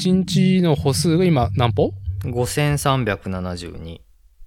[0.00, 4.00] 1日の歩数が今何歩？5372。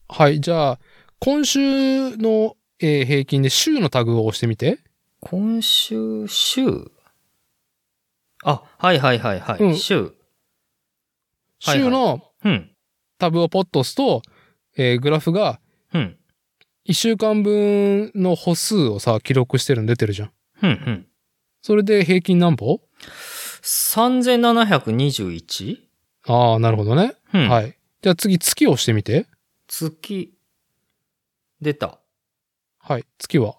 [0.09, 0.79] はい、じゃあ、
[1.20, 4.79] 今週の、えー平均で週のタグを押してみて。
[5.21, 6.91] 今週、週？
[8.43, 9.59] あ、はいはいはいはい。
[9.59, 10.13] うん週。
[11.59, 12.71] 週のうん。
[13.20, 14.23] タブをポッと押すと、
[14.76, 15.59] えーグラフが
[15.93, 16.17] うん。
[16.90, 20.31] 1週間分の歩数をさ、記録してるの出てるじゃん。
[20.63, 20.70] うん。
[20.71, 21.07] うん。
[21.62, 22.81] それで平均何歩？
[23.63, 25.77] 3721?
[26.27, 27.15] ああ、なるほどね。
[27.33, 27.45] うん。
[27.45, 27.47] い。
[27.47, 27.77] はい。
[28.01, 29.25] じゃあ次、月を押してみて。
[29.67, 30.33] 月。
[31.61, 31.99] 出た。
[32.79, 33.55] はい、月は？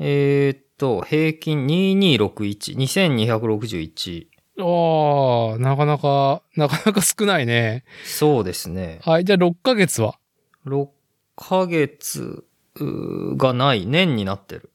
[0.00, 2.76] えー、っと、平均2261。
[2.76, 4.26] 2261。
[4.58, 7.84] ああ、なかなか、なかなか少ないね。
[8.04, 8.98] そうですね。
[9.02, 10.18] はい、じゃあ6ヶ月は
[10.66, 10.88] ？6
[11.36, 14.72] ヶ月がない年になってる。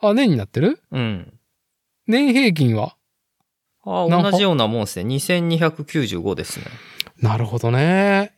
[0.00, 0.82] あ、年になってる？
[0.90, 1.38] うん。
[2.08, 2.95] 年平均は？
[3.86, 5.14] あ何歩同じようなもんですね。
[5.14, 6.66] 2295ですね。
[7.20, 8.32] なるほどね。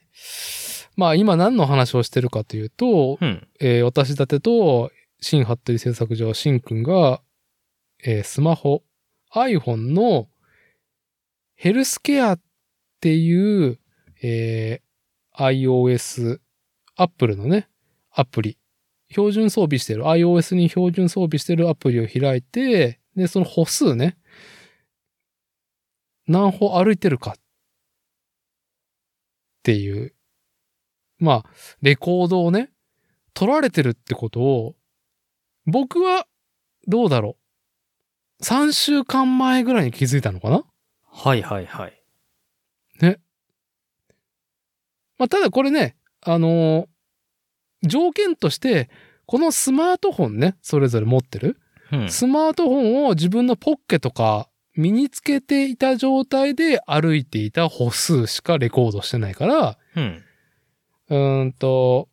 [0.96, 3.48] まあ今何の話をしてるかというと、うん。
[3.60, 7.22] えー私立てと新服部製作所新くんが、
[8.04, 8.82] えースマホ、
[9.34, 10.28] iPhone の
[11.54, 12.40] ヘルスケアっ
[13.00, 13.78] ていう、
[14.22, 14.88] えー
[15.38, 16.40] iOS、
[16.96, 17.68] Apple のね、
[18.10, 18.58] アプリ、
[19.10, 24.17] 標準装備してる、iOS に標準装備してるアプリを開いて、で、その歩数ね、
[26.28, 27.34] 何歩歩いてるかっ
[29.64, 30.14] ていう、
[31.18, 31.50] まあ、
[31.82, 32.70] レコードをね、
[33.34, 34.76] 取られてるってことを、
[35.66, 36.26] 僕は、
[36.86, 37.36] どうだろ
[38.40, 38.42] う。
[38.44, 40.64] 3週間前ぐらいに気づいたのかな？
[41.04, 41.94] はいはいはい。
[45.18, 46.86] まあ、ただこれね、あのー
[47.82, 48.90] 条件として、
[49.26, 51.60] このスマートフォンね、それぞれ持ってる？
[51.92, 52.08] うん。
[52.10, 54.47] スマートフォンを自分のポッケとか
[54.78, 60.22] 身につけていた状態で歩いていた歩数しかレコードしてないから、うん。
[61.10, 62.08] うーんと、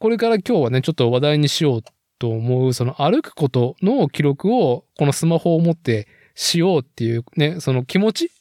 [0.00, 1.82] これから今日はね、ちょっと話題にしよう
[2.18, 8.32] と思う、その歩くことの記録を、このスマホを持ってしようっていうね、その気持ち。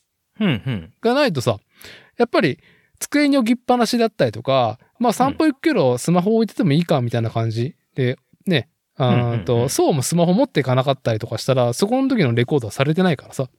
[1.02, 1.60] がないとさ、
[2.18, 2.58] やっぱり
[2.98, 8.18] 机に置きっぱなしだったりとか、まあ散歩行くけどスマホ置いててもいいかみたいな感じで、
[8.48, 8.68] ね、
[9.10, 13.50] うんと、そうもスマホ持っていかなかったりとかしたら、そこの時のレコードはされてないからさ。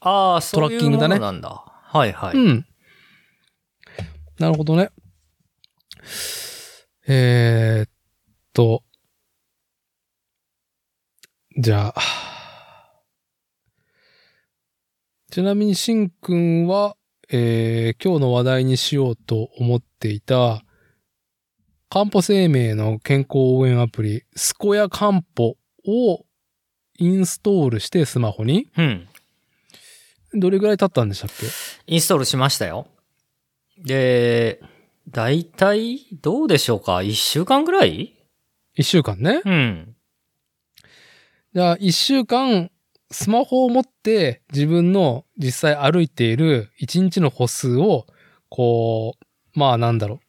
[0.00, 1.64] ああ、そういうもトラッキングだねのなんだ。
[1.66, 2.36] はいはい。
[2.36, 2.66] うん。
[4.38, 4.90] なるほどね。
[7.06, 7.90] えー、っ
[8.52, 8.82] と。
[11.58, 12.00] じゃあ。
[15.30, 16.96] ちなみに、しんくんは、
[17.30, 20.62] えー、今日の話題にしようと思っていた、
[21.92, 26.24] 漢方生命の健康応援アプリ、すこや漢方を
[26.98, 29.08] インストールしてスマホに、うん。
[30.32, 31.44] どれぐらい経ったんでしたっけ？
[31.86, 32.86] インストールしましたよ。
[33.76, 34.62] で、
[35.10, 37.02] だいたいどうでしょうか？
[37.02, 38.14] 一週間ぐらい？
[38.74, 39.42] 一週間ね。
[39.44, 39.94] うん。
[41.54, 42.70] じゃあ、一週間、
[43.10, 48.06] スマホを持って自分の実際歩いている一日の歩数を、
[48.48, 49.16] こ
[49.54, 50.20] う、まあなんだろう、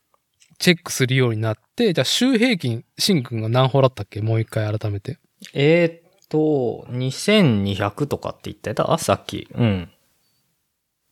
[0.63, 4.21] チェックするようになって、じゃあ週平均、しんくんが何歩だったっけ？
[4.21, 5.19] もう一回改めて。
[5.53, 5.91] えー
[6.23, 8.97] っと、2200とかって言ってた？
[8.97, 9.49] さっき。
[9.53, 9.91] うん。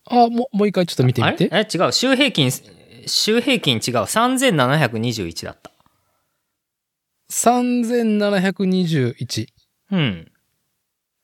[0.06, 1.50] あ、もう、もう一回ちょっと見てみて。
[1.51, 1.91] え、違う。
[1.91, 2.50] 週平均、
[3.06, 3.95] 週平均違う。
[4.03, 5.69] 3721だった。
[7.29, 9.47] 3721。
[9.91, 10.31] うん。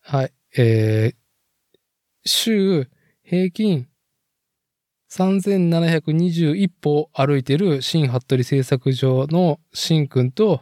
[0.01, 0.33] はい。
[0.57, 1.15] えー、
[2.25, 2.89] 週
[3.23, 3.87] 平均
[5.09, 10.59] 3721歩歩いてる新服部製作所のしんくんと、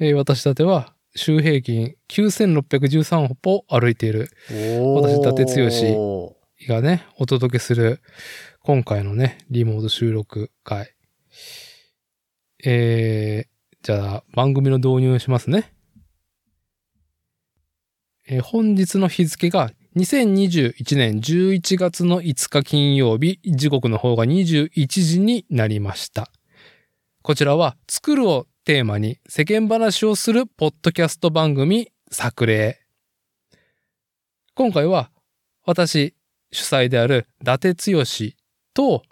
[0.00, 6.36] えー私たては週平均9613歩歩いている私伊達剛
[6.68, 8.00] がね、お届けする
[8.60, 10.92] 今回のね、リモート収録会。
[12.64, 15.72] えー、じゃあ番組の導入しますね。
[18.28, 26.30] えー本日の日付が2021年11月の5日金曜日、時刻の方が21時になりました。
[27.22, 32.78] こちらは、作るをテーマに世間話をするポッドキャスト番組、作例。
[34.54, 35.10] 今回は、
[35.64, 36.14] 私、
[36.52, 38.02] 主催である伊達剛
[38.74, 39.02] と、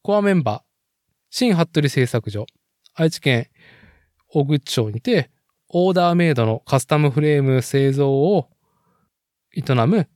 [0.00, 0.62] コアメンバー、
[1.28, 2.46] 新服部製作所、
[2.94, 3.48] 愛知県
[4.26, 5.30] 大口町にて、
[5.68, 8.48] オーダーメイドのカスタムフレーム製造を
[9.56, 10.08] 営む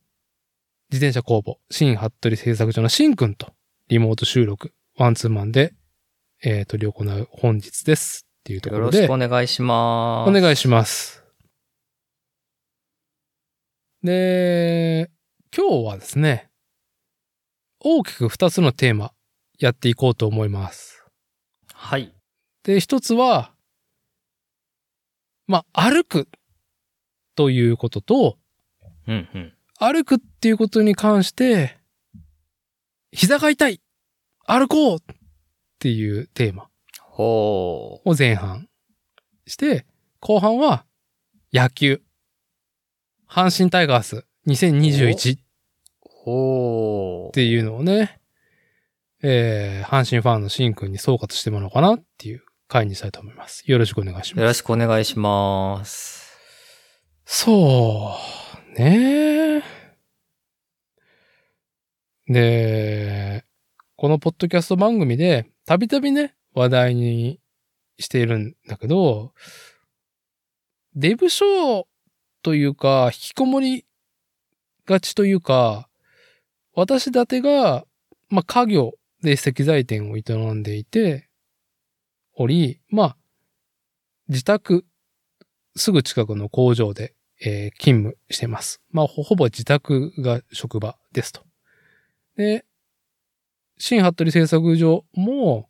[0.90, 3.52] 自転車工房、新服部製作所の新くんと
[3.88, 5.74] リモート収録、ワンツーマンで、
[6.42, 8.26] えー、取り行う本日です。
[8.40, 10.30] っていうところでよろしく、お願いします。
[10.30, 11.22] お願いします。
[14.02, 15.10] で、
[15.54, 16.48] 今日はですね、
[17.80, 19.12] 大きく2つのテーマ
[19.58, 21.04] やっていこうと思います。
[21.74, 22.14] はい。
[22.64, 23.52] で、一つは、
[25.46, 26.28] まあ、歩く
[27.34, 28.38] ということと、
[29.08, 29.52] うんうん。
[29.78, 31.76] 歩くっていうことに関して、
[33.10, 33.80] 膝が痛い
[34.46, 35.00] 歩こうっ
[35.78, 36.68] ていうテーマ
[37.00, 38.68] ほを前半
[39.46, 39.86] して、
[40.20, 40.84] 後半は
[41.52, 42.02] 野球。
[43.28, 45.40] 阪神タイガース2021っ。
[47.32, 48.20] ていうのをね、
[49.22, 53.64] えー、阪神ファンのシンくんに総括してもらおうかなっていう回にしたいと思います。
[53.66, 54.40] よろしくお願いします。
[54.40, 56.36] よろしくお願いします。
[57.24, 58.47] そう、
[58.78, 59.62] ね
[62.28, 63.44] で、
[63.96, 67.40] このポッドキャスト番組で、たびたびね、話題に
[67.98, 69.32] しているんだけど、
[70.94, 71.88] デブ賞
[72.42, 73.86] というか、引きこもり
[74.86, 75.88] がちというか、
[76.74, 77.84] 私立てが、
[78.28, 78.92] まあ、家業
[79.22, 80.22] で石材店を営
[80.54, 81.28] んでいて、
[82.34, 83.16] おり、まあ、
[84.28, 84.84] 自宅
[85.74, 88.80] すぐ近くの工場で、えー勤務してます。
[88.90, 91.42] まあ、ほぼ自宅が職場ですと。
[92.36, 92.64] で、
[93.78, 95.68] 新服部製作所も、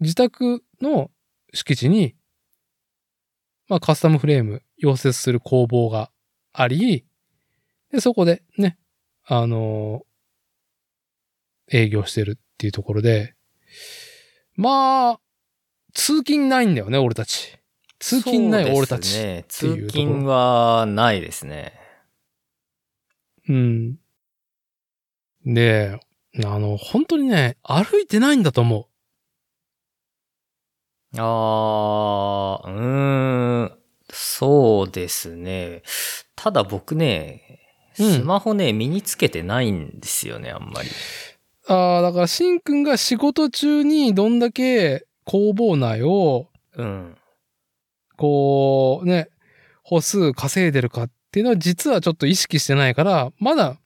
[0.00, 1.10] 自宅の
[1.52, 2.14] 敷地に、
[3.68, 6.10] まあ、カスタムフレーム、溶接する工房が
[6.52, 7.04] あり、
[7.92, 8.78] で、そこでね、
[9.24, 10.10] あのー
[11.72, 13.36] 営業してるっていうところで、
[14.56, 15.20] まあ、
[15.94, 17.59] 通勤ないんだよね、俺たち。
[18.00, 19.44] 通勤ない俺たち。
[19.46, 21.74] 通勤はないですね。
[23.46, 23.96] うん。
[25.44, 26.00] で、
[26.44, 28.88] あの、本当にね、歩いてないんだと思
[31.18, 33.72] あー、うーん、
[34.10, 35.82] そうですね。
[36.36, 37.58] ただ僕ね、
[37.98, 40.88] うんスマホね、身につけてないんですよね、あんまり。
[40.88, 41.72] う。
[41.72, 47.16] ああ、だから、しんくんが仕事中にどんだけ工房内を、うん。
[48.20, 49.30] こう、ね、
[49.82, 53.78] 歩数稼いでるかっていうのは実はちょっと意識してないから、まだ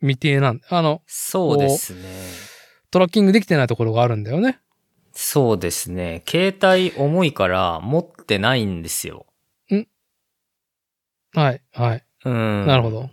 [0.00, 0.66] 未定なんだ。
[0.70, 2.00] あの、そうですね。
[2.92, 4.60] トラッキングできてないところがあるんだよね。
[5.12, 6.22] そうですね。
[6.28, 9.26] 携帯重いから持ってないんですよ。
[11.32, 12.04] はい、はい。
[12.24, 12.66] うん。
[12.66, 13.10] なるほど。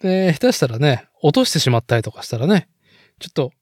[0.00, 2.70] で、下手したらね、落としてしまったりとかしたらね、
[3.18, 3.52] ちょっと、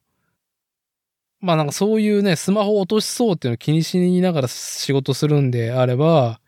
[1.41, 6.39] まあなんかそういうね、スマホを落としそうっていうのを気にしながら仕事するんであれば、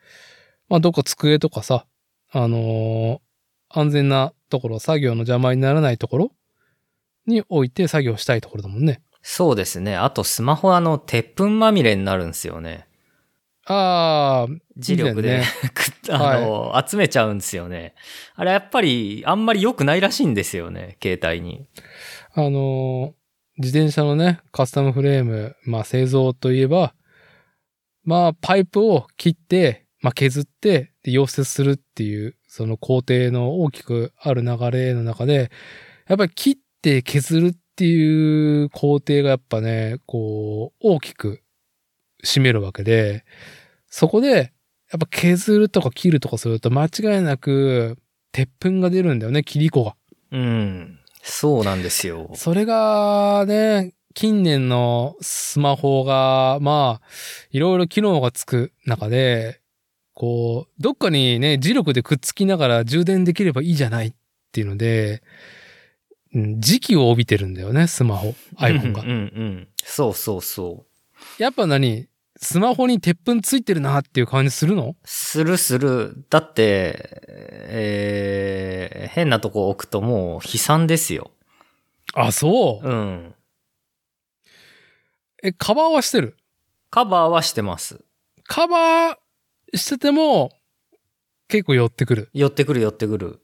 [0.70, 1.86] まあどっか机とかさ、
[2.32, 3.20] あのー
[3.76, 6.32] 安全なところ、作業の邪魔にならないところ
[7.26, 9.02] に置いて作業したいところだもんね。
[9.24, 9.96] そうですね。
[9.96, 12.86] あとスマホあの、鉄粉まみれになるんですよね。
[13.66, 17.96] ああ、磁力で、ね くあの、集めちゃうんですよね。
[18.36, 21.66] あれやっぱりあんまり良くないらしいんですよね、携帯に。
[22.36, 23.23] あのー
[23.58, 26.96] 自転車のね、カスタムフレーム、まあ製造といえば、
[28.04, 35.52] まあパイプを切って、まあ削って、で溶接するっていう、その工程の大きくある流れの中で、
[36.08, 41.42] やっぱり切って削るっていう工程がやっぱね、こう、大きく
[42.24, 43.26] 占めるわけで、
[43.88, 44.54] そこで、
[44.92, 47.98] やっぱ削るとか切るとかすると間違いなく、
[48.32, 49.96] 鉄粉が出るんだよね、切り子が。
[50.32, 51.00] うん。
[51.24, 52.30] そうなんですよ。
[52.36, 57.08] それがね、近年のスマホが、まあ、
[57.52, 59.62] いろいろ機能がつく中で、
[60.14, 64.14] こう、どっかにね、磁力でくっつきながら充電できればいいじゃないっ
[64.52, 65.24] ていうので、
[66.36, 69.10] うん時期を帯びてるんだよね、スマホ、iPhone がうん。
[69.10, 69.68] うんうん。
[69.84, 70.86] そうそうそ
[71.40, 71.42] う。
[71.42, 72.08] やっぱ何？
[72.44, 74.96] スマホに鉄粉ついてるなっていう感じするの？
[75.06, 76.26] するする。
[76.30, 81.32] だって、えー、変なとこ置くともう悲惨ですよ。
[82.14, 82.88] あ、そう？
[82.88, 83.34] うん。
[85.42, 86.38] え、カバーはしてる？
[86.90, 88.04] カバーはしてます。
[88.46, 90.52] カバーしてても、
[91.48, 92.30] 結構寄ってくる？
[92.34, 93.40] 寄ってくる寄ってくる。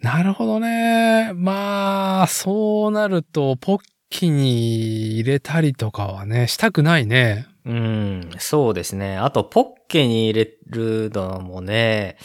[0.00, 1.32] なるほどね。
[1.34, 3.80] まあ、そうなると、ポッ
[4.10, 7.46] キに入れたりとかはね、したくないね。
[7.66, 9.16] うん、そうですね。
[9.18, 12.16] あと、ポッケに入れるのもね、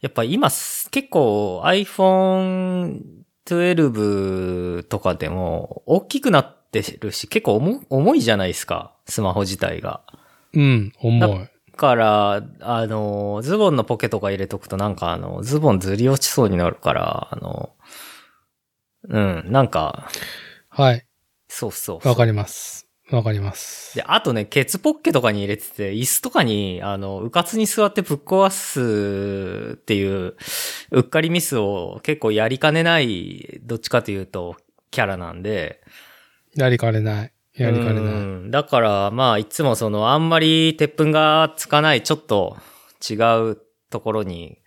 [0.00, 3.02] やっぱ今す、結構 iPhone
[3.44, 10.00] 12とかでも大きくなってるし、結構重重いじゃないですか、スマホ自体が。
[10.54, 11.28] うん、重い。
[11.28, 17.74] だから、あの、ズボンのポケとか入れとくとなんかあの、ズボンずり落ちそうになるから、あの、
[19.08, 20.08] うん、なんか、
[20.70, 21.06] はい。
[21.48, 22.12] そうそうそう。
[22.12, 22.89] わかります。
[23.10, 23.96] わかります。
[23.96, 30.36] で、あとね、ケツポッケとかに入れてて、椅子とかに、あの、うかつに座ってぶっ壊すっていう、
[30.92, 34.56] うっかりミスを結構やりかねない、どっちかというと、
[34.90, 35.80] キャラなんで。
[36.54, 37.32] やりかねない。
[37.54, 38.14] やりかねうない。
[38.14, 42.56] んだから、まあ、いつもその、あんまり鉄粉がつかない、ちょっと
[43.08, 43.14] 違
[43.50, 43.58] う
[43.90, 44.58] ところに、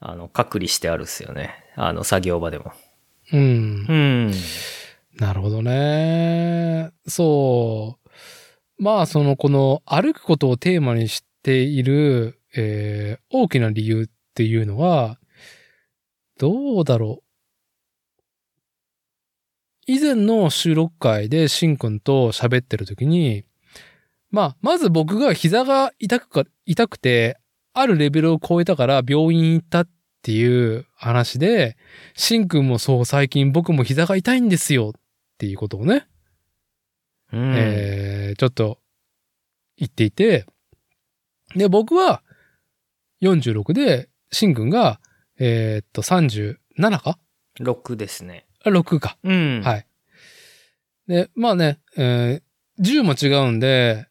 [0.00, 1.54] あの、隔離してあるっすよね。
[1.74, 2.72] あの、作業場でも。
[3.32, 3.94] うんう。
[4.28, 4.32] ん。
[5.18, 6.90] なるほどね。
[7.06, 7.98] そ
[8.78, 8.82] う。
[8.82, 15.18] まあ、その、この歩くことをテーマにしている、えー大きな理由っていうのは、
[16.38, 17.26] どうだろう。
[19.86, 23.44] 以前の収録会でしんくんと喋ってる時に、
[24.30, 27.38] まあ、まず僕が膝が痛くか、痛くて、
[27.72, 29.88] あるレベルを超えたから病院行ったっ
[30.22, 31.76] ていう話で、
[32.14, 35.00] しんくんもそう最近僕も膝が痛いんですよっ
[35.38, 36.06] ていうことをね、
[37.32, 37.54] うん。
[37.56, 38.78] えーちょっと
[39.78, 40.46] 言っていて、
[41.54, 42.22] で、僕は
[43.22, 45.00] 46で、しんくんが、
[45.38, 46.56] えーっと、37
[47.00, 47.18] か
[47.60, 48.46] ？6ですね。
[48.64, 49.16] あ ?6 か。
[49.22, 49.62] うん。
[49.64, 49.86] はい。
[51.06, 52.42] で、まあね、えー
[52.82, 54.06] 10も違うんで、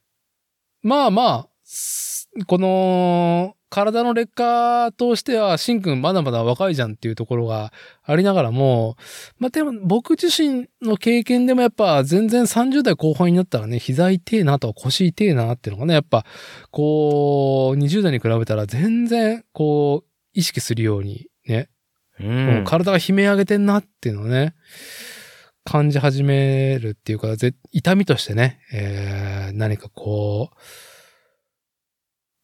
[0.82, 7.74] まあまあ、すこの、体の劣化としては、しんくんまだまだ若いじゃんっていうところが
[8.06, 8.96] ありながらも、
[9.38, 16.26] まあでも僕自身の経験でもやっぱ全然30代後半になったらね、膝痛えなとか腰痛えなっていうのがね、やっぱ、
[16.72, 21.68] こう、20代に比べたら全然、こう、意識するようにね、
[22.22, 22.24] う
[22.62, 22.64] ん。
[22.66, 24.56] 体が悲鳴上げてんなっていうのをね、
[25.66, 30.58] 感じ始めるっていうか、ぜ痛みとしてね、えー、何かこう、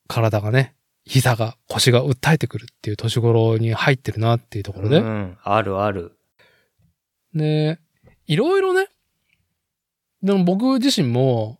[0.09, 4.99] 体がね、膝が、腰が訴えてくるっていう年頃に入ってるなっていうところで。
[4.99, 5.37] うん。
[5.43, 6.17] あるある。
[7.33, 7.79] で、
[8.27, 8.87] いろいろね、
[10.21, 11.59] でも僕自身も、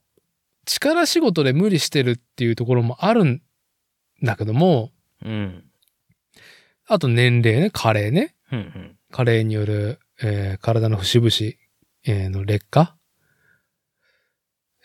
[0.66, 3.42] 力仕事で無理してるっていうところもあるん
[4.22, 4.92] だけども、
[5.24, 5.64] うん。
[6.86, 8.36] あと年齢ね、加齢ね。
[8.52, 8.98] うんうん。
[9.12, 11.30] 加齢による、えー体の節々、
[12.06, 12.96] えーの劣化、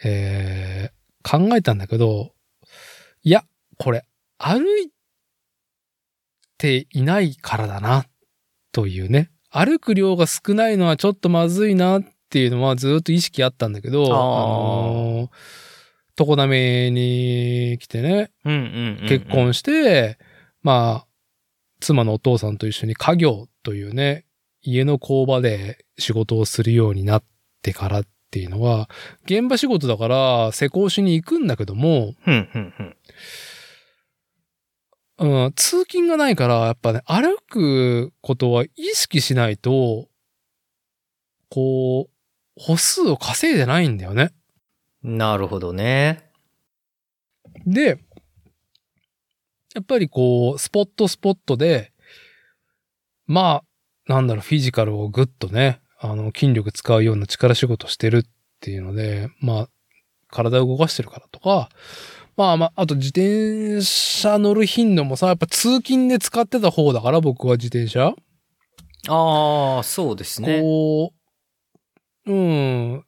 [0.03, 0.97] えー
[1.29, 2.33] 考えたんだけど、
[3.25, 3.45] いや、
[3.79, 4.05] これ、
[4.39, 4.91] 歩い
[6.59, 8.07] ていないからだな、
[8.73, 9.31] というね。
[9.51, 15.31] 歩く量が少ないのはちょっとまずいなっていうのはずっと意識あったんだけど、あーのー、
[16.17, 19.09] 常滑に来てね、うんうんうん。
[19.09, 20.19] 結婚して、
[20.63, 21.07] まあ、
[21.81, 24.27] 妻のお父さんと一緒に家業というね、
[24.63, 27.25] 家の工場で仕事をするようになっ
[27.63, 28.91] てからっていうのは、
[29.25, 32.97] 現場仕事だから施工しに行くんだけども、うんうんうん。
[35.19, 40.09] うん、通勤がないから、やっぱね、歩くことは意識しないと、
[41.49, 44.33] こう、歩数を稼いでないんだよね。
[45.03, 46.31] なるほどね。
[47.67, 47.99] で、
[49.75, 51.93] やっぱりこう、スポットスポットで、
[53.27, 53.63] ま
[54.09, 58.31] あ、なんだろう、フィジカルをぐっとね、あの、筋力使うような力仕事してるっ
[58.61, 59.69] ていうので、まあ、
[60.29, 61.69] 体を動かしてるからとか、
[62.37, 68.15] まあまあ、あと自転車乗る頻度もさ、やっぱ通勤で使ってた方だから、僕は自転車。
[69.09, 70.61] ああ、そうですね。
[70.61, 71.15] こ
[72.27, 73.05] う、うん。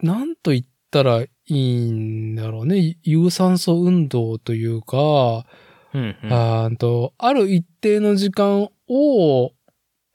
[0.00, 2.96] なんと言ったらいいんだろうね。
[3.02, 5.44] 有酸素運動というか、
[5.92, 6.32] うんうん。
[6.32, 9.52] あと、ある一定の時間を、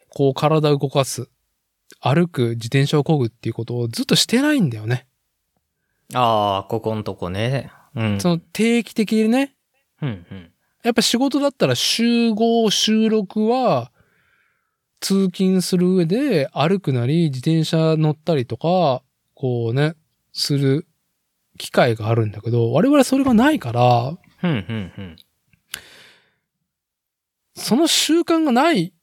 [0.10, 1.30] こう体を動かす。
[2.00, 5.08] 歩く、自転車を漕ぐっていうことをずっとしてないんだよね。
[6.14, 7.72] ああ、ここんとこね。
[7.96, 8.22] うん。
[8.22, 9.56] その定期的にね。
[10.02, 10.52] うんうん。
[10.84, 13.92] やっぱ仕事だったら集合、収録は、
[15.00, 19.04] 通勤する上で歩くなり、自転車乗ったりとか、
[19.34, 19.96] こうね、
[20.32, 20.88] する
[21.58, 25.16] 機会があるんだけど、我々それがないから、うんうんうん。
[27.56, 28.94] その習慣がない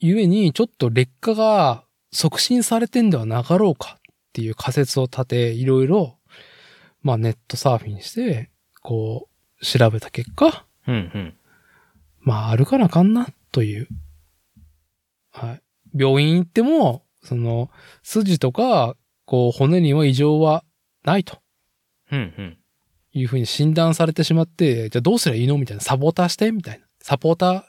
[0.00, 6.17] ゆえに、ちょっと劣化が促進されてんではなかろうかっていう仮説を立て、いろいろ、
[7.02, 8.50] まあネットサーフィンして、
[8.82, 9.28] こ
[9.60, 11.34] う、調べた結果、うんうん。
[12.20, 13.88] まあ歩かなあかんな、という。
[15.30, 15.62] はい。
[15.94, 17.70] 病院行っても、その、
[18.02, 20.64] 筋とか、こう、骨には異常は
[21.04, 21.38] ないと
[22.10, 22.58] うんうん。
[23.12, 25.82] いうふうに診断されてしまって、じゃあどうすりゃいいのみたいな。
[25.82, 26.86] サポーターしてみたいな。
[27.00, 27.62] サポーター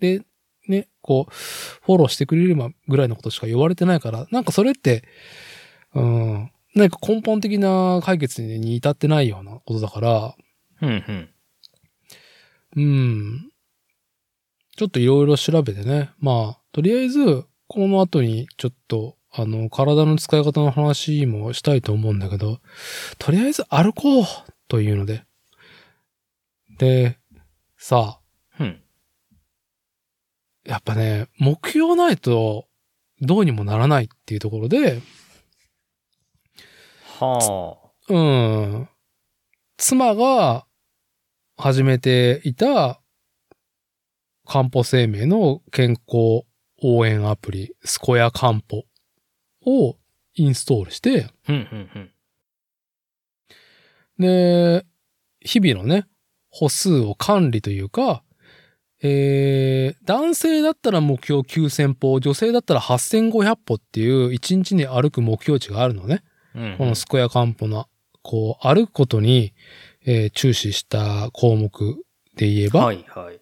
[0.00, 0.22] で、
[0.68, 5.04] ね、こう、フォローしてくれればぐらいのことしか言われてないから、なんかそれって、
[5.94, 10.36] うん、何か根本的な解決に至ってないようなことだから、
[10.82, 11.30] うんうん。
[12.76, 13.50] うん。
[14.76, 16.10] ちょっといろいろ調べてね。
[16.18, 22.60] まあ、とりあえず、この後にちょっとあの、体の使い方の話もしたいと思うんだけど、
[23.18, 24.24] とりあえず歩こう
[24.68, 25.24] というので。
[26.78, 27.18] で、
[27.76, 28.80] さあ、うん。
[30.64, 32.66] やっぱね、目標ないと
[33.20, 35.00] どうにもならないっていうところで、
[37.18, 38.88] はうん。
[39.78, 40.66] 妻が
[41.56, 43.00] 始めていた
[44.44, 46.44] 漢方生命の健康
[46.82, 48.84] 応援アプリ、スコヤ漢方
[49.64, 49.96] を
[50.34, 51.52] インストールして、あ。
[51.52, 52.10] うん、うん、うん。
[54.18, 54.84] で、
[55.40, 56.06] 日々のね、
[56.50, 58.22] 歩数を管理というか、
[59.02, 66.22] えー、男性だったら目標9000歩、女性だったら8500歩っていう1日に歩く目標値があるのね。
[66.56, 67.88] うんこのスコヤ漢方の、
[68.22, 69.52] こう、歩くことに、
[70.04, 71.70] えー注視した項目
[72.36, 73.40] で言えば、はい、はい。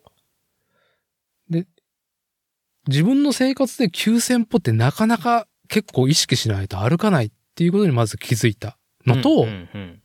[2.87, 10.03] 自分の生活で9000歩ってなかなか結構意識しないと歩かないっていうことにまず気づいたのと、うん、うん、うん。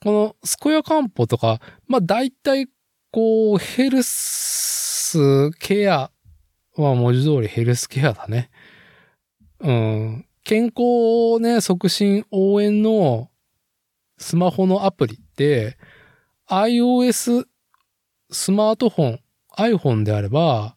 [0.00, 2.68] このスコヤ漢方とか、まあ大体
[3.10, 6.10] こうヘルスケア
[6.76, 8.50] は文字通りヘルスケアだね。
[9.60, 10.26] うん。
[10.44, 13.30] 健康をね、促進応援の
[14.18, 15.78] スマホのアプリって、
[16.48, 17.46] iOS
[18.30, 19.20] スマートフォン、
[19.56, 20.76] iPhone であれば、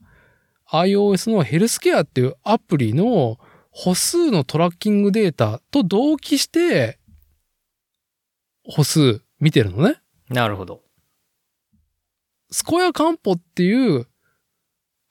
[0.71, 3.37] iOS のヘルスケアっていうアプリの
[3.71, 6.97] 歩数のトラッキングデータと同期して、
[8.63, 9.97] 歩数見てるのね。
[10.29, 10.81] なるほど。
[12.51, 14.07] スコヤ漢方っていう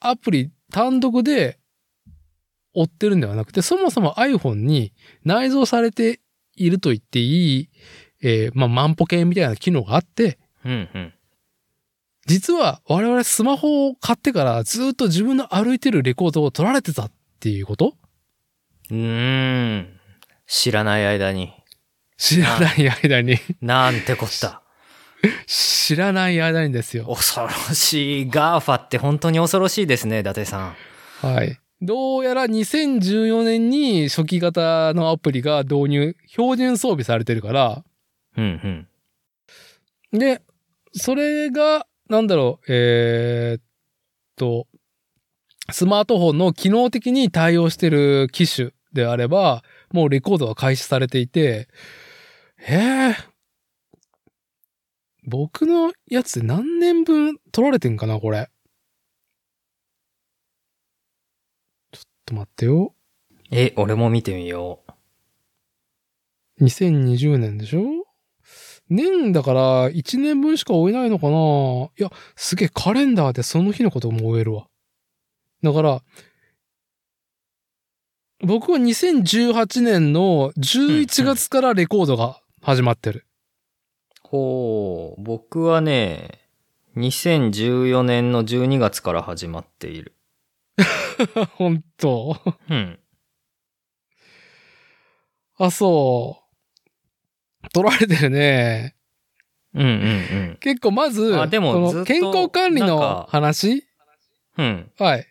[0.00, 1.58] アプリ単独で
[2.76, 4.92] 追ってるんではなくて、そもそも iPhone に
[5.24, 6.20] 内蔵されて
[6.54, 7.70] いると言っていい、
[8.22, 11.12] えーまあ、万歩計みたいな機能があって、うん、うん。
[12.26, 17.10] 実は我々スマホを買ってからずっと自分の歩いてるレコードを取られてたっ
[17.40, 17.94] ていうこと？
[18.90, 19.88] うーん。
[20.46, 21.52] 知らない間に。
[22.18, 24.62] 知らない間に、 なんてこった。
[25.46, 27.06] 知らない間にですよ。
[27.06, 28.30] 恐ろしい。
[28.30, 30.74] ガーファって本当に恐ろしいですね、伊達さ
[31.22, 31.26] ん。
[31.26, 31.58] はい。
[31.82, 37.84] どうやら2014年に初期型のアプリが導入、標準装備されてるから、
[38.36, 38.86] うん、
[40.12, 40.18] うん。
[40.18, 40.42] で、
[40.92, 43.62] それが、なんだろう、えーっ
[44.36, 44.66] と、
[45.70, 49.62] スマートフォンの機能的に対応してる機種であれば、
[49.92, 51.68] もうレコードが開始されていて、
[52.68, 53.14] えー、
[55.24, 58.48] 僕のやつで何年分取られてんかな、これ。
[61.92, 62.94] ちょっと待ってよ。
[63.50, 64.80] え、俺も見てみよ
[66.60, 66.64] う。
[66.64, 67.82] 2020年でしょ？
[68.88, 71.90] 年だから1年分しか追えないのかな？
[71.98, 74.66] いや、すげえカレンダーでその日のことも追えるわ。
[75.62, 76.02] だから、
[78.40, 83.26] 僕は2018年の11月からレコードが始まってる。
[84.22, 86.40] ほう、僕はね、
[86.96, 90.15] 2014年の12月から始まっている。
[91.56, 92.36] 本当
[92.70, 92.98] うん。
[95.58, 96.42] あ、そ
[97.64, 97.68] う。
[97.72, 98.94] 取られてるね。
[99.74, 99.88] うんう
[100.52, 103.84] ん結構まず、あでもこのずっと健康管理の話
[104.56, 104.66] うん。
[104.66, 104.90] うん。
[104.98, 105.26] はい。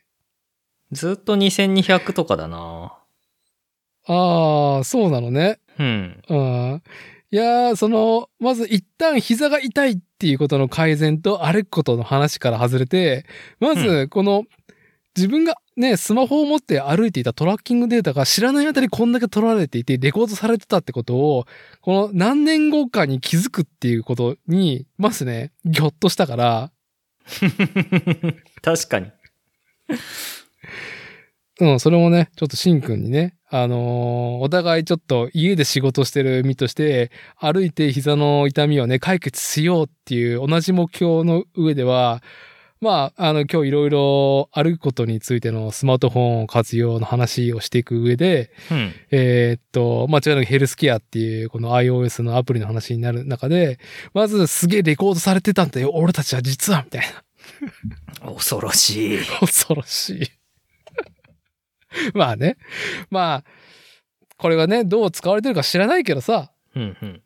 [0.91, 2.93] ずっと2200とかだな。
[4.07, 5.59] ああ、そうなのね。
[5.79, 6.21] うん。
[6.29, 6.83] うん。
[7.31, 13.25] いやー、その、まず一旦膝が痛いっていうことの改善と歩くことの話から外れて、
[13.59, 14.43] まうず、この、
[15.15, 21.45] 自分がね、スマホを持って歩いていたトラッキングデータが知らないあたりこんだけ取られていて、レコードされてたってことを、
[21.81, 26.71] この何年後かに気づくっていうことに、まずね、ぎょっとしたから、
[28.61, 29.11] 確かに。
[31.61, 42.21] うん、それもね、ちょっとしんくんにね、あのーお互いちょっと家で仕事してる身として、歩いて膝の痛みをね、解決しようっていう同じ目標の上では、
[42.81, 48.93] まあ、あの、今日いろいろ歩くことについてのスマートフォン活用の話をしていく上で、うん。
[49.11, 53.79] えーっと、間違いなくヘルスケアっていうこの iOS のアプリの話になる中で、
[54.13, 57.01] まずすげえレコードされてたんだよ、俺たちは実は、みたい
[58.21, 58.33] な。
[58.33, 59.19] 恐ろしい。
[59.39, 60.27] 恐ろしい。
[62.13, 62.57] まあね。
[63.09, 63.43] まあ、
[64.37, 67.21] これがね、どう使われてるか知らないけどさ、うんうん。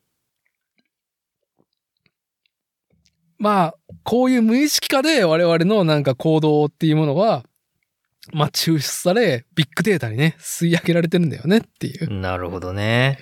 [3.40, 3.79] まあ、
[4.10, 7.44] こういう無意識化で我々のなんか行動っていうものが、
[8.34, 12.12] まあ抽出され、ビッグデータにね、吸い上げられてるんだよねっていう。
[12.12, 13.20] なるほどね。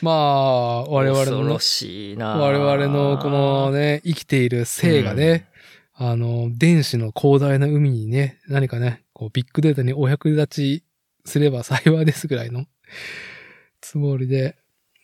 [0.00, 5.46] まあ、我々のね恐ろ、しいな我々のこのね、生きている性がね、
[5.94, 10.84] あの、電子の広大な海にね、何かね、こうビッグデータにお役立ち
[11.24, 12.66] すれば幸いですぐらいの
[13.80, 14.56] つもりで。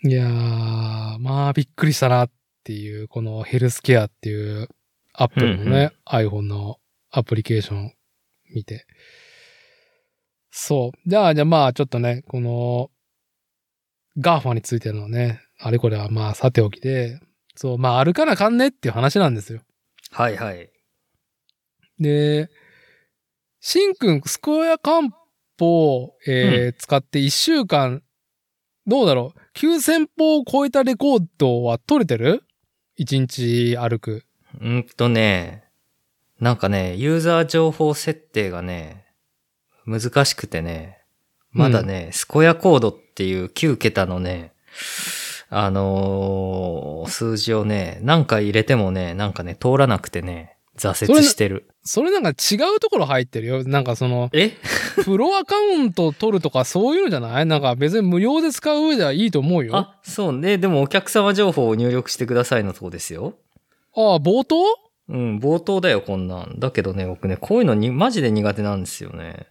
[0.02, 2.30] いやー、まあびっくりしたなっ
[2.64, 4.68] ていう、このヘルスケアっていう
[5.20, 6.76] アップルのね、iPhone の
[7.10, 7.92] アプリケーション
[8.54, 8.86] 見て。
[10.50, 11.10] そう。
[11.10, 12.90] じゃあ、じゃあまあちょっとね、この
[14.16, 17.18] GAFA についてのね、あれこれはまあさておきで、
[17.56, 19.60] そう、まあ歩かなかんねっていう話なんですよ。
[20.12, 20.70] はいはい。
[21.98, 22.48] で、
[23.58, 25.08] シンくん、スクエア漢
[25.58, 28.04] 方を、えー使って1週間、
[28.86, 32.44] どうだろう ?9000 歩を超えたレコードは取れてる
[33.00, 34.27] ?1 日歩く。
[34.60, 35.64] うんとね、
[36.40, 39.04] なんかね、ユーザー情報設定がね、
[39.86, 40.98] 難しくてね、
[41.50, 44.52] まだね、スコヤコードっていう9桁のね、
[45.50, 51.68] あのー数字をね、何回入れてもね、なんかね、通らなくてね、挫折してる。
[51.82, 53.64] それなんか違うところ入ってるよ。
[53.64, 54.52] なんかその、え？
[55.04, 57.46] プロアカウント取るとかそういうのじゃない？
[57.46, 59.74] なんか別に無料で使う上ではいいと思うよ。
[59.74, 60.58] ああ、そうね。
[60.58, 63.34] でもお客様情報を入力してくださいのとこですよ。
[63.94, 64.56] あ、冒頭？
[65.08, 66.58] うん、冒頭だよ、こんなん。
[66.58, 69.46] だけどね、僕ね、こういうのに、マジで苦手なんですよね。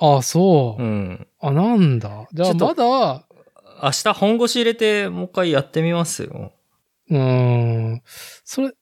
[0.00, 0.82] ああ、そう。
[0.82, 1.26] うん。
[1.40, 2.26] あ、なんだ。
[2.32, 3.26] じゃあまだ、
[3.82, 6.52] 明日本腰入れて、もう一回やってみますよ。
[7.10, 7.18] うー
[7.96, 8.02] ん。
[8.44, 8.72] それ、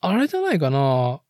[0.00, 1.20] あれじゃないかな。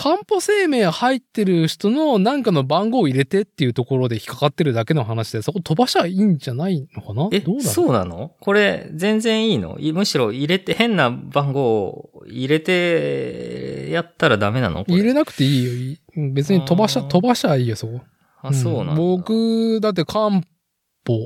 [0.00, 7.28] 漢方生命入ってる人のなんかの番号を入れてっていうところで引っかかってるだけの話で、そこ飛ばしゃいいんじゃないのかな？
[7.32, 8.32] えどうだろうそうなの？
[8.40, 9.78] これ、全然いいの？
[9.78, 14.86] いむしろ入れて、変な番号を入れて、やったらダメなの？
[14.88, 16.30] 入れなくていいよ。
[16.32, 18.00] 別に飛ばしゃ、飛ばしゃいいよ、そこ。
[18.40, 18.94] あ、そうなんだ。
[18.94, 20.40] 僕、だって漢方、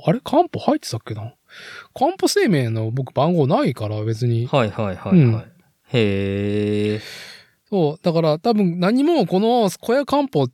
[0.04, 0.18] あれ？
[0.18, 1.32] 漢方入ってたっけな？
[1.94, 4.48] 漢方生命の僕番号ないから別に。
[4.48, 5.18] はいはいはいはい。
[5.20, 5.44] うん
[5.92, 7.00] へえ。
[7.74, 8.04] そう。
[8.04, 10.50] だから多分何もこの小屋漢方っ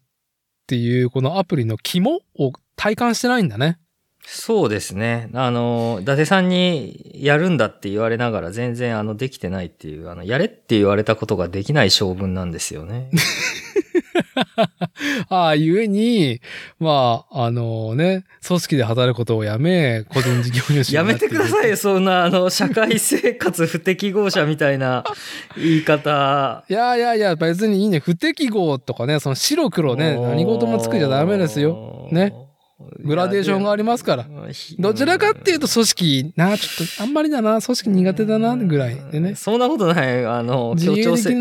[0.67, 3.79] ていうこのアプリの肝を体感してないんだね。
[4.23, 5.29] そうですね。
[5.35, 13.11] あの、伊達さんにやるんだって言われながら全然あのできてないっていう、あの、やれって言われたことができない性分なんですよね。
[15.29, 16.41] ああ、ゆえに、
[16.79, 25.05] まあ、あのね、組織で働くことをやめ、個人事業主にやめてくださいよ、そんなあの、社会生活不適合者みたいな
[25.57, 26.65] 言い方。
[26.69, 28.01] いやいやいや、別にいいね。
[28.01, 32.09] 不適合とかね、その白黒ね、何事もつくじゃダメですよ。
[32.11, 32.50] ね。
[33.05, 34.27] グラデーションがありますから。
[34.79, 39.35] どちらかっていうと組織、な、ちょっとあんまりだな、組織苦手だな、ぐらいでね。
[39.35, 40.27] そんなことない。
[40.27, 41.35] あの、自協調性、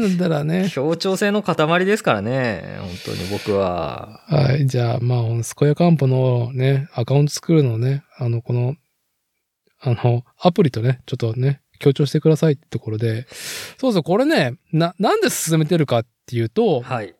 [0.43, 0.69] ね。
[0.71, 2.77] 協調性の塊ですからね。
[2.79, 4.21] 本当に僕は。
[4.27, 4.67] はい。
[4.67, 8.75] じゃあ、まあ、スコヤカンポのね、アカウント作るのをね、あの、この、
[9.81, 13.25] あの、アプリとね、ちょっとね、強調してくださいってところで、
[13.77, 17.15] そうそう、これね、な、なんで進めてるかっていうと、はい。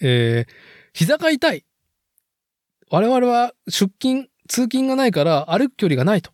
[0.00, 0.52] えー、
[0.92, 1.65] 膝が痛い。
[2.90, 6.30] 我々は出勤、通勤がないから歩く距離がないと。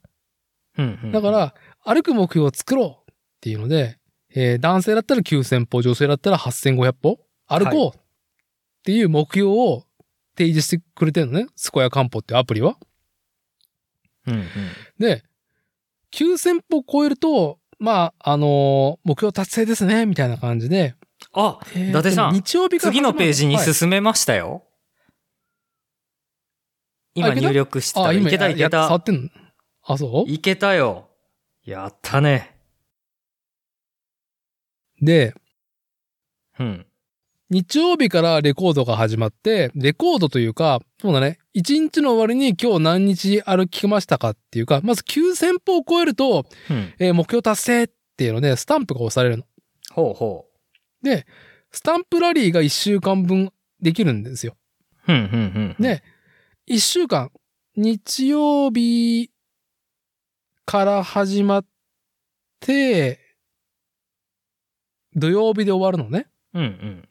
[0.78, 3.98] うんうんだか、ら、歩く目標を作ろうっていうので、
[4.34, 8.00] えー男性だったら9000歩、女性だったら8500歩、歩こうっ
[8.84, 9.84] ていう目標を
[10.36, 11.46] 提示してくれてるのね。
[11.56, 12.76] スコヤカンポってアプリは。
[14.26, 14.44] うんうん。
[14.98, 15.22] で、
[16.12, 20.94] 9000歩超えると、まあ、あのー目標達成ですね、みたいな感じで。
[21.32, 24.44] あ、えー伊達さん日曜日から次のページにはい進めましたよ。
[24.44, 24.71] 今あい
[27.14, 27.34] けた？
[27.34, 28.48] 入力したらあ、今、いけた？
[28.48, 29.02] いけや触たっ。
[29.02, 29.28] てんの？
[29.84, 30.30] あ、そう？
[30.30, 31.08] いけたよ。
[31.64, 32.56] やったね。
[35.00, 35.34] で、
[36.58, 36.86] うん。
[37.50, 46.94] 日曜日からレコードが始まって、レコードというか、そうだね、一日の終わりに今日何日歩きましたかっていうか、まず9000歩を超えると、うん。
[46.98, 49.44] えー目標達成っていうので、スタンプが押されるの。
[49.90, 50.46] ほうほ
[51.02, 51.26] で、
[51.70, 54.56] スタンプラリーが1週間分できるんですよ。
[55.08, 55.12] う。
[55.12, 55.82] うん、うん、うん。
[55.82, 56.02] で、
[56.72, 57.30] 1週間、
[57.76, 59.30] 日曜日
[60.64, 61.66] から始まっ
[62.60, 63.20] て、
[65.14, 66.28] 土曜日で終わるのね。
[66.54, 67.08] うん、うん。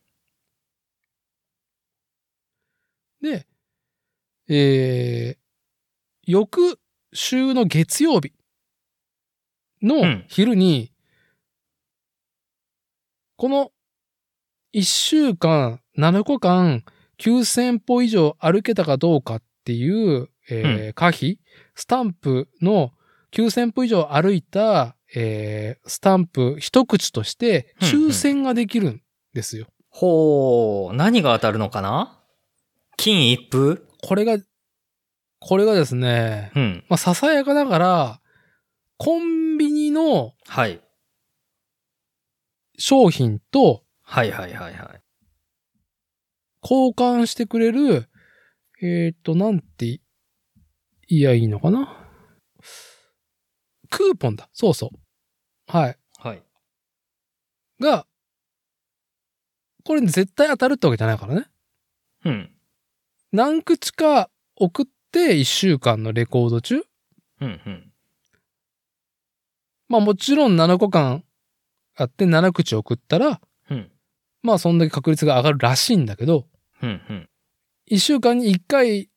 [3.21, 3.45] で、
[4.49, 5.37] えー、
[6.25, 6.79] 翌
[7.13, 8.33] 週の月曜日
[9.83, 10.91] のうん昼に、
[13.35, 13.71] この
[14.73, 16.83] 1週間、7日間、
[17.19, 21.39] 9000歩以上歩けたかどうかっていう、えー可否、
[21.75, 22.91] スタンプの
[23.31, 29.01] 9000歩以上歩いた、えースタンプ一口としてうんうん抽選ができるん
[29.33, 29.67] ですよ。
[29.89, 30.95] ほう。
[30.95, 32.17] 何が当たるのかな？
[32.97, 33.85] 金一封？
[34.01, 34.37] これが、
[35.39, 36.85] これがですね、うん。
[36.87, 38.21] まあ、ささやかながら、
[38.97, 40.81] コンビニのはい。
[42.77, 45.01] 商品とはいはいはいはい。
[46.63, 48.07] 交換してくれる、
[48.81, 49.99] えっ、と、なんて言
[51.07, 52.07] いやいいのかな？
[53.91, 54.49] クーポンだ。
[54.53, 54.97] そうそう。
[55.67, 55.97] はい。
[56.17, 56.43] はい。
[57.79, 58.07] が、
[59.83, 61.47] これ絶対当たるってわけじゃないからね。
[62.25, 62.51] うん。
[63.31, 66.81] 何口か送って1週間のレコード中
[67.41, 67.91] うん、うん。
[69.89, 71.23] まあもちろん7個間
[71.95, 73.91] あって7口送ったら、うん。
[74.41, 76.47] まあそんだけ確率が上がるらしいんだけど、
[76.81, 77.29] うん、うん。
[77.91, 79.09] 1週間に1回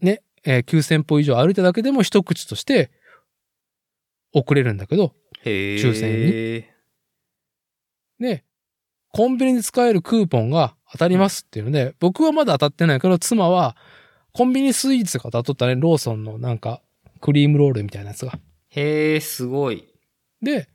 [0.00, 2.90] ね、えー9000歩以上歩いただけでも一口として
[4.32, 5.14] 送れるんだけど。
[5.44, 6.10] 抽選
[8.18, 8.44] で、
[9.12, 13.76] コンビニで使えるクーポンが当たりますっていうので、僕はまだ当たってないけど、妻は
[14.32, 16.82] コンビニスイーツが当たっとったね、ローソンのなんか
[17.20, 18.32] クリームロールみたいなやつが。
[18.70, 19.86] へえ、すごい。
[20.42, 20.68] で、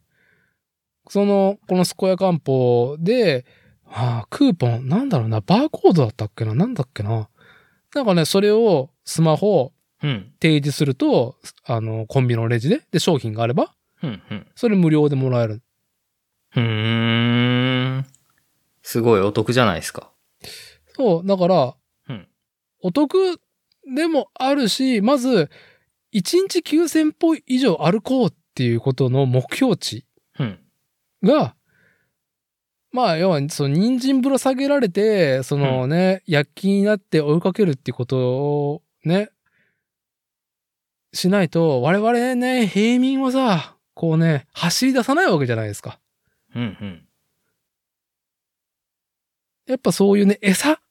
[1.10, 3.46] その、この健やかんぽで、
[3.86, 7.30] ああ、クーポン、なんだろうな、バーコードだったっけな、なんだっけな。
[7.96, 9.74] なんかね、それをスマホ
[10.04, 10.34] うん。
[10.42, 14.48] 提示すると、あの、コンビニのレジで、で、商品があれば、うん、うん。
[14.56, 15.62] それ無料でもらえる。
[16.56, 18.06] うーん。
[18.82, 20.12] すごいお得じゃないですか。
[20.96, 21.76] そう、だから、
[22.10, 22.28] うん。
[22.82, 23.40] お得
[23.96, 25.50] でもあるし、まず、
[26.14, 30.06] 1日9000歩以上歩こうっていうことの目標値
[30.40, 30.60] うん。
[31.24, 31.56] が、
[32.92, 39.30] まあ、要は、その、人参ぶら下げられて、そのね、躍起になって追いかけるっていうことをね、
[41.14, 46.00] しないと、我々ね、平民はさ、こうね、走り出さないわけじゃないですか。
[46.56, 47.08] うん、うん。
[49.68, 50.82] やっぱそういうね、餌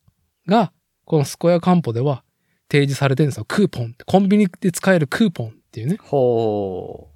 [0.46, 0.72] が、
[1.04, 2.22] この健やかんぽでは
[2.70, 3.44] 提示されてるんですよ。
[3.46, 3.94] クーポン。
[4.06, 5.98] コンビニで使えるクーポンっていうね。
[6.00, 7.08] ほ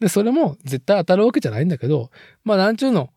[0.00, 2.10] で、それも絶対当たるわけじゃないんだけど、
[2.44, 3.10] まあなんちゅうの、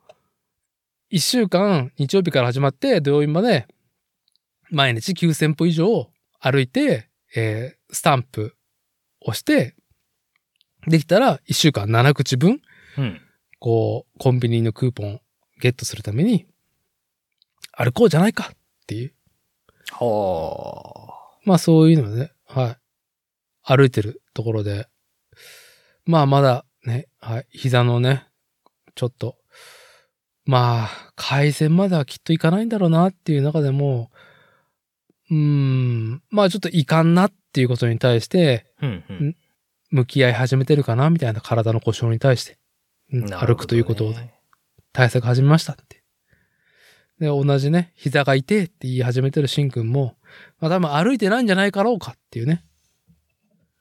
[1.13, 3.67] 一週間、日曜日から始まって土曜日まで、
[4.69, 8.56] 毎日9000歩以上歩いて、えースタンプ
[9.19, 9.76] をして、
[10.88, 12.62] できたら一週間7口分、
[12.97, 13.02] う。
[13.02, 13.21] うん。
[13.60, 15.19] こう、コンビニのクーポン
[15.60, 16.47] ゲットするために、
[17.74, 19.13] 歩こうじゃないかっていう。
[19.91, 21.10] ほ
[21.43, 22.78] まあそういうのね、はい。
[23.63, 24.88] 歩いてるところで、
[26.06, 28.30] まあまだね、はい、膝のね、
[28.95, 29.40] ちょっと、
[30.45, 34.10] まあ、改善まではきっといかないんだろうなっていう中でも、
[35.30, 38.88] うーん、まあちょっといかんなっていうことに対して、う。
[38.88, 39.36] うん、うん。
[39.91, 42.58] 向き合い始めてるかなみたいな体の故障に対して、
[43.12, 44.13] うんね歩くということを
[44.93, 46.01] 対策始めましたって。
[47.19, 50.15] で、同じね、膝が痛いって言い始めてるシンくんも、
[50.60, 52.63] まあ多分歩いてないんじゃないかろうかっていうね。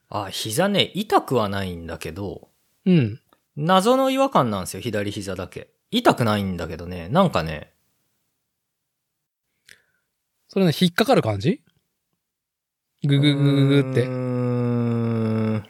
[0.09, 2.49] あ、膝ね、痛くはないんだけど、
[2.85, 3.21] うん。
[3.57, 5.71] 謎の違和感なんですよ、左膝だけ。
[5.91, 7.73] 痛くないんだけどね、なんかね、
[10.49, 11.63] それね、引っかかる感じ？
[13.05, 14.03] ぐぐぐぐぐって。
[14.03, 15.67] うーん。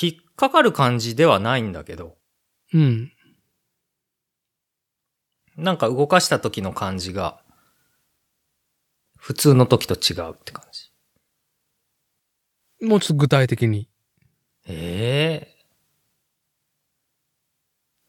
[0.00, 2.16] 引っかかる感じではないんだけど、
[2.72, 3.12] うん。
[5.56, 7.42] なんか動かした時の感じが、
[9.16, 10.92] 普通の時と違うって感じ。
[12.86, 13.88] もうちょっと具体的に。
[14.66, 15.57] ええ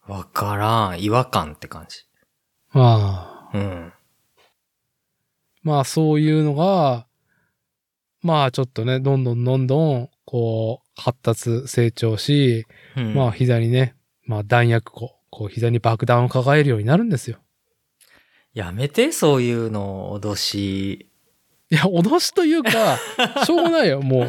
[0.09, 1.03] わからん。
[1.03, 1.99] 違和感って感じ。
[2.71, 3.57] ああ。
[3.57, 3.93] うん。
[5.61, 7.05] まあそういうのが、
[8.23, 12.65] まあちょっとね、どんどんどんどん、こう、発達、成長し、
[12.97, 13.95] うん、まあ膝にね、
[14.25, 17.37] まあ弾薬庫、こう膝に爆弾を抱えるようになるんですよ。
[18.55, 21.11] やめて、そういうの、脅し。
[21.69, 22.97] いや、脅しというか、
[23.45, 24.27] しょうがないよ、もう。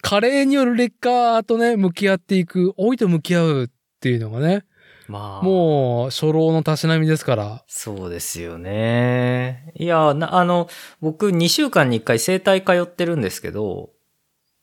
[0.00, 3.68] 加齢による劣化とね、向き合っていく、老いと向き合うっ
[4.00, 4.64] ていうのがね、
[5.10, 5.44] まあ。
[5.44, 7.64] もう、初老のたしなみですから。
[7.66, 9.72] そうですよね。
[9.74, 10.68] いや、な、あの、
[11.00, 13.90] 僕2週間に1回整体通ってるんですけど、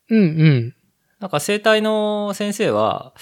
[0.10, 0.76] うんうん。
[1.20, 3.14] なんか整体の先生は、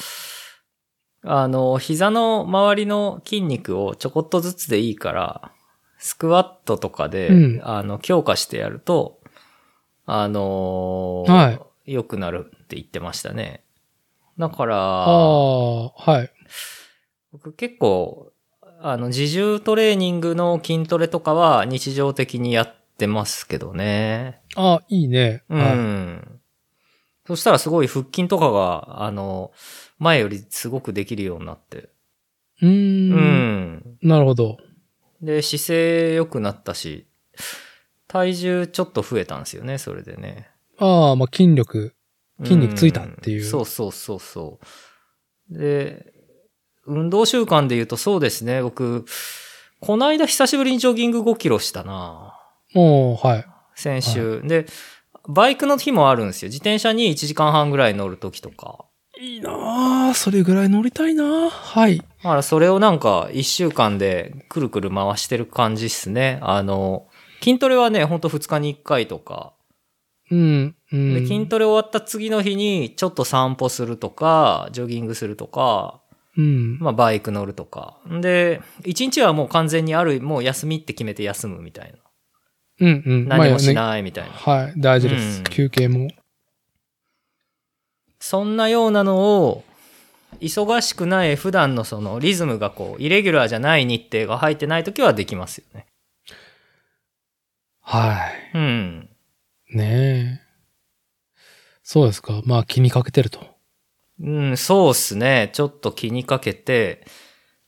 [1.23, 5.51] あの、膝の周りの筋肉をちょこっとずつでいいから、
[5.97, 9.19] スクワットとかで、うんあの、強化してやると、
[10.05, 13.63] あのーはい良くなるって言ってましたね。
[14.39, 16.31] だから、ああ、はい。
[17.35, 18.31] 僕結構、
[18.79, 24.41] あの、自重トレーニングの筋トレとかは日常的にやってますけどね。
[24.55, 25.43] ああ、いいね。
[25.49, 25.75] うはい。
[25.75, 26.39] ん。
[27.27, 29.51] そしたらすごい腹筋とかが、あの、
[29.99, 31.77] 前よりすごくできるようになって。
[31.77, 31.89] う
[32.61, 33.15] うーん。
[33.73, 33.97] ん。
[34.01, 34.57] なるほど。
[35.21, 37.05] で、姿勢良くなったし、
[38.07, 40.47] 体重ちょっと増えたんですよね、それでね。
[40.77, 41.93] ああ、まあ筋力。
[42.43, 44.59] 筋肉ついたっていうんそうそうそうそ
[45.51, 45.57] う。
[45.57, 46.14] で、
[46.85, 49.05] 運動習慣で言うとそうですね、僕、
[49.79, 52.33] こないだ久しぶりにジョギング5キロしたな
[52.73, 53.45] もう、はい。
[53.75, 54.41] 先週。
[54.43, 54.65] で、
[55.27, 56.47] バイクの日もあるんですよ。
[56.47, 58.85] 自転車に1時間半ぐらい乗る時とか。
[59.19, 61.99] いいなあそれぐらい乗りたいなはい。
[61.99, 66.39] だからそれをなんか1週間でくるくる回してる感じっすね。
[66.41, 67.07] あの、
[67.41, 69.53] 筋トレはね、ほんと2日に1回とか。
[70.31, 70.75] うん。
[70.91, 71.13] うん。
[71.13, 76.01] で、筋トレ終わった次の日にちょっと散歩するとか、ジョギングするとか、
[76.37, 76.77] うん。
[76.79, 77.97] まあバイク乗るとか。
[78.21, 81.97] で、1日はもう完全にある、もう休みって決めて休むみたいな。
[82.81, 83.27] うんうん。
[83.27, 84.31] 何もしまあねないみたいな。
[84.31, 84.73] はい。
[84.77, 85.39] 大事です。
[85.39, 86.09] うん休憩も。
[88.19, 89.63] そんなようなのを、
[90.41, 95.85] 忙しくない普段のそのリズムがこう、イレギュラーじゃない日程が入ってない時はできますよね。
[97.81, 98.17] は
[98.53, 99.09] うん。
[99.69, 99.77] い。
[99.77, 100.45] ねえ。
[101.83, 102.41] そうですか。
[102.45, 103.54] まあ気にかけてると。
[104.21, 105.49] うん、そうっすね。
[105.53, 107.05] ちょっと気にかけて、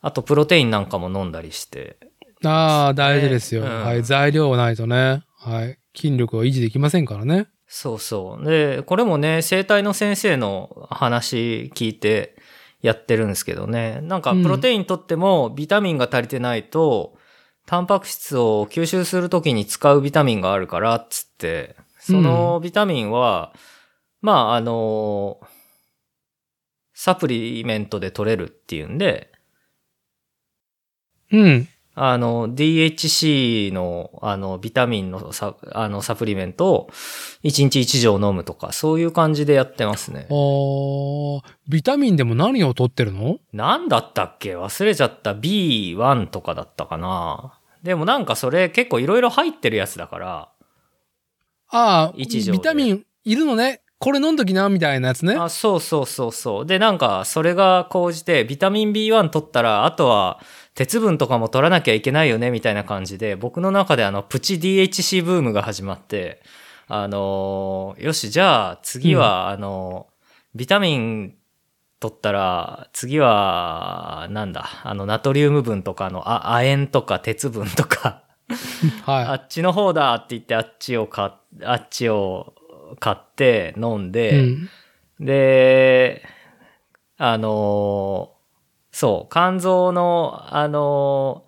[0.01, 1.97] あとプロテインなんかも飲んだりして。
[2.43, 3.63] ああ、大事ですよ。
[3.63, 4.03] うんはい。
[4.03, 5.23] 材料がないとね。
[5.37, 5.79] はい。
[5.95, 7.47] 筋力を維持できませんからね。
[7.67, 8.45] そうそう。
[8.45, 12.37] で、これもね、生体の先生の話聞いて
[12.81, 13.99] やってるんですけどね。
[14.01, 17.17] なんか、うんプロテイン取ってもビタミンが足りてないと、
[17.65, 23.53] タンパク質を吸収するときに使うビタミンがあるから、つって、そのビタミンは、
[24.21, 25.39] まあ、あの、
[26.99, 29.31] サプリメントで取れるっていうんで、
[31.31, 31.67] うん。
[31.93, 36.89] あの、DHC の、あの、ビタミンのサあのサプリメントを
[37.43, 40.33] 1日1錠飲むとか、そういう感じでやってますねあ。
[40.33, 43.37] ービタミンでも何を取ってるの？
[43.53, 44.57] なんだったっけ？
[44.57, 45.35] 忘れちゃった。
[45.35, 47.59] B1 とかだったかな。
[47.83, 50.49] でもなんかそれ結構いろいろ入ってるやつだから。
[51.69, 53.83] ああ、ビタミンいるのね。
[53.99, 55.35] これ飲んどきな、みたいなやつね。
[55.35, 56.65] あ、そうそうそうそう。
[56.65, 60.39] で、なんかそれが講じて、ビタミン B1 取ったら、あとは
[60.75, 66.41] 鉄分とかも取らなきゃいけないよね、みたいな感じで、僕の中であの、プチ DHC ブームが始まって、
[66.87, 70.17] あのーよし、じゃあ次は、あのー
[70.55, 71.35] ビタミン
[71.99, 78.23] 取ったら、次は、なんだ、あの、ナトリウム分とかの、あ、亜鉛とか鉄分とか、
[79.05, 81.29] あはっちの方だって言って、あっちを買っ、
[81.63, 82.53] あっちを
[82.99, 84.11] 買って飲んい。
[84.11, 84.69] で、うん。
[85.19, 86.23] で、
[87.17, 88.37] あのー
[88.91, 91.47] そう、肝臓の、あのー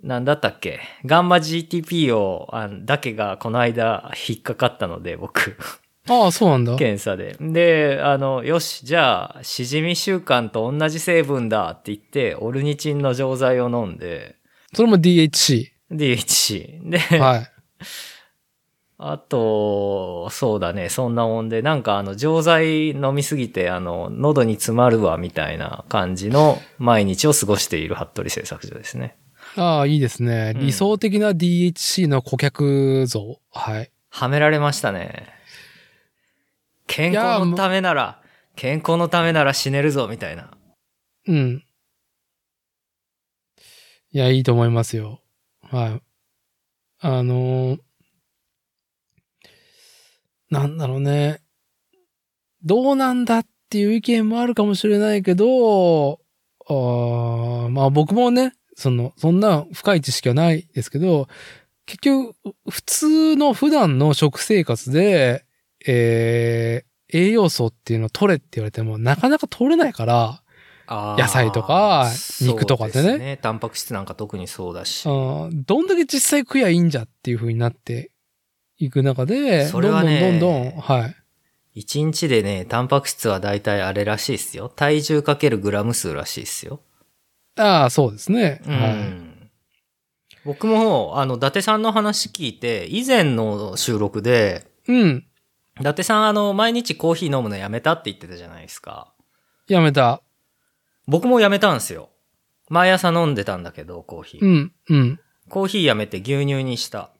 [0.00, 0.78] なんだったっけ？
[1.06, 5.56] ガンマ GTP を、あだけがこの間引っかかったので、僕、
[6.08, 6.76] ああ、そうなんだ。
[6.76, 7.36] 検査で。
[7.40, 14.36] で、あの、よし、じゃあ、しじみ習慣と同じ成分だって言って、オルニチンの錠剤を飲んで、
[14.72, 15.66] それも DHC。
[15.90, 16.88] DHC。
[16.88, 17.46] で、はい。
[19.00, 29.16] あと、そうだね、そんなもんで、なんかあの、錠剤飲みすぎて、あの、喉に詰まるわ、みたいな感じの毎日を過ごしている服部製作所ですね。
[29.54, 30.52] ああ、いいですね。
[30.56, 33.40] うん理想的な DHC の顧客像。
[33.52, 33.92] はい。
[34.10, 35.28] はめられましたね。
[36.88, 38.20] 健康のためなら、
[38.56, 40.50] 健康のためなら死ねるぞ、みたいな。
[41.28, 41.62] うん。
[44.10, 45.20] いや、いいと思いますよ。
[45.62, 46.02] はい。
[47.00, 47.87] あのー
[50.50, 51.40] なんだろうね。
[52.64, 56.20] どうなんだっていう意見もあるかもしれないけど、
[56.68, 61.28] あーまあ僕もね、その、そんな深い知識はないですけど、
[61.86, 62.34] 結局、
[62.68, 65.44] 普通の普段の食生活で、
[65.86, 70.42] えー栄養素っていうのを取れって言われても、なかなか取れないから、
[70.90, 75.06] 野菜とか肉とかってねそうですタンパク質なんか特にそうだし。
[75.06, 78.10] うんどんだけ実際食やいいんじゃっていう風になって
[78.78, 81.16] いく中で、それはねどんどんどんどん、はい。
[81.74, 84.68] 一日でね、タンパク質は大体あれらしいっすよ。
[84.68, 86.80] 体重かけるグラム数らしいっすよ。
[87.56, 88.60] ああ、そうですね。
[88.66, 89.50] うはん。
[90.44, 94.92] 僕も、あの、伊達さんの話聞いて、以前の収録で、い。
[94.92, 95.24] うん。
[95.80, 99.12] 伊達さん、あの、毎日コーヒー飲むのやめたって言ってたじゃないですか。
[99.68, 100.22] やめた。
[101.06, 102.10] 僕もやめたんですよ。
[102.68, 104.44] 毎朝飲んでたんだけど、コーヒー。
[104.44, 105.20] うん、うん。
[105.48, 107.10] コーヒーやめて牛乳にした。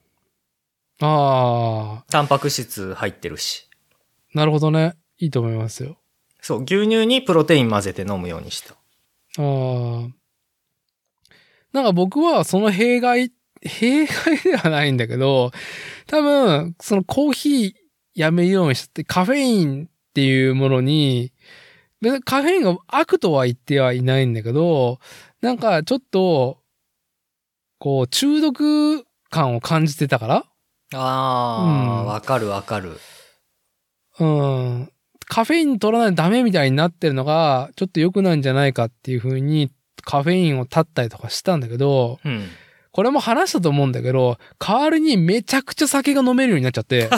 [1.01, 3.69] ああ、タンパク質入ってるし。
[4.35, 4.95] なるほどね。
[5.19, 5.99] いいと思いますよ。
[6.41, 8.75] そう、牛乳にプロテイン混ぜて飲むようにした。
[8.75, 8.77] あ
[9.39, 10.09] あ。
[11.73, 13.33] なんか僕はその弊害、
[13.63, 15.53] 弊害ではないんだけど、
[16.07, 17.73] 多分、そのコーヒー
[18.15, 21.33] やめるようにして、カフェインっていうものに、
[22.01, 24.99] 別にカフェインが悪とは言ってはいないんだけど、
[25.41, 26.59] なんかちょっと、
[27.79, 30.48] こう、中毒感を感じてたから
[30.95, 32.99] あー、うんわ、かるわかる。
[34.19, 34.93] うん。
[35.27, 39.71] カフェイン取らないとダメみたいになってるのが、ちょっと良くないんじゃないかっていう風に、
[40.03, 42.49] カフェインを断ったりとかしたんだけど、うん。
[42.91, 47.11] これも話したと思うんだけど、代わりにめちゃくちゃ酒が飲めるようになっちゃって、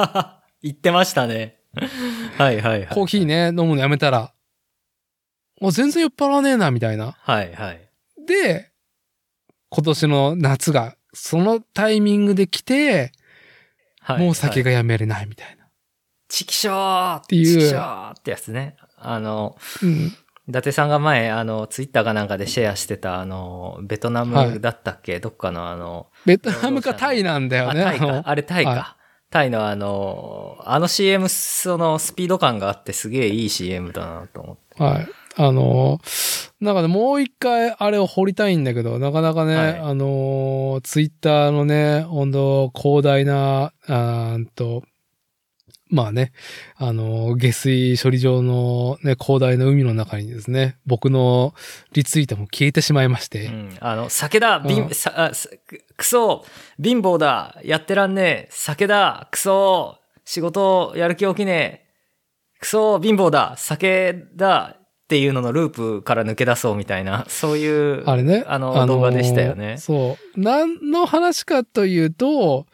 [0.62, 1.58] 言ってましたね。
[2.36, 2.86] はいはいはい。
[2.88, 3.26] コーヒー。
[3.26, 4.32] ね、飲むのやめたら、
[5.60, 7.12] もう全然酔っ払わねえな、みたいな。
[7.20, 7.80] はいはい。
[8.26, 8.70] で、
[9.68, 13.12] 今年の夏が、そのタイミングで来て、
[14.00, 14.24] はい。
[14.24, 14.70] もう酒が。
[14.70, 15.66] がやめれないみたいな。
[16.28, 18.76] チキショーっていうチキショーってやつね。
[18.96, 20.12] あの、うん。
[20.48, 27.84] 伊達さんが前、あの、ツイッターかなんかでシェアしてた、あの、ベトナムだったっけ、どっかのあの、ベトナムかタイなんだよあ、ね。
[27.84, 28.70] タイかあれタイか。
[28.70, 28.96] は
[29.30, 34.82] タイのあの、あの CM、そのスピード感があってすげえいい CM だなと思って。
[34.82, 35.08] はい。
[35.46, 39.78] あのーなんかね、もう一回あれを掘りたいんだけど、なかなかね、はい。
[39.78, 44.82] あのーツイッターのね、本当広大な、あーんと、
[45.88, 46.32] まあね、
[46.76, 51.54] あのー下水処理場のね、広大な海の中にですね、僕の
[51.94, 53.78] リツイートも消えてしまいまして、うん。
[53.80, 54.90] あの、酒だ貧、うん。
[54.90, 56.44] さ、あ、すくくそ
[56.82, 58.48] 貧乏だやってらんねえ。
[58.50, 62.58] 酒だくそ仕事やる気起きねえ。
[62.60, 64.76] くそ貧乏だ酒だ
[65.10, 68.44] っていうののループから抜け出そうみたいな、そういう、あれね。
[68.46, 70.40] あの動画でしたよねそう。
[70.40, 72.66] 何の話かというと、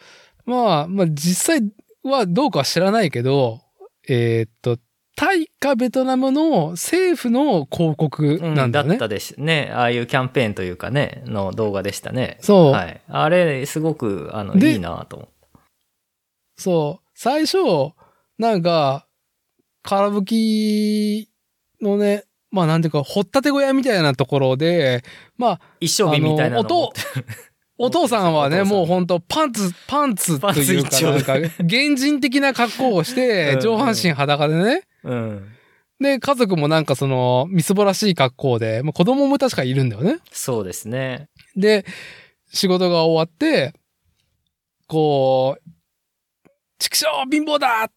[0.44, 1.66] まあ、まあ実際
[2.04, 3.62] はどうかは知らないけど、
[4.06, 4.76] えーっと、
[5.16, 8.90] タイかベトナムの政府の広告うんなんだよね。
[8.90, 9.72] だったですね。
[9.72, 12.36] ああいうキャンペーンというかね、の動画でしたね。
[12.42, 13.00] そう、はい。
[13.08, 15.34] あれ、すごく、あの、でいいなと思って。
[16.58, 17.08] そう。
[17.14, 17.56] 最初、
[18.36, 19.06] なんか、
[19.82, 21.35] 空吹き
[21.80, 25.02] のね、まあなんていうか、掘ったて小屋みたいなところで、
[25.36, 26.92] まあ、一生瓶みたいなの
[27.78, 31.32] お父さんはね、もうほんとパンツ、パンツというか、なんか、
[31.68, 34.82] 原人的な格好をし うんてう、ん上半身裸でね。
[35.04, 35.52] うん。
[36.00, 40.18] で、家族もなんかその、みすぼらしい格好で、まあ、子供も確かいるんだよね。
[40.32, 41.28] そうですね。
[41.54, 41.84] で、
[42.52, 43.74] 仕事が終わって、
[44.86, 45.70] こう、
[46.78, 47.90] 畜生貧乏だ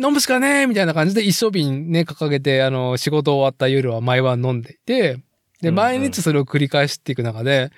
[0.00, 5.20] 飲むしかねえみたいな感じで一升瓶ね、掲げて、あの、仕事終わった夜は毎晩飲んでいて、で、
[5.62, 7.70] うんうん毎日それを繰り返していく中で、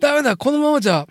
[0.00, 1.06] ダメだ、このままじゃ、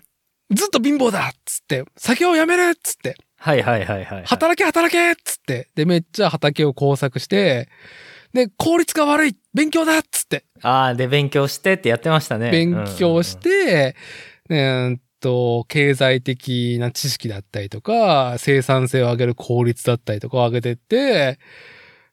[0.50, 4.24] ずっと貧乏だっつって、酒をやめるっつって、はいはいはいはい。
[4.24, 7.68] 働け働けっつって、で、めっちゃ畑を工作して、
[8.32, 12.50] で、効率が悪い勉強だっつって、ああ、で、勉強してってやってましたね。
[12.50, 13.96] 勉強して、
[14.50, 21.38] えーっと、経済的な知識だったりとか、生産性を上げる効率だったりとかを上げてって、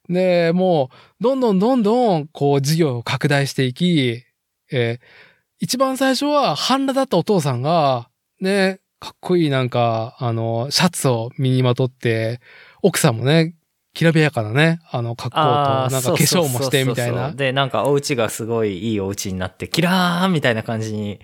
[0.09, 0.89] で、も
[1.19, 4.23] う、どんどんどんどん、こう、事業を拡大していき、
[4.71, 5.31] えー
[5.63, 8.09] 一番最初は、半裸だったお父さんが、
[8.39, 12.41] ね、かっこいいなんか、あの、シャツを身にまとって、
[12.81, 13.53] 奥さんもね、
[13.93, 17.31] きらびやかなね、あの、格好と、なんか化粧もしてみたいな。
[17.31, 21.19] で、なんかお家がすごいいいお家になって、キラーンみたいな感じに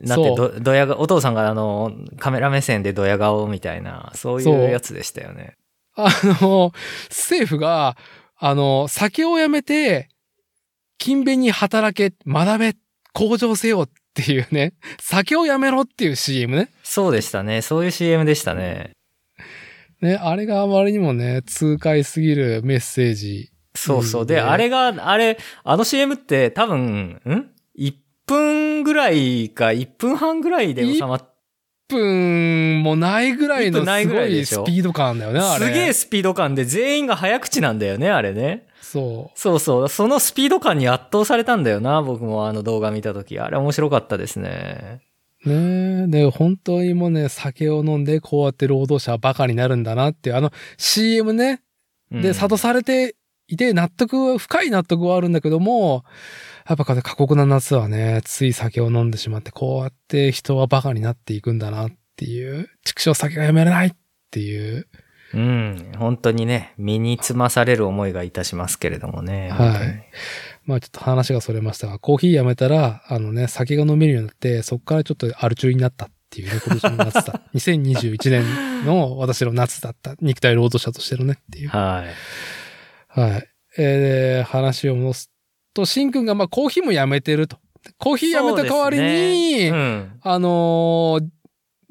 [0.00, 5.56] なって、ど、どやが、お父さんがあの、カメラ目線でドヤ顔みたいな、そういそううやつでしたよね。
[5.94, 6.08] あ
[6.40, 6.72] の、
[7.08, 7.96] 政府が、
[8.36, 10.08] あの、酒をやめて、
[10.98, 12.74] 勤勉に働け、学べ、
[13.12, 16.70] 向上せよっていうね、酒をやめろっていう CM ね。
[16.82, 17.62] そうでしたね。
[17.62, 18.92] そういう CM でしたね。
[20.00, 23.52] ね、あれがあまりにもね、痛快すぎるメッセージ。
[23.74, 24.26] そうそう。
[24.26, 27.44] で、ねあれが、あれ、あの CM って多分、ん ?1
[28.26, 31.32] 分ぐらいか1分半ぐらいで収まっ
[31.92, 35.66] 1分もないぐらいのすごいスピード感だよね、あれ。
[35.66, 38.66] すげえスピード感で全員が早口なんだよね、あれね。
[38.80, 39.88] そそうそう。
[39.88, 43.38] そのスピード感に圧倒されたんだよな、僕もあの動画見たとき。
[43.38, 45.00] あれ面白かったですね。
[45.44, 45.50] う。
[45.50, 51.62] ねで、本当にもうね、酒を飲んでこうやって労働者はバカになるんだなっていう、あの CM ね、
[52.10, 53.16] うんで、諭されて
[53.48, 56.04] いて、納得、深い納得はあるんだけども、
[56.72, 63.92] やっぱ過酷な夏はね、つい酒を飲んでしまって、こうやって人はバカになっていくんだなっていう、畜生酒がやめれないっ
[64.30, 64.88] ていう、
[65.34, 65.92] うん。
[65.98, 69.50] 本当にね、身につまされる思いがいたしますけれどもね。
[69.50, 70.04] はい
[70.64, 77.40] まあちょっと話がそれましたが、コーヒーやめたら、あのね、酒が飲めるようになって、そこからちょっとアル中になったっていうね、今年の夏だ。
[77.52, 80.14] 2021年の私の夏だった。
[80.20, 81.68] 肉体労働者としてのねっていう。
[81.68, 82.04] は
[83.16, 83.20] い。
[83.20, 83.48] はい。
[83.76, 85.32] えー、で話を戻す
[85.74, 87.58] と、シンくんがまあコーヒーもやめてると。
[87.98, 90.20] コーヒーやめた代わりに、ねうん。
[90.22, 91.24] あのー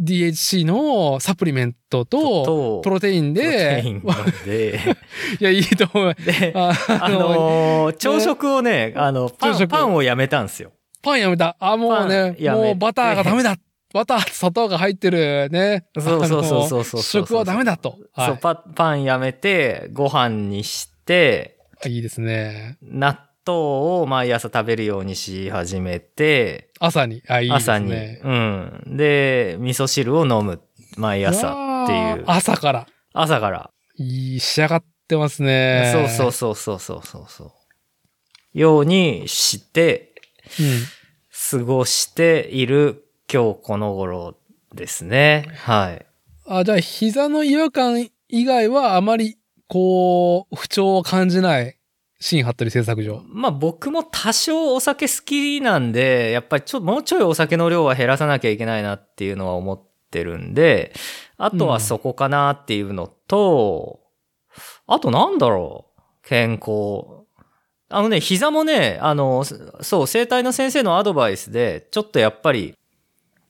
[0.02, 4.02] DHC のサプリメントと、とプロテインで、イン
[4.46, 4.80] で、
[5.40, 6.16] いや、いいと思う。
[6.16, 10.72] で、ああのー朝食をね、あの、パン、パンをやめたんですよ。
[11.04, 11.56] パンやめた。
[11.60, 13.58] あ、もうねもうバターがダメだ。
[13.94, 15.86] バターと砂糖が入ってるね。
[15.96, 17.98] そうそうそうそうあそうの食はダメだと。
[18.16, 21.90] そう、はパ、パンやめて、ご飯にして、い。
[21.90, 22.78] いいですね。
[22.82, 27.24] 納豆を毎朝食べるようにし始めて、朝に？
[27.28, 27.90] あ、いいです朝に。
[27.90, 28.22] ね。
[28.24, 28.84] うん。
[28.98, 30.62] で、味噌汁を飲む。
[30.98, 32.24] 毎朝っていう。
[32.28, 32.88] 朝から。
[33.14, 33.72] 朝から。
[33.98, 35.92] いい、仕上がってますね。
[35.94, 37.52] そうそうそうそうそうそうそう。
[38.54, 40.14] ようにして、
[40.60, 40.84] うん。
[41.60, 44.38] 過ごしている今日この頃
[44.74, 45.46] ですね。
[45.56, 46.06] はい。
[46.46, 49.38] あ、じゃあ、膝の違和感以外はあまり、
[49.68, 51.78] こう、不調を感じない、
[52.22, 53.24] 新服部製作所。
[53.28, 60.94] まあ僕も多少お酒好きなんで、やっぱりちょ、もうちょいお酒の量は減らさなきゃいけないなっていうのは思ってるんで、
[61.38, 64.02] あとはそこかなっていうのと、
[64.86, 67.26] あとなんだろう健康。
[67.90, 72.76] あのね、膝もね、あの、そう、生体の先生のアドバイスで、ちょっとやっぱり、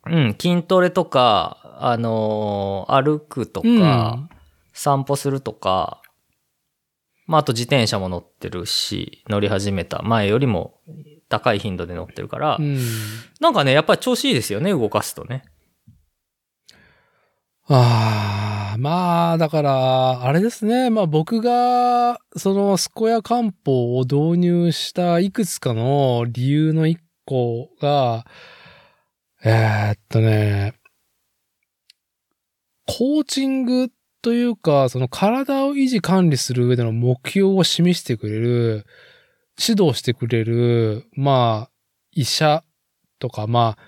[0.05, 4.29] うん、筋トレとか、あの歩くとか、うん
[4.73, 6.00] 散歩するとか、
[7.31, 10.01] まあ、あと自転車も乗ってるし、乗り始めた。
[10.01, 10.81] 前よりも
[11.29, 12.77] 高い頻度で乗ってるから、うん。
[13.39, 15.45] なんかね、やっぱり調子いいですよね、動かすとね。
[17.69, 20.89] ああ、まあ、だから、あれですね。
[20.89, 28.25] まあ僕が、その、健や漢方を導入したいくつかの理由の一個が、
[29.45, 30.73] えーっとね、
[32.85, 33.89] コーチング
[34.21, 38.85] というか、その体を維持管理する上での目標を示してくれる、
[39.59, 41.71] 指導してくれる、まあ、
[42.11, 42.63] 医者
[43.19, 43.83] とか、まあ、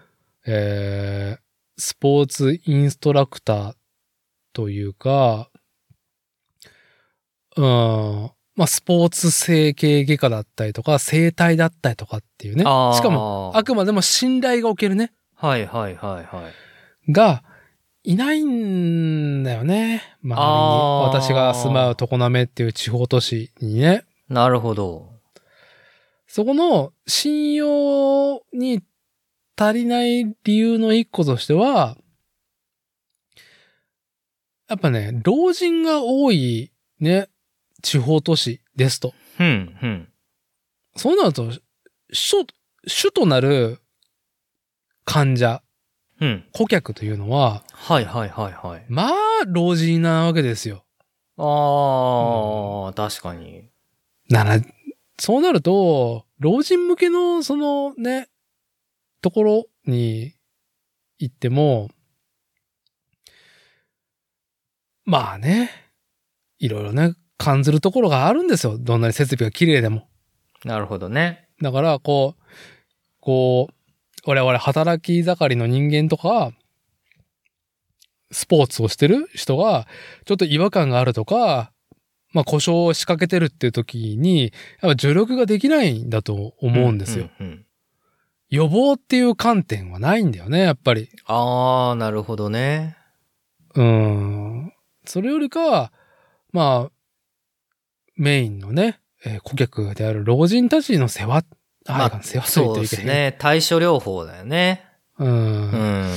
[0.45, 3.73] えー、スポーツインストラクター
[4.53, 5.49] というか、
[7.55, 7.63] うん、
[8.55, 12.63] まあ、スポーツ整形外科だったりとか、整体だったりとかっていうね。
[12.63, 15.11] しかも、あくまでも信頼がおけるね。
[15.35, 16.49] はいはいはいは
[17.07, 17.11] い。
[17.11, 17.43] が、
[18.03, 20.03] いないんだよね。
[20.21, 20.33] 周りに。
[20.35, 24.03] あー私が住まう常滑っていう地方都市にね。
[24.27, 25.09] なるほど。
[26.27, 28.81] そこの信用に
[29.55, 31.95] 足りない理由の一個としては、
[34.67, 37.29] やっぱね、老人が多いね、
[37.81, 39.13] 地方都市ですと。
[39.39, 40.09] うん、うん。
[40.95, 41.51] そうなると、
[42.11, 42.37] 主、
[42.85, 43.79] 主となる
[45.05, 45.62] 患者、
[46.23, 46.45] うん。
[46.53, 48.85] 顧客というのは、はいはいはいはい。
[48.87, 49.11] まあ、
[49.45, 50.85] 老人なわけですよ。
[51.35, 53.69] ああ、確かに。
[54.29, 54.61] なら、
[55.19, 58.29] そうなると、老人向けの、そのね、
[59.21, 60.33] ところに
[61.19, 61.89] 行っても、
[65.03, 65.71] まあね、
[66.57, 68.77] いろいろね、感じるところがあるんですよ。
[68.77, 70.07] どんなに設備が綺麗でも。
[70.63, 71.49] なるほどね。
[71.61, 72.43] だから、こう、
[73.19, 73.73] こう、
[74.25, 76.51] 我々働き盛りの人間とか、
[78.31, 79.87] スポーツをしてる人が、
[80.25, 81.71] ちょっと違和感があるとか、
[82.31, 84.51] まあ故障を仕掛けてるっていう時に、
[84.81, 87.29] やっぱ助力ができないんだと思うんですよ。
[87.39, 87.65] うんうんうん
[88.53, 91.09] 予防っていう観点はないんだよね、やっぱり。
[91.25, 92.95] ああ、なるほどね。
[93.73, 94.71] うん。
[95.05, 95.91] それよりかは、
[96.51, 96.91] まあ、
[98.15, 101.43] メインのね、えー顧客である老人たちの世話、あ、
[101.87, 103.01] まあ世話とそうで言っていけへん。
[103.01, 103.35] すね。
[103.39, 104.85] 対処療法だよね。
[105.19, 105.25] う。
[105.25, 106.13] うんん。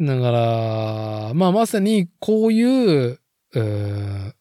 [0.00, 3.20] だから、まあまさにこういう、
[3.52, 4.32] うー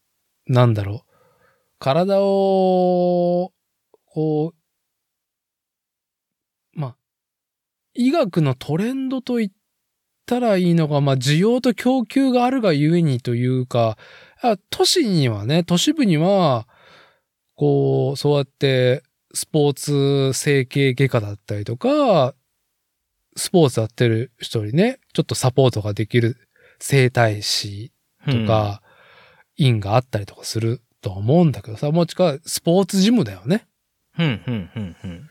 [0.45, 1.11] なんだろう。
[1.80, 3.51] 体を、
[4.05, 4.55] こう、
[6.80, 6.95] まあ、
[7.93, 9.51] 医学のトレンドと言っ
[10.26, 13.97] たらいいのが、まあ需要と供給があるがゆえにというか、
[14.41, 16.68] あ都市にはね、都市部には、
[17.55, 19.03] こう、そうやって、
[19.38, 22.33] スポーツ整形外科だったりとか、
[23.35, 26.38] スポーツやってる人にね、ちょっとサポートができる
[26.79, 27.91] 整体師
[28.25, 28.81] とか、
[29.55, 33.67] 院があったりとかすると思うんだけどさ、もちかスポーツジムだよね。
[34.17, 35.29] うん、うん、うん、うん。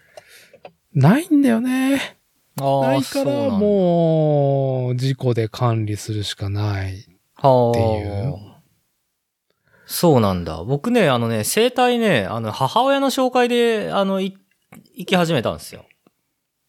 [0.94, 2.16] ないんだよね。
[2.54, 3.50] ないから、う。
[3.50, 7.04] もう、事故で管理するしかない。
[7.34, 7.70] はあ。
[7.72, 8.55] っていう
[9.87, 10.64] そうなんだ。
[10.64, 14.37] 僕ね、あのね、生体ね、あの、母親の紹介で、あの、い
[14.95, 15.87] 行き始めたんですよ。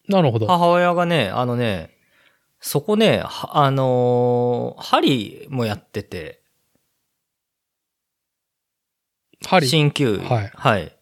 [0.08, 0.46] なるほど。
[0.46, 1.90] 母親がね、あのね、
[2.60, 6.42] そこね、はあのー針もやってて、
[9.44, 9.68] 針？
[9.68, 10.18] 鍼灸医。
[10.24, 10.96] はいはい。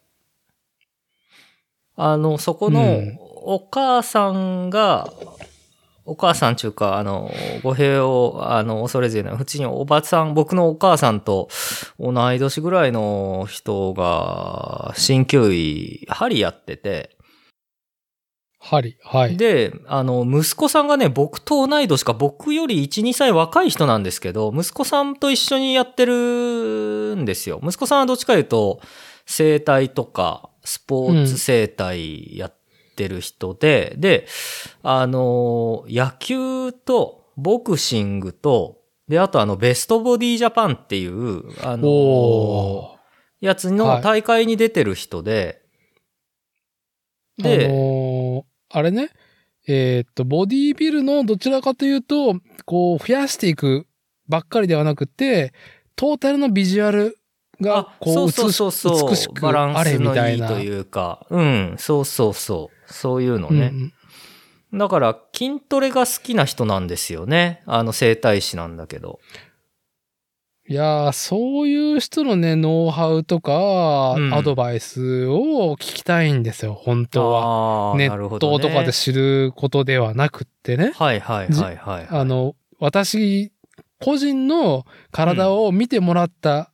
[1.95, 5.07] あの、そこのうん、お母さんが、
[6.07, 7.29] お母さんちゅうか、あの、
[7.63, 11.49] 語弊を、あの、恐れず言うのは、普通におばさん、僕のお母さんと
[11.99, 17.17] 同い年ぐらいの人が、鍼灸医、針やってて、
[18.59, 18.97] 針。
[19.03, 19.37] はい。
[19.37, 27.59] で、あの、息子さんがね、僕と同い年か、僕より1、2歳若い人なんですけど、息子さんと一緒にやってるんですよ。
[27.63, 28.79] 息子さんはどっちかというと、
[29.25, 32.56] 生態とか、スポーツ生態やっ
[32.97, 34.27] てる人で、で、
[34.83, 42.97] あの、野球とボクシングと、で、あとあの、ベストボディジャパンっていう、あの。
[43.39, 43.77] やつはい。
[43.77, 45.61] の大会に出てる人で、
[47.37, 49.11] で、あのーあれね、
[49.67, 52.35] えーっと、ボディービルのどちらかというと、
[52.65, 53.87] こう、増やしていく
[54.27, 55.53] ばっかりではなくて、
[55.95, 57.17] トータルのビジュアル
[57.61, 60.49] が、あ、こ、そううそうそうそう、美しくバランあれスみたいな。
[60.49, 63.71] のいいというか、うん、そうそうそう、そういうのね。
[63.73, 63.93] うん
[64.73, 67.63] だから、筋トレが好きな人なんですよね。
[67.65, 69.19] あの、整体師なんだけど。
[70.67, 77.95] いやー、そういう人のね、ノウハウとか、うんアドバイスを聞きたいんですよ、本当は。
[77.95, 78.55] ネなるほど、ね。
[78.57, 80.91] ットとかで知ることではなくってね。
[80.93, 82.07] はいはいはいはい。
[82.09, 83.53] あの、私、
[84.01, 86.73] 個人の体を見てもらった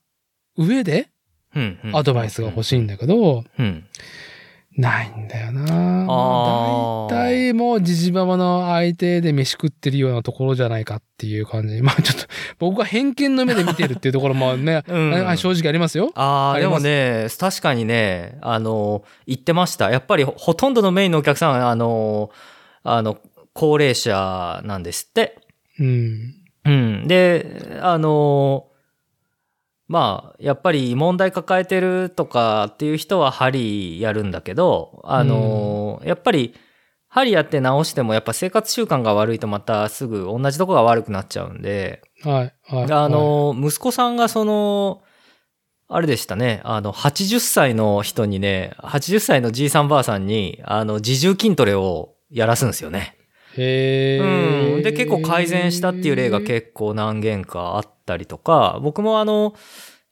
[0.58, 1.10] 上で、
[1.56, 3.86] うん、うんアドバイスが欲しいんだけど、うん。
[4.76, 11.82] ないんだよな大体もうジジババの相手で飯食ってるようなところじゃないかっていう感じ。
[11.84, 16.12] まあちょっと、僕が偏見の目で見てるっていうところもね、 うんあ 正直ありますよ。
[16.16, 19.92] ああ、でもね、確かにね、あの、言ってました。
[19.92, 22.32] やっぱりほほとんどのメインのお客さんは、あの、
[22.84, 23.18] あの、
[23.54, 25.38] 高齢者なんですって。
[25.80, 26.36] うん。
[26.66, 27.08] うん。
[27.08, 28.68] で、あの、
[29.88, 36.54] まあ、やっぱり問題抱えてるとかっていう人は針やるんだけど、あの、やっぱり
[37.10, 42.54] 針やって直してもやっぱ生活習慣が悪いとまたすぐ同じとこが悪くなっちゃうんで、はい。
[42.64, 42.92] はい。
[42.92, 45.04] あの、息子さんがその、
[45.90, 53.16] あれでしたね、あの、80歳の人にね、80歳のじいさんばあさんに、あの、自重筋トレをやらすんですよね。
[53.56, 54.82] へーうん。
[54.82, 59.56] で、結構改善したっていう例が結構何件かあったりとか、僕もあの、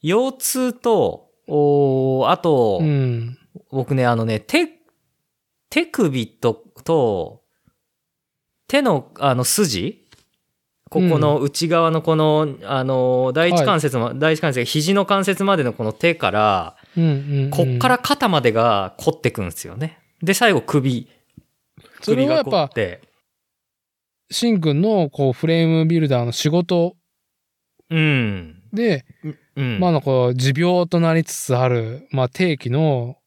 [0.01, 3.37] 腰痛と、おあと、うん。
[3.71, 4.67] 僕ね、あのね、手、
[5.69, 7.41] 手首と、と、
[8.67, 10.01] 手の、あの、筋？
[10.89, 17.49] ここの内側のこの、あの、第一関節も、第一関節、肘の関節までのこの手から、うんうんうん。
[17.49, 19.99] こっから肩までが凝ってくんですよね。
[20.21, 21.07] で、最後首。
[22.01, 23.01] それ首がはやっぱ凝っ、て。
[24.31, 26.95] シンくんのこうフレームビルダーの仕事
[27.91, 28.63] うん。
[28.73, 29.05] で、
[29.55, 29.79] うん。
[29.79, 33.17] まあなんか持病となりつつある、まあ定期の、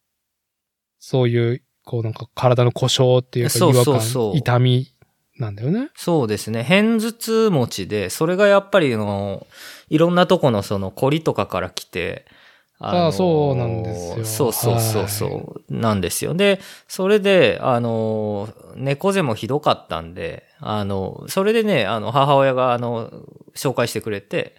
[0.98, 4.94] そういう、こうなんか体の故障っていうかそう違和感、そうそう痛み
[5.36, 5.90] なんだよね。
[5.94, 6.62] そうですね。
[6.62, 9.46] 偏頭痛持ちで、それがやっぱりあの、
[9.90, 12.24] いろんなとこのその凝りとかから来て、
[12.80, 16.34] ああそうなんですよそうそうそうそう、なんですよ。
[16.34, 23.10] で、それで、あの、猫背もひどかったんで、あの、それでね、あの、母親があの、
[23.54, 24.56] 紹介してくれて、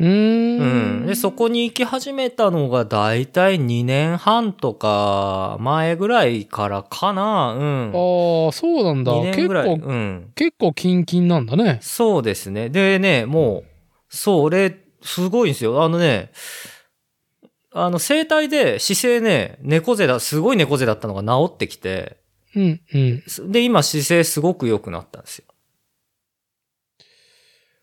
[0.00, 0.60] うーん。
[0.60, 1.06] うん。
[1.06, 7.52] で、そこに行き始めたのがだいたい2年半とか前ぐらいからかな。
[7.52, 7.92] うん。
[7.94, 9.12] ああ、そうなんだ。
[9.12, 9.80] 2年結ぐらい。
[9.80, 10.32] 構、うん。
[10.34, 11.78] 結構キンキンなんだね。
[11.82, 12.70] そうですね。
[12.70, 13.64] でね、もう、
[14.08, 15.84] それ、すごいんですよ。
[15.84, 16.32] あのね、
[17.76, 22.18] あの、整体で姿勢ね、猫背だ、すごい猫背だったのが治ってきて、
[22.54, 23.50] うん、うん。
[23.50, 25.46] で、今姿勢すごく良くなったんですよ。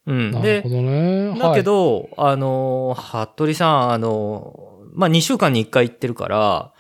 [0.08, 0.32] うん。
[0.32, 1.38] でなるほ、どね。
[1.38, 6.74] だけど、あの、服部さん、あの、まあ、2週間に1回行ってるから、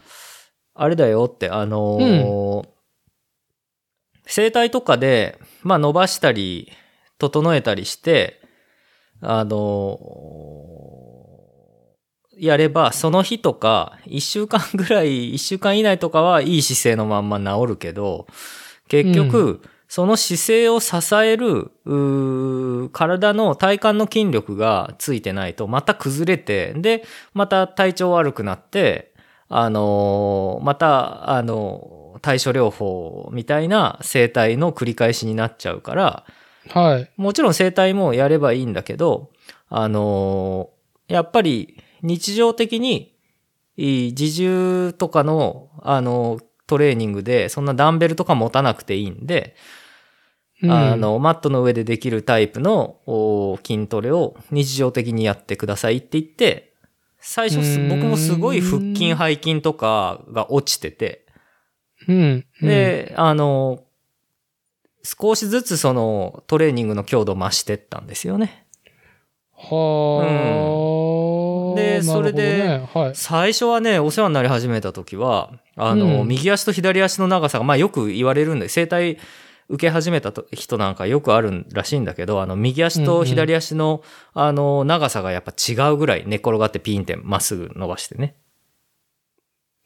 [0.73, 2.65] あれだよって、あの、
[4.25, 6.71] 整体とかで、まあ、伸ばしたり、
[7.17, 8.39] 整えたりして、
[9.19, 9.99] あの、
[12.41, 18.25] やれば、その日とか、1週間ぐらい、 1週間以内とかはいい姿勢のまんま治るけど、
[18.87, 21.69] 結局、その姿勢を支える、
[22.93, 27.03] 体の体幹の筋力がついてないと、また崩れて、で、
[27.35, 29.13] また体調悪くなって、
[29.47, 36.23] あのーまた、あのー対処療法みたいな生態の繰り返しになっちゃうから、
[36.69, 37.09] はい。
[37.17, 39.29] もちろん生態もやればいいんだけど、
[39.69, 43.15] あのーやっぱり日常的に、
[43.77, 49.57] 自重とかの、あのートレーニングで、そんなダンベルとか持たなくていいんで、
[50.63, 50.71] うん。
[50.71, 56.73] あ、の、マットの上でできるタイプのお筋トレを日常的にやってくださいって言って、
[57.19, 61.25] 最初僕もすごい腹筋背筋とかが落ちてて、
[62.07, 62.45] うん。
[62.61, 63.83] で、あの、
[65.03, 68.65] 少しずつそのトレーニングの強度を増してったんですよね。
[69.53, 71.20] はあ、
[71.99, 72.81] でそれで。
[73.13, 79.17] 最初はね、お世話になり始めた時は、あの、うん右足と左足の長さが、まあよく言われるんで、整体
[79.69, 88.35] 受け始めたと人なんかよくあるらしいんだけど、あの、右足と左足の、あの、長さがやっぱ違うぐらい寝っ転がってピンってまっすぐ伸ばしてね。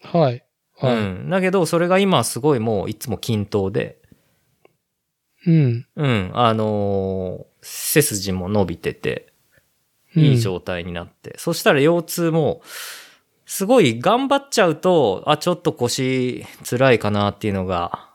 [0.02, 0.44] はい。
[0.78, 0.96] はい。
[0.96, 1.30] うん。
[1.30, 4.00] だけど、それが今すごいもういつも均等で、
[5.46, 5.86] うん。
[5.96, 6.32] うん。
[6.34, 9.35] あのー背筋も伸びてて、うん
[10.16, 11.36] いい状態になって。
[11.38, 12.62] そしたら腰痛も、
[13.46, 18.10] すごい頑張っちゃうと、あ、ちょっと腰辛いかなっていうのが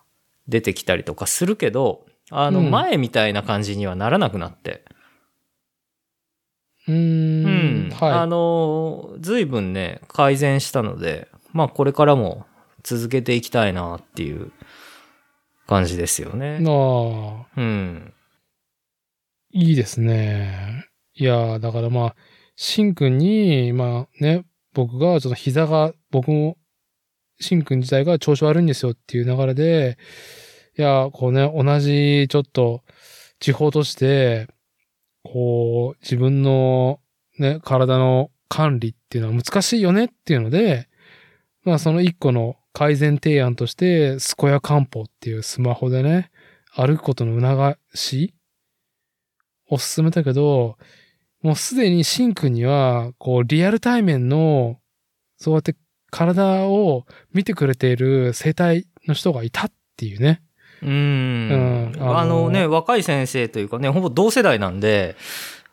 [0.48, 4.84] 出てきたりとかするけど、あの、うん前みたいな感じにはならなくなって。
[6.88, 6.94] うー。
[6.94, 7.92] うんん。
[8.01, 12.46] あはの、随分ね、改善したので、まあこれからも
[12.82, 14.53] 続けていきたいなっていう
[15.66, 16.36] 感じですよい。
[16.36, 16.59] ね。
[16.61, 18.12] なあ、うん。
[19.53, 20.89] いいですね。
[21.20, 22.16] いやだからまあ、
[22.56, 26.56] しんくんに、まあね、僕がちょっと膝が、僕も、
[27.38, 29.98] しんくん自体が調子悪いんですよっていう流れで、
[30.78, 32.84] いやこうね、同じちょっと
[33.38, 34.48] 地方として、
[35.22, 37.00] こう、自分の
[37.38, 40.88] ね、体の管理っていうのは難しいよねっていうので、
[41.64, 46.30] まあその一個の改善提案として、健や漢方っていうスマホでね、
[46.74, 48.32] 歩くことの促し
[49.68, 50.76] を進めたけど、
[51.43, 54.78] もうすでにシンくんには、こう、リアル対面の、
[55.38, 55.74] そうやって
[56.11, 60.43] 体を見てくれている生体の人がいたっていうね。
[60.82, 60.91] うん。
[60.91, 65.16] うんあのね、若い先生というかね、ほぼ同世代なんで、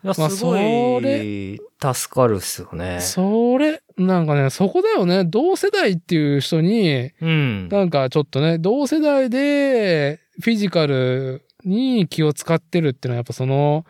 [0.04, 3.00] いやまあすごそい助かるっすよね。
[3.00, 5.24] それ、なんかね、そこだよね。
[5.24, 7.68] 同世代っていう人に、うん。
[7.68, 13.84] なんかちょっとね、同世代でフィジカルに気を使ってるっていうのはやっぱその、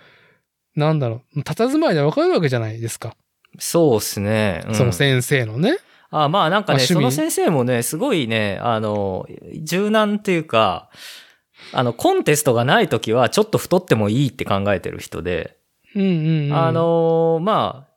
[0.78, 3.16] なんだろう、佇まいでわかるわけじゃないですか。
[3.58, 4.64] そうっすね。
[4.68, 5.78] うんその先生のね。
[6.10, 9.26] あまあなんかね、その先生もね、すごいね、あの、
[9.62, 10.88] 柔軟っていうか、
[11.72, 15.58] あの、コンテストがないときはちょっと太ってもいいって考えてる人で、
[15.94, 16.52] うんうん、うん。
[16.54, 17.87] あ、のまあ、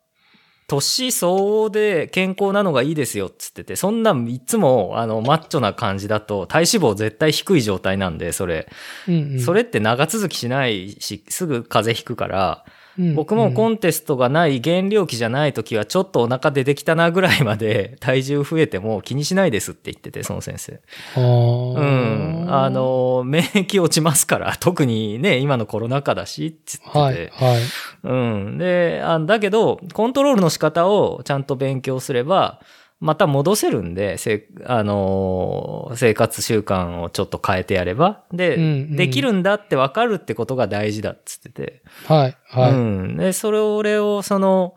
[0.80, 8.68] 年相応で健康なのがいいですよっつってて、そんなんいつもあのマッチョな感じだと体脂肪絶対低い状態なんで、それ。
[9.06, 12.72] うんうん、それって長続きしないし、すぐ風邪ひくから、うん、
[13.14, 20.72] 僕もコン、ンテストがない減量期じゃない時はちょっとお腹出てきたなぐらいまで 体重増えても気にしないですって言ってて、その先生。
[21.16, 22.46] ううん。
[22.48, 27.44] あ、の、免疫落ちますから、 特にね、今のコロナ禍だし、って言はい、ってて。
[27.44, 27.60] はい。
[28.04, 28.58] うん。
[28.58, 32.60] で、あだけど、コントロールの仕方をちゃんと勉強すれば、
[33.02, 38.22] また戻せるんで、せあのー生活習慣をちょっと変えてやれば。
[38.32, 41.82] で、うんうんできるんだって分かるってことが大事だっつってて。
[42.06, 42.70] はい、はい。
[42.70, 43.16] うん。
[43.16, 44.76] で、それを、俺を、その、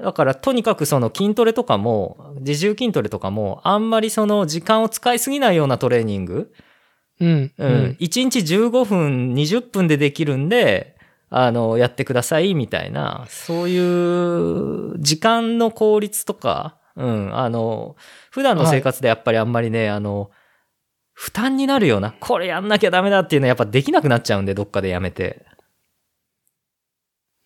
[0.00, 6.52] だから、とにかくその筋トレとかも、自重筋トレとかも、あんまりその時間を使いすぎないようなトレーニング、
[7.20, 7.52] うん、う。
[7.58, 7.96] うんん。
[7.98, 10.94] 1日15分、20分でできるんで、
[11.30, 17.96] あの、やってください、みたいな、そういう時間の効率とか、うん、あの、
[18.30, 20.30] 普段の生活でやっぱりあんまりね、あの、
[21.12, 25.46] 負担になるような、これやんなきゃダメだっていうのはやっぱできなくなっちゃうんで、どっかでやめて。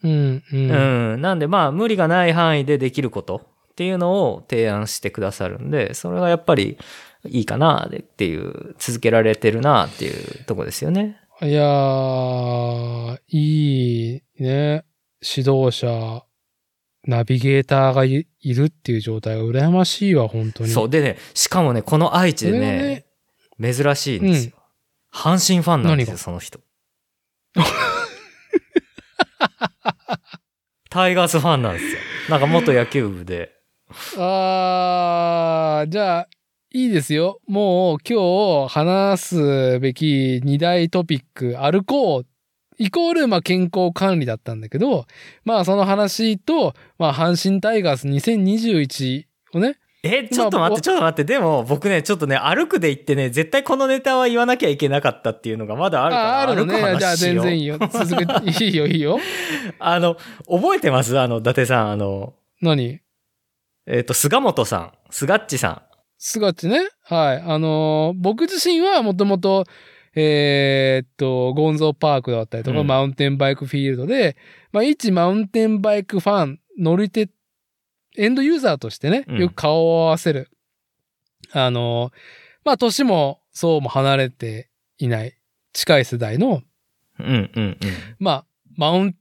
[0.03, 0.71] うん、うん。
[0.71, 1.21] うん。
[1.21, 3.37] なんでまあ無理がない範囲でできること
[3.73, 6.79] っていうのを提案してくださるんで、それがやっぱり
[7.27, 11.21] いいかなっていう、続けられてるなっていうとこですよね。
[11.43, 14.85] いやー、いいね。
[15.23, 16.25] 指導者、
[17.07, 20.71] ナビゲーターがいいるっていう状態が羨ましいわ、本当に。
[20.71, 20.91] そう。
[20.91, 23.07] でね、しかもね、この愛知でこれがね、
[23.75, 24.55] 珍しいんですよ。
[25.13, 26.61] 阪神ファンなんですよ、その人。
[30.91, 31.93] タイガースファンなんですよ。
[32.29, 33.53] なんか元野球部で。
[34.19, 36.29] あー、じゃあ、
[36.73, 37.41] いいですよ。
[37.49, 42.27] もう今日話すべき二大トピック、歩こう、
[42.81, 45.07] イコール、まあ、健康管理だったんだけど、
[45.45, 51.31] まあ、その話と、まあ、阪神タイガース2021をね、え、ちょっと待って、ちょっと待って。
[51.31, 56.39] でも、僕ね、ちょっとね、歩くで言ってね、絶対このネタは言わなきゃいけなかったっていうのがまだあるから。
[56.39, 56.99] あ、あるの歩くね。
[56.99, 57.76] じゃあ全然いいよ。
[57.78, 59.18] 続けて、 いいよ、いいよ。
[59.78, 60.16] あの、
[60.49, 61.18] 覚えてます？
[61.18, 63.01] あの、伊達さん、あの、何？
[63.87, 65.83] えっ、と、菅本さん、菅っちさん。
[66.16, 66.89] すがっちね。
[67.03, 67.43] はい。
[67.45, 69.64] あのー僕自身はもともと、
[70.15, 74.37] えーっと、ゴンゾーパークだったりとか、うんマウンテンバイクフィールドで、
[74.73, 77.29] まあ、一マウンテンバイクファン、乗り手、
[78.17, 80.51] エンドユーザーとしてね、うんよく顔を合わせる。
[81.53, 82.13] あのー
[82.65, 85.35] まあ、年もそうも離れていない、
[85.73, 86.63] 近い世代の、
[87.19, 87.79] うん、うん、うん。
[88.19, 88.45] まあ、
[88.77, 89.17] マウン、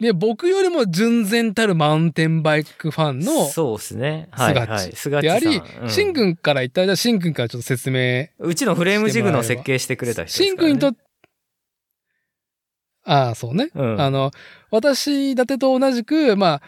[0.00, 4.28] ね、僕よりも純然たるマウンテンバイクファンの、そうですね。
[4.30, 4.92] はい、はい。
[4.94, 5.22] 菅っち。
[5.24, 10.50] であり、うんシンくんから言ったら、じゃあシンくんからちょっと説明うちのフレームジグの設計してくれた人ですから、ね。
[10.50, 10.96] シンくんにとっ
[13.04, 13.70] ああ、そうね。
[13.74, 14.30] うんあの、
[14.70, 16.60] 私、伊達と同じく、ま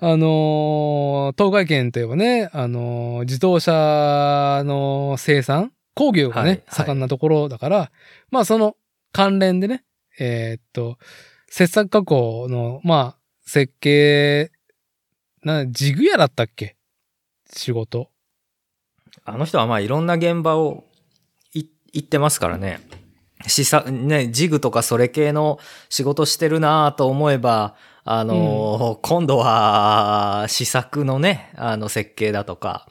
[0.00, 7.90] あ、あのー東海圏といえばね、あのー自動車の生産、工業がね、はいはい盛んなところだから、
[8.30, 8.76] まあ、その
[9.12, 9.84] 関連でね、
[10.20, 10.98] えーっと、
[11.48, 14.50] 切削加工の、まあ、設計、
[15.42, 16.76] な、ジグ屋だったっけ？
[17.48, 18.10] 仕事。
[19.24, 20.84] あの人はまあいろんな現場を
[21.52, 22.80] い行ってますからね。
[23.46, 32.88] 試作、ね、ジグとかそれ系の仕事してるなと思えば、あの、今度は試作のね、あの設計だとか、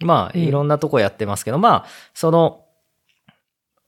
[0.00, 2.65] まあうんいろんなとこやってますけど、まあ、その、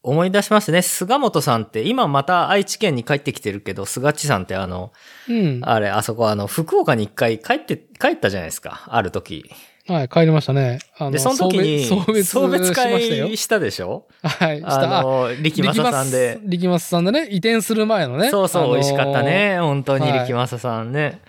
[0.09, 0.83] 思い出しますね。
[0.83, 4.93] 菅本さんって、今また愛知県に帰ってきてるけど、菅地さんってあの、
[5.29, 5.61] うん。
[5.63, 8.87] あれ、あそこあの、福岡に一回帰って、帰ったじゃないですか。
[8.89, 9.51] ある時。
[9.87, 10.81] はい、帰りましたね。
[10.99, 13.37] あの、で、その時に、送別、会。
[13.39, 14.07] したでしょ？
[14.23, 14.99] はい、した。
[14.99, 16.39] あの、力正さんで。
[16.45, 18.31] 力正さんでね、移転する前のね。
[18.31, 19.23] そうそう、あのー美味しかった。
[19.23, 19.59] ね。
[19.61, 21.23] 本当にはい力正さんね。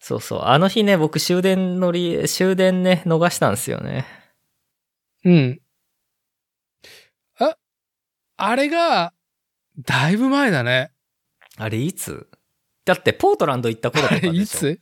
[0.00, 0.40] そうそう。
[0.44, 4.06] あの日ね、僕終電乗り、終電ね、逃したんですよね。
[5.24, 5.60] うん。
[8.42, 9.12] あ、あれが、
[9.78, 10.90] だいぶ前だね。
[11.56, 12.28] あれいつ？
[12.84, 14.80] だってポートランド行った頃とあれかでしょ いつ？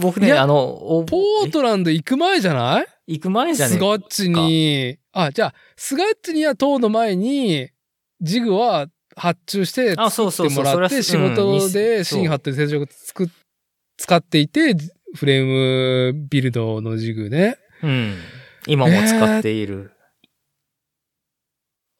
[0.00, 0.64] 僕ね、あの、
[0.98, 2.82] おポートランド行く前じゃない？
[2.82, 4.98] え行く前じゃねスガッチに。
[5.12, 7.68] あ、じゃあ、スガッチには塔の前に、
[8.20, 8.86] ジグは
[9.16, 13.28] 発注して、あそうそうそう作ってもらって、仕事でうん新発って接触つく、
[13.98, 14.74] 使っていて、
[15.16, 17.58] フレームビルドのジグね。
[17.82, 18.14] うん。
[18.66, 19.92] 今も使っている。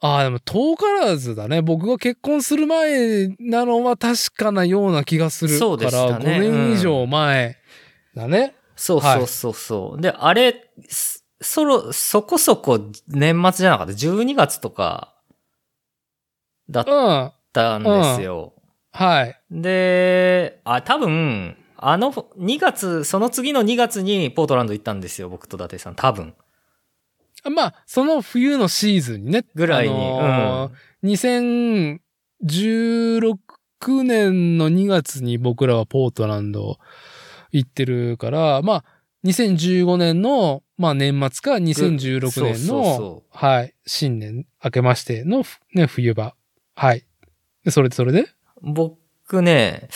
[0.01, 1.62] ああ、でも遠からずだね。
[1.62, 7.57] 僕が結婚する前なのは確かなような気がするそうでから、したね5年以上前
[8.15, 8.55] だね。
[8.77, 10.01] そうそうそうそう。
[10.01, 15.15] で、あれ、すそろ、そこそこ年末じゃなかった？12月とか
[16.69, 17.33] だっうん。
[17.53, 18.53] たんですよ。
[18.93, 19.41] はい。
[19.51, 25.29] で、あ、多分、あの2月、その次の2月にポートランド行ったんですよ。
[25.29, 25.95] 僕と伊達さん。
[25.95, 26.35] 多分。
[27.51, 29.45] まあ、その冬のシーズンにね。
[29.55, 29.95] ぐらいに。
[29.95, 30.73] あのー
[31.05, 32.03] 2016
[34.03, 36.79] 年の2月に僕らはポートランド
[37.53, 38.85] 行ってるから、まあ、
[39.25, 46.35] 2015年の、まあ年末か2016そう年の、はい、新年明けましての、ね、冬場。
[46.75, 47.05] はい。
[47.65, 48.27] で、それでそれで？
[48.63, 49.89] 僕ね、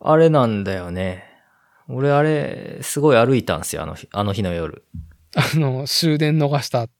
[0.00, 1.24] あれなんだよね。
[1.88, 3.82] 俺あれ、すごい歩いたんですよ。
[3.82, 4.84] あの日、あの日の夜。
[5.34, 6.90] あの、終電逃したっ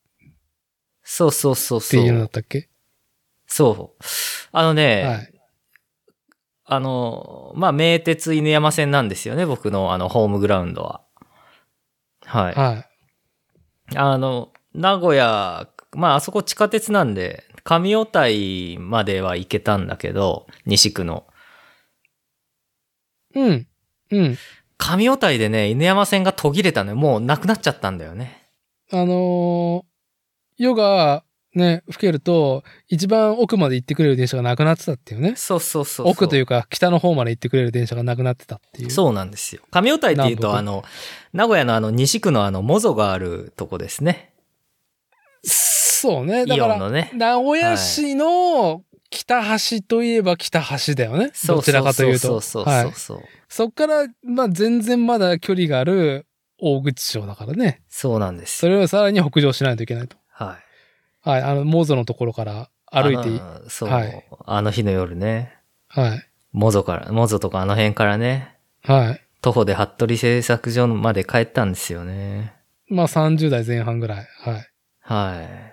[1.03, 2.27] そうそうそうそていうのだう。
[2.27, 2.69] ったっけ？
[3.47, 4.05] そう。
[4.53, 5.33] あのね、はい。
[6.71, 9.47] あの、まあ、名鉄犬山線なんですよね。
[9.47, 11.03] 僕のあの、ホームグラウンドは。
[12.27, 12.55] はい。
[12.55, 13.97] はい。
[13.97, 21.27] あの、名古屋、まあ、あそこ地下鉄なんで、上尾台までは行けたんだけど、西区の。
[23.35, 23.67] うん。
[24.11, 24.39] うん。
[24.79, 26.97] 上尾台でね、犬山線が途切れたのよ。
[26.97, 28.49] もうなくなっちゃったんだよね。
[28.91, 29.89] あのー
[30.61, 31.23] 夜が
[31.55, 35.35] ね、吹けると、一番奥まで行ってくれる電車がなくなってたっていうね。
[35.37, 36.09] そうそうそうそう。
[36.09, 38.91] 奥というか、北の方まで行ってくれる電車がなくなってたっていう。
[38.91, 39.63] そうなんですよ。
[39.71, 40.85] 上尾台っていうと、あの、
[41.33, 44.33] 名古屋のあの、西区のあの、モゾがあるとこですね。
[45.43, 46.45] そうね。
[46.47, 47.11] だイから、ね。
[47.15, 51.33] 名古屋市の北端といえば北端だよね。
[51.47, 52.19] どちらかというと。
[52.19, 53.19] そうそうはそうそう。
[53.19, 53.21] い。
[53.49, 56.27] そっから、まあ全然まだ距離がある
[56.59, 57.83] 大口町だからね。
[57.89, 58.69] そうなんですそ。
[58.69, 60.17] れをさらに北上しないといけないと。
[60.31, 60.59] は
[61.25, 61.29] い。
[61.29, 61.43] はい。
[61.43, 63.41] あの、モゾのところから歩いていい。
[63.69, 65.55] そう、はいあの日の夜ね。
[65.89, 66.29] はい。
[66.53, 69.21] モゾから、モゾとかあの辺からね、はい。
[69.41, 72.55] 徒歩で服部製作所まで帰ったんですよね。
[72.89, 74.27] まあ30代前半ぐらい。
[74.41, 74.71] はい。
[75.01, 75.68] はい。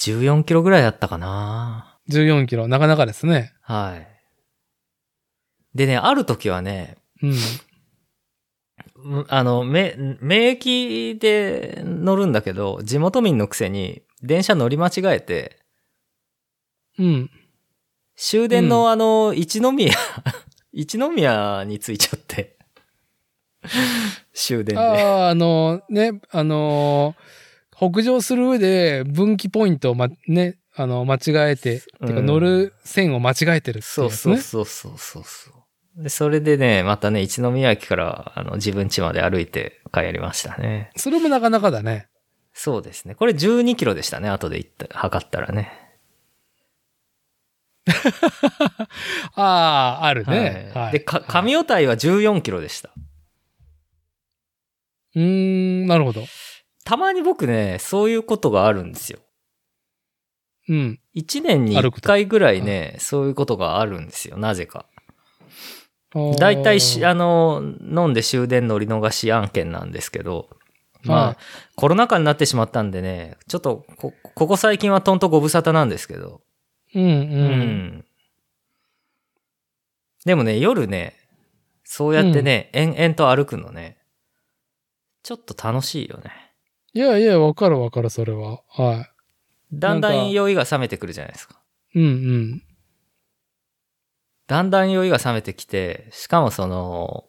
[0.00, 1.98] 14キロぐらいだったかな。
[2.08, 2.66] 14キロ。
[2.68, 3.52] なかなかですね。
[3.60, 4.08] はい。
[5.74, 7.30] でね、ある時はね、うん。
[7.30, 7.36] うん
[9.28, 15.58] あの、め、名駅で乗るんだけど、地元民のくせに電車乗り間違えて、
[16.98, 17.30] うん。
[18.16, 19.94] 終電のあの、一宮、
[20.72, 22.58] 一宮に着いちゃって。
[24.34, 24.78] 終電で。
[24.78, 27.39] ああ、あの、ね、あのー
[27.80, 34.12] 北上する上で分岐ポイントをま、ね、あの、間違えて、てかうん乗る線を間違えてるっていそうね。
[34.12, 35.50] そうそうそうそうそ
[35.96, 36.02] う。
[36.02, 40.90] で、それでね、またね、一宮駅から、あの、自分家まで歩いて帰りましたね。
[40.96, 42.08] それもなかなかだね。
[42.52, 43.14] そうですね。
[43.14, 45.72] これ12キロでしたね、後で行った、測ったらね。
[49.34, 50.70] ああ、あるね。
[50.74, 50.84] はい。
[50.84, 52.90] はいで、か、はい上尾台は14キロでした。
[55.16, 55.22] うー
[55.84, 56.24] ん、なるほど。
[56.84, 59.18] たまに僕ね、そういうことがあるんですよ。
[60.68, 61.00] うん。
[61.12, 64.86] 一年に一回ぐらいね、そういうことがあるんですよ、なぜか。
[66.38, 70.48] だいたいし、ああの、飲んで終電乗り逃し案件なんですけど、
[71.02, 71.36] まあ、はい
[71.76, 76.42] コロナ禍になってしまったんでね、ちょっとこ、ここ最近はとんとご無沙汰なんですけど、
[76.94, 77.06] うんう。
[77.06, 78.04] うん
[80.26, 81.16] でもね、夜ね、
[81.84, 83.96] そうやってね、延々と歩くのね、
[85.22, 86.49] ちょっと楽しいよね。
[86.92, 88.62] いやいや、わかるわかる、それは。
[88.68, 89.08] は
[89.72, 91.60] だんだなん酔いが冷めてくるじゃないですか。
[91.94, 91.98] い。
[91.98, 92.62] うんうん。
[94.48, 97.24] だんだん酔いが冷めてきて、しかもその、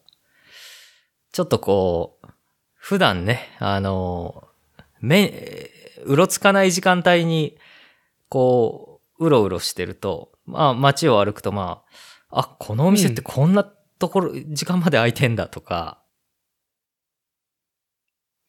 [1.31, 2.27] ちょっとこう、
[2.73, 4.47] 普段ね、あの、
[4.99, 5.69] め、
[6.05, 7.57] うろつかない時間帯に、
[8.29, 11.83] こう、うろうろしてると、まあ街を歩くとま
[12.29, 16.00] あ、あ、このお店ってこんなところ、時間まで開いてんだとか、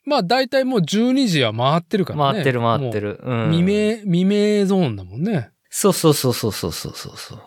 [0.05, 2.33] まあ大体もう12時は回ってるからね。
[2.33, 3.21] 回ってる回ってる。
[3.23, 5.51] うん、未明、未明ゾーンだもんね。
[5.71, 7.43] そうそうそうそうそうそうそう。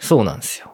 [0.00, 0.72] そうなんですよ。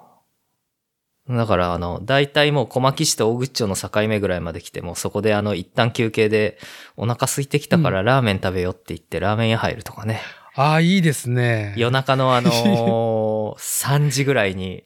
[1.29, 6.59] だからあの、大体もう小牧市と大口町の境目ぐらいまで来て、もうそこであの、一旦休憩で
[6.97, 10.21] お腹空いてきたからラーメン食べよって言ってラーメン屋入るとかね。
[10.57, 11.75] うん、ああ、いいですね。
[11.77, 12.51] 夜中のあの、
[13.61, 14.83] 3時ぐらいに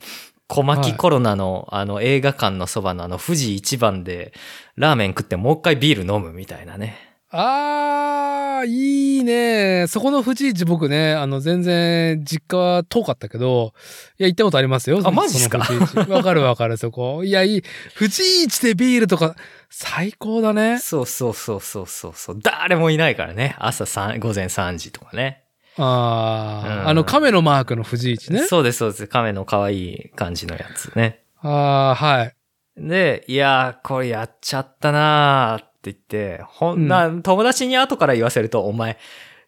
[0.49, 4.33] 小牧コロナの、あの映画館のそばのあの富士一番で
[4.77, 6.97] ラーメン食ってもう一回ビール飲むみたいなね。
[7.31, 9.87] ああ、いいね。
[9.89, 13.75] そこの富士市僕ね、あの、全然実家は遠かったけど、
[14.19, 15.01] いや、行ったことありますよ。
[15.05, 15.59] あマジっすか？
[16.09, 17.25] わかるわかる、そこ。
[17.25, 17.63] いや、いい。
[17.99, 19.35] 富士市でビールとか、
[19.69, 20.79] 最高だね。
[20.79, 22.39] そうそうそうそうそうそう。
[22.41, 23.57] 誰もいないからね。
[23.59, 25.43] 朝3、午前3時とかね。
[25.79, 28.47] ああ、うんあの、亀のマークの富士市ね。
[28.47, 29.07] そうですそうです。
[29.07, 31.23] 亀の可愛い感じのやつね。
[31.43, 32.35] ああ、はい。
[32.77, 38.99] で、いやー、これやっちゃったなーって言って、ほんな、友達に後から言わせると、お前、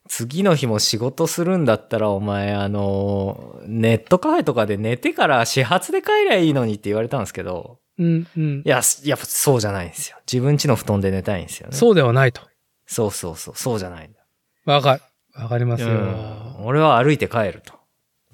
[0.09, 8.69] 次の日も仕事するんだったら、お前、あのー、ネットカフェとかで寝てから始発で帰りゃいいのにって言われたんですけど、うん、うんい。
[8.69, 10.17] や、やっぱそうじゃないんですよ。
[10.31, 11.77] 自分家の布団で寝たいんですよね。
[11.77, 12.41] そうではないと。
[12.87, 14.19] そうそうそう、そうじゃないんだ。
[14.73, 15.03] わかる。
[15.39, 15.89] わかりますよ。
[15.89, 16.67] うん。
[16.67, 17.75] 俺は歩いて帰ると。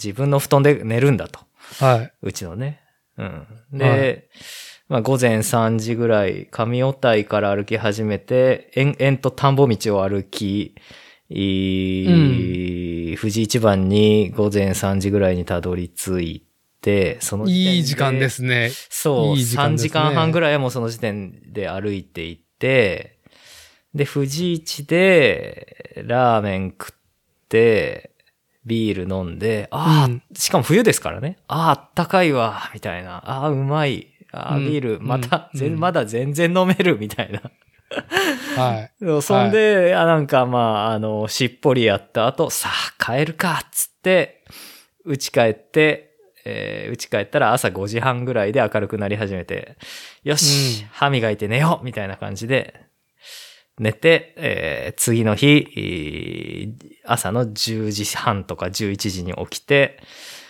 [0.03, 1.41] 自分の布団で寝るんだと。
[1.81, 2.13] はい。
[2.23, 2.81] うちのね。
[3.17, 3.47] うん。
[3.73, 4.25] で、はい
[4.87, 10.75] まあ午前3時ぐらい、上尾台から歩き始めて、延々と田んぼ道を歩き、
[11.31, 16.47] い富士一番に午前3時ぐらいにたどり着い
[16.83, 18.29] て、その時点でいい時間で。
[18.29, 18.71] すね。
[18.91, 23.14] そう、いい時間3ね時間半ぐらいはもうその時点で歩いていって、
[23.95, 26.97] で、富士市で、ラーメン食っ
[27.49, 28.11] て、
[28.65, 31.39] ビール飲んで、ああ、うんしかも冬ですからね。
[31.49, 33.17] ああ、あったかいわ、みたいな。
[33.19, 34.09] ああ、うまい。
[34.33, 37.43] ああ、うんビール、また、うん全まだ全然飲める、みたいな。
[38.57, 39.23] はい。
[39.23, 44.45] そんで、あなんかまあ、あの、しっぽりやった後、さあ、帰るか、つって、
[45.07, 46.17] 家帰って、
[46.47, 49.77] えー、家帰ったら朝5時半ぐらいで明るくなり始めて、
[50.25, 52.75] よし、うん歯磨いて寝ようみたいな感じで、
[53.79, 60.01] 寝て、えー次の日、えー朝の10時半とか11時に起きて、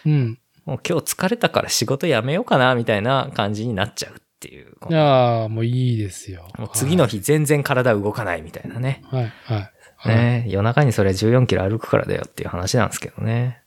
[0.06, 0.38] うん。
[0.64, 4.72] もう今日疲れたから仕事辞めようかな、みたいな感じになっちゃうっていう。
[4.88, 6.48] いやーもういいですよ。
[6.58, 9.02] もう次の日全然体動かないみたいなね。
[9.10, 9.70] はい、はい。
[9.96, 10.16] はい。
[10.16, 13.62] ね、夜中にそれ14キロ歩くからだよっていう話なんですけどね。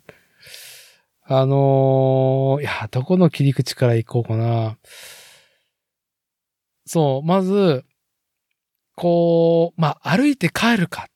[1.25, 4.77] あのーいや、どこの切り口から行こうかな。
[6.85, 7.83] そう、まず、
[8.97, 11.11] こう、まあ、歩いて帰るかっ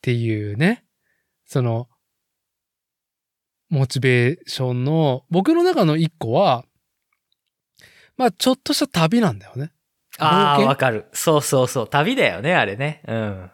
[0.00, 0.84] ていうね、
[1.44, 1.88] その、
[3.68, 6.64] モチベーションの、僕の中の一個は、
[8.16, 9.70] まあ、ちょっとした旅なんだよね。
[10.18, 11.06] ああ、わかる。
[11.12, 11.88] そうそうそう。
[11.88, 13.02] 旅だよね、あれね。
[13.06, 13.50] うん。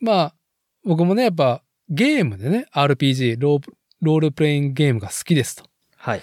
[0.00, 0.34] まあ、
[0.82, 5.66] 僕もね、やっぱ、ゲームでね、RPG、ローロールプレイングゲームが好きですと。
[5.96, 6.22] はい。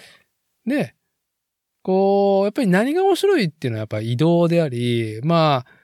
[0.65, 0.95] で、
[1.81, 5.79] こう、やっぱり何が面白いっていうのはやっぱり移動であり、まあ、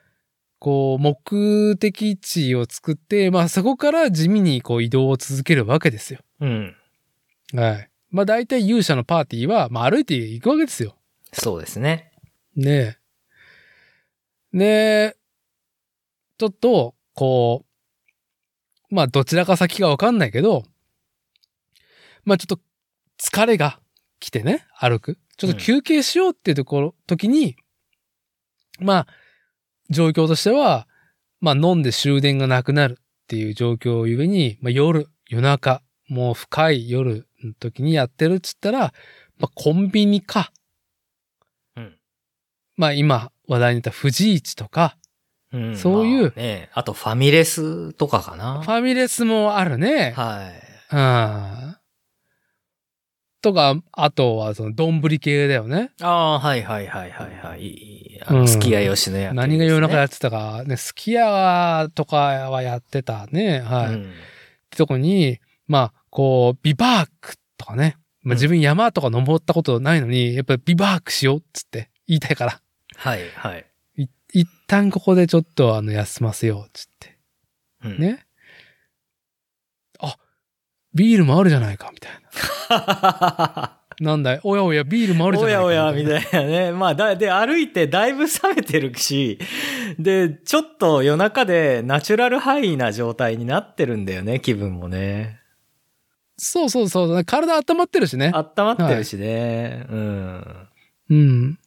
[0.58, 6.20] こう、目的地を作って、まあそこから地味にこう移動を続けるわけですよ。
[6.40, 6.76] うん。
[7.54, 7.90] はい。
[8.10, 10.96] まあ大体勇者のパーティーは、まあ歩いていくわけですよ。
[11.32, 12.10] そうですね。
[12.54, 12.96] ね
[14.54, 14.58] え。
[14.58, 15.16] で、
[16.38, 17.64] ちょっと、こ
[18.90, 20.64] う、まあどちらか先かわかんないけど、
[22.24, 22.58] まあちょっと
[23.18, 23.78] 疲れが
[24.20, 25.18] 来てね、歩く。
[25.36, 27.56] ちょっと休憩しようっていうところ、時に、
[28.78, 29.06] まあ、
[29.90, 30.86] 状況としては、
[31.40, 38.92] まあ飲んで終電がなくなるっていう状況をゆえに、まあ夜、夜中、もう深い夜の時にやってるっつったら、
[39.38, 40.52] まあコンビニか、
[41.76, 41.96] うん。
[42.76, 44.96] まあ今話題に出た富士市とか、
[45.52, 48.62] うんそういうまあね、あとファミレスとかかな。
[48.62, 50.12] ファミレスもあるね。
[50.16, 50.94] はい。
[50.94, 51.76] うん。
[53.42, 55.90] とか、あとはその、丼系だよね。
[56.00, 57.62] ああ、はいはいはいはいはい。
[57.62, 63.60] いいあすき家吉野家、何が夜中やってたか、ね、すき家とかはやってたね。
[63.60, 63.94] はい。
[63.94, 64.12] うん
[64.66, 67.96] ってとこに、まあ、こう、ビバークとかね。
[68.22, 72.60] まあ、うん自分山とか登ったことないのに、やっぱりビバークしようっつって言いたいから。
[72.96, 73.66] はいはい。
[73.96, 77.18] い一旦ここでちょっとあの、休ませようっつって。
[77.84, 77.98] うん。
[77.98, 78.25] ね。
[80.96, 82.12] あ、ビールもあるじゃないか、みたい
[82.70, 83.78] な。
[83.98, 84.40] なんだい？
[84.42, 85.64] おやおや、ビールもあるじゃないか。
[85.64, 86.06] おやおや、み。
[86.06, 86.72] たいなね。
[86.72, 89.38] まあ、だ、で、歩いてだいぶ冷めてるし、
[89.98, 95.40] で、ちょっと夜中でナチュラルハイな状態になってるんだよね、気分もね。
[96.36, 97.24] そうそうそう。
[97.24, 98.32] 体温まってるしね。
[98.34, 99.86] 温まってるしね。
[99.88, 100.68] うん。
[101.08, 101.58] うん。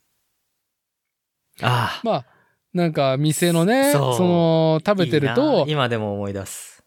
[1.62, 2.02] ああ。
[2.04, 2.26] まあ、
[2.76, 6.79] なんか店のね、その、食べてるいいとな、今でも思い出す。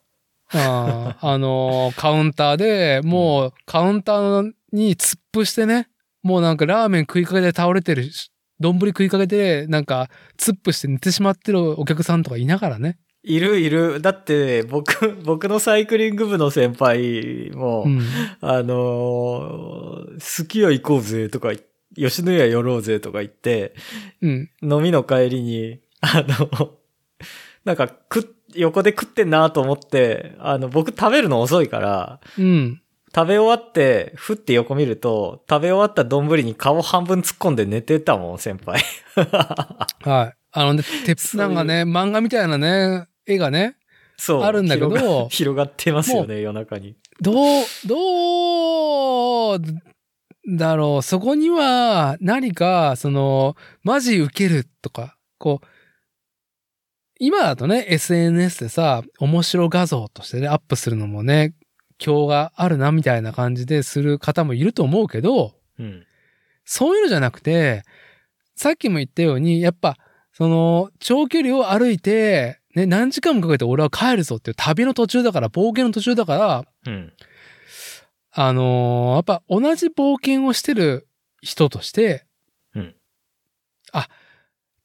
[0.55, 5.89] あのーカウンターで、もうカウンターに突っ伏してね、
[6.23, 8.31] もうなんかラーメン食いかけて倒れてるし、
[8.61, 12.99] 丼食いかけて、なんか、突っ伏して寝てしまってるお客さんとかいながらね。
[13.25, 14.01] いるいる。
[14.01, 18.01] だって、僕、僕のサイクリング部の先輩も、うん。
[18.41, 21.53] あのー、好きよ行こうぜとか
[21.97, 23.75] 吉野家寄ろうぜとか言って、
[24.23, 24.51] うん。
[24.63, 26.71] 飲みの帰りに、あの、
[27.65, 32.83] なんか、く、横で食ってんなと思って、あの、僕食べるの遅いから、うん。
[33.15, 38.83] 食べ終わって、ふって横見ると、食べ終わった丼に顔半分突っ込んで寝てたもん、先輩。
[40.03, 40.35] はい。
[40.53, 43.77] あのね、てそういうなんかね、漫画みたいなね、絵がね、
[44.17, 44.43] そう。
[44.43, 46.97] あるんだけど広が 広がってますよね、夜中に。
[47.21, 49.61] どう、どう
[50.57, 51.03] だろう。
[51.03, 55.67] そこには何か、その、マジ受けるとか、こう、
[57.25, 61.55] 今だとね、SNS でさ、面白画像としてね、アップするのもね、
[62.05, 66.05] 今日があるな、みたいな感じでする方もいると思うけど、うん。
[66.65, 67.85] そういうのじゃなくて、
[68.57, 69.99] さっきも言ったように、やっぱ、
[70.33, 77.13] その、長距離を歩いて、ね、何時間もかけて俺は帰るぞっていう旅の途中だから、冒険の途中だから、うん。
[78.33, 81.07] あのーやっぱ同じ冒険をしてる
[81.41, 82.27] 人として、
[82.75, 82.97] うん。
[83.93, 84.09] あ、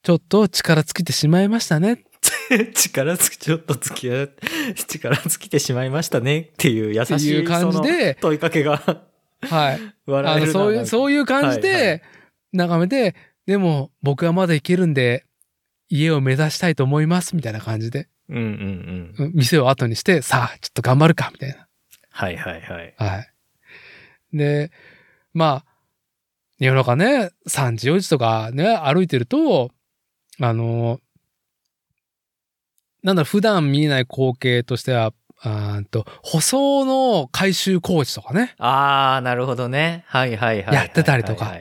[0.04, 2.04] ちょっと力尽きてしまいましたね。
[2.74, 4.34] 力つき、ちょっと付き合う、
[4.88, 8.78] 力尽きてしまいましたねっていう優しい感じで問いかけが
[9.42, 9.80] はい。
[10.06, 12.04] 笑えるなあの、そういう、そういう感じはいはで、
[12.54, 15.26] 眺めて、でも僕はまだ行けるんで、
[15.90, 18.44] 家を目指したいと思います、みたいな感じで、うんうん
[19.18, 19.26] うん。
[19.26, 21.68] うん店を後にして、さあ、ちょっと頑張るか、みたいな。
[22.12, 22.94] はいはいはい。
[22.98, 24.38] はい。
[24.38, 24.72] で、
[25.34, 25.66] まあ、
[26.60, 29.72] 夜中ね、3時4時とかね、歩いてると、
[30.40, 31.00] あの、
[33.04, 38.56] なんだ普段見えない光景としては、あと、舗装の改修工事とかね。
[38.58, 40.04] あー、なるほどね。
[40.08, 40.76] はいはいはいはい。
[40.76, 41.54] やってたりとか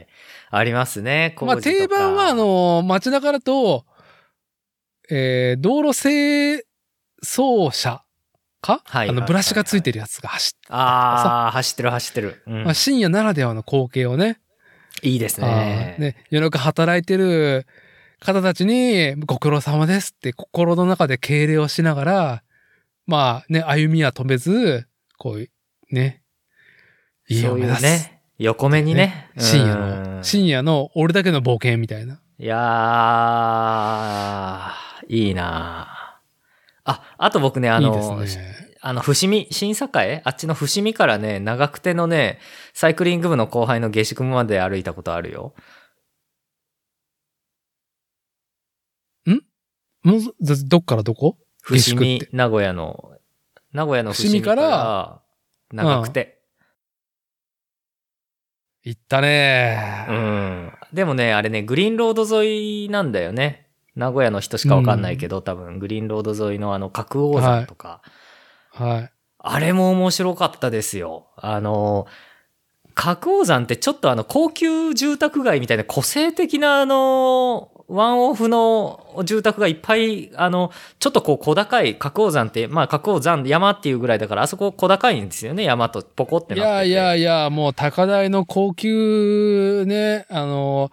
[0.51, 1.37] ありますね。
[1.41, 3.85] まあ工事とか定番は、あ、の、街中だと、
[5.11, 6.63] えー道路清
[7.25, 8.03] 掃車
[8.61, 12.43] か、はいあの、ブラシがついてるやつが走って、あー、走ってる走ってる。
[12.47, 14.39] うんまあ、深夜ならではの光景をね、
[15.03, 16.01] いいですあねー。
[16.01, 17.67] ね、夜中働いてる
[18.27, 22.43] 方たちに、ご苦労様ですって心の中で敬礼をしながら、
[23.07, 24.87] まあね、歩みは止めず、
[25.17, 25.51] こういう、
[25.95, 26.23] ね、
[27.29, 27.79] 家そういを目指す。
[27.81, 29.31] うね、横目にね。
[29.39, 32.21] 深夜うんの、深夜の俺だけの冒険みたいな。
[32.39, 36.19] いやー、いいな
[36.85, 38.55] あ、あと僕ね、あいいの、ですね。
[38.83, 40.21] あの、伏見、新栄？
[40.25, 42.39] あっちの伏見からね、長久手のね、
[42.75, 45.55] サイクリング部の後輩の下宿まで歩いたことあるよ。
[50.07, 51.37] もう、どどっからどこ？
[51.69, 53.11] 下伏見名古屋の、
[53.73, 55.23] 名古屋の伏見か伏見からら、
[55.73, 56.39] 長久手。
[58.85, 60.13] 行ったねう。
[60.13, 60.73] ん。
[60.93, 63.67] でもね、あれね、グリーンロード沿いなんだよね。
[63.97, 68.01] 名古屋の人しかわかんないけど、多分、グリーンロード沿いのあの、角王山とか、
[68.71, 69.13] はい。
[69.39, 71.27] あれも面白かったですよ。
[71.37, 72.07] あの、
[72.95, 86.89] 角王山ってちょっとあの、高級住宅街みたいな個性的なあの、ワンオフの住宅がいっぱい、あの、ちょっとこう小高い角王山って、まあ角王山山っていうぐらいだから、あそこ小高いんですよね、山とポコってなってて。
[86.89, 90.91] いやいやいや、もう高台の高級ね、あの、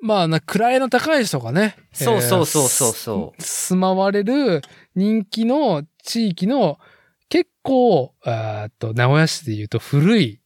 [0.00, 1.76] まあな、位の高い人がね。
[1.92, 3.42] そうそうそうえーそうそう。
[3.42, 4.62] 住まわれる
[4.94, 6.78] 人気の地域の
[7.28, 10.40] 結構、えーっと、名古屋市で言うと古い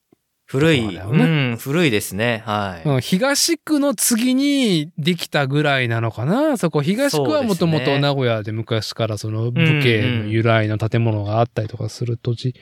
[0.51, 1.17] 古い、ねう
[1.53, 2.43] ん、古いですね。
[2.47, 2.89] はい。
[2.89, 6.57] うん東区の次にできたぐらいなのかな？
[6.57, 12.55] そこ、東区はもともと名古屋で昔からその武家の由来の建物があったりとかする土地。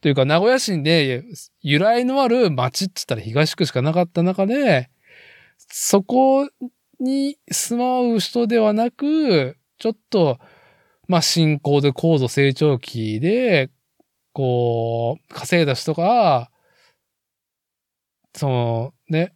[0.00, 1.24] というか、名古屋市で
[1.60, 4.88] 由来のある町って言ったら東区しかなかった中で、
[5.56, 6.48] そこ
[7.00, 10.38] に住まう人ではなく、ちょっと、
[11.08, 13.70] まあ、進行で高度成長期で、
[14.32, 16.50] こう、稼いだ人が、
[18.38, 19.34] その、ね、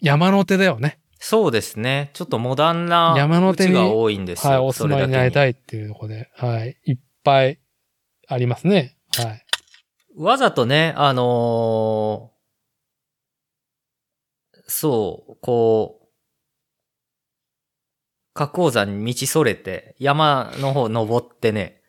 [0.00, 0.98] 山の手だよね。
[1.18, 2.10] そうですね。
[2.14, 4.52] ちょっとモダンな山の手が多いんですよ。
[4.52, 5.50] はい、お住まいになりたい。
[5.50, 7.60] いっていうところで、はい、いっぱい
[8.28, 8.96] ありますね。
[9.16, 9.44] はい。
[10.16, 12.40] わざとね、あのー
[14.70, 16.08] そう、こう、
[18.34, 21.82] 花崗山に道それて、山の方登ってね、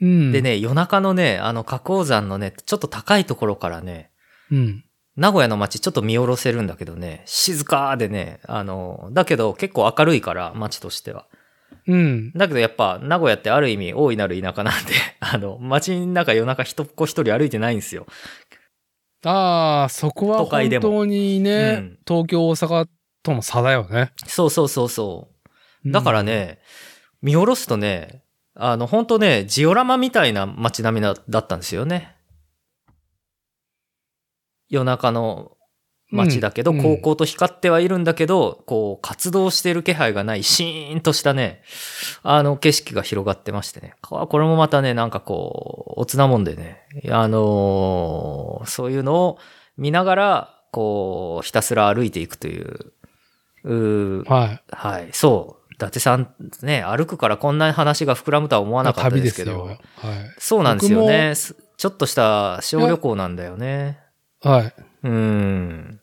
[0.00, 0.32] うん。
[0.32, 0.42] で。
[0.42, 4.10] ね、夜中のね、あの花崗山のね、ちょっと高いところからね、
[4.50, 4.84] うん。
[5.16, 11.26] 名古屋の街ちょっと見下ろせるんだけどね、静かでね、あの、だけど結構明るいから、街としては。
[11.86, 12.32] うん。
[12.32, 18.06] だけどやっぱ、名古屋ってある意味大いなる田舎なんで、 あの、街の中夜中一っ子一人歩いてないんですよ。
[19.24, 22.86] ああ、そこは本当にね、うん東京、大阪
[23.22, 24.12] との差だよね。
[24.26, 25.28] そうそうそうそ
[25.84, 25.90] う。
[25.90, 26.58] だからね、
[27.22, 28.22] 見下ろすとね、
[28.54, 32.15] あの、本当ね、ジオラマみたいな街並みだだったんですよね。
[34.68, 35.52] 夜中の
[36.10, 41.62] 街だけど、うん高校と光ってはいるんだけど、こう、活動してる気配がない、シーンとしたね、
[42.22, 43.94] あの、景色が広がってましてね。
[44.02, 49.38] ここれもまたね、なんかこう、おつなもんでね、あのーそういうのを
[49.76, 52.92] 見ながら、こう、ひたすら歩いていくという、
[53.64, 54.62] うーはい。
[54.70, 55.66] はい、そう。
[55.74, 59.66] 伊達さん、ね、歩くからこんな話が膨らむとは思わなかった旅でけど。
[59.66, 60.10] ですすよ。
[60.10, 60.34] はい。
[60.38, 61.34] そうなんですよ僕ね。
[61.34, 64.05] すちょっとした小旅行なんだよね。
[64.46, 64.74] はい。
[65.02, 66.00] うーん。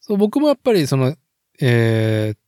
[0.00, 1.16] そう、僕もやっぱりその、
[1.60, 2.38] えーっ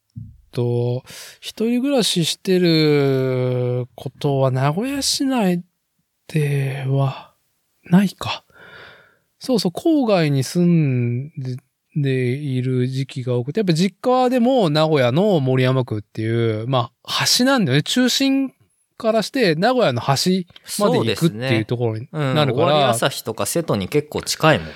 [0.51, 1.03] と、
[1.41, 5.65] 一人暮らししてることは名古屋市内
[6.29, 7.33] では
[7.85, 8.45] ないか。
[9.39, 11.57] そうそう、郊外に住んで
[11.97, 17.83] でいる時期が多くて、やっぱ実家でも名古屋の森山区っていう、まあ、橋なんだよね。
[17.83, 18.53] 中心
[19.01, 20.47] からして名古屋の端
[20.79, 21.65] まで行くっていうね。
[21.65, 22.35] ところにうん。
[22.35, 24.75] なるか終わりら、朝日とか瀬戸に結構近いもんね。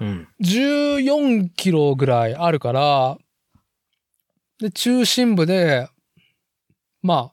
[0.00, 0.28] うん。
[0.40, 3.18] 14キロぐらいあるから、
[4.60, 5.88] で、中心部で、
[7.02, 7.32] ま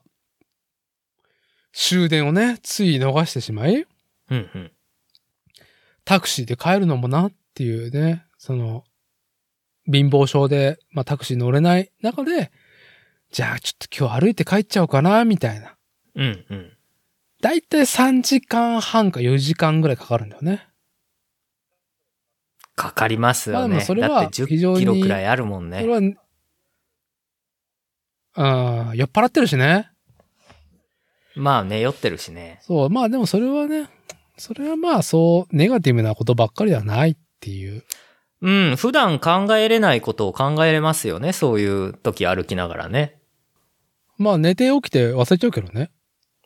[1.72, 3.86] 終電をね、つい逃してしまい、
[4.30, 4.72] うんうん。
[6.04, 8.84] タクシーで帰るのもなっていうね、その、
[9.90, 12.50] 貧乏症で、まあタクシー乗れない中で、
[13.30, 15.76] じゃあちょっと今日歩いて帰っちゃおうかな、みたいな。
[16.14, 16.72] うんうん。
[17.40, 20.68] だいたい3時間半か4時間ぐらいかかるんだよね。
[22.74, 23.80] かかりますよまあでね。
[23.80, 25.80] もそれはだって10非常にキロくらいあるもんね。
[25.80, 26.16] それは、うん、
[28.96, 29.90] 酔っ払ってるしね。
[31.34, 32.60] まあね、酔ってるしね。
[32.62, 33.88] そう、まあでもそれはね、
[34.36, 37.84] それはまあそう、ネガティブなことばっかりではないっていう。
[38.40, 38.76] うん。
[38.76, 41.32] 普段考えれないことを考えれますよね。
[41.32, 43.18] そういう時歩きながらね。
[44.18, 45.90] まあ寝て起きて忘れちゃうけどね。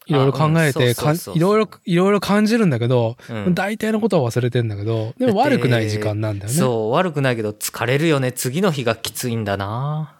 [0.06, 0.94] いろいろ考えあて、
[1.34, 3.54] いろいろ、いろいろ感じるんだけど、うん。
[3.54, 6.56] 大体のことは忘れてんだけど、でも悪くない時間なんだよね。
[6.58, 8.30] そう、悪くないけど疲れるよね。
[8.30, 10.14] 次の日がきついんだな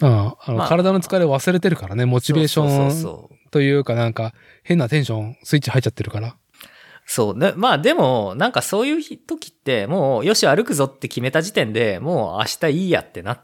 [0.00, 0.08] うん。
[0.08, 4.34] あの、まあ体の疲れ忘れてるからね、モチベーションそうというかなんか、
[4.64, 6.34] 変なテンション、スイッチ入っちゃってるから。
[7.06, 7.38] そう。
[7.38, 13.40] でまあでも、なんかそういう時って、もう、よし歩くぞって決めた時点でもう明日いいやってな、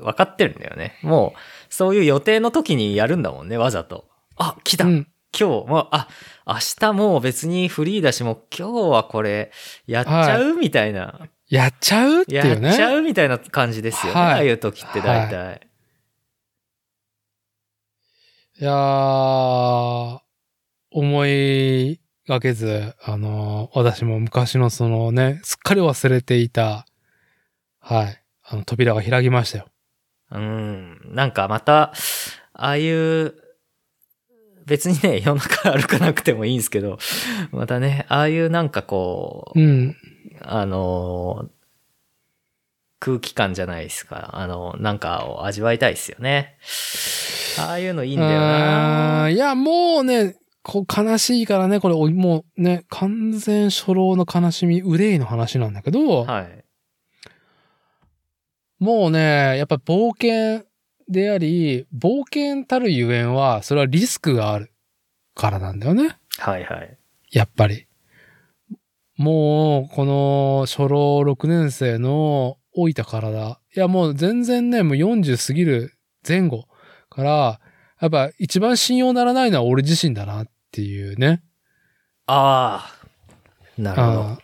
[0.00, 0.98] 分かってるんだよね。
[1.02, 4.06] もう、そういう予定の時にやるんだもんね、わざと。
[4.36, 5.08] あ、来た、うん。
[5.38, 6.08] 今日、もう、あ、
[6.46, 9.50] 明日もう別にフリーだし、もう今日はこれ、
[9.86, 11.28] やっちゃう、みたいな。
[11.48, 12.70] やっちゃうっていやうね。
[12.70, 14.20] っちゃうみたいな感じですよね。
[14.20, 15.68] はいああいう時って大体。
[18.58, 20.18] いやー、
[20.90, 26.86] 思いがけず、あの、私も昔のそのね、すっかり忘れていた、
[27.80, 29.68] はい、あの、扉が開きましたよ。
[30.32, 31.00] うん。
[31.12, 31.92] なんかまた、
[32.54, 33.34] ああいう、
[34.66, 36.98] 別にね、 夜中歩かなくてもいいんですけど、
[37.52, 39.96] またね、ああいうなんかこう、うん。
[40.42, 41.56] あのー
[42.98, 44.30] 空気感じゃないですか。
[44.32, 46.56] あの、なんかを味わいたいですよね。
[47.58, 56.64] ああいうのいいんだよあなーいや、もうね、こう悲しいからね、これ、おもうね、完全初老の悲しみ、憂いの話なんだけど、はい。
[58.78, 60.66] もうね、やっぱ冒険
[61.08, 64.72] であり、冒険たるゆえんは、それはリスクがある
[65.34, 66.16] からなんだよね。
[66.38, 66.98] はいはい。
[67.30, 67.86] やっぱり。
[69.16, 73.60] もう、この初老6年生の老いた体。
[73.74, 75.94] いや、もう全然ね、もう40過ぎる
[76.26, 76.66] 前後
[77.08, 77.60] から、
[78.00, 81.42] やっぱ一番信用ならないのは俺自身だなっていうね。
[82.26, 83.80] ああ。
[83.80, 84.38] なるほど。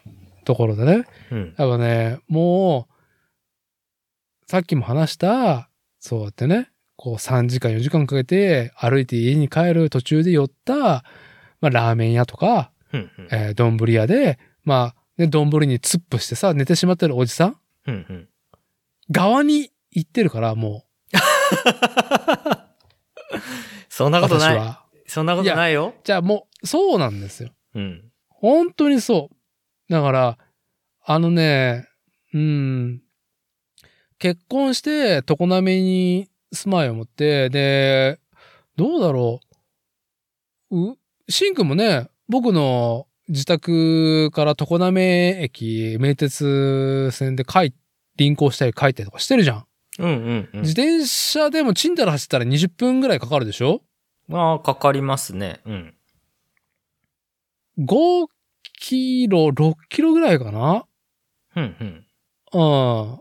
[0.45, 1.07] ところでね。
[1.31, 1.55] うん。
[1.59, 5.69] やっぱね、もう、さっきも話した、
[6.03, 11.05] そうやってね、こう3時間4時間かけて歩いて家に帰る途中で寄った、ま
[11.69, 13.29] あラーメン屋とか、うんうん。
[13.31, 17.57] えー、丼屋で、まあ、ね、丼に突っ伏してさ、寝てしまってるおじさん
[17.87, 18.29] うんうん。
[19.13, 21.13] 側に行ってるから、もう、
[23.89, 24.79] そんなことない。
[25.07, 25.95] そんなことないよ。
[26.03, 27.51] じゃあもう、そうなんですよ。
[27.77, 28.11] うん。
[28.29, 29.31] 本当にそ
[29.89, 29.93] う。
[29.93, 30.37] だから、
[31.05, 31.87] あのね、
[32.35, 33.03] うん、
[34.23, 38.21] 結婚して、常滑に住まいを持って、で、
[38.77, 39.41] どうだろ
[40.71, 40.91] う。
[40.93, 47.75] う、シンくんもね、僕の自宅から常滑駅、名鉄線で帰、
[48.17, 49.67] 輪行したり帰ったりとかしてるじゃん。
[49.99, 50.75] うんうんうん自。
[50.75, 53.83] 転車でもチンタラ走ったら20分ぐらいかかるでしょ？
[54.31, 55.59] ああ、かかりますね。
[55.67, 55.95] うん。
[57.77, 58.29] ?5
[58.79, 60.87] キロ、6キロぐらいかな？
[61.57, 62.07] うんうん。
[62.53, 63.19] うん。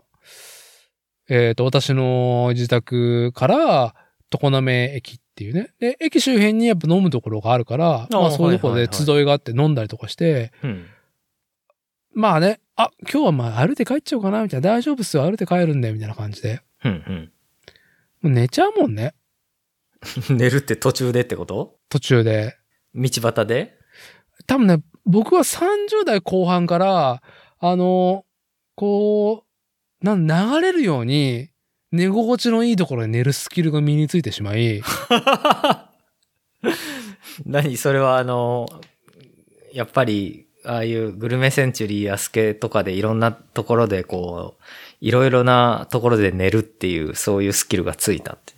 [1.28, 3.94] えっ、と、私の自宅から、
[4.30, 5.72] 常滑駅っていうね。
[5.78, 10.86] で、駅周辺にやっぱ飲むところがあるから、まあそういうところではいはいはい集いがあって飲んだりとかして、うん。
[12.14, 14.70] まあね、あ、今日はまあ歩いて帰っちゃおうかな、みたいな。
[14.70, 16.60] 大丈夫っすよ、歩いて帰るんだよ、みたいな感じで。
[16.84, 17.30] うん
[18.22, 19.14] もう寝ちゃうもんね、
[20.28, 20.36] うん。
[20.36, 21.76] 寝るって途中でってこと？
[21.88, 22.56] 途中で。
[22.94, 23.76] 道端で？
[24.46, 27.22] 多分ね、僕は30代後半から、
[27.58, 28.24] あの、
[28.76, 29.51] こう、
[30.02, 31.48] なん、流れるように、
[31.90, 34.82] 寝心地のいいところで寝るスキルが身についてしまい、
[37.46, 38.68] 何それはあの、
[39.72, 44.62] やっぱり、ああいうグルメセンチュリー、アスケとかでいろんなところでこう、
[45.00, 48.54] いろいろなところで寝るっていう、そういうスキルがついたって。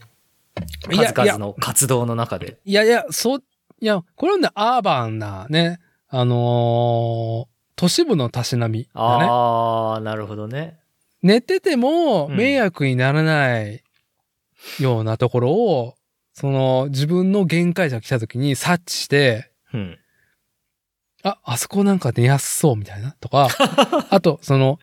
[0.95, 2.59] 数々の活動の中で。
[2.65, 3.45] いやいや、そう、
[3.81, 9.27] いや、これはね、アーバンなね、あのー都市部のたしなみだね。
[9.29, 10.79] ああ、なるほどね。
[11.25, 13.83] 寝ててもうん迷惑にならない
[14.79, 15.95] ようなところを、
[16.33, 19.99] その自分の限界値が来た時に察知して、うん。
[21.23, 23.49] あ、あそこなんか寝やすそうみたいなとか、
[24.11, 24.79] あと、その、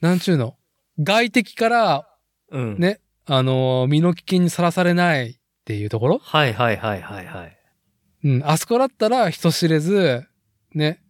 [0.00, 0.56] なんちゅうの、
[0.98, 2.08] 外敵から
[2.52, 2.78] うん。
[2.78, 5.34] ね、あのー身の危険にさらされないっ
[5.64, 7.58] ていうところはいはいはいはいはい。
[8.24, 10.24] うん、あそこだったら人知れず、
[10.74, 11.02] ね、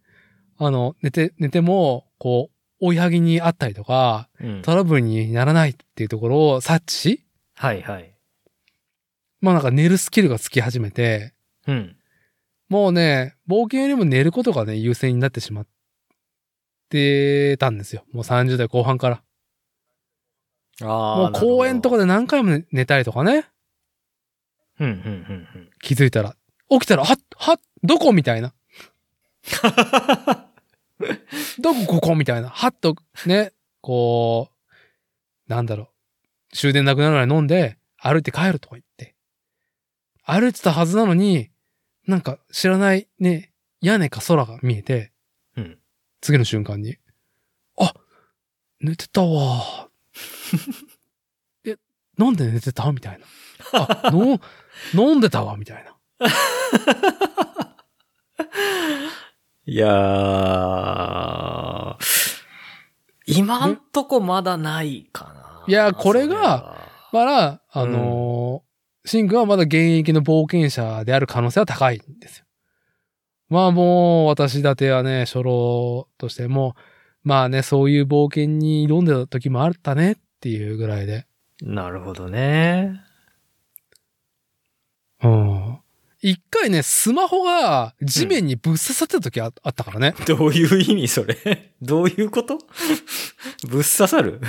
[0.57, 2.52] あの、寝て、寝ても、こう、
[2.83, 4.61] 追いはぎにあったりとか、うん。
[4.61, 6.93] トラブルにならないっていうところを察知？
[6.93, 8.13] し、はいはい。
[9.39, 11.33] まあなんか寝るスキルがつき始めて、
[11.65, 11.95] うん。
[12.69, 15.67] もうね、冒険よりも寝ることがね、優先になってしまっ
[16.89, 18.03] てたんですよ。
[18.11, 19.21] もう30代後半から。
[20.81, 21.17] ああ。
[21.17, 21.95] もう公園とか。
[21.97, 23.45] かで何回も寝たりとかね、
[24.79, 25.69] うんうんうんうん。
[25.81, 26.35] 気づいたら。
[26.69, 28.11] 起きたら、はっ、はっ、どこ？
[28.11, 28.53] みたいな。
[31.59, 32.49] どこここみたいな。
[32.49, 34.49] はっと、ね、こ
[35.47, 35.91] う、なんだろ
[36.51, 36.55] う。
[36.55, 39.15] 終電なくなるまで飲んで、歩いて帰るとか言って。
[40.23, 41.49] 歩いてたはずなのに、
[42.07, 43.51] なんか知らないね、
[43.81, 45.11] 屋根か空が見えて、
[45.55, 45.79] うん。
[46.21, 46.97] 次の瞬間に、
[47.77, 47.93] あ、
[48.79, 49.89] 寝てたわ。
[51.65, 51.77] え、
[52.17, 53.25] なんで寝てたみたいな。
[53.73, 54.39] あ、の、
[54.93, 55.97] 飲んでたわ、みたいな。
[59.65, 61.95] いやー、
[63.25, 65.63] 今んとこまだないかな。
[65.67, 66.75] いやこれが
[67.11, 68.73] まあ、あのー
[69.05, 72.45] シンクはまだ現役の冒険者である可能性は高いんですよ。
[73.49, 76.75] まあもう、私立てはね、初老としても、
[77.23, 81.27] まあね、そういう冒険に挑んでた時もあったねっていうぐらいで。
[81.61, 83.01] なるほどね。
[85.21, 85.79] うん。
[86.25, 90.15] 一回ね、スマホが地面にぶっ刺さってた時あ,、あったからね。
[90.25, 91.73] どういう意味それ？
[91.83, 92.59] どういうこと？
[93.67, 94.39] ぶっ刺さる？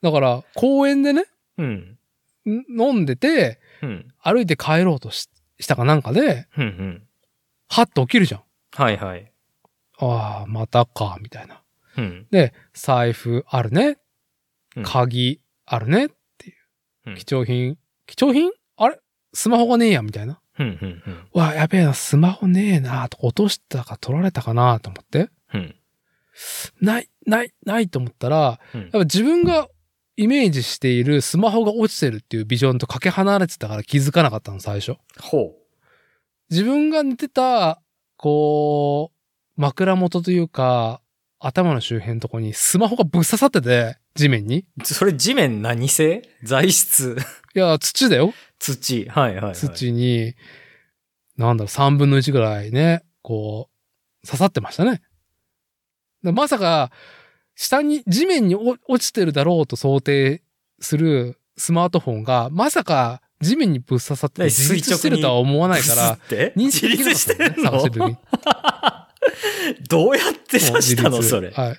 [0.00, 1.26] だから、公園でね、
[1.58, 1.98] うん。
[2.46, 4.14] ん飲んでて、うん。
[4.22, 5.28] 歩いて帰ろうとし
[5.60, 6.64] したかなんかで、うん。
[6.64, 7.06] うん。
[7.68, 8.42] はっと起きるじゃん。
[8.72, 9.30] はいはい。
[9.98, 11.62] ああ、またか、みたいな。
[11.98, 12.26] うん。
[12.30, 13.98] で、財布あるね。
[14.76, 16.08] うん鍵あるね。
[17.06, 17.76] うん貴重品？
[18.06, 18.50] 貴重品？
[19.34, 20.40] スマホがねえや、みたいな。
[20.58, 20.66] うん。
[20.66, 21.02] うん。
[21.06, 21.28] うん。
[21.34, 25.30] うわ、やべえな、スマホねえな、とか落としたか取られたかな、と思って。
[25.52, 25.74] うん。
[26.80, 29.68] ない、ない、ないと思ったら、うんやっぱ自分が
[30.16, 34.96] イメージしているスマホが落ちてるっていうビジョンとかけ離れてたから気づかなかったの、最初。
[35.20, 35.52] ほ
[36.50, 37.82] 自分が寝てた、
[38.16, 41.00] こう、枕元というか、
[41.40, 44.64] 頭の周辺のとこにスマホがぶっ刺さってて、地面に。
[44.84, 47.16] それ地面何製材質
[47.54, 48.32] いや、土だよ。
[48.64, 49.06] 土。
[49.08, 49.54] はいはい、はい。
[49.54, 50.34] 土に、
[51.36, 53.68] なんだろう、3分の1ぐらいね、こ
[54.22, 55.02] う、刺さってましたね。
[56.22, 56.90] でまさか、
[57.54, 60.42] 下に、地面にお落ちてるだろうと想定
[60.80, 66.18] するスマートフォンが、まさか地面にぶっ刺さって何自立してるとは思わないから、
[66.56, 67.70] 認識できなかったね、してんの？
[67.70, 68.16] 探してる時に。
[69.88, 71.50] どうやって刺したのそれ？
[71.50, 71.76] は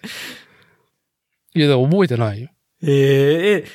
[1.55, 1.59] い。
[1.59, 2.49] いや、覚えてないよ。
[2.83, 3.65] え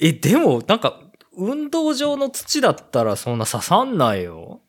[0.00, 1.00] ええ、でも、なんか、
[1.36, 4.60] 運動場の土だったらそんな刺さんないよ。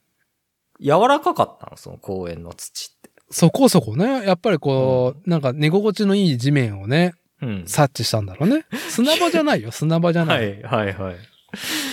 [0.80, 3.10] 柔らかかったのその公園の土って。
[3.32, 7.64] そこそこね、やっぱりこう、なんか寝心地のいい地面をね、うん。
[7.68, 8.66] 察知したんだろうね。
[8.90, 10.36] 砂場じゃないよ、 砂場じゃな。
[10.36, 11.16] はいい、はい、はい。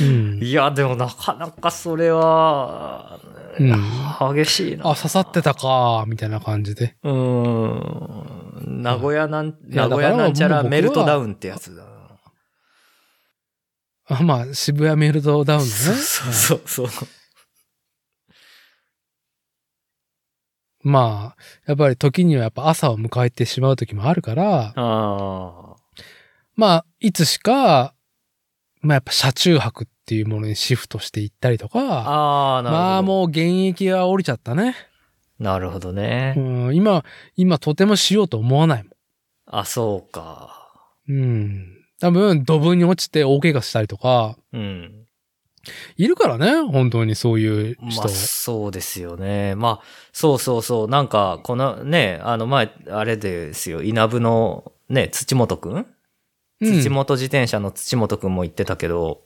[0.02, 0.40] うん。
[0.42, 3.18] いや、でもなかなかそれは、
[3.58, 4.90] うん激しいな。
[4.90, 6.96] あ、刺さってたか、みたいな感じで。
[7.02, 7.12] うー
[8.70, 8.82] ん。
[8.82, 11.91] 名古屋なん、名古屋なんちゃらメルトダウンってやつだな。
[14.06, 15.70] あまあ、渋谷メルトダウンのね。
[15.70, 17.08] そうそうそう。
[20.84, 25.76] まあ、やっぱり時にはやっぱ朝を迎えてしまう時もあるから、あ
[26.56, 27.94] まあ、いつしか、
[28.80, 31.68] まあやっぱ車中泊っていうものにシフトしていったりとあ。
[31.68, 32.88] か、ああ、なるほど。
[32.88, 34.74] まあもう現役は降りちゃったね。
[35.38, 36.34] なるほどね。
[36.36, 37.04] うん、今、
[37.36, 38.90] 今とてもしようと思わないも
[39.46, 40.68] あ、そうか。
[41.08, 41.12] ん。
[41.12, 41.81] うん。
[42.02, 45.06] 多分、ドブに落ちて大怪我したりとか、うん。
[45.96, 48.02] いるからね、本当にそういう人。
[48.02, 49.54] まあ、そうですよね。
[49.54, 50.88] まあ、そうそうそう。
[50.88, 55.74] なんか、このね、あの前、あれですよ、稲部のね、土本くん？
[55.76, 55.86] うん
[56.60, 59.22] 土本自転車の土本くんも言ってたけど、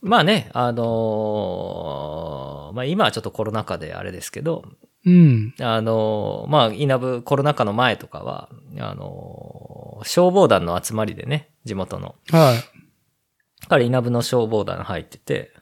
[0.00, 4.64] まあね、あのーまあ今はちょっとコロナ禍であれですけど、
[5.06, 5.54] うん。
[5.60, 8.48] あのーまあ稲部コロナ禍の前とかは、
[8.78, 12.16] あのー消防団の集まりでね、地元の。
[12.30, 13.68] はい。
[13.68, 15.52] 彼稲部の消防団入ってて、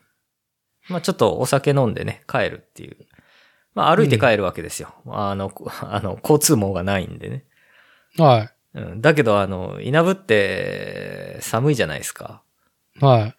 [0.88, 2.96] まあちょっとお酒飲んでね、帰るっていう。
[3.74, 4.94] まあ歩いて帰るわけですよ。
[5.06, 7.44] あの、こあの、交通網がないんでね。
[8.18, 12.42] はうん、だけどあの、稲部って寒いじゃないですか。
[13.00, 13.04] い。
[13.04, 13.34] はい。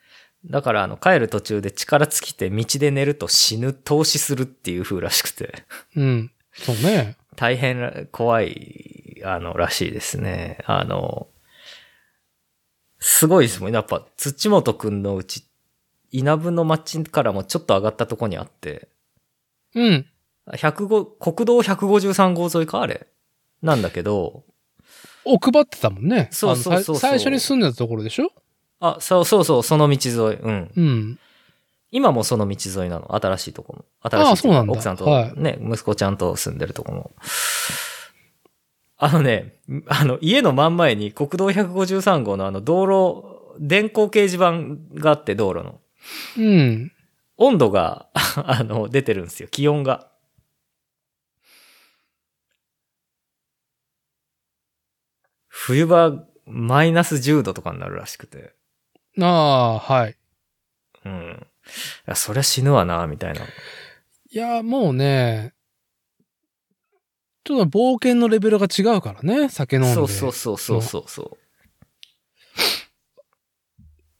[0.46, 5.64] だからあの、帰る途中で力尽きて道で寝ると死ぬ、投資するっていう風らしくて、
[5.96, 6.32] うん。
[6.54, 7.16] そうね。
[7.36, 10.60] 大変ら怖い、あの、らしいですね。
[10.66, 11.28] あの、
[13.00, 13.74] すごいですもん。
[13.74, 15.46] やっぱ、土本くんのうち、
[16.12, 18.90] 稲部の町からもちょっと上がったとこにあって、
[19.76, 20.06] うん。
[20.52, 23.08] 105、国道153号沿いかあれ
[23.62, 24.44] なんだけど、
[25.26, 26.28] を配ってたもんね。
[26.32, 28.30] そうそうそうそう最初に住んでたところでしょ？
[28.86, 30.42] あ、そうそうそう、その道沿い。
[30.42, 30.72] うん。
[30.76, 31.20] うん。
[31.92, 33.16] 今もその道沿いなの？
[33.16, 33.86] 新しいとこも。
[34.02, 37.12] 新しいああそうなんだ奥さんとはいね、息子ちゃんと住んでるとこも。
[38.98, 39.56] あのね、
[39.88, 45.80] あの、家の真ん前に国道153号のあの道路、電光掲示板があって道路の。
[46.38, 46.92] うん。
[47.38, 49.48] 温度が、 あの、出てるんですよ。
[49.50, 50.10] 気温が。
[55.48, 58.54] 冬場、マイナス10度とかになるらしくて。
[59.22, 60.16] ああ、はい。
[61.06, 61.48] うん。
[62.08, 63.42] いや、そりゃ死ぬわな、みたいな。
[63.42, 63.48] い
[64.32, 65.54] や、もうね、
[67.44, 69.94] ちょっと冒険のレベルが違うからね、酒飲んで。
[69.94, 71.38] そうそうそうそうそうそ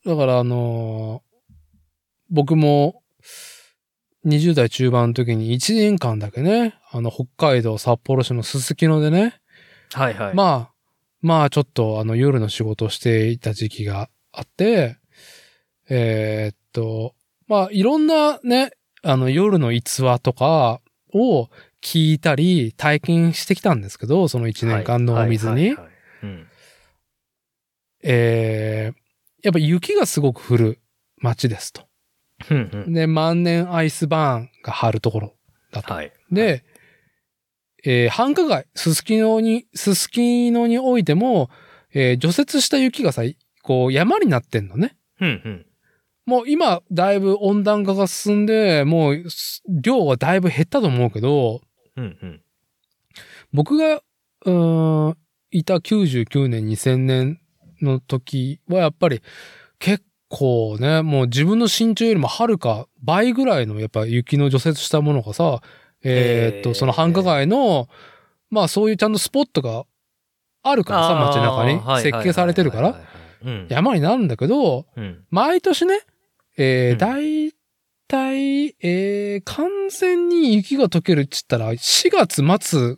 [0.04, 0.08] う。
[0.08, 1.34] だからあのー
[2.30, 3.02] 僕も
[4.26, 9.40] 20代中盤の時に1年間だけね、あの北海道札幌市のすすきのでね、
[9.92, 10.34] はいはい。
[10.34, 10.74] まあ、
[11.20, 14.96] まあちょっとあの夜の仕事をしていた時期があって、
[15.88, 17.14] えーっと、
[17.46, 20.80] まあいろんなね、あの夜の逸話とか
[21.12, 21.48] を
[21.82, 25.76] 聞いたり体験してきたんですけど、その1年間のお水に。
[28.02, 29.04] えー
[29.42, 30.80] やっぱ雪がすごく降る
[31.18, 31.82] 街ですと。
[32.50, 32.92] うんうん。
[32.94, 35.34] で、万年アイスバーンが張るところ
[35.70, 35.92] だと。
[35.92, 36.10] はい。
[36.32, 36.64] で、
[37.84, 41.50] えー繁華街、すすきのに、すすきのにおいても、
[41.92, 43.22] えー除雪した雪がさ、
[43.64, 44.94] こう山になってんのね。
[45.20, 45.66] うんうん。
[46.26, 51.62] もう今、だいぶ温暖化が進んで、もう、す量はだいぶ減ったと思うけど、
[51.96, 52.40] うんうん。
[53.52, 55.16] 僕が、うーん、
[55.50, 57.40] いた99年、2000年
[57.80, 59.22] の時はやっぱり
[59.78, 65.60] 結構ね、もう自分の身長よりもはるか倍ぐらいのやっぱ雪の除雪したものがさ、
[66.02, 67.88] えーっと、その繁華街の、
[68.50, 69.84] まあそういうちゃんとスポットが
[70.62, 73.23] あるからさ、街中に設計されてるから、。
[73.68, 75.24] 山になるんだけど、うん。
[75.30, 76.00] 毎年ね、
[76.56, 77.52] えーうんだい
[78.06, 82.96] 体、えー、完全に雪が溶けるっつったら4月末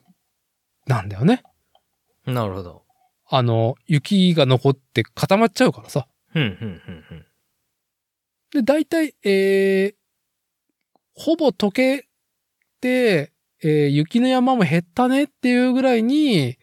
[0.87, 1.43] なんだよね。
[2.27, 2.83] なるほど。
[3.29, 6.09] あの、雪が残って固まっちゃうからさ。
[6.29, 7.27] ふんふんふんふん。
[8.53, 9.95] で、大体、えー、
[11.15, 12.09] ほぼ溶け
[12.81, 13.33] て、
[13.63, 16.59] えー雪の山も減ったねっていうぐらいに、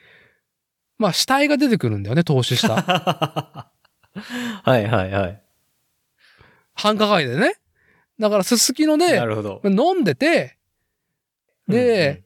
[0.97, 3.72] まあ死体が出てくるんだよね、投資した。
[4.64, 5.41] はいはいはい。
[6.73, 7.56] 繁華街でね。
[8.19, 9.61] だからすすきのでなるほど。
[9.65, 10.57] 飲んでて、
[11.68, 12.23] で、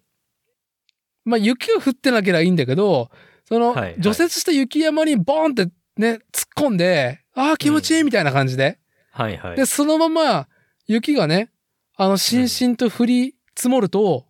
[1.24, 3.10] まあ雪が降ってなければいいんだけど、
[3.46, 5.66] その、はいはい除雪した雪山にボーンって
[5.98, 8.80] ね、突っ込んで、ああ、気持ちいいみたいな感じで。
[9.12, 9.56] はいはい。
[9.56, 10.48] で、そのまま
[10.86, 11.52] 雪がね、
[11.96, 14.26] あの、しんしんと降り積もると、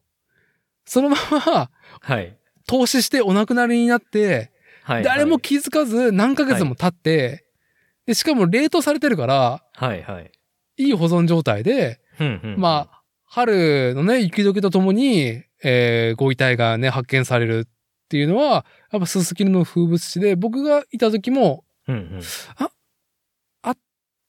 [0.86, 1.70] そのまま
[2.00, 2.38] はい。
[2.68, 4.52] 投資してお亡くなりになって、
[4.84, 5.04] はい。
[5.04, 7.47] 誰も気づかず何ヶ月も経って、
[8.08, 10.32] で、しかも冷凍されてるから、はいはい。
[10.78, 12.00] いい保存状態で。
[12.58, 22.22] まあ、春のね、雪解けとともに、えーご遺体がね、発見されるっていうのは、やっぱすすきのの風物詩で、僕がいた時も、うんうん。
[23.62, 23.78] あっ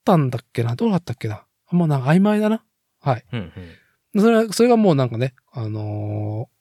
[0.05, 0.75] たんだっけな？
[0.75, 1.45] どうだったっけな？
[1.67, 2.65] あんまなんか曖昧だな。
[3.01, 3.25] はい。
[3.33, 3.53] うん
[4.15, 4.23] うん。
[4.23, 6.59] それは、それがもうなんかね、あのー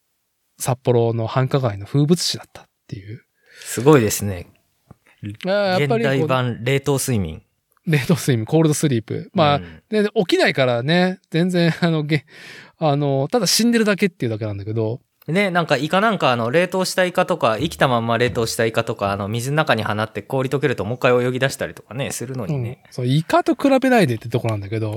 [0.60, 3.23] 札幌の繁華街の風物詩だったっていう。
[3.61, 4.48] すごいですね。
[5.31, 7.41] 現代版冷凍睡眠。
[7.85, 9.31] 冷凍睡眠、コールドスリープ。
[9.33, 12.25] まあ、うんでで起きないからね、全然、あの、げ、
[12.77, 24.95] あの、ただ死んでるだけっていうだけなんだけど、ね、なんかイカなんかあの冷凍したイカとか生きたまんま冷凍したイカとかあの水の中に放って氷溶けるともう一回泳ぎ出したりとかね、するのうんにね。、そう、イカと比べないでってとこなんだけど、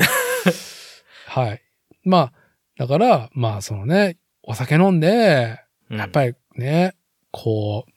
[1.27, 1.63] はい。
[2.05, 2.33] まあ、
[2.79, 5.59] だから、まあ、そのね、お酒飲んで、
[5.91, 6.95] うんやっぱりね、
[7.33, 7.91] こう、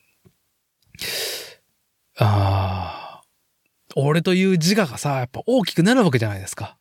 [2.18, 3.24] ああ、
[3.96, 6.78] 俺という自我がさ、やっぱ大きくなるわけじゃないですか。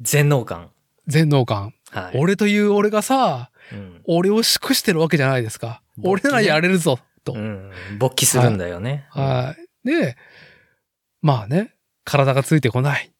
[0.00, 0.70] 全能感。
[1.06, 1.74] 全能感。
[1.90, 2.18] はい。
[2.18, 4.02] 俺という俺がさ、うん。
[4.04, 5.82] 俺を祝してるわけじゃないですか。
[6.02, 7.32] 俺ならやれるぞ、と。
[7.32, 7.70] うん。
[7.98, 9.06] 勃起するんだよね。
[9.10, 9.54] は
[9.84, 9.88] い。
[9.88, 10.16] で、
[11.22, 11.74] まあね、
[12.04, 13.10] 体がついてこないっ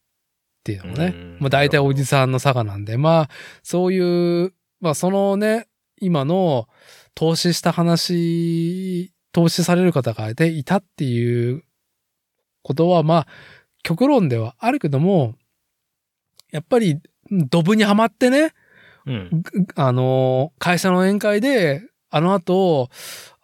[0.63, 1.05] ていうのもね。
[1.05, 3.29] うんまあ大体おじさんの差がなんで、まあ、
[3.63, 5.67] そういう、まあそのね、
[6.01, 6.67] 今の
[7.15, 11.63] 投資した話、投資される方がでいたっていう
[12.63, 13.27] ことは、まあ、
[13.83, 15.35] 極論ではあるけども、
[16.51, 16.99] やっぱり、
[17.31, 18.53] ドブにはまってね、
[19.05, 19.29] うん。
[19.31, 22.89] ぐあのー、会社の宴会で、あの後、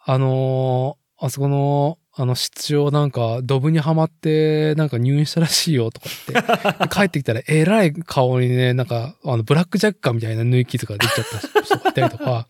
[0.04, 6.78] あのー、あそこの、あの、室長なんか、ドブにはまって、なんか入院したらしいよ、とか言って。
[6.84, 12.48] で帰ってきたら、えらい顔にね、なんか、あの、ブラックジャッカーみたいな縫い傷ができちゃった人がいたりとか。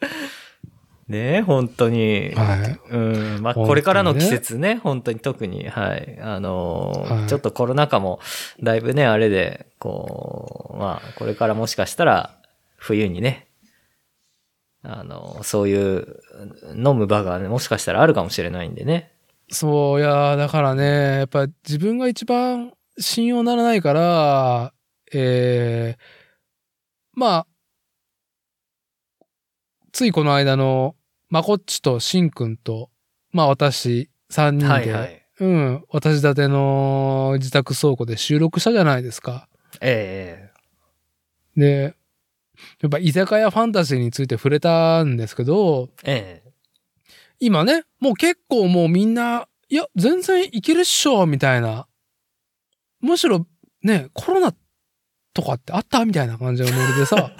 [1.10, 2.32] ねえ本当に。
[2.36, 2.80] はい。
[2.90, 2.98] う
[3.38, 3.42] ん。
[3.42, 6.18] まあ、これからの季節ね、本当に特に、はい。
[6.20, 8.20] あのーはいちょっとコロナ禍も、
[8.62, 12.40] だいぶね、あれで、こう、まあ、これからもしかしたら、
[12.76, 13.48] 冬にね、
[14.84, 16.20] あのーそういう、
[16.76, 19.12] 飲む場がね、もしかしたらあるかもしれないんでね。
[19.50, 20.84] そう、いや、だからね、
[21.18, 24.72] やっぱ自分が一番信用ならないから、
[25.12, 25.98] ええ
[27.14, 27.46] まあ、
[29.92, 30.94] ついこの間の、
[31.30, 32.90] まこっちとしんくんと、
[33.32, 35.26] まあ私、三人で、はいはい。
[35.40, 39.48] うん、私立ての自宅倉庫で収録したじゃないですか。
[39.80, 40.50] え
[41.56, 41.94] で、
[42.82, 46.50] やっぱ居酒屋ファンタジーについて触れたんですけど、えええ
[47.42, 51.86] 今ね、もう結構もうみんな、いや、全然いけるっしょ、みたいな。
[53.00, 53.46] むしろ、
[53.82, 54.54] ね、コロナ
[55.32, 56.04] とかってあった？
[56.04, 57.32] みたいな感じのノリでさ。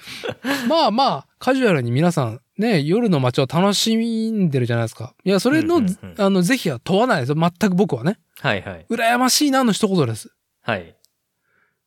[0.68, 3.94] まあまあ、カジュアルに皆さん、ね、夜の街を楽し
[4.30, 5.14] んでるじゃないですか。
[5.24, 7.34] いや、それの、うんうんうんあの、是非は問わないですよ。
[7.36, 8.18] 全く僕はね。
[8.40, 8.86] はいはい。
[8.90, 10.30] 羨ましいなの一言です。
[10.62, 10.94] はい。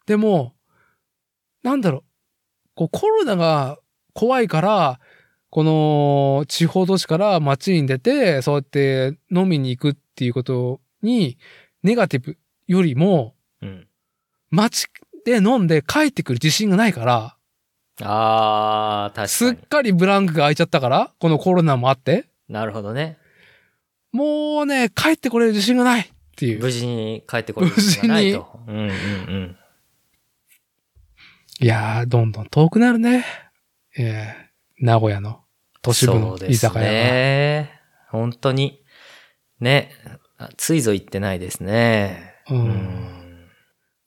[0.05, 0.53] でも、
[1.61, 2.03] なんだろう。
[2.75, 3.77] こうコロナが
[4.13, 4.99] 怖いから、
[5.51, 11.37] この地方都市から街に出て、そうやって飲みに行くっていうことに、
[11.83, 13.87] ネガティブよりも、うん。
[14.49, 14.87] 街
[15.25, 17.35] で飲んで帰ってくる自信がないから、
[18.01, 22.53] あー、すっ確かかりブランクが空いちゃったから、このコロナもあって、に。
[22.55, 23.17] なるほどね。
[24.11, 26.05] もうね、帰ってこれる自信がないっ
[26.35, 26.61] ていう。
[26.61, 28.59] 無事に帰ってこれることがないと。
[28.67, 29.57] うんうんうん。
[31.59, 33.25] いやー、どんどん遠くなるね。
[33.97, 35.41] えー、名古屋の
[35.81, 36.91] 都市部の居酒屋が。
[36.91, 37.81] ね。
[38.09, 38.83] 本当に。
[39.59, 39.91] ね。
[40.37, 42.33] あついぞ行ってないですね。
[42.49, 43.23] うん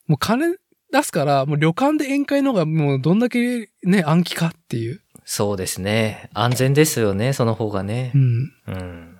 [0.07, 0.57] もう金
[0.97, 5.01] 出すから、もう旅館で宴会の方がもうどんだけね、暗記かっていう。
[5.25, 6.31] そうですね。
[6.35, 8.19] 安全ですよね、その方がねう。
[8.19, 8.53] ん。
[8.69, 9.13] うん。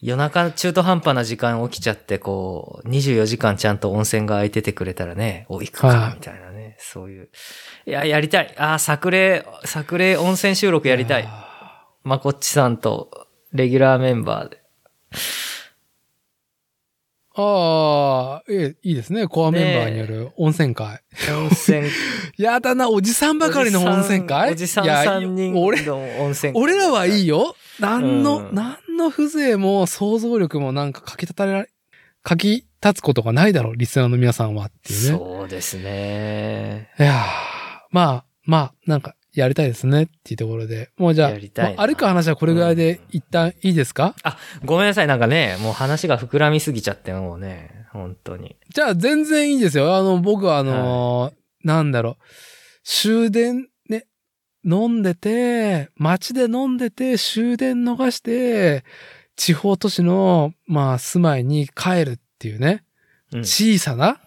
[0.00, 7.30] 夜中中途半端な時間起きちゃって、こう、24時間ちゃんと温泉が空いててくれたらね、お、行くか、はいみたいなね、そういう。
[7.86, 8.54] いや、やりたい。
[8.58, 11.24] あー、作例、作例温泉収録やりたい。
[11.26, 14.63] あまこっちさんと、レギュラーメンバーで。
[17.36, 19.26] あー、ええいいですね。
[19.26, 21.00] コアメンバーによる温泉会。
[21.36, 21.88] 温泉
[22.38, 24.52] やだな、おじさんばかりの温泉会？
[24.52, 26.62] おじさんいや3人俺、の温泉会。
[26.62, 27.56] 俺らはいいよ。
[27.80, 31.68] 何の、うん何の風情も想像力もなんか書き立たれられ、
[32.28, 35.18] 書き立つことがないだろう、リスナーの皆さんはっていうね。
[35.18, 36.90] そうですね。
[37.00, 37.14] いやー
[37.90, 40.90] まあ、まあ、なんか、やりたいですねっていうところで。
[40.96, 45.06] もうじゃあ、やりたいなまあ歩く話はこれぐらいで一旦いいですか、あ、ごめんなさい。
[45.06, 48.56] なんかね、もう話が膨らみすぎちゃって、もうね、本当に。
[48.72, 49.96] じゃあ全然いいですよ。
[49.96, 51.34] あの、僕はあのー
[51.66, 52.16] なんだろう、
[52.84, 54.06] 終電ね、
[54.64, 58.84] 飲んでて、街で飲んでて、終電逃して、
[59.36, 62.84] 地方都市の、まあ、住まいに帰るっていうね、
[63.32, 63.40] うん。
[63.40, 64.20] 小さな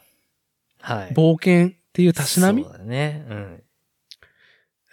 [0.82, 1.14] はい。
[1.14, 2.64] 冒険っていうたしなみ？
[2.64, 3.26] そうだね。
[3.30, 3.64] うん。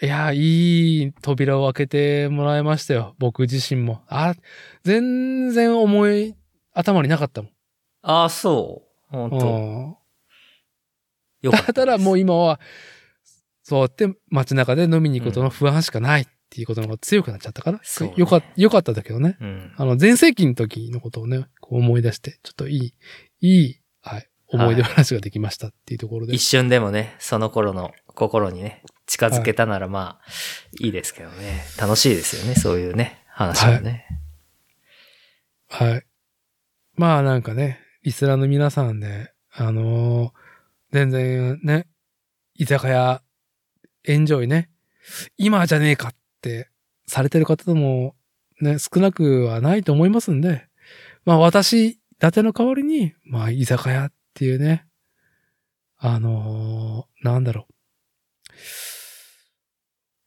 [0.03, 3.15] いや、いい扉を開けてもらいましたよ。
[3.19, 4.03] 僕自身も。
[4.09, 4.35] あ、
[4.83, 6.35] 全然思い、
[6.73, 7.51] 頭になかったもん。
[8.03, 9.17] ああ、そう。
[9.17, 9.59] 本当う
[9.91, 9.97] ん
[11.43, 12.59] よかっただからもう今は、
[13.63, 17.81] そうやって街中で飲みに行くことの不安しかないっていうことの方が強くなっちゃったから。
[17.83, 19.37] そうねよかよかったんだけどね。
[19.41, 19.73] うん。
[19.77, 22.95] あの、前世紀の時のことをね、こう思い出して、ちょっといい、
[23.41, 26.35] いい、はい、思い出話ができましたっていうところで。
[26.35, 30.31] 一瞬でもね、その頃の心にね、近づけたならまあ、
[30.81, 31.65] いいですけどね。
[31.79, 34.07] 楽しいですよね、そういうね、話はね。
[35.69, 36.07] はい。
[36.97, 40.31] まあなんかね、リスナーの皆さんで、あのー
[40.93, 41.89] 全然ね、
[42.55, 43.21] 居酒屋、
[44.05, 44.71] エンジョイね、
[45.37, 46.71] 今じゃねえかって
[47.09, 48.15] されてる方も
[48.61, 50.69] ね、少なくはないと思いますんで、
[51.25, 54.87] まあ私、伊達の代わりに、まあ居酒屋っていうね、
[55.99, 57.75] あのーなんだろう。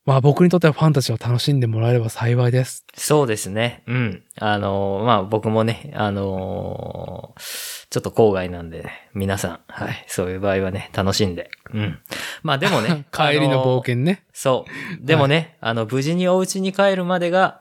[0.07, 2.85] まあ僕にとってはファンタジーを楽しんでもらえれば幸いです。
[2.95, 3.83] そうですね。
[3.87, 4.23] うん。
[4.39, 11.51] あのーまあ僕もね、あのーちょっと郊外なんで、皆さん、はい、そういう場合はね、楽しんで。
[11.73, 11.99] うん。
[12.41, 14.23] まあでもね 帰りの冒険ね。
[14.31, 14.65] そ
[15.01, 15.05] う。
[15.05, 17.59] でもね、あの、無事にお家に帰るまでが、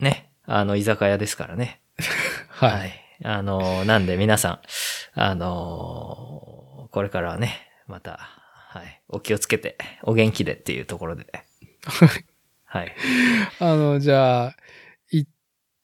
[0.00, 1.80] ね、あの、居酒屋ですからね。
[2.50, 2.70] はい。
[2.72, 2.92] はい。
[3.24, 4.60] あの、なんで皆さん、
[5.14, 8.18] あの、これからはね、また、
[8.70, 11.26] はい、お気をつけて、お元気でっていうところで。
[12.64, 12.94] はい。
[13.60, 14.56] あの、じゃあ、
[15.10, 15.28] 一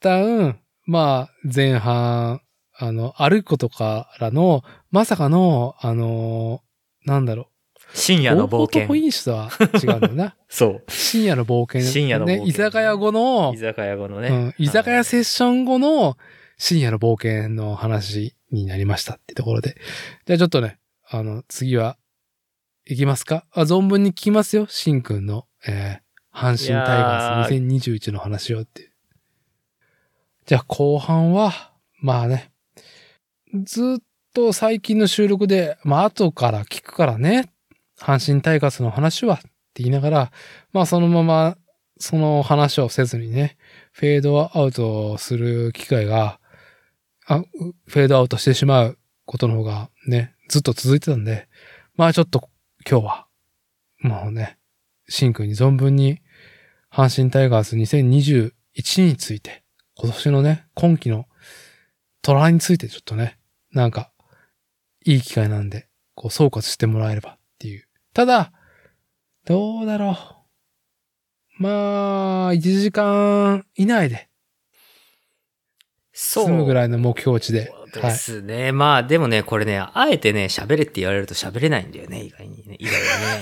[0.01, 2.41] 旦、まあ、前半、
[2.75, 6.63] あの、歩くことからの、まさかの、あの、
[7.05, 7.47] なんだろう。
[7.95, 8.95] 深夜の冒険。
[8.97, 9.51] インスとは
[9.83, 10.37] 違うんだよな。
[10.49, 11.89] そ深夜の冒険。
[11.89, 12.49] 深夜の冒険ね。
[12.49, 13.55] 居酒屋後のう。
[13.55, 14.29] 居、酒屋後のね。
[14.29, 16.17] うん、居酒屋はいセッション後の
[16.57, 19.77] 深夜の冒険の話になりましたってところで。
[20.27, 21.99] じゃあちょっとね、あの、次は、
[22.87, 23.47] いきますか？
[23.53, 24.67] あ、存分に聞きますよ。
[24.69, 28.91] しんくんの、えー、阪神タイガース2021の話をって。
[30.47, 32.51] じゃあ後半は、まあね、
[33.65, 34.03] ずっ
[34.35, 37.49] と最近の収録で、まあ後から聞くからね、
[37.99, 39.49] 阪神タイガースの話はって
[39.83, 40.33] 言いながら、
[40.73, 41.57] まあそのまま
[42.03, 43.57] その話をせずにね、
[43.93, 46.41] フェードアウトする機会が、
[47.27, 47.47] あ、う
[47.87, 51.49] フェードアウトしてしまうことの方がね、ずっと続いてたんで、
[51.95, 52.51] まあちょっと
[52.89, 53.27] 今日は、
[54.01, 54.59] もうね、
[55.09, 56.21] シンくんに存分に、
[56.91, 58.53] 阪神タイガース2021
[59.05, 59.63] について、
[59.97, 61.27] 今年のね、今季の
[62.23, 63.39] 虎についてちょっとね、
[63.73, 64.13] なんか、
[65.05, 67.89] いい機会なんで、こう総括してもらえればっていう。
[68.15, 68.53] ただ、
[69.45, 70.17] どうだろ
[71.59, 71.63] う。
[71.63, 74.29] まあ、1時間以内で
[76.13, 76.47] そう。
[76.47, 77.73] 済むぐらいの目標値で。
[78.01, 78.73] ですね。
[78.73, 82.77] まあでもね、これね、あえてね、喋れって言われると喋れないんだよね、意外にね。
[82.79, 83.41] 意外にね。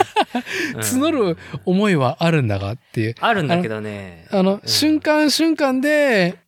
[0.74, 3.14] うん募る思いはあるんだがっていう。
[3.20, 4.26] あるんだけどね。
[4.30, 6.38] あの、うん瞬間瞬間で、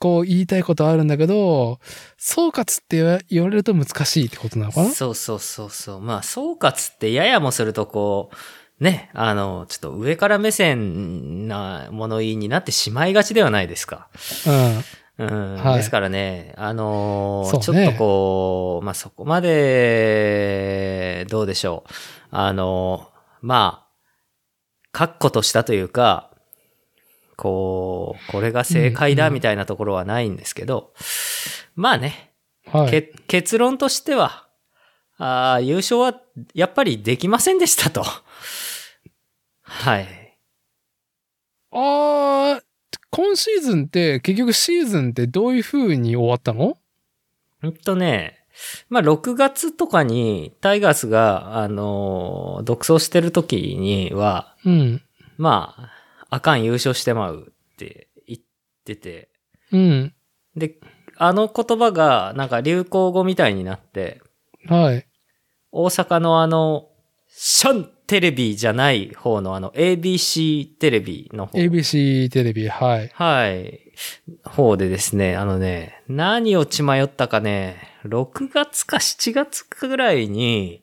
[0.00, 1.80] こう言いたいことあるんだけど、
[2.16, 4.90] 総括って言わ言われると難しいってことなのかな？
[4.90, 6.00] そうそうそうそう。
[6.00, 8.30] まあ、総括ってややもするとこ
[8.80, 14.06] う、ね、あの、ちょっと上から目線な物言いになってしまいがちではないですか。
[14.46, 14.84] うん。
[15.24, 21.92] はいですからね、あのーねちょっとこう、まあ、そこまで、どうでしょう。
[22.30, 23.88] あのーまあ、
[24.92, 26.30] 確固としたというか、
[27.36, 30.92] こう、これが正解だうんみたいなところはないんですけど、
[31.74, 32.32] まあね、
[32.72, 32.80] うん。
[32.82, 32.90] はい。
[32.90, 34.46] け結論としては、
[35.16, 36.14] あー優勝は
[36.54, 38.04] やっぱりできませんでしたと。
[39.62, 40.38] はい。
[41.72, 42.62] あー、
[43.10, 46.76] 今シーズンって、結局シーズンってどういう風に終わったの？
[47.62, 48.44] ほんとね、
[48.88, 55.02] まあ、6月とかにタイガースが、あのー独走してる時には、うん。
[55.36, 58.40] まあ、あかん優勝してまうって言っ
[58.84, 59.28] てて、
[59.72, 60.14] うん。
[60.56, 60.78] で、
[61.16, 64.20] あの言葉がなんか流行語みたいになって、
[64.66, 65.06] はい。
[65.70, 66.88] 大阪のあの、
[67.28, 71.58] シャンテレビじゃない方のあの ABC テレビの方。
[71.58, 73.10] ABC テレビ、はい。
[73.12, 73.92] はい。
[74.44, 77.76] 方でですね、あのね、何を血迷ったかね、
[78.06, 80.82] 6月か7月かぐらいに、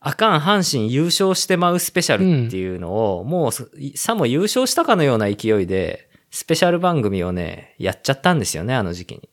[0.00, 9.30] あかん阪神優勝してまうスペシャルっていうのを、もうすさも優勝したかのような勢いで、スペシャル番組をね、やっちゃったんですよね、あの時期に。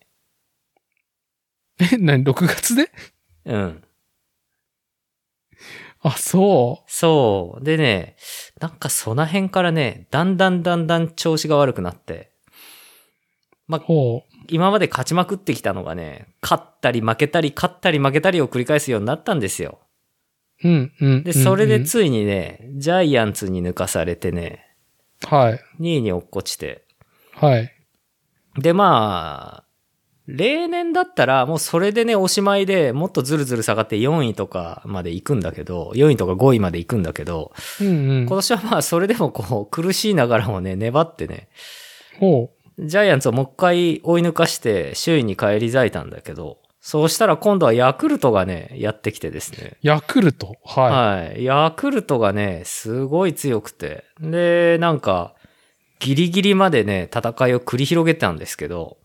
[1.79, 2.91] え、何 ?6 月で？
[3.45, 3.83] うん。
[6.03, 7.63] あ、そそう。
[7.63, 8.15] でね、
[8.59, 12.31] なんかその辺からね、だんだんだんだん調子が悪くなって、
[13.77, 13.77] う。
[13.77, 19.79] ほ今まで勝ちまくってきたのがね、勝ったり負けたり、勝ったり負けたりを繰り返すようになったんですよ。
[20.63, 20.67] う。
[20.67, 21.23] うん、うん。
[21.23, 24.71] で、それでうんついにね、ジャイアンツに抜かされてね、うん
[25.37, 25.59] はい。
[25.79, 26.83] 2位に落っこちて。
[27.33, 27.71] はい。
[28.57, 29.70] で、まあ、
[30.27, 38.29] 例年だったらもうそれでね、おしまいでもっとずるずる下がって4位とかまで行くんだけど、4位とか5位まで行くんだけど、うん、うん今。
[38.29, 41.49] 年はまあそれでもこう苦しいながらもね、粘ってね、
[42.19, 49.73] ほジャイアンツをもう一回追い抜かして首位に返り咲いたんだけど、そうしたら今度はヤクルトがね、やってきてですね。
[49.73, 49.77] う。
[49.83, 50.55] ヤクルト？
[50.65, 51.43] ははい。
[51.43, 54.05] ヤクルトがね、すごい強くて。
[54.19, 55.35] で、なんか、
[55.99, 58.97] ギリギリまでね、戦いを繰り広げたんですけど、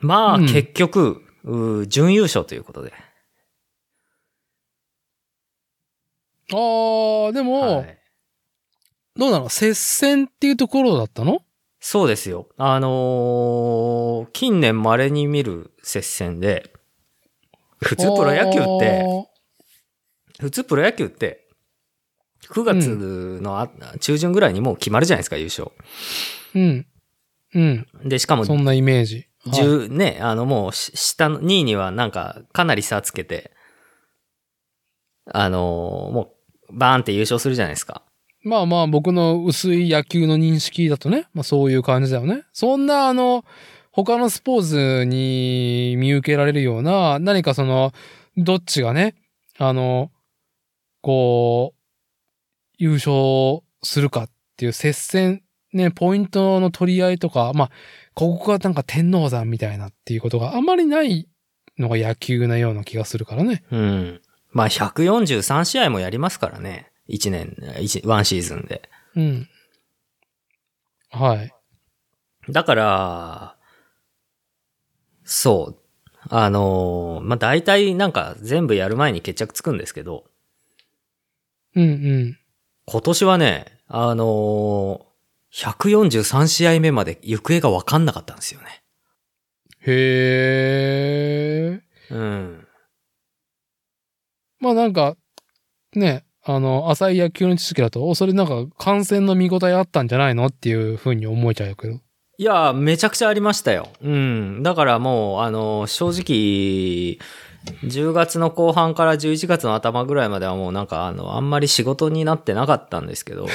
[0.00, 2.90] まあ、うん結局、うー準優勝ということで。
[2.90, 2.92] い。
[6.52, 7.96] あー、でも、はい
[9.16, 9.48] どうなの？
[9.48, 11.42] 接戦っていうところだったの？
[11.80, 12.48] そうですよ。
[12.56, 16.72] あのー近年稀に見る接戦で、
[17.78, 19.04] 普通プロ野球って、
[20.38, 21.48] 普通プロ野球って、
[22.50, 25.70] 9月のあ、中旬ぐらいにもう決まるじゃないですか、優勝。
[25.70, 26.86] あー。
[27.54, 27.86] うん。
[28.02, 28.08] うん。
[28.08, 29.26] で、しかも、そんなイメージ。
[29.46, 33.52] はい10ね、あのもうし下の2位にはなんかかなり差つけて、
[35.32, 36.34] あのーも
[36.68, 38.02] うバーンって優勝するじゃないですか。
[38.42, 42.44] まあまあ僕の薄い野球の認識だとね、まあそういう感じだよね。
[42.52, 43.44] そんなあの、
[43.92, 47.92] 他のスポーツに見受けられるような、何かその、
[48.36, 49.14] どっちがね、
[49.58, 50.10] あの、
[51.02, 51.80] こう、
[52.78, 55.42] 優勝するかっていう接戦、
[55.72, 57.70] ね、ポイントの取り合いとか、まあ、
[58.20, 61.26] ここがなんか天王山みたいなっていうことがあんまりない
[61.78, 63.64] のが野球なような気がするからね。
[63.70, 64.20] うん。
[64.50, 66.92] まあ143試合もやりますからね。
[67.08, 68.90] 1年、1、ワンシーズンで。
[69.16, 69.48] うん。
[71.08, 71.50] はい。
[72.50, 73.56] だから、
[75.24, 75.82] そう。
[76.28, 80.26] あのーまあ大体なんか全部やる前に決着つくんですけど、
[81.74, 81.86] うんう
[82.26, 82.38] ん。
[82.84, 85.09] 今年はね、あのー
[85.52, 88.82] 143試合目まで行方がわかんなかったんですよね。
[89.80, 92.14] へー。
[92.14, 92.66] うん。
[94.60, 95.16] まあなんか、
[95.94, 101.98] ね、あの、浅い野球の知識だと、おそれなんか観戦の見応えあったんじゃないのっていうふうに思えちゃうけど。
[102.38, 103.88] いや、めちゃくちゃありましたよ。
[104.02, 104.62] うん。
[104.62, 107.18] だからもう、あの、正直、
[107.84, 113.46] 10月の後半から11月の頭ぐらいまではもうなんか、あの、あんまり仕事になってなかったんですけど、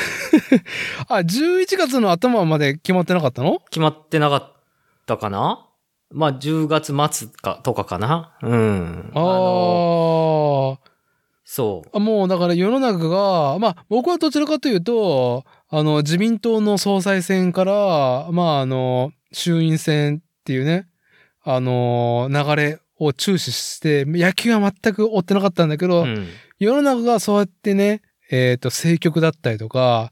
[1.09, 3.59] あ、11月の頭まで決まってなかったの？
[3.69, 4.51] 決まってなかっ
[5.05, 5.65] たかな？
[6.11, 9.11] まあ、10月末か、とかかなうん。
[9.13, 10.95] あのー
[11.47, 11.89] そう。
[11.95, 11.99] あ。
[11.99, 20.87] もうだから世の中が、まあ僕はどちらかというと、あの、自民党の総裁選から、まああの、衆院選っていうね、
[21.43, 26.27] あの、流れを注視して、野球は全く追ってなかったんだけど、うん。
[26.59, 28.01] 世の中がそうやってね、
[28.31, 30.11] えっ、と、政局だったりとか、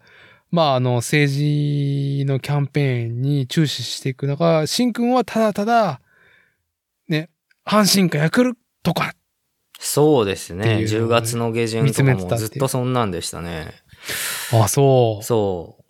[0.52, 6.02] まあ、あの、政治のキャンペーンに注視していく中、しんくんはただただ、
[7.08, 7.30] ね、
[7.66, 8.54] 阪神かヤクル
[8.84, 9.14] トか。
[9.80, 10.62] そうですね。
[10.62, 13.74] っていうのをね10月の下旬見とかもずっとそんなんでしたね。
[14.52, 15.24] あ、そう。
[15.24, 15.84] そう。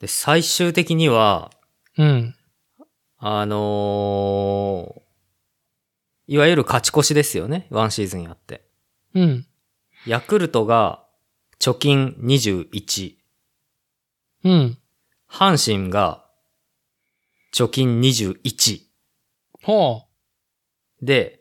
[0.00, 1.50] で、最終的には、
[1.98, 2.34] うん。
[3.18, 5.09] あのー
[6.30, 7.66] いわゆる勝ち越しですよね。
[7.70, 8.64] ワンシーズンやって。
[9.16, 9.46] うん。
[10.06, 11.04] ヤクルトが
[11.58, 13.16] 貯金21。
[14.44, 14.78] うん。
[15.28, 16.24] 阪神が
[17.52, 18.80] 貯金21。
[19.64, 20.06] は
[21.02, 21.40] で、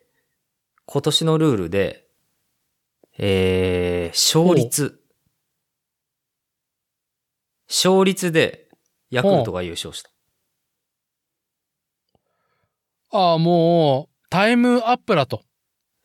[0.88, 2.08] 今年のルールで、
[3.20, 5.04] えー、勝率。
[7.68, 8.70] 勝率で
[9.12, 10.10] ヤクルトが優勝した。
[13.12, 15.44] ああ、もう、タイムアップだと。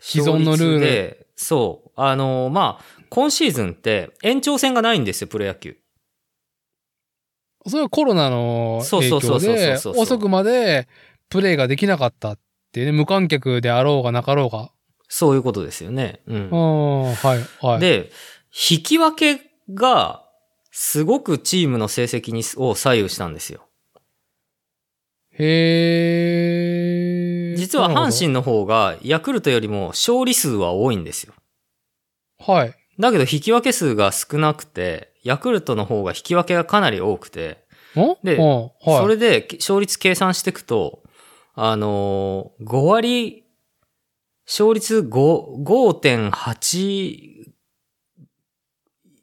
[0.01, 1.91] 既存のルールで、そう。
[1.97, 5.77] あのーまあ、今シーズンって延長戦がないんですよ、プロ野球。
[7.67, 10.87] それはコロナの影響で、遅くまで
[11.31, 12.39] プレイができなかったっ
[12.73, 14.71] ていうね、無観客であろうがなかろうが。
[15.09, 16.21] そういうことですよね。
[16.27, 16.57] うんう。
[17.11, 17.81] ん、はい、はい。
[17.81, 18.11] で、
[18.71, 19.43] 引き分け
[19.73, 20.25] が、
[20.71, 23.69] すごくチームの成績にを左右したんですよ。
[25.37, 26.94] へー
[27.65, 31.33] 実は阪神の方が、ヤクルトよりも勝利数は多いんですよ。
[32.39, 32.75] はい。
[32.99, 37.65] だけど引き分け数が少なくて、ヤクルトの方が引き分けがかなり多くて、
[37.97, 38.71] おでうんはい。
[38.85, 41.03] それで勝率計算していくと、
[41.55, 43.45] あのー、5割、
[44.47, 47.55] 勝率5 5.8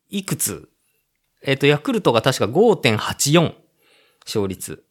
[0.09, 0.67] いくつ？
[1.43, 3.53] えっ、と、ヤクルトが確か5.84
[4.25, 4.83] 勝率。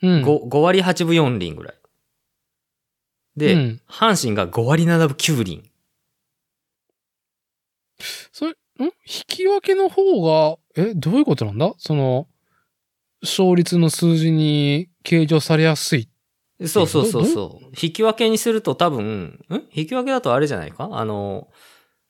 [0.00, 0.22] うん。
[0.24, 1.74] 5, 5割8分4厘ぐらい。
[3.36, 5.70] で、うん阪神が5割7分9厘。
[8.32, 8.54] それ、ん？
[8.84, 8.90] 引
[9.26, 11.72] き分けの方が、え、どういうことなんだ？
[11.78, 12.26] その、
[13.22, 16.08] 勝率の数字に計上されやすい。
[16.66, 17.66] そうそうそうどそう。
[17.80, 19.04] 引き分けにすると多分、
[19.50, 19.66] ん？
[19.72, 20.88] 引き分けだとあれじゃないか？
[20.92, 21.48] あの、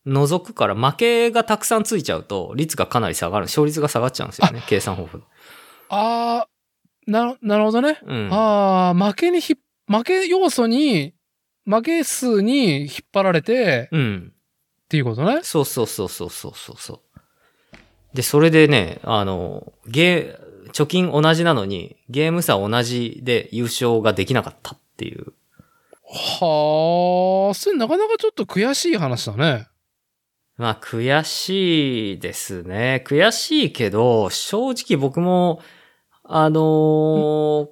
[0.06, 3.46] 除くから負けがたくさんついちゃうと、率がかなり下がる。
[3.46, 4.62] 勝率が下がっちゃうんですよね。
[4.66, 5.24] 計算方法で。
[5.88, 7.98] あー、な、なるほどね。
[8.04, 8.28] うん。
[8.30, 9.56] あー、負けにひっ、
[9.88, 11.13] 負け要素に、
[11.66, 14.32] 負け数に引っ張られて、うん。
[14.84, 15.40] っていうことね？
[15.42, 17.00] そうそうそうそうそうそうそう。
[18.14, 25.32] で、それでね、あの、ゲー、貯金同じなのに、ゲーム差同じで優勝ができなかったっていう。
[26.06, 29.66] はあ、それなかなかちょっと悔しい話だね。
[30.56, 33.02] まあ、悔しいですね。
[33.06, 35.60] 悔しいけど、正直僕も、
[36.22, 37.68] あのー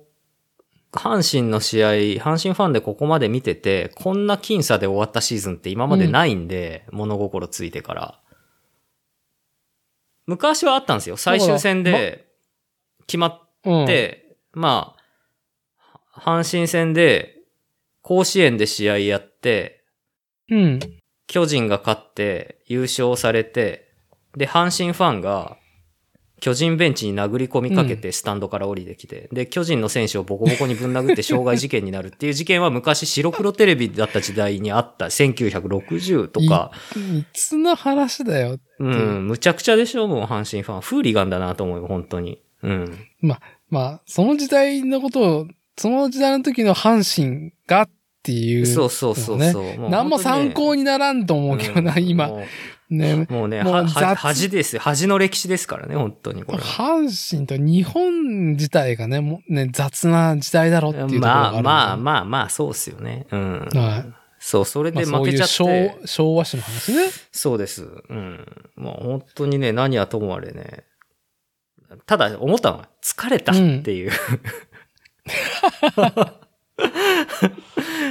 [0.93, 1.91] 阪神の試合、
[2.23, 8.21] 阪神ファンでここまで見てて、こんな僅差で終わったシーズンって今までないんで、物心ついてから。
[10.27, 11.17] 昔はあったんですよ。
[11.17, 12.27] 最終戦で
[13.07, 13.87] 決まっうん。
[13.87, 14.97] て、ま
[16.15, 17.37] あ、阪神戦で
[18.03, 19.85] 甲子園で試合やって、
[20.51, 20.81] うん。
[21.27, 23.93] 巨人が勝って優勝されて、
[24.37, 25.57] で、阪神ファンが
[26.43, 38.59] 巨人ベンチに殴り込みかけてスタンドから降りてきて、で、巨人の選手をボコボコにぶん殴って傷害事件になるっていう事件は昔白黒テレビだった時代にあった1960とか、いつの話だよ。
[38.81, 40.81] うん、むちゃくちゃでしょ、もう阪神ファン。
[40.81, 42.41] フーリガンだなと思うよ、本当に。
[42.65, 42.99] うん。
[43.21, 43.39] ま
[43.73, 45.47] あ、その時代のことを、
[45.77, 47.91] その時代の時の阪神がっ
[48.25, 48.67] ていう。
[48.67, 49.89] そうそうそうそう。
[49.91, 52.31] 何も参考ににならんと思うけどな、今。
[52.93, 53.27] ね。
[53.29, 54.83] もうね、もうは、は雑恥ですよ。
[54.83, 56.65] 恥の歴史ですからね、本当にこれは。
[56.65, 63.27] 阪神と日本自体がね、もうね、雑な時代だろっていうところがある、まあまあまあまあ、そうっすよね。
[63.31, 63.69] うん。
[63.75, 65.53] はいそう、それまあ、で負けちゃって。
[65.55, 67.11] 昭昭和史の話ね。
[67.31, 67.85] そうです。
[68.09, 68.45] うん。
[68.75, 70.85] もう本当にね、何はともあれね。
[72.07, 74.11] ただ思ったのは、疲れたっていう。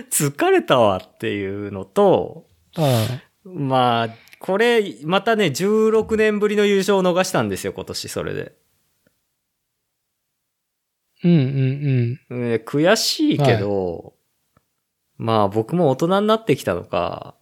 [0.10, 2.46] 疲れたわっていうのと、
[2.78, 2.82] う
[3.50, 3.68] ん。
[3.68, 4.10] まあ、
[4.42, 8.56] これ、またね、16年ぶりの優勝を逃したんですよ、今年、それで。
[11.24, 11.32] うん
[12.30, 14.16] うんね悔しいけど、
[15.18, 17.36] まあ僕も大人になってきたのか、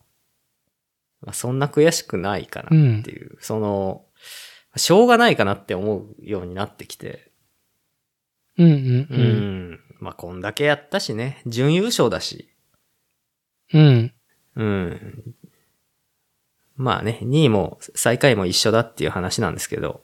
[1.21, 4.05] まあ、そんな悔しくないかなっていう、その、
[4.75, 7.31] しょうがないかなって思うようになってきて、
[8.57, 8.65] うん。
[8.65, 9.71] うんうんううん。
[9.71, 9.79] ん。
[10.01, 12.49] まあこんだけやったしね、準優勝だし、
[13.73, 14.13] うん。
[14.55, 15.35] うん。
[16.79, 20.01] まあね、2位も最下位も一緒だっていう話なんですけど、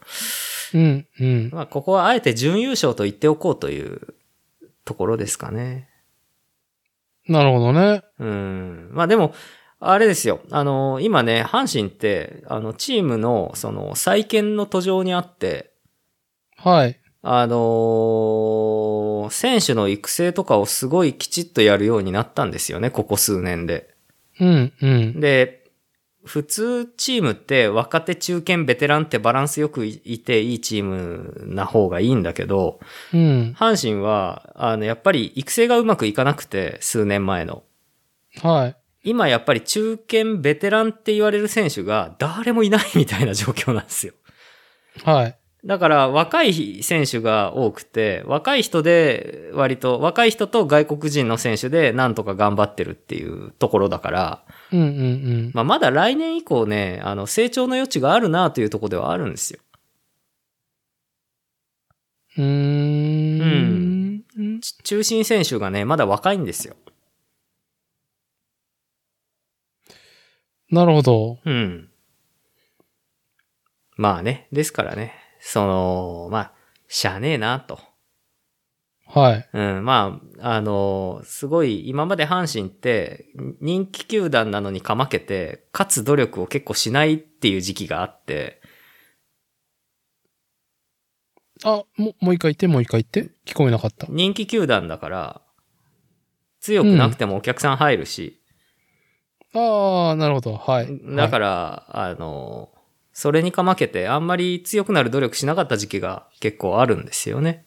[0.73, 1.07] うん。
[1.21, 1.49] うん。
[1.53, 4.13] まあここはあえて準優勝と言っておこうという
[4.83, 5.87] ところですかね。
[7.29, 8.03] なるほどね。
[8.19, 8.89] うん。
[8.91, 9.33] まあでも、
[9.79, 10.41] あれですよ。
[10.51, 15.71] あの、今ね、阪神って、あの、チームの、その、再建の途上にあって、
[16.57, 16.99] はい。
[17.21, 23.95] あのー選手の育成とかをすごいきちっとやるようになったんですよね、ここ数年で。
[24.39, 24.73] うん。
[24.79, 25.19] うん。
[25.19, 25.64] で、
[26.25, 32.79] 普通チームって若手中堅ベテランってバランスよくいいていいチームな方がいいんだけど、
[33.13, 33.55] うん。
[33.57, 37.63] 阪神は、あの、やっぱり育成がうまくいかなくて、数年前の。
[38.41, 38.75] はい。
[39.05, 44.13] 今やっぱり中堅ベテランって言われる選手が誰もいないみたいな状況なんですよ。
[45.03, 45.37] はい。
[45.65, 55.51] だから若い選手が多くて、若い人で割と、若い人と外国人の選手でなんとか頑張ってるっていうところだから、うんうんうん。
[55.55, 59.59] まあまだ来年以降ね、あの成長の余地があるなというところではあるんですよ。
[62.37, 64.23] うーん。
[64.61, 66.75] ち中心選手がね、まだ若いんですよ。
[70.69, 71.39] なるほど。
[71.43, 71.89] うん。
[73.97, 76.51] まあね、ですからね、その、まあ、
[76.87, 77.79] しゃあねえな、と。
[79.05, 79.49] はい。
[79.53, 83.27] うん、まあ、あの、すごい、今まで阪神って、
[83.61, 88.59] 人気球団なのにかまけて、勝つ努力を結構しないっていう時期があって、
[91.63, 93.31] あ、もう、もう一回言って、もう一回言って？
[93.45, 94.07] 聞こえなかった。
[94.09, 95.41] 人気球団だから、
[96.59, 98.41] 強くなくてもお客さん入るし、
[99.53, 100.57] ああ、なるほど。
[100.57, 101.15] はい。
[101.15, 102.69] だから、あの、
[103.15, 107.65] それにかまけて、あんまり強くなる努力しなかった時期が結構あるんですよね。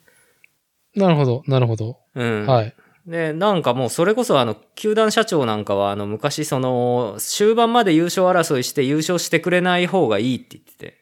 [0.94, 2.00] らなるほど、なるほど。
[2.14, 2.46] うん。
[2.46, 2.74] はい。
[3.06, 10.98] で、なんかもうそれこそあの、球団社長なんかはあの、昔その、終盤まで優勝争いして優勝してくれない方がいいって言ってて、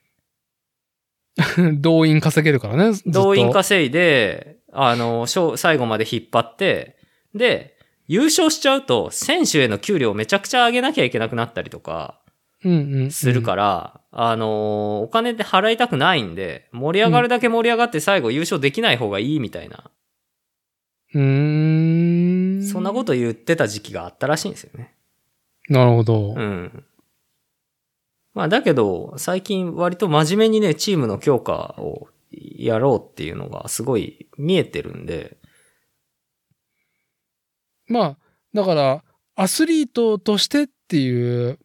[1.82, 2.92] 動員稼げるからね。
[3.04, 6.98] 動員稼いで、あの、勝最後まで引っ張って、
[7.34, 12.20] で、優勝しちゃうと、選手への給料をめちゃくちゃ上げなきゃいけなくなったりとか、
[12.66, 13.10] うんうん。
[13.10, 19.90] するから、あの、お金で払いたくないんで、盛り上がるだけ盛り上がって最後優勝できない方がいいみたいな、
[21.14, 22.62] うーん。
[22.64, 24.94] そんなこと言ってた時期があったらしいんですよね。
[25.68, 26.34] なるほど。
[26.36, 26.84] うん。
[28.34, 35.38] まあだけど、最近割と真面目にね、チームの強化をやろうっていうのがすごい見えてるんで、
[37.88, 38.18] まあ、
[38.52, 39.04] だから、
[39.36, 41.58] アスリートとしてっていう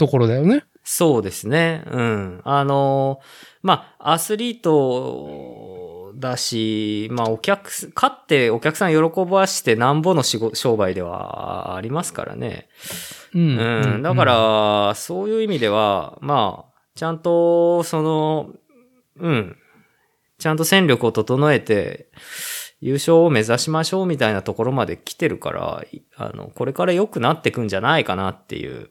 [0.00, 0.64] ところだよね。
[0.82, 1.84] そうですね。
[1.90, 2.40] うん。
[2.44, 3.20] あの、
[3.62, 12.70] まあ、アスリートだし、まあ、お客す、勝ってお客さん喜ばしてなんぼの仕事、商売ではありますからね。
[13.34, 13.58] うん。
[13.58, 14.02] うん。
[14.02, 18.50] だか、ら、そういう意味では、まあ、ちゃんと、その、
[19.18, 19.56] うん。
[20.38, 22.08] ちゃんと戦力を整えて、
[22.80, 28.90] 優勝を目指しましょうみたいなところまで来てるから、いあの、これから良くなってくんじゃないかなっていう、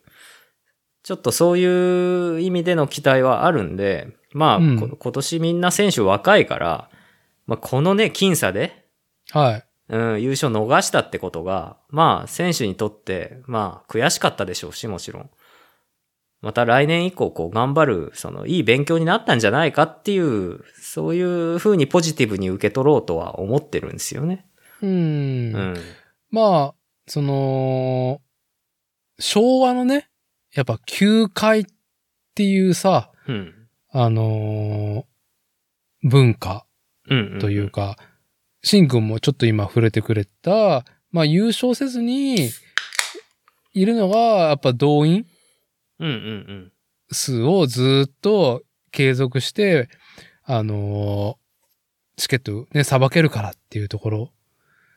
[1.03, 6.89] ちょっとそういう意味での期待はあるんで、まあ、うんこ今年みんな選手若いから、
[7.47, 8.85] まあ、このね、僅差で、
[9.31, 9.65] はい。
[9.89, 15.29] うん、優勝逃したってことが、まあ、選手にとって、まあ、悔しかったでしょうし、もちろん。
[16.41, 24.45] また来年以降、こう、頑張る、その、いい勉強になったんじゃないかっていう、そういう風にポジティブに受け取ろうとは思ってるんですよね。
[24.81, 24.89] うん。
[24.89, 25.77] うん。
[26.29, 26.75] まあ、
[27.07, 28.21] その、
[29.19, 30.09] 昭和のね、
[30.59, 31.65] やっぱ球界っ
[32.35, 33.53] ていうさ、うん。
[33.91, 36.65] あのー文化。
[37.39, 37.97] というか、
[38.61, 42.49] シン君もちょっと今触れてくれた、まあ優勝せずに、
[43.73, 45.25] いるのが、やっぱ動員。
[47.09, 49.87] 数をずっと継続して、
[50.43, 54.33] あのーチケットね、さばけるからっていうところ。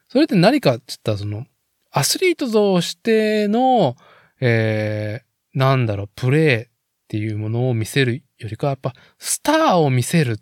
[0.09, 1.47] それって何かって言ったら、その、
[1.93, 3.97] アスリートとしての、
[4.41, 6.69] えー、なんだろう、プレーっ
[7.09, 10.37] ていうものを見せるよりか、やっぱ、スターを見せるっ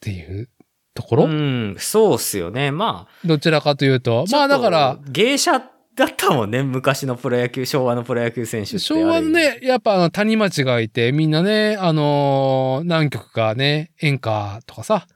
[0.00, 0.48] ていう
[0.94, 2.70] ところ、うん、そうっすよね。
[2.70, 4.24] まあ、どちらかというと。
[4.30, 5.62] まあだから、、芸者
[5.94, 8.78] だったもんね、昔のプロ野球、昭和のプロ野球選手って。
[8.78, 15.06] 昭和のね、やっぱあの谷町がいて、みんなね、あのー何曲かね、演歌とかさ、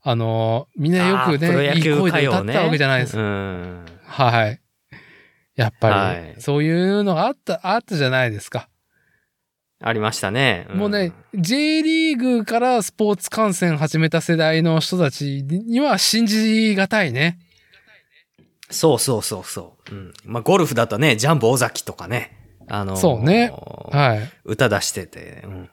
[0.00, 2.42] あのーみんなよくね、いい声で歌。
[2.42, 3.20] ったわけじゃないですか。
[3.20, 3.84] うん。
[4.06, 4.61] はい。
[5.62, 8.68] やっぱり、はいそういうのがあった、あったじゃないですか。
[9.84, 10.66] ありましたね。
[10.72, 17.38] んもうね、J リーグからスポーツ観戦始めた世代の人たちには信じがたいね。
[18.70, 19.94] そうそうそうそう。
[19.94, 20.12] うん。
[20.24, 22.38] まあ、ゴルフだとね、ジャンボ尾崎とかね。
[22.68, 23.52] あのーそうね
[23.90, 24.32] はい。
[24.44, 25.42] 歌出してて。
[25.44, 25.70] うん。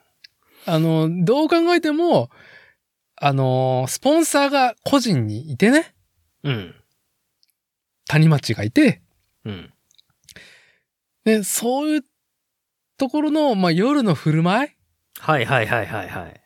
[0.65, 2.29] あの、どう考えても、
[3.15, 5.93] あのースポンサーが個人にいてね、
[6.43, 6.75] うん。
[8.07, 9.01] 谷町がいて、
[9.45, 9.73] うん。
[11.25, 12.01] で、そういう
[12.97, 14.69] ところの、まあ、夜の振る舞い？
[15.19, 16.41] はいはいはいはいはい。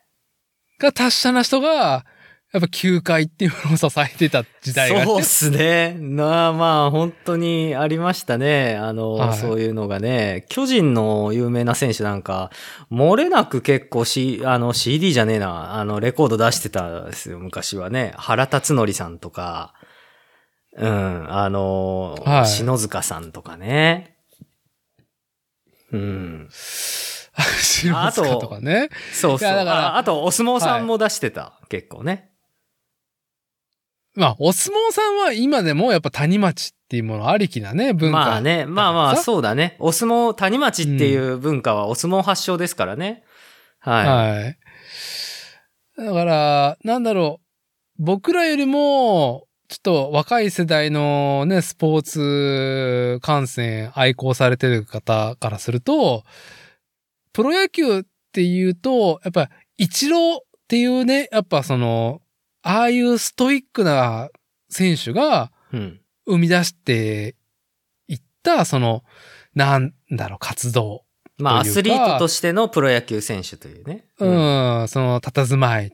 [0.80, 2.06] が達者な人が、
[2.52, 5.96] やっぱ球界っていうものを支えてた時代がね、そうっすね。
[6.00, 8.76] なあまあ本当にありましたね。
[8.76, 10.46] あの、はいそういうのがね。
[10.50, 12.52] 巨人の有名な選手なんか、
[12.92, 18.14] 漏れなく結構 C、あの CD じゃねえな、あのレコード出してたんですよ、昔はね。
[18.18, 19.74] 原辰徳さんとか、
[20.78, 24.16] うん、あの、はい篠塚さんとかね。
[25.94, 26.50] うん。
[26.52, 28.90] 白 塚とかね。
[29.12, 29.50] そうそう。
[29.50, 32.32] だからああと、お相撲さんも出してた、結構ね。
[34.16, 38.18] まあ、お相撲さんは今でもやっぱ谷町っていうものありきなね、文化。
[38.18, 39.76] まあね、まあまあ、さそうだね。
[39.80, 43.24] お相撲、谷町っていう文化はお相撲発祥ですからね。
[43.80, 44.08] はい。
[44.08, 44.58] はい。
[45.98, 47.40] だから、なんだろ
[47.98, 56.24] 僕らよりも、ちょっと若い世代のね、スポーツ観戦愛好されてる方からすると、
[57.32, 62.22] プロ野球っていうと、やっぱ、一郎っていうね、やっぱその、
[62.62, 64.30] ああいうストイックな
[64.70, 66.00] 選手がうん。
[66.28, 67.36] 生み出して
[68.08, 69.04] いった、その、
[69.56, 71.04] なんだろう、活動。
[71.40, 74.06] まあ、アというかスリートとしてのプロ野球選手というね。
[74.20, 74.26] う
[74.84, 75.92] ん、その、佇まいっ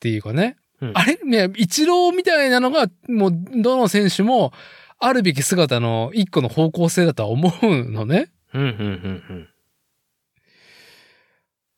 [0.00, 0.56] ていうかね。
[0.80, 1.18] うんあれ？
[1.24, 3.32] ね、一郎みたいなのが、もう、
[3.62, 4.52] どの選手も、
[4.98, 8.30] あるべき姿の一個の方向性だとは思うのね。
[8.52, 8.68] うん、うん、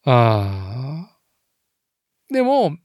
[0.07, 1.19] うん、ああ。
[2.33, 2.77] でも、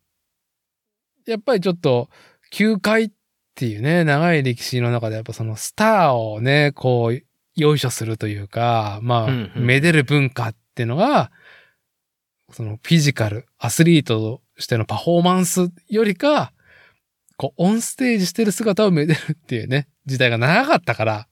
[1.26, 2.10] やっぱりちょっと、
[2.52, 3.11] 球界っ
[3.56, 7.22] ていうね、長い歴史の中でやっぱそのスターをね、こう、
[7.60, 11.31] よいしょするというか、まあ、うんうんめでる文化っていうのが、
[12.52, 16.53] そのフィジカル、アスリートとしてのパフォーマンスよりか、
[17.38, 21.27] こう、オンステージしてる姿をめでるっていうね、時代が長かったから、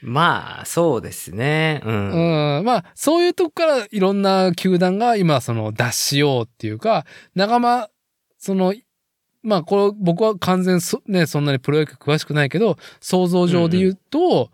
[0.00, 1.80] まあ、そうですね。
[1.82, 2.58] うん。
[2.58, 7.88] うん、まあ、そういうとこからいろんな球団が今、その、脱しようっていうか、仲間、
[8.38, 8.74] その、
[9.42, 14.50] まあ、これ、僕は完全そ、ね、そんなにプロ野球詳しくないけど、想像上で言うと、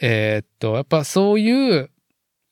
[0.00, 1.90] えーっと、やっぱそういう、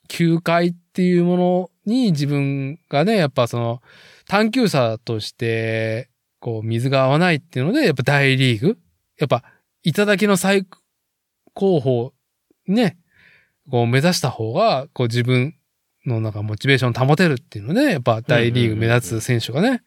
[0.08, 3.82] 球界っていうものに自分がね、やっぱその、
[4.28, 8.78] 探求者として、こう、水が合わないっていうので、やっぱ大リーグ
[9.18, 9.42] やっぱ、
[9.82, 10.66] 頂きの最
[11.54, 12.10] 高峰、
[12.66, 12.98] ね、
[13.70, 15.54] こう目指した方が、こう自分
[16.04, 19.82] のなんかモチベーション保てるっていうので、やっぱ大リーグ目立つ選手がね、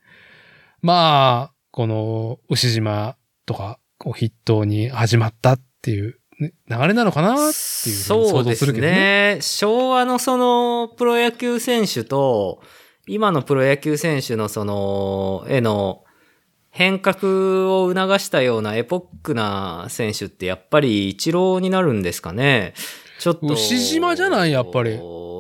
[0.82, 7.52] まあ、この牛島とかを筆頭に始まったっていう、流れなのかなっていう
[7.96, 8.92] 想像するけどね。
[8.94, 9.60] そうですね。
[9.68, 12.64] 昭和のそのプロ野球選手と、
[13.12, 16.04] 今のプロ野球選手のその、への
[16.70, 17.18] 変革
[17.72, 22.74] を促したようなエポックな選手ってやっぱり一郎になるんですかね。
[23.20, 23.48] ちょっと。
[23.48, 24.52] 牛島じゃない？
[24.52, 25.00] やっぱり。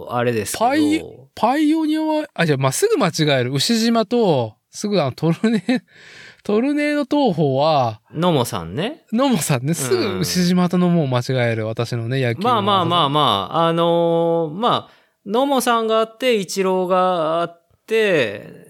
[0.09, 0.65] あれですけど。
[0.65, 1.03] パイ
[1.35, 3.51] パイオニアは、あ、じゃあ、まあ、すぐ間違える。
[3.53, 5.63] 牛島と、すぐあの、トルネ、
[6.43, 9.05] トルネード東宝は、野茂さんね。
[9.13, 11.67] 野茂さんね、すぐ牛島と野茂を間違える。
[11.67, 14.89] 私のね、野球のまあまあまあまあ、あのーまあ、
[15.25, 17.58] 野茂さんがあって、一郎があって、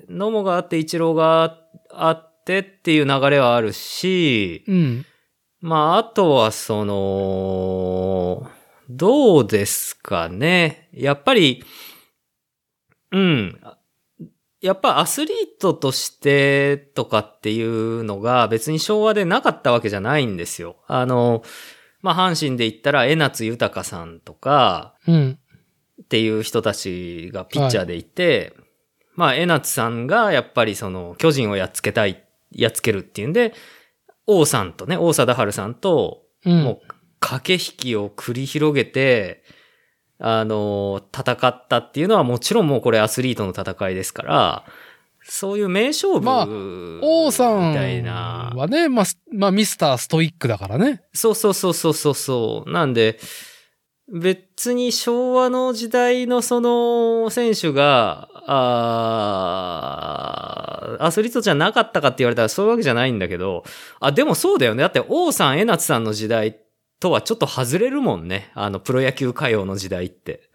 [0.10, 1.60] 野茂があって、一郎が
[1.92, 5.06] あってっていう流れはあるし、うん。
[5.62, 8.50] まあ、あとはその、
[8.90, 10.90] どうですかね。
[10.94, 11.64] やっぱり、
[13.12, 13.60] うん。
[14.62, 20.78] やっぱアスリートとしてとかっていうのが別に昭和でなかったわけじゃないんですよ。
[20.88, 21.44] あの、
[22.02, 25.40] まあ、阪神で言ったら江夏豊さんとかうん。
[26.02, 28.54] っていう人たちがピッチャーでいて、
[29.20, 33.54] まあ、江夏さんがやっぱりその巨人をやっつけたい、やっつけるっていうんで、
[34.26, 36.64] 王さんとね、王貞治さんとうん。
[36.64, 36.82] もう
[37.20, 39.44] 駆け引きを繰り広げて、
[40.20, 44.66] あの、戦ったっていうのはもちろんもうこれアスリートの戦いですから、
[45.22, 46.48] そういう名勝負まあ
[47.02, 48.54] 王さんみたいな。
[48.56, 51.04] はね、まあ、すまあ、ミスターストイックだからね。
[51.12, 52.72] そうそうそうそうそうそう。
[52.72, 53.20] なんで、
[54.12, 63.64] 別に昭和の時代のその選手が、あーアスリートじゃなかったかって言われたらそういうわけじゃないんだけど、
[64.00, 64.82] あ、でもそうだよね。
[64.82, 66.58] だって王さん、江夏さんの時代
[67.00, 68.52] とはちょっと外れるもんね。
[68.56, 70.50] あの、プロ野球歌謡の時代って。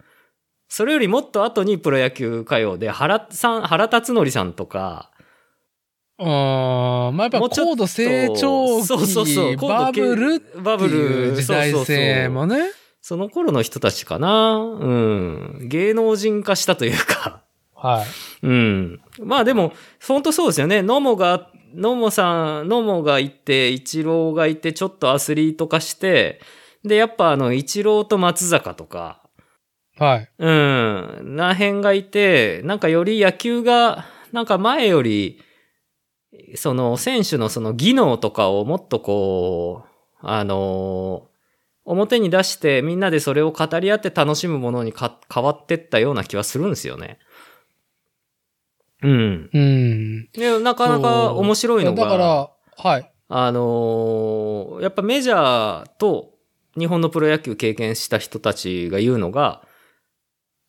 [0.69, 5.11] それよりもっと後にプロ野球歌謡で、原さん、原辰徳さんとか、
[6.19, 6.27] うー
[7.11, 7.17] ん。
[7.17, 12.71] まあ、やっぱ高度成長期、そうそうそうバブルバブル時代性もね。
[12.71, 12.84] そ
[13.17, 14.55] の頃の人たちかな。
[14.55, 15.69] うん。
[15.69, 17.43] 芸能人化したというか。
[17.75, 18.47] はい。
[18.47, 19.01] うん。
[19.21, 19.75] まあでも、
[20.07, 20.81] 本当そうですよね。
[20.81, 26.41] 野茂が、野茂さん、野茂がいて、一郎がいて、ちょっとアスリート化して、
[26.83, 29.21] で、やっぱあの、一郎と松坂とか、
[29.99, 30.31] はい。
[30.39, 35.43] うん、な辺がいて、なんかより野球が、なんか前より、
[36.57, 39.89] その選手のその技能とかをもっとこう、
[40.21, 41.29] あの、
[41.85, 47.19] 表に出してみんなでそれを語り合って楽しむものにか変わってったような気はするんですよね。
[49.03, 49.51] うん。
[49.53, 50.31] うん。
[50.33, 53.11] で、なかなか面白いのが、だから、はい。
[53.29, 56.35] あのーやっぱメジャーと
[56.79, 59.63] 日本のプロ野球経験した人たちが言うのが、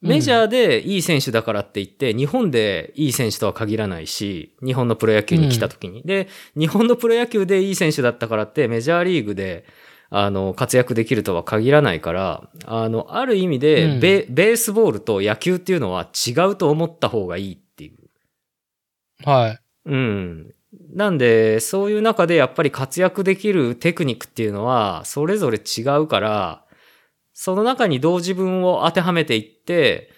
[0.02, 6.04] メジャーでいい選手だからって言って、日本でいい選手とは限らないし、日本のプロ野球に来た時に。
[6.04, 9.66] で、日本のプロ野球でいい選手だったからって、メジャーリーグで、
[10.10, 19.28] あの、活躍できるとは限らないから、あの、ある意味で、うんベ、ベースボールと野球っていうのは違うと思った方がいいっていう。
[19.28, 19.60] はい。
[19.86, 20.54] うん。
[20.94, 26.66] なんで、そういう中でやっぱり活躍できるテクニックっていうのは、それぞれ違うから、
[27.34, 30.12] その中にどう自分を当てはめていって、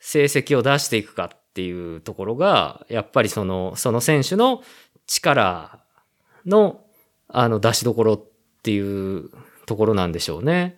[0.00, 4.62] 成績を出していくかっていうところが、やっぱりその、その選手の
[5.06, 5.80] 力
[6.46, 6.80] の、
[7.28, 8.22] あの、出しどころっ
[8.62, 9.30] ていう
[9.66, 10.76] ところなんでしょうね。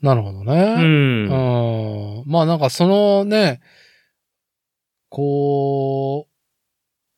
[0.00, 0.74] なるほどうね。
[0.76, 1.26] ん。
[1.26, 2.24] うん。
[2.26, 3.60] まあなんかそのね、
[5.08, 6.34] こう、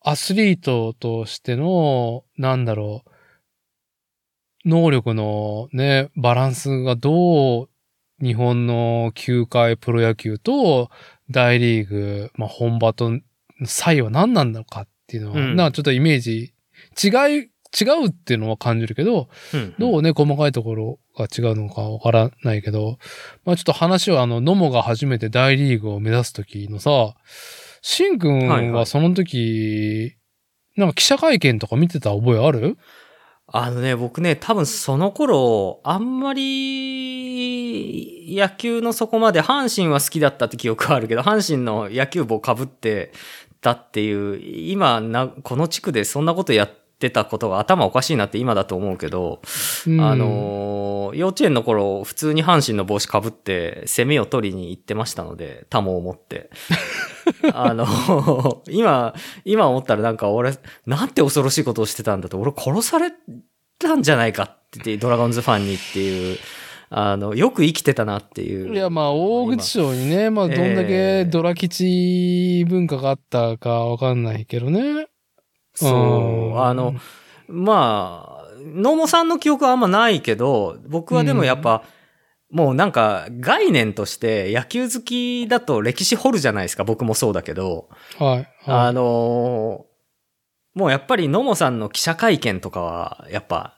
[0.02, 7.68] アスリートとしての、なんだろう、能力のね、バランスがどう
[8.24, 10.90] 日本の球界プロ野球と
[11.30, 13.10] 大リーグ、まあ本場と
[13.64, 16.54] 差異は何なんだろうかっていうのは、うんなちょっとイメージ、
[17.02, 17.08] 違
[17.40, 19.74] い、違うっていうのは感じるけど、うん。
[19.78, 22.98] どうね、細かいところが違うのかわからないけど、
[23.44, 27.14] まあちょっと話はあの、野茂が初めて大リーグを目指す時のさ、
[27.82, 30.16] しんくんはいははいその時、
[30.76, 32.76] なんか記者会見とか見てた覚えある？
[33.52, 43.10] あのね、僕ね、多分その頃、あんまり、野球のそこまで阪神は好きだったって記憶はあるけど、阪神の野球帽被って
[43.60, 44.40] たっていう、
[44.72, 46.70] 今な、この地区でそんなことやっ
[47.00, 49.40] てたことが頭おかしいなって今だと思うけど、
[49.86, 56.50] うんあのー、幼稚園の頃、普通に阪神の帽子被って、攻めを取りに行ってましたので、タモを持って。
[57.54, 59.14] あの、今、
[59.44, 60.52] 今思ったらなんか俺、
[60.86, 63.12] なんて恐ろしいことをしてたんだと、俺殺され
[63.78, 66.38] たんじゃないかって、ドラゴンズファンにっていう、
[66.90, 68.74] あの、よく生きてたなっていう。
[68.74, 75.06] いや、まあ、大口賞にね、まあ、どんだけドラ吉文化があったかわかんないけどね。
[75.80, 76.50] そうう。
[76.54, 76.94] んあの、
[77.48, 81.82] まあ、野茂さんの記憶はあんまないけど、僕はでもやっぱ、
[82.50, 86.82] もうなんか概念として野球好きだと歴史掘るじゃないですか。
[86.84, 87.88] 僕もそうだけど。
[88.18, 88.48] はい。
[88.66, 89.90] あはいのー
[90.72, 93.74] もうやっぱり野茂さんの記者会見とかは、やっぱ、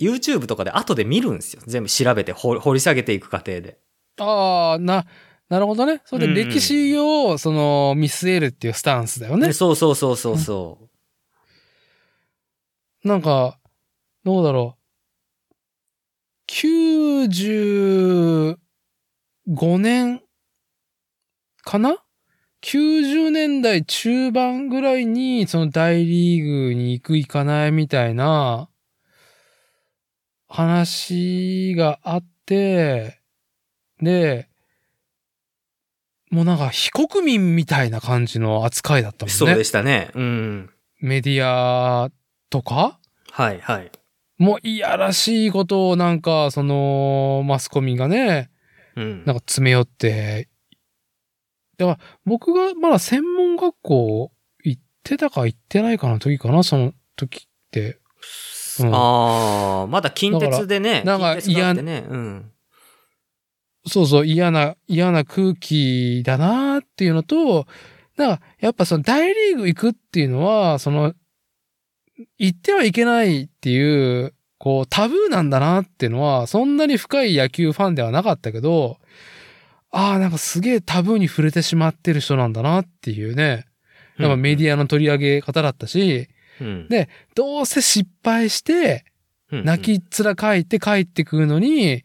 [0.00, 1.62] YouTube とかで後で見るんですよ。
[1.66, 3.78] 全部調べて掘掘り下げていく過程で。
[4.18, 5.04] ああ、な、
[5.48, 6.00] なるほどね。
[6.04, 9.52] それうんで歴史を、その、見据えるっていうスタンスだよねで。
[9.52, 10.89] そうそうそうそうそう。
[13.02, 13.58] なんか、
[14.24, 14.80] どうだろう。
[16.48, 18.58] 95
[19.78, 20.20] 年
[21.62, 21.96] かな
[22.62, 28.68] ?90 年代中盤ぐらいに、その大リーグに行く行かないみたいな
[30.48, 33.18] 話があって、
[34.02, 34.50] で、
[36.30, 39.34] もうなんか非国民みたいな感じの扱いだったもんね。
[39.34, 40.10] そうでしたね。
[40.14, 40.70] うん。
[41.00, 42.10] メディア
[42.50, 42.98] とか？
[43.30, 43.90] はいはい。
[44.38, 48.50] もういやらしいことをなんか、その、マスコミがね、
[48.96, 49.24] うん。
[49.24, 50.48] なんか詰め寄って、
[51.76, 54.32] だから僕がまだ専門学校
[54.64, 57.98] 行ってたか行ってないかの時かな、その時って。
[58.80, 61.02] うんああ、まだ近鉄でね。
[61.04, 62.04] だから近鉄だってね。
[62.08, 62.50] うん。
[63.86, 67.66] そうそう、嫌な、嫌な空気だなっていうのと、
[68.16, 71.14] なんか、やっぱその大リーグ行くっていうのは、その、
[72.38, 78.98] 行ってはいけないっていう、こう、タブーなんだなっていうのは、そんなに深い野球ファンではなかったけど、
[79.90, 83.66] ああ、なんかすげえタブーに触れてしまってる人なんだなっていうね、
[84.18, 86.28] やっぱメディアの取り上げ方だったし、
[86.60, 86.88] うん。
[86.88, 89.04] でどうせ失敗して、
[89.50, 92.04] うん泣きっ面書いて帰ってくるのに、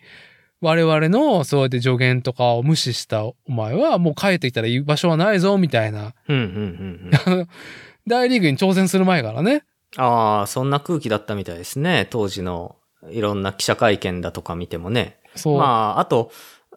[0.61, 6.15] 我々のそうやって助言とかを無視したお前はもう帰ってきたら居場所はないぞ、みたいな。
[8.07, 9.63] 大リーグに挑戦する前からね。
[9.97, 12.07] ああ、そんな空気だったみたいですね。
[12.09, 12.75] 当時の
[13.09, 15.17] いろんな記者会見だとか見てもね。
[15.35, 15.57] そう。
[15.57, 16.31] まあ、あと、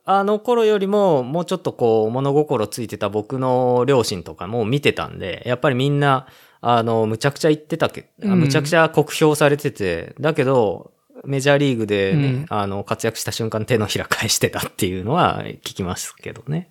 [0.04, 6.26] あの頃よりももうちょっとこう物心ついてた僕の両親とかも見てたんで、やっぱりみんな、
[6.60, 10.92] あの、むちゃくちゃ言ってたけ、あうんむちゃくちゃ酷評されてて、だけど、
[11.24, 16.70] メジャーリーグでね、うんあの、活躍した瞬間手のひら返してたっていうのは聞きますけどね。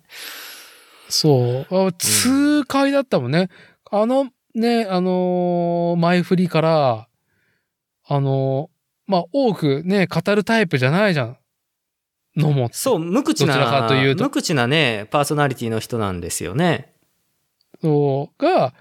[1.08, 1.88] そう。
[1.88, 3.50] あ痛快だったもんね。
[3.90, 4.28] あの、
[4.58, 7.08] ね、あのー前振りから、
[8.06, 11.38] あのーまあ、多くね、語るタイプじゃないじゃん。
[12.36, 12.68] のも。
[12.72, 16.92] そう、無口どちらな、かというと無口なね、パーソナリティの人なんですよね。
[17.80, 18.74] そうが、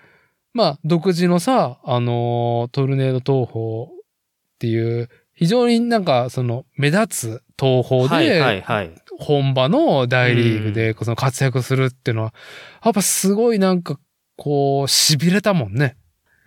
[0.53, 3.87] まあ、独自のさ、あのートルネード東宝っ
[4.59, 8.91] ていう、非常になんか、その、目立つ東宝はいはいで、はい。
[9.19, 12.33] 本場の大リーグで、その活躍するっていうのは、
[12.83, 13.99] やっぱすごいなんか、
[14.37, 15.97] こう、痺れたもんね。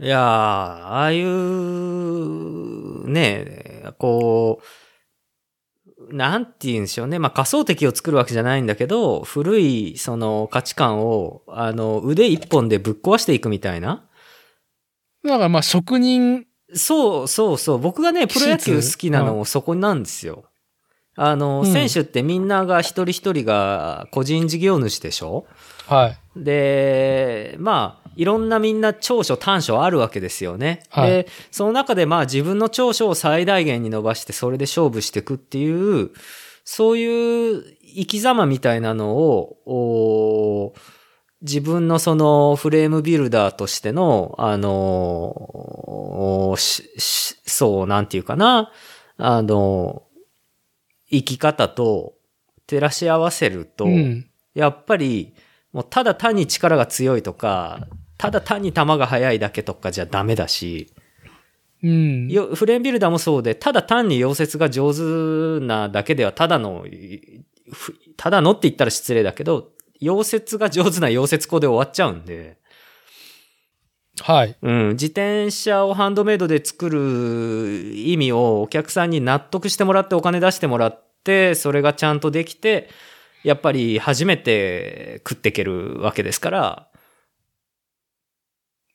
[0.00, 7.18] いやー、ああいう、ね、こう、なんて言うんでしょうね。
[7.18, 14.08] まあ、仮想敵を作るわけじゃないんだけど、古い、その価値観を、あの、腕一本でぶっ壊していくみたいな。
[15.22, 17.78] だからまあ職人、そうそうそう。
[17.78, 20.44] 僕がね、プロ野球好きなのもそこなんですよ。
[21.16, 25.46] あの、うん選手ってみんなが一人一人が個人事業主でしょ？
[25.86, 26.18] はい。
[26.36, 30.82] で、まあ、いろんなみんな長所短所あるわけですよね。
[30.90, 36.10] はいで、その中でまあ自分の長所を最大限に伸ばしてそれで勝負していくっていう、
[36.64, 40.74] そういう生き様みたいなのを、お
[41.42, 44.70] 自分のそのフレームビルダーとしての、あの、
[46.50, 48.70] おししそう、なんていうかな、
[49.16, 50.02] あの、
[51.10, 52.14] 生き方と
[52.66, 54.26] 照らし合わせると、うん。
[54.54, 55.34] やっぱり、
[55.72, 57.86] もうただ単に力が強いとか、
[58.18, 60.92] ただ単に球が速いだけとかじゃダメだし、
[61.82, 62.28] うん。
[62.28, 66.84] よフレームビルダーもそうで、ただ単に溶接が上手なだけでは、ただの、
[68.16, 69.70] ただのって言ったら失礼だけど、
[70.02, 72.58] 溶接が上手な溶接工で終わっちゃうんで、
[74.20, 74.56] はい。
[74.60, 82.90] うん、自転車をハンドメイドで作る意味をお客さんに納得してもらってお金出してもらって、それがちゃんとできて、
[83.42, 86.88] やっぱり初めて食っていけるわけですから、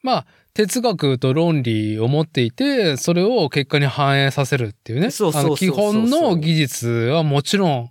[0.02, 5.10] まあ、哲学と論理を持っていて、それを結果に反映させるっていうね。
[5.10, 7.90] そうそうそう基本の技術はもちろん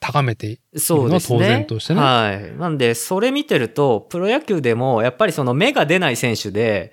[0.00, 1.38] 高めていそうですね。
[1.38, 2.58] 当然としてねはい。
[2.58, 6.92] なんで、それ見てると、プロ野球でも、やっぱりその目が出ない選手で、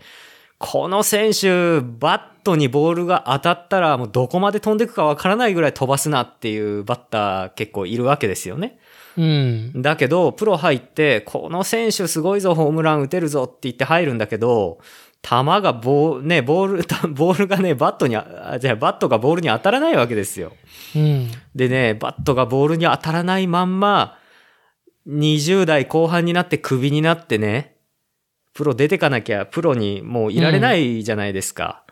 [0.57, 8.80] この選手、バットにボールが当たったら、もうどこまで飛んでいくかわからないぐらい飛ばすなっていうバッター結構いるわけですよね。
[9.18, 9.81] うん。
[9.81, 14.80] だけど、プロ入って、この選手すごいぞ、ホームラン打てるぞって言って入るんだけど、
[15.22, 15.30] 球
[15.61, 16.84] がボール、ね、ボール、
[17.14, 20.52] ボールがね、バットにあ、あじゃあバットがボールに当たらないわけですよ。
[20.95, 21.31] うん。
[21.56, 24.18] でね、バットがボールに当たらないまんま、
[25.07, 27.76] 20代後半になってクビになってね、
[28.53, 31.84] プロ出てかなきゃプロにもういられないじゃないですか。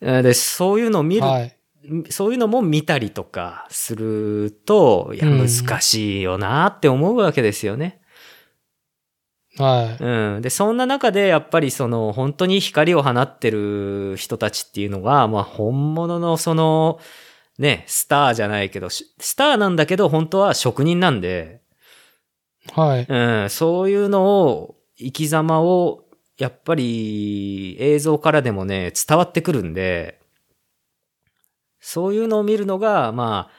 [0.00, 1.56] えーで、そういうのを見る、はい。
[2.10, 8.00] そういうのも見たりとかすると、いや、うん難しいよなって思うわけですよね。
[9.56, 10.02] はい。
[10.02, 10.42] うん。
[10.42, 16.98] で、そんな中で、やっぱりその、本当に光を放ってる人たちっていうのが、まあ、本物のその、
[17.58, 21.60] ね、スターじゃないけど、しスターなんだけど、本当は職人なんで、
[22.72, 23.06] はい。
[23.08, 26.04] うん、そういうのを、生き様を、
[26.36, 30.20] やっぱり映像からでもね、伝わってくるんで、
[31.86, 33.54] そういうのを見るのが、まあ、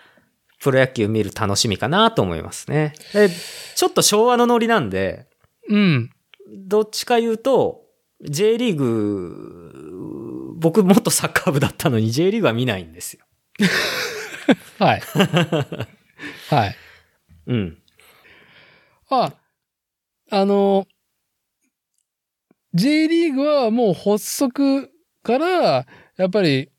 [0.60, 2.96] プロ野球見る楽しみかなと思いますね。
[3.14, 5.28] で、ちょっと昭和のノリなんで、
[5.70, 6.10] うん。
[6.58, 7.84] どっちか言うと、
[8.22, 13.24] J リーグ、僕もっとサッカー部だったのに J リーグは見ないんですよ。
[14.80, 15.02] はい。
[16.50, 16.76] はい。
[17.46, 17.78] うん。
[19.10, 19.34] あ、
[20.32, 20.88] あの、
[22.74, 24.90] J リーグはもう発足
[25.22, 25.86] から、
[26.18, 26.72] やっぱり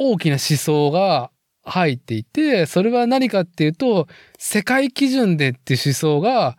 [0.00, 1.32] 大きな思想が
[1.64, 4.06] 入っていて、それは何かっていうと、
[4.38, 6.56] 世界基準でっていう思想が、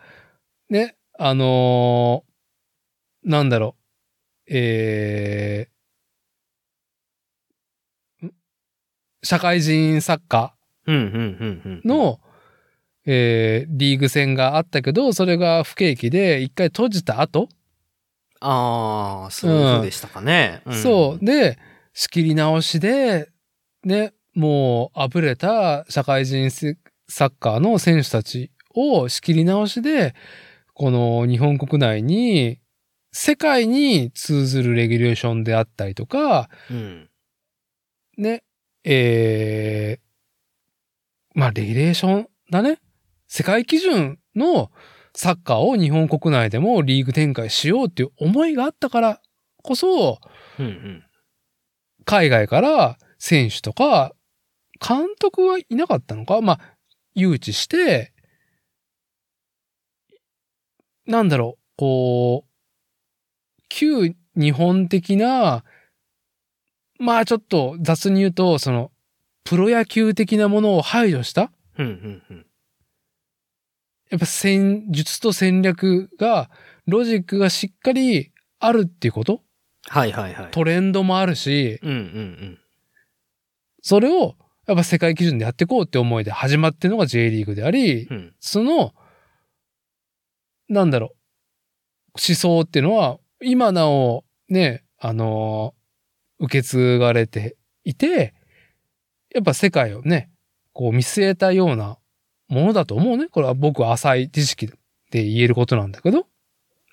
[0.70, 2.30] ね、あのー
[3.30, 3.76] なんだろ
[4.48, 8.32] う、えーん
[9.24, 10.56] 社会人サッカ
[10.86, 11.82] うん、うん、うん、うん。
[11.84, 12.20] ー、の、
[13.06, 17.48] えーリーグ戦があったけど、それが不景気で一回閉じた後、
[18.42, 20.62] ああ、そうでしたかね。
[20.70, 21.26] んそう。
[21.26, 21.58] で、
[21.94, 23.30] 仕切り直しで、
[23.84, 26.50] ね、もう溢れた社会人
[27.08, 30.16] サッカーの選手たちを仕切り直しで、
[30.74, 32.60] この日本国内に、
[33.12, 37.10] 世界に通ずるレギュレーションであったりとか、うん。
[38.18, 38.44] ね、
[38.84, 42.80] えー、まあ、レギュレーションだね。
[43.28, 44.72] 世界基準の
[45.16, 49.22] サッカーを日本国内でもリーグ展開しようっていう思いがあったから
[49.64, 50.20] こそ、
[50.60, 51.04] うん、うん。
[52.10, 54.16] 海外から選手とか、
[54.82, 56.42] 監督はいなかったのか？
[56.42, 56.60] まあ、
[57.14, 58.14] 誘致して、
[61.06, 65.64] なんだろう、こう、旧日本的な、
[66.98, 68.92] まあちょっと雑に言うと、その、
[69.44, 71.52] プロ野球的なものを排除した？
[71.78, 72.46] うん、うん、うん。
[74.10, 76.50] やっぱ戦術と戦略が、
[76.88, 79.44] ロジックがしっかりあるっていうこと
[79.90, 80.52] はい、はい、はい。
[80.52, 82.60] トレンドもあるし、うん、うん、うん。
[83.82, 84.36] それを
[84.68, 88.36] やっぱ世界基準でやっていこうって思いで始まってるのが J リーグであり、うん。
[88.40, 88.94] その、
[90.68, 91.10] なんだろう、
[92.28, 95.80] 思想っていうのは、今なおね、あのー
[96.40, 98.34] 受け継がれていて、
[99.34, 100.32] やっぱ世界をね、
[100.74, 101.98] こう見据えたような
[102.48, 103.28] ものだと思うね。
[103.28, 104.68] これは僕は浅い知識
[105.12, 106.28] で言えることなんだけど。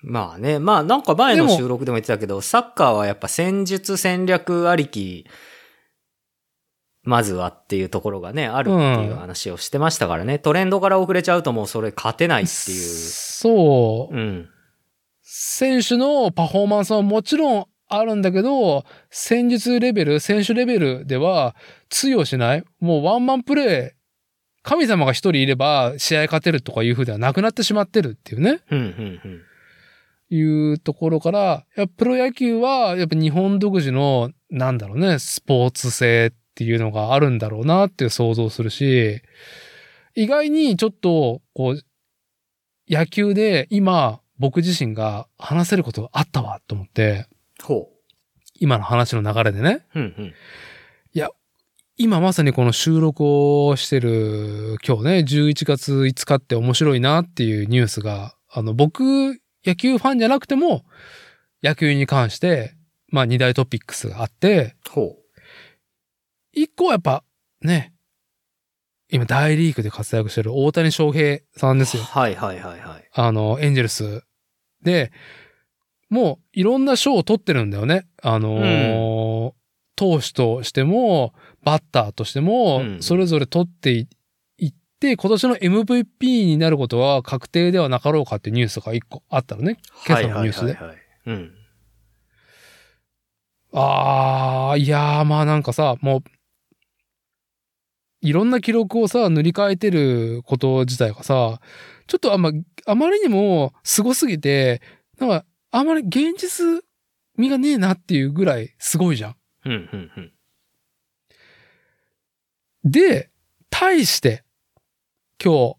[0.01, 0.59] まあね。
[0.59, 5.25] まあなんか前の収録でも言ってたけど、サッカーはやっぱ戦術戦略ありき、
[7.03, 10.39] まずはっていうところがね、あるっていう話をしてましたからね。
[10.39, 12.77] トレンドから遅れちゃうともうそれ勝てないっていう。
[12.77, 14.15] そう。
[14.15, 14.49] うん。
[15.23, 21.55] 選手のパフォーマンスはもちろんあるんだけど、戦術レベル、選手レベルでは
[21.89, 23.97] 通用しないもうワンマンプレー、
[24.63, 28.59] 神様が一人いれば試合勝てるとかいう風ではなくなってしまってるっていうね。
[28.69, 28.85] うん、うん、
[29.23, 29.41] うん。
[30.29, 31.65] いうところから、
[31.97, 39.21] プロ野球はやっぱ日本独自の、なんだろうね、スポーツ性っていうのがあるんだろうなっていう想像するし、
[40.15, 41.79] 意外にちょっと、こう、
[42.89, 47.27] 野球で今僕自身が話せることがあったわと思って、
[47.61, 47.89] ほ
[48.59, 49.99] 今の話の流れでね、う。
[49.99, 50.33] うん、うん。
[51.99, 60.85] 今まさにこの収録をしてる今日ね、11月5日って面白いなっていうニュースが、あの、僕、野球ファンじゃなくても、
[61.63, 62.75] 野球に関して、
[63.09, 65.15] まあ二大トピックスがあって、ほ
[66.53, 67.23] 一個はやっぱ
[67.61, 67.93] ね、
[69.09, 71.79] 今大リーグで活躍してる大谷翔平さんう。
[71.79, 72.03] ですよ。
[72.03, 73.09] はい、はい、はい、はい。
[73.13, 74.23] あの、エンジェルス
[74.83, 75.11] で、
[76.09, 78.07] もういろんな賞を取ってるんだよね。
[78.21, 79.57] あのー
[79.99, 84.07] 投手としても、バッターとしてもう、んそれぞれ取って
[85.03, 89.77] いいって、今年の MVP になることは確定ではなかろうかってニュースが一個あったのね。
[90.07, 90.97] 今朝のニュースではい、はい、はい。
[91.27, 91.53] うん。
[93.73, 96.23] あー、いやー、まあなんかさ、もう、
[98.21, 101.59] いろんな記録をさ、塗り替えてること自体がさ、
[102.07, 102.51] ちょっとあんま、
[102.87, 104.81] あまりにも凄すぎて、
[105.19, 106.81] なんか、あまり現実
[107.37, 109.35] 味がねえなっていうぐらいすごいじゃん。
[109.65, 110.31] うん、うん、うん。
[112.83, 113.29] で、
[113.69, 114.43] 対して、
[115.43, 115.75] 今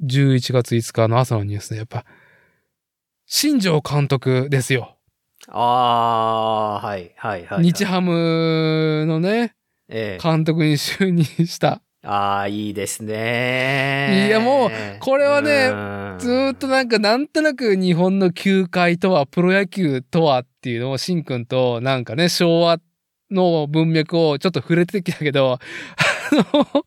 [0.00, 2.04] 日、11月5日の朝のニュースで、やっぱ、
[3.24, 4.96] 新庄監督ですよ。
[5.46, 7.62] あー、はい、はい、はいはい。
[7.62, 9.54] 日ハムのね、
[9.88, 10.22] ええ。
[10.22, 11.82] 監督に就任した。
[12.02, 14.26] ああ、いいですね。
[14.28, 14.70] いやもう
[15.00, 22.78] これはねうんずーっとなんかなんとなく日本の球界とはプロ野球とはっていうのをしんくんとなんかね昭和
[23.30, 25.58] の文脈をちょっと触れてきたけど、あ
[26.74, 26.84] の、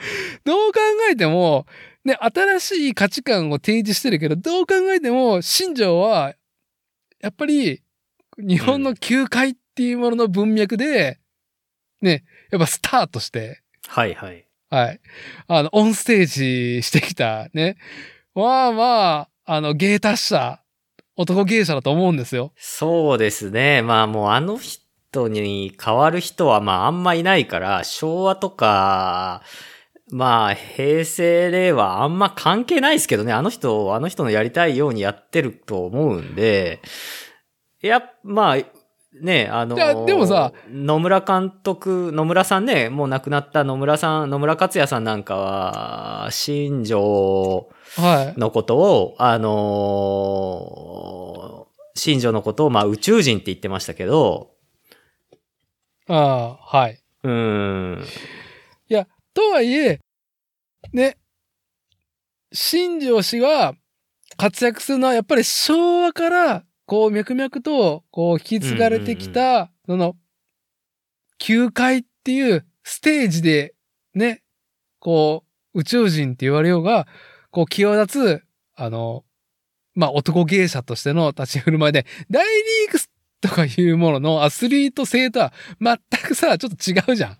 [0.44, 0.80] どう考
[1.10, 1.66] えても
[2.04, 6.34] ね、新しい価値観を提示してるけど、どう考えても新庄は
[7.20, 7.82] やっぱり
[8.38, 11.18] 日本の球界っていうものの文脈で
[12.00, 14.44] ね、やっぱスターとしてはいはい。
[14.70, 15.00] はい。
[15.46, 17.76] あの、オンステージしてきたね。
[18.34, 20.60] まあまあ、あの、芸達者、
[21.16, 22.52] 男芸者だと思うんですよ。
[22.56, 23.82] そうですね。
[23.82, 29.42] まあもうあの人に変わる人はまああんまいないから、昭和とか、
[30.10, 33.32] まあ平成令和あんま関係ないですけどね。
[33.32, 36.80] あの人、あの人のやりたいようにやってると思うんで、
[37.82, 38.56] いや、まあ、
[39.20, 48.40] ね、あのでもさ、野村監督、野村さんね、もう亡くなった野村さん、野村克也さんなんかは、新庄はい。
[48.40, 54.52] のことを、あのー新庄のことを、まあ宇宙人って言ってましたけど、
[56.06, 57.02] ああ、はい。
[57.24, 58.04] うーん、
[59.38, 60.00] とはいえ、
[60.92, 61.16] ね、
[62.52, 63.74] 新庄氏が
[64.36, 70.16] 活躍するのはやっぱり昭和から、こう、脈々と、こう、引き継がれてきた、その、
[71.38, 73.76] 球界っていうステージで、
[74.12, 74.42] ね、
[74.98, 77.06] こう、宇宙人って言われようが、
[77.52, 78.42] こう、際立つ、
[78.74, 79.24] あの、
[79.94, 82.98] まあ、男芸者としての立ち振る舞いで、大リーグ
[83.40, 87.38] とかいうもののアスリート性とは全くさ、ちょっと違うじゃん。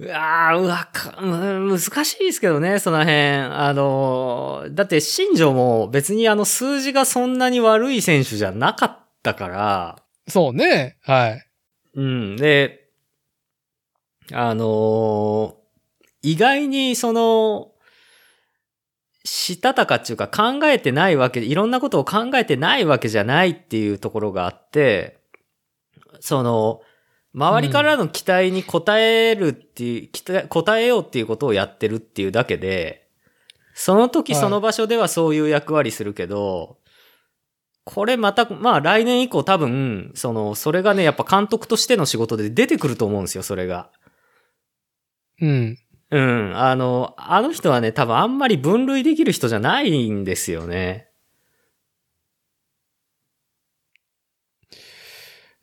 [0.00, 3.16] うわーうわか、うん難しいですけどね、その辺。
[3.16, 10.98] あのーだって新庄も別にあの数字がそんなに悪い選手じゃなかったから、そうね。
[11.02, 11.46] はい。
[11.94, 12.36] うん。
[12.36, 12.90] で、
[14.32, 15.58] あのー
[16.22, 17.72] 意外にその、
[19.24, 25.18] したたかっていうか考えてないわけで、いろんなことを考えてないわけじゃないっていうところがあって、
[26.20, 26.80] その、
[27.34, 33.08] 周りからの期待に応えるっていう、期待応えようっていうことをやってるっていうだけで、
[33.74, 36.78] その時はいその場所ではそういう役割するけど、
[37.84, 43.90] これまた、まあ来年以降多分、その、それがね、やっぱ監督としての仕事で出てくると思うんですよ、それが。
[45.40, 45.78] うん。
[46.10, 46.52] うん。
[46.56, 51.07] あの、あの人はね、多分あんまり分類できる人じゃないんですよね。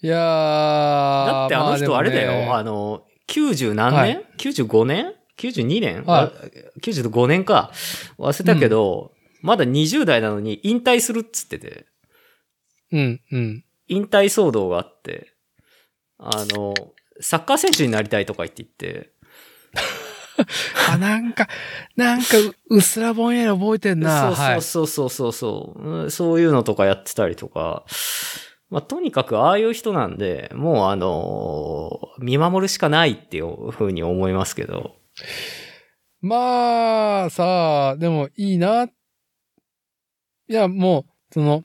[0.06, 1.26] いやー。
[1.26, 6.32] だってあの人あれだよ、まあの、90何年、はい ?95 年 ?92 年、はいあ
[6.80, 7.72] ?95 年か。
[8.20, 11.88] 忘れたけど、まだ20代なのに引退するっつってて、
[12.92, 13.64] うん、うん。
[13.88, 15.34] 引退騒動があって、
[16.20, 16.76] あの、
[17.20, 19.12] サッカー選手になりたいとか言って言って、
[20.92, 21.48] あ、なんか、
[21.96, 22.38] なんか、
[22.70, 24.32] うっすらぼんやり覚えてんな。
[24.32, 24.62] はい。
[24.62, 27.86] そうそうそうそうそう、うんそういうのとかやってたりとか、
[28.70, 34.96] まあ、とにかくああいう人なんで、もうあの見守るしかないっていうふうに思いますけど。
[36.22, 38.86] まあ、さあ、でもいいな。
[38.86, 38.90] い
[40.48, 41.64] や、もう、その、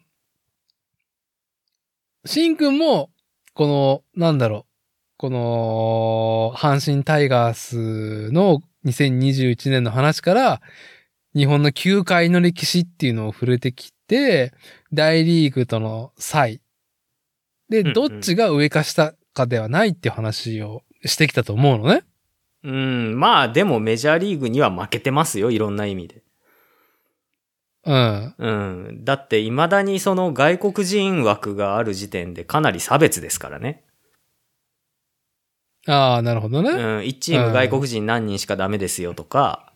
[2.26, 3.10] シンくんも、
[3.54, 4.70] この、なんだろう、
[5.16, 10.60] この、阪神タイガースの2021年の話から、
[11.34, 14.52] 日本の球界の歴史っていうのを触れてきて、
[14.92, 16.60] 大リーグとの差異。
[17.70, 22.02] で、どっちが上か下かではないっていう話をしてきたと思うのね。
[22.62, 26.22] うん、まあでもメジャーリーグには負けてますよ、いろんな意味で。
[27.86, 28.34] うん。
[28.36, 28.50] う
[28.92, 29.04] ん。
[29.04, 33.84] だって未だにその外国人枠がある時点でかなり差別ですからね。
[35.86, 36.70] ああ、なるほどね。
[36.70, 36.78] うん。
[37.00, 39.72] 1チーム外国人何人しかダメですよとか、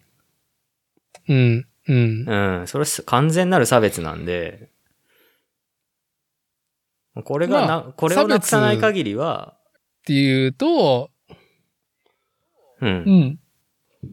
[1.29, 2.25] うん、うん。
[2.29, 2.67] うん。
[2.67, 4.69] それす完全なる差別なんで、
[7.23, 9.55] これがな、まあこれをなくさない限りは、
[10.01, 11.11] っていうと、
[12.81, 12.87] う。
[12.87, 13.39] うんん。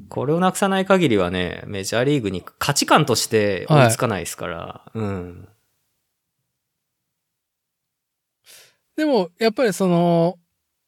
[0.09, 5.47] これをなくさない限りはね、メジャーリーグに価値観として追いつかないですから、うん。
[8.95, 10.37] でも、やっぱりその、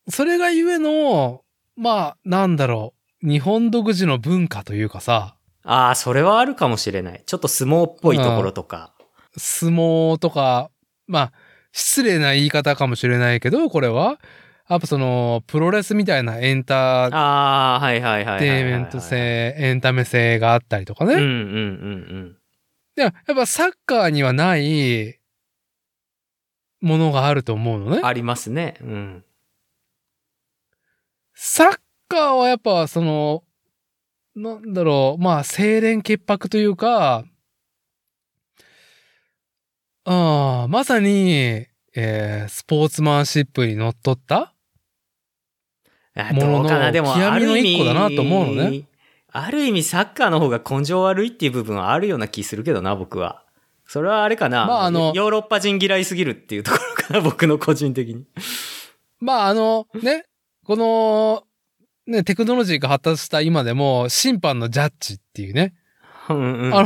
[0.10, 1.44] それがゆえの、
[1.76, 7.24] まあ、なんだろう、日本独自の文化というかさ、ああ、それはあるかもしれない。
[7.26, 8.94] ちょっと相撲っぽいところとか。
[9.38, 10.70] 相撲とか、
[11.08, 11.32] まあ、
[11.74, 14.20] 失礼な言い方かもしれないけど、これは、
[14.70, 18.40] やっぱその、プロレスみたいなエンター。
[18.40, 21.16] テイメント性、エンタメ性があったりとかね。
[21.16, 22.38] うんうんうん
[22.96, 25.20] でやっぱサッカーにはない
[26.80, 28.06] ものがあると思うのねうん。。
[28.06, 28.76] ありますね。
[28.82, 29.26] うん。
[31.34, 33.44] サッカーはやっぱその、
[34.36, 37.26] なんだろう、まあ、清廉潔白というか、
[40.06, 44.54] ああ、まさに、えースポーツマンシップにのっとった？
[46.16, 46.92] あもののどうかな？
[46.92, 48.86] でも、極みのある意一個だなと思うのね味。
[49.32, 53.44] ある意味サッカーの方が根性悪いっていう部分はあるような気するけどな、僕は。
[53.88, 54.66] それはあれかな？
[54.66, 58.26] まああのヨーロッパ人嫌いすぎるっていうところかな、 僕の個人的に。
[59.20, 60.26] まあ、あの、ね、
[60.66, 61.44] この、
[62.06, 65.74] ね、テクノロジーが発達した今でも、審判のジャッジっていうね。
[66.28, 66.80] あの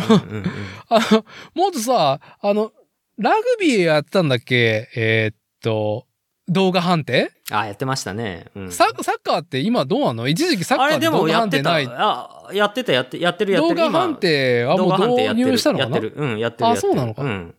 [0.90, 1.26] あの、
[1.56, 2.72] もっとさ、あの、
[3.18, 4.90] ラグビーやってたんだっけ？
[4.96, 6.06] えーっと、
[6.48, 7.32] 動画判定？
[7.52, 8.46] あ、やってましたね。
[8.56, 10.28] うんササッカーって今どうなの？
[10.28, 11.72] 一時期サッカーって動画もやってた。
[11.72, 11.98] 判定ない。
[11.98, 13.76] あ、やってた、やって、やってる、やってる。
[13.76, 15.98] 動画判定はもう導入したのかな？
[15.98, 16.14] やってる。
[16.16, 16.66] うん、やってる。
[16.68, 17.56] あやってるそうなのかうん。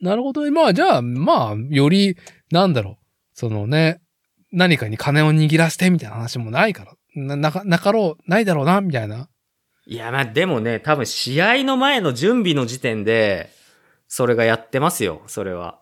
[0.00, 0.50] なるほどね。
[0.50, 2.16] まあじゃあ、まあ、より、
[2.52, 2.96] なんだろう。
[3.32, 4.00] そのね、
[4.52, 6.92] 何かに金を握らせてみたいな話もないから。
[7.16, 9.28] な、なか、なかろう、ないだろうな、みたいな。
[9.86, 13.50] いや、まあでもね、多分試合の前の準備の時点で、
[14.08, 15.78] それがやってますよ、それは。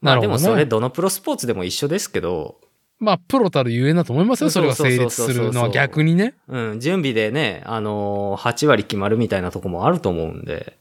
[0.00, 2.58] まあでもそれどのプロスポーツでも一緒ですけど、
[3.00, 4.50] まあ、プロたるゆえんだと思いますよ。
[4.50, 6.34] それが成立するのは逆にね。
[6.48, 10.76] うん、準備でね、あのー、8割決まるみたいなとこもあると思うんで。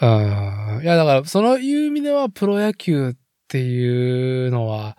[0.00, 0.80] うん。
[0.82, 3.14] いや、だから、そのいう意味では、プロ野球っ
[3.46, 4.96] ていうのは、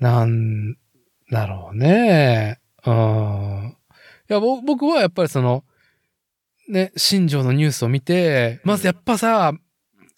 [0.00, 0.76] なん
[1.30, 2.58] だろうね。
[2.86, 3.76] うん。
[4.30, 5.64] いや、ぼ僕はやっぱりその、
[6.68, 9.54] ね、新庄のニュースを見て、まずやっぱさ、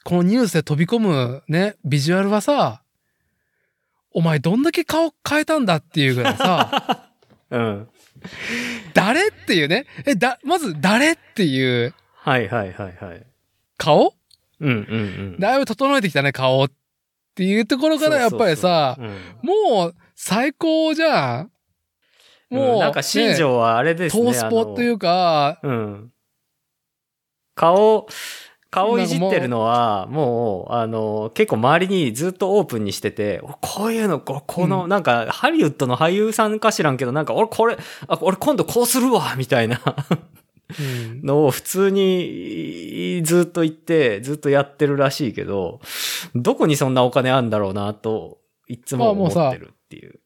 [0.05, 2.83] このニュースで飛び込むね、ビジュアルはさ、
[4.13, 7.11] お前どんだけ顔変えたんだっていうぐらいさ、
[7.51, 7.89] うん。
[8.95, 13.27] 誰っていうね、え、だ、まず誰っていうはいはいはいはい。
[13.77, 14.15] 顔？
[14.61, 14.77] うんうんう
[15.37, 15.41] ん。
[15.41, 16.71] だいぶ整えてきたね、顔っ
[17.35, 18.99] ていうところからやっぱりさ、
[19.43, 21.51] もう最高じゃん。
[22.51, 24.25] うん、もう、なんか新庄はあれですね。
[24.25, 26.13] トースポというか、うん。
[27.55, 28.07] 顔、
[28.71, 39.81] 顔いじってるのは、もう、あの、結構周りにずっとオープンにしてて、おこういうの、ここの、うなんか、ハリウッドの俳優さんか知らんけど、なんか、俺これ、あ、俺今度こうするわみたいな
[40.79, 45.81] うんのを普通にずっと言って、ずっとやってるらしいけど、
[46.35, 50.20] どこにそんなお金あるんだろうな、と、いつも思ってるっていう。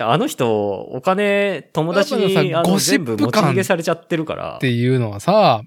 [0.00, 4.56] あの人、お金、友達にさ、ゴシップ持ち逃げされちゃってるから。
[4.56, 5.62] っていうのはさ、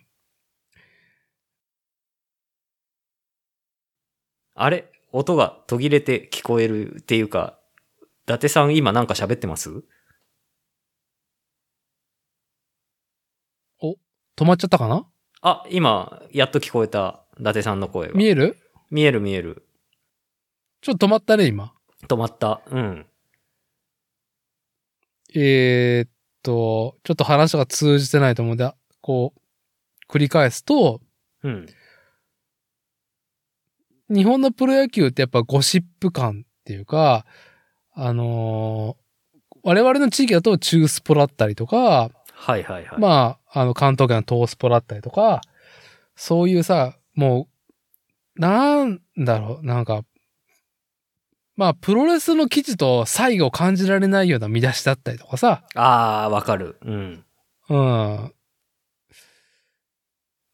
[4.56, 7.58] あれ音が途切れて聞こえるっていうか、
[8.02, 9.84] 伊達さん今なんか喋ってます？
[13.82, 13.98] お、
[14.38, 15.06] 止まっちゃったかな？
[15.42, 18.14] あ、今、やっと聞こえた伊達さんの声が。
[18.14, 18.58] 見える？
[18.90, 19.68] 見える見える。
[20.82, 21.74] ちょっと止まったね、今。
[22.08, 22.62] 止まった。
[22.68, 23.06] うん。
[25.36, 26.10] えーっ
[26.44, 28.72] と、ちょっと話が通じてないと思うんで、
[29.02, 31.02] こう、繰り返すと、
[31.44, 31.66] うん。
[34.10, 37.26] 日本のプロ野球ってやっぱゴシップ感っていうか、
[37.94, 39.02] あのー
[39.64, 43.00] 我々の地域だと中スポだったりとか、はいはいはい。
[43.00, 45.42] まあ、あの、関東圏の東スポだったりとか、
[46.16, 47.48] そういうさ、も
[48.38, 50.02] う、なんだろう、なんか、
[51.62, 56.78] まあ、プロレスの記事と差異を感じられないような見出しだったりとかさ、ああ、わかる。
[56.82, 57.24] うん。
[57.70, 58.34] うん。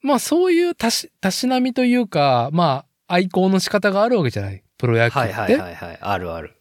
[0.01, 4.61] まあ、そういうたし、たしなみというか、まあ、愛好の仕方があるわけじゃない？
[4.77, 5.19] プロ野球って。
[5.19, 5.97] はいはいはいはい。
[6.01, 6.57] あるある。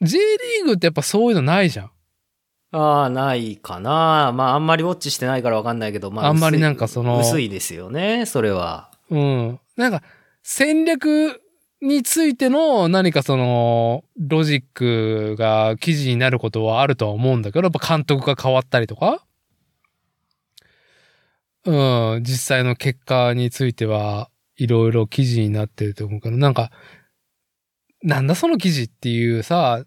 [0.00, 1.90] J リーグってやっぱそういうのないじゃん。
[2.72, 4.32] ああ、ないかな。
[4.34, 8.90] まあ、あんまりウォッチしてないからわかんないけど、まあ、あんまりなんかその薄いですよね、それは。
[9.10, 9.60] うん。
[9.76, 10.02] なんか、
[10.42, 11.40] 戦略
[11.86, 19.24] についての何かその、ロジックが記事になることはあるとは思うんだけど、やっぱ監督が変わったりとか、
[21.64, 26.70] うん、実際の結果についてはいろいろ記事になってると思うけど、なんか、
[28.02, 29.84] なんだその記事っていうさ、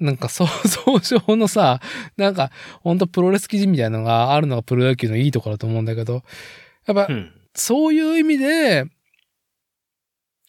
[0.00, 1.80] なんか想像上のさ、
[2.16, 2.50] なんか、
[2.82, 6.22] ほんとプロレス記事みたいなのがあるのがプロ野球のいいところだと思うんだけど、
[6.86, 7.32] やっぱう、ん。
[7.54, 8.86] そういう意味で、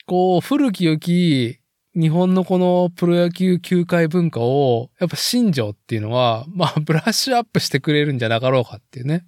[0.05, 1.59] こう、古き良き
[1.95, 9.25] 日本のこのプロ野球球界文化を、やっぱ新庄っていうのは、 まあ、ブラッシュアップしてくれるんじゃなかろうかっていうね。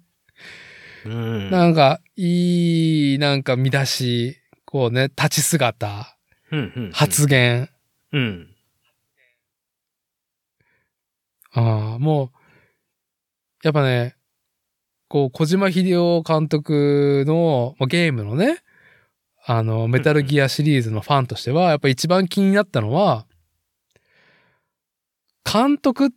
[1.04, 1.50] うん。
[1.50, 6.16] なんか、いい、なんか見出し、こうね、立ち姿、
[6.52, 6.90] うんうん。
[6.92, 7.70] 発言。
[8.12, 8.54] うん。
[11.52, 12.30] ああ、もう、
[13.64, 14.14] やっぱね、
[15.08, 18.62] こう、小島秀夫監督の、まあゲームのね、
[19.50, 23.26] あの、メタルギアシリーズのファンとしては、やっぱ一番気になったのは、
[25.50, 26.10] 監督っ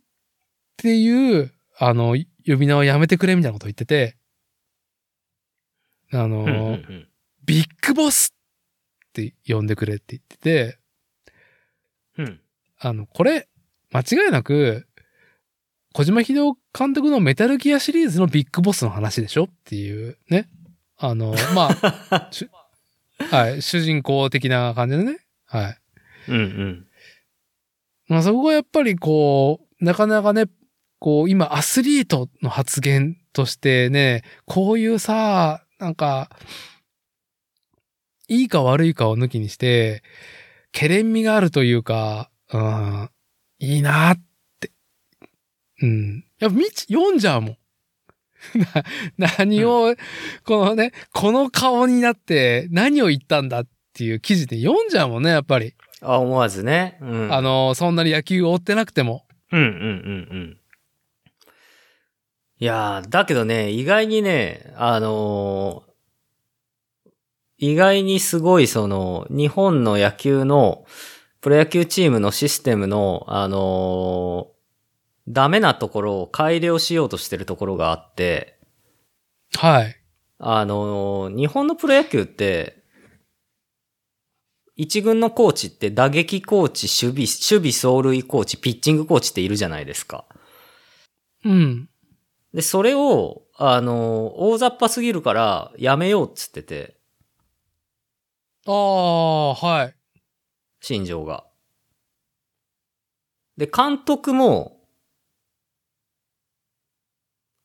[0.76, 2.14] ていう、あの、
[2.46, 4.18] 呼び名をやめてくれみたいなこと言ってて、
[6.12, 6.78] あの、
[7.46, 8.34] ビッグボス
[9.08, 10.78] って呼んでくれって言ってて、
[12.18, 12.40] うん。
[12.80, 13.48] あの、これ、
[13.92, 14.86] 間違いなく、
[15.94, 20.50] 小島秀夫監督のメタルギアシリーズのビッグボスの話でしょっていうね。
[20.98, 21.70] あの、ま
[22.10, 22.46] あ、 し
[23.30, 25.18] はい、主人公的な感じでね。
[25.46, 25.78] はい。
[26.28, 26.86] うんうん。
[28.08, 30.46] まあそこがやっぱりこう、なかなかね、
[30.98, 36.30] こう、今アスリートの発言としてね、こういうさ、なんか、
[38.28, 40.02] いいか悪いかを抜きにして、
[40.70, 43.10] ケレン味があるというか、うん、
[43.58, 44.22] いいなっ
[44.60, 44.70] て。
[45.82, 46.24] うん。
[46.38, 47.56] やっぱ見ち、読んじゃうもん。
[49.18, 49.94] な、 何を、
[50.44, 55.74] このね、この顔になって何を言ったんだっていう記事で読んじゃうもんね、やっぱり。
[56.00, 56.98] あ、思わずね。
[57.00, 57.32] うん。
[57.32, 59.24] あの、そんなに野球を追ってなくても。
[59.52, 59.80] うんうんうんう
[60.40, 60.58] ん。
[62.58, 65.92] いやー、だけどね、意外にね、あのー
[67.58, 70.84] 意外にすごいその、日本の野球の、
[71.40, 74.51] プロ野球チームのシステムの、あのー
[75.32, 78.58] ダメなところを改良しようとしてるところがあって、
[79.56, 79.96] はい。
[80.38, 82.82] あのー日本のプロ野球って、
[84.76, 90.24] 一軍のコーチって打撃コーチ、守備、守備走塁コーチ、ピッチングコーチっているじゃないですか。
[91.44, 91.88] うん。
[92.54, 96.96] で、それを、あの、大雑把すぎるからやめようっつってて、
[98.66, 99.94] ああ、はい。
[100.80, 101.44] 新庄が。
[103.56, 104.81] で、監督も、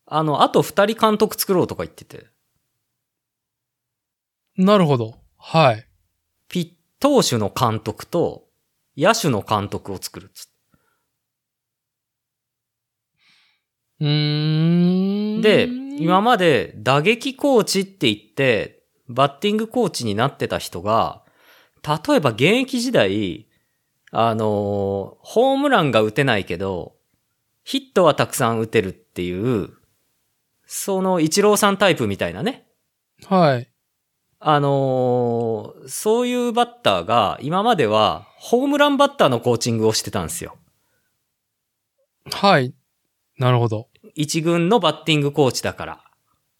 [0.07, 2.27] あの、あと二人監督作ろうとか言ってて、
[4.57, 5.15] なるほど。
[5.37, 5.87] はい。
[6.49, 8.47] ピッ、投手の監督と、
[8.97, 10.51] 野手の監督を作るっつって。
[13.99, 15.41] うーん。
[15.41, 15.67] で、
[15.99, 21.23] 今まで打撃コーチって言って、バッティングコーチになってた人が、
[22.07, 23.47] 例えば現役時代、
[24.11, 24.47] あのー
[25.21, 26.95] ホームランが打てないけど、
[27.63, 29.69] ヒットはたくさん打てるっていう、
[30.67, 32.67] そのイチローさんタイプみたいなね。
[33.25, 33.71] はい。
[34.39, 40.57] あのーそういうバッターが今まではホームランバッターのコーチングをしてたんですよ。
[42.31, 42.73] はい。
[43.37, 43.87] なるほど。
[44.13, 46.03] 一軍のバッティングコーチだから。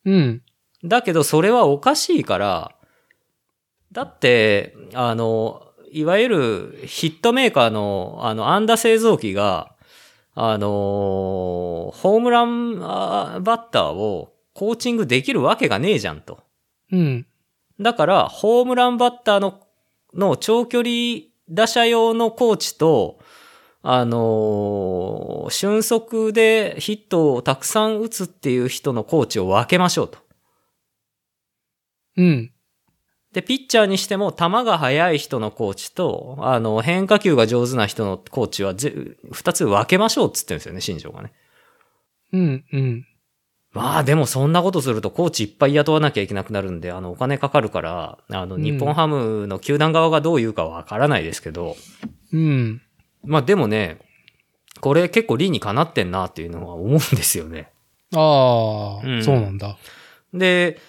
[0.05, 0.41] うん。
[0.83, 2.71] だけどそれはおかしいから、
[3.91, 9.75] だって、あの、いわゆるヒットメーカーの、あの、安打製造機が、
[10.39, 16.43] あの、ホームランバッターをコーチングできるわけがねえじゃんと。
[16.91, 17.25] うん。
[17.79, 19.61] だから、ホームランバッターの、
[20.13, 23.17] の長距離打者用のコーチと、
[23.81, 30.19] あのー俊足でヒットをたくさん打つっていう人のコーチを分けましょうと。
[32.17, 32.51] うん。
[33.33, 38.93] で、ピッチャーにしても、球が速い人のコーチと、あの、変化球が上手な人のコーチはぜ、
[39.31, 41.33] 二つ分けましょうっつってるんですよね、新庄がね。
[42.31, 42.65] うん。
[42.71, 43.07] うん。
[43.73, 51.75] まあでもそんなことするとコーチいっぱい雇わなきゃいけなくなるんで、あのお金かかるから、あのうん日本ハムの球団側がどう言うかわからないですけど、
[52.33, 52.81] うん。
[53.23, 53.99] まあでもね、
[54.81, 57.71] これ結構理にかなってんなっていうのは思うんですよね。
[58.15, 59.77] ああ、うんそうなんだ。
[60.33, 60.79] で、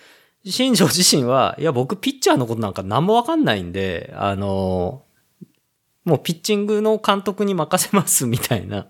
[0.44, 5.04] 新庄自身は、いや僕ピッチャーのことなんか何もわかんないんで、あの、
[6.08, 8.86] もうピッチングの監督に任せますみたいな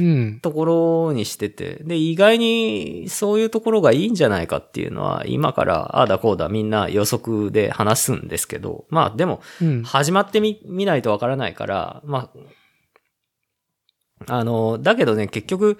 [0.00, 0.40] うん。
[0.40, 9.82] ところにしてて、で、意外にそういうところがいいんじゃないかっていうのは、今からああだこうだみんな予測で話すんですけど、まあでも、うん。
[9.84, 12.32] 始まってみ、見ないとわからないから、ま
[14.26, 15.78] あ、あの、だけどね、結局、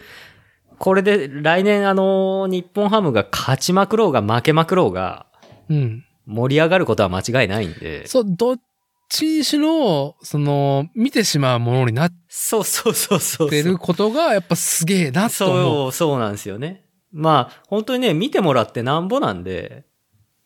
[0.78, 5.26] これで来年あの、日本ハムが勝ちまくろうが負けまくろうが、
[5.68, 6.04] うん。
[6.26, 8.06] 盛り上がることは間違いないんで。
[8.06, 8.60] そう、どっ
[9.08, 13.50] ちにしろ、その、見てしまうものになっそうそうそうそう。
[13.50, 15.62] てることが、やっぱすげえなと思う。
[15.62, 16.84] そう、そうなんですよね。
[17.10, 19.84] まあ、本当にね、見てもらってなんぼなんで、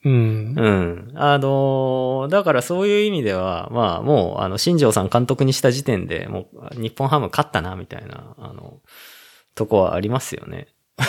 [0.04, 0.54] うん。
[0.56, 1.12] うん。
[1.14, 8.80] あのーだからそういう意味では、まあもう、あの、新庄さん監督にした時点でもう、日本ハム勝ったな、みたいな、あの、
[9.54, 10.68] とこはありますよね。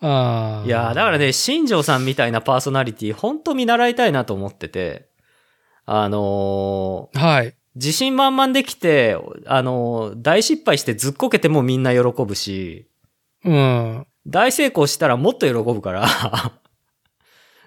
[0.00, 0.66] ああ。
[0.66, 5.08] いやーだからね、新庄さんみたいなパーソナリティ、本当見習いたいなと思ってて、
[5.84, 7.54] あのーはい。
[7.74, 9.16] 自信満々できて、
[9.46, 12.88] あのー大失敗してずっこけてもみんな喜ぶし、
[13.44, 14.06] うん。
[14.26, 16.06] 大成功したらもっと喜ぶから、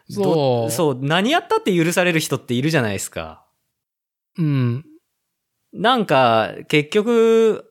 [0.09, 0.71] そう。
[0.71, 3.45] そう、何やったって許される人っているじゃないですか。
[4.37, 4.85] うん。
[5.73, 7.65] なんか、結局、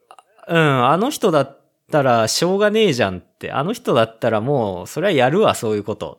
[0.47, 1.61] うん、あの人だっ
[1.91, 6.19] たらしょうがねえじゃんって、あの人だったらもう、それはやるわ、そういうこと。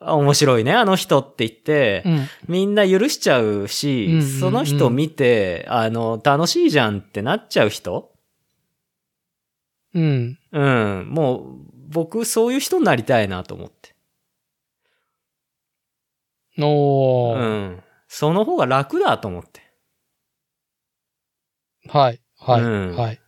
[0.00, 2.28] あ面白いね、あの人って言って、うん。
[2.48, 8.12] みんな許しちゃうし、うんうんうんその人見て、あの、楽しいじゃんってなっちゃう人
[9.94, 10.38] うん。
[10.52, 11.42] うん、もう、
[11.88, 13.94] 僕、そういう人になりたいなと思って。
[16.58, 17.38] おー。
[17.38, 17.82] うん。
[18.08, 19.63] その方が楽だと思って。
[21.88, 22.20] はい。
[22.38, 22.60] はい。
[22.62, 23.20] うんはい。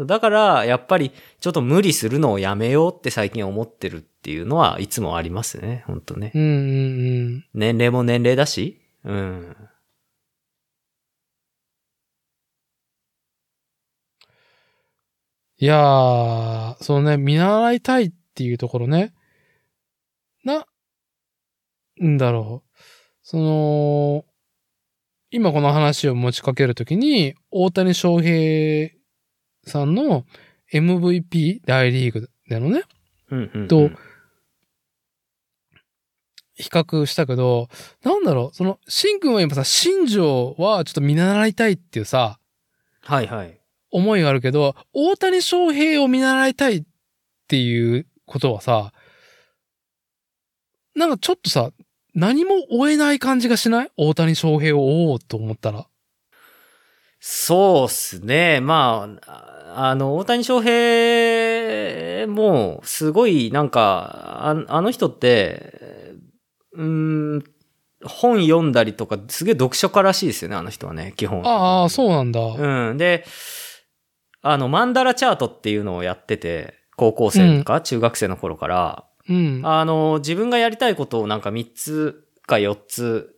[0.00, 5.84] だから、やっぱり、ちょっと無理するのをやめようって最近思ってるっていうのはいつもありますね。
[5.86, 6.32] 本当ね。
[6.34, 7.44] うんうんうん。
[7.54, 8.80] 年齢も年齢だし。
[9.04, 9.56] うん。
[15.58, 19.14] いやー、そのね、見習いたいっていうところね。
[20.44, 20.66] な、
[22.02, 22.78] んだろう。
[23.22, 24.24] その、
[25.34, 28.90] 今この話を持ちかけるときに、大谷翔平
[29.64, 30.26] さんの
[30.70, 32.82] MVP 大リーグでのね、
[33.30, 33.68] うんうん、うん。
[33.68, 33.90] と
[36.54, 37.70] 比較したけど、
[38.04, 42.38] なんだろう、その、シンくんは今さ、新庄はちょっと見習いたいっていうさ、
[43.00, 43.58] はいはい。
[43.90, 46.84] 思いがあるけど、大谷翔平を見習いたいっ
[47.48, 48.92] ていうことはさ、
[50.94, 51.70] なんかちょっとさ、
[52.14, 53.90] 何も追えない感じがしない？
[53.96, 55.86] 大谷翔平を追おうと思ったら。
[57.20, 58.60] そうっすね。
[58.60, 66.16] まあ、ああの、大谷翔平も、すごい、なんか、ああの人って、
[66.72, 67.44] うーん、
[68.04, 71.46] 本読んだりとか、すげえ読書家らしいですよね、あの人はね、基本。
[71.46, 72.40] ああ、そうなんだ。
[72.40, 72.98] うん。
[72.98, 73.24] で、
[74.42, 79.60] あの、マンダラチャートっていうのをやってて、高校生か、中学生の頃から、うん。
[79.64, 83.34] あの、自分がやりたいことをなんか3つか4つ、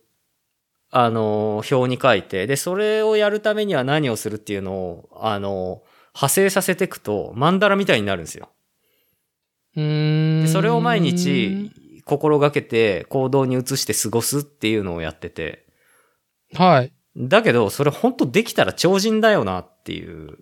[0.91, 5.83] あの、表に書いて、で、それをやるためには何をするっていうのを、あの、
[6.13, 8.49] 派生させていくと、マンダラみたいになるんですよ。
[9.75, 10.41] うーん。
[10.41, 11.71] で、それを毎日、
[12.05, 15.65] 心がけて行動に移して過ごすっていうのをやってて、
[16.53, 16.93] はい。
[17.17, 20.37] だけど、それ本当できたら超人だよなっていう。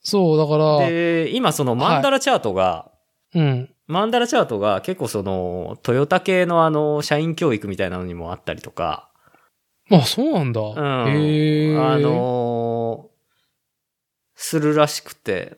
[0.00, 2.90] そう、だから、で、今そのマンダラチャートが、
[3.34, 3.74] うん。
[3.88, 9.08] マンダラチャートが結構その、トヨタ系のあの、社員教育みたいなのにもあったりとか、
[9.90, 10.60] あ、そうなんだ。
[10.60, 10.76] うん。
[10.76, 13.18] あ、のー
[14.40, 15.56] するらしくて、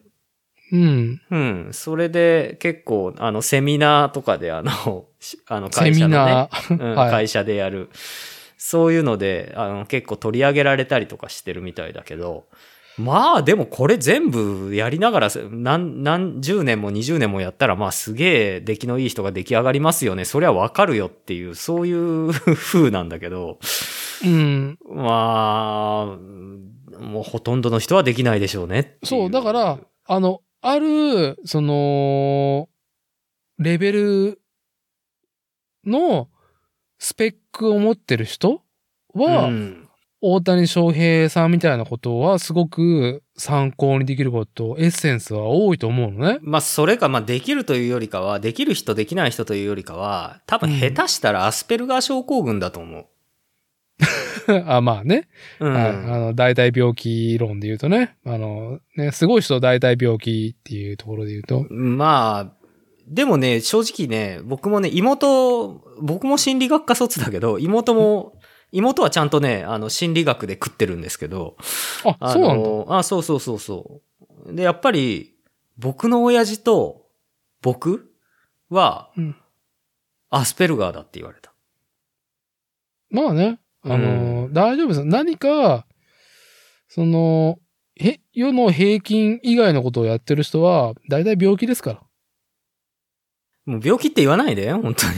[0.72, 1.20] うん。
[1.30, 1.68] うん。
[1.72, 6.80] それで結構、あの、セミナーとかであの、しあの、セ会社のねミナ、ー。
[6.80, 7.90] うん はい会社でやる。
[8.56, 12.46] そういうので、あの、結構取り上げられたりとかしてるみたいだけど、
[13.00, 20.24] まあでもこれ全部やりながら何、何十年も20年もやったらまあすげえ出来のいい人が出来上がりますよね。
[20.24, 23.58] そりゃわかるよっていう、そういう風なんだけど。
[24.24, 24.78] うん。
[24.84, 26.18] ま
[26.98, 32.68] あ、もうほとんどの人はできないでしょうねっていそう、だから、あの、ある、その、
[33.58, 34.40] レベル
[35.86, 36.28] の
[36.98, 38.60] スペックを持ってる人
[39.14, 39.79] は、うん
[40.22, 46.38] 大谷翔平さんみたいなことはすごく参考にできること、エッセンスは多いと思うのね。
[46.42, 53.06] まあ、それが、まあ、できるというよりかは、できる人、できない人というよりかは、多分下手したらアスペルガー症候群だと思う。
[54.66, 55.28] あまあね。
[55.58, 55.72] うん。
[55.72, 55.88] はい。
[55.88, 58.16] あの、大体病気論で言うとね。
[58.24, 61.66] あの、ね、すごい人大体病気っていうところで言うと。
[61.70, 62.60] まあ、
[63.06, 68.34] でもね、正直ね、僕もね、妹、僕も心理学科卒だけど、妹も、
[68.72, 71.56] 妹はちゃんとね、あの、心理学で食ってるんですけど、
[72.04, 72.68] あ、あそうなんだ。
[72.68, 74.00] のあ、そうそうそうそ
[74.46, 74.54] う。
[74.54, 75.34] で、やっぱり、
[75.78, 77.06] 僕の親父と
[77.62, 78.12] 僕
[78.68, 79.36] はうん、
[80.28, 81.52] アスペルガーだって言われた。
[83.10, 83.58] まあね。
[83.82, 85.04] あの、大丈夫です。
[85.04, 85.86] 何か、
[86.88, 87.58] その、
[87.96, 92.02] へ、世の平均以外のことをやってる人は、大体病気ですから。
[93.66, 95.12] もう病気って言わないで、本当に。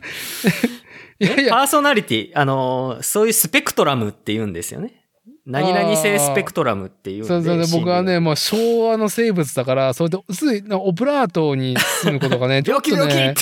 [1.18, 5.06] いやいや、パーソナリティ、あのーそういうスペクトラムって言うんですよね。
[5.46, 7.28] 何々性スペクトラムっていうんで。
[7.28, 13.34] そうそう僕はね、心もう昭和の生物だから、それで、つい、なオブラートに住むことがね、理学病気ちょっ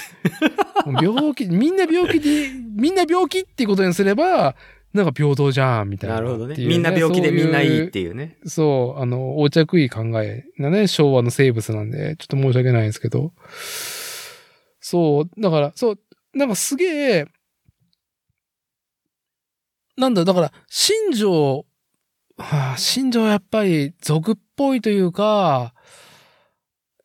[0.84, 4.54] 病気病気、みんな病気で、みんな病気っていうことにすれば、
[4.92, 6.16] なんか平等じゃん、みたいな。
[6.16, 6.56] なるほどね。
[6.58, 8.36] みんな病気でみんないいっていうね。
[8.44, 13.32] そう、あの、横着いい考えなね、昭和の生物なんで、ちょっと申し訳ないんですけど。
[14.78, 15.98] そう、だから、そう、
[16.34, 17.26] なんかすげえ、
[19.96, 21.66] なんだ、だから、新庄、
[22.36, 25.74] はあ、新庄はやっぱり俗っぽいというか、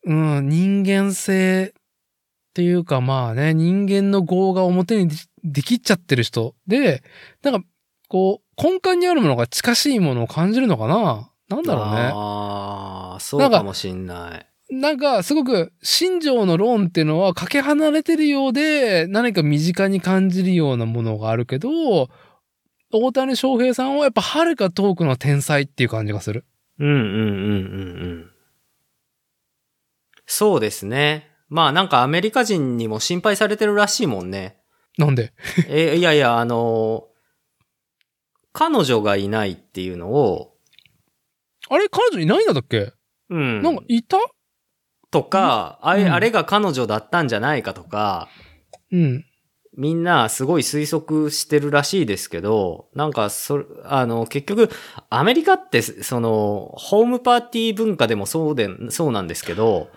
[0.04, 7.02] うん、人間性っていうか、まあね、人間の業が表にでできっちゃってる人で、
[7.42, 7.66] なんか、
[8.08, 12.10] こう、根幹にあるものが近しいものを感じるのかななんだろうね。
[12.12, 14.46] ああ、そうかもしんない。
[14.70, 22.08] なんか、すごく、新庄の論っていうのは、かけ離れてるようで、何か身近に感じるようなものがあるけど、
[22.92, 26.44] 大谷翔平さんはやっぱ遥か遠くの天才っていう感じがする。
[26.78, 28.30] うんうんうんうんうん。
[30.26, 31.28] そうですね。
[31.48, 34.58] まあなんかアメリカ人にも心配されてるらしいもんね。
[34.98, 35.32] なんで？
[35.68, 37.06] え、いやいや、あの、
[38.52, 40.56] 彼女がいないっていうのを、
[41.68, 42.92] あれ彼女いないんだっけ、
[43.28, 43.62] うん。
[43.62, 44.18] なんかいた？
[45.12, 48.28] とか、あれ、うんあれが彼女だったんじゃないかとか、
[48.92, 49.24] うん。
[49.80, 54.68] みんなすごい推測してるらしいですけど、なんか、そ、あの、結局、
[55.08, 59.88] アメリカって、その、ホームパーティー文化でもそうで、そうなんですけど、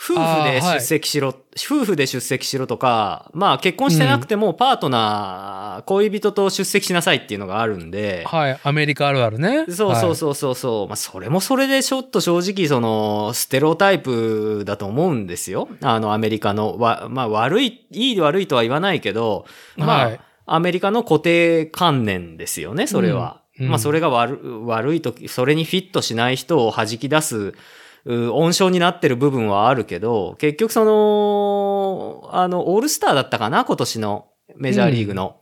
[0.00, 8.60] 夫婦で出席しろ、夫婦で出席しろとか、まあ結婚してなくてもパートナー、恋人と出席しなさいっていうのがあるんで、はい。
[8.62, 9.64] アメリカあるあるね。
[9.66, 10.14] そうそうう。
[10.14, 10.86] そうそうそう。
[10.86, 15.68] まあ、それもそれでちょっと正直、その、ステレオタイプだと思うんですよ。
[15.82, 19.46] あの、アメリカの、わ、まあ、悪い、いい悪いとは言わないけど、
[19.76, 20.20] まあ、はい
[20.50, 23.42] アメリカの固定観念ですよね、それは。
[23.58, 27.54] うんうんまあ、それが悪、悪いとき、それにフィットしない人を弾き出す、う
[28.08, 35.40] 温床になってる部分はあるけど、結局その、あの、オールスターだったかな、今年のメジャーリーグの。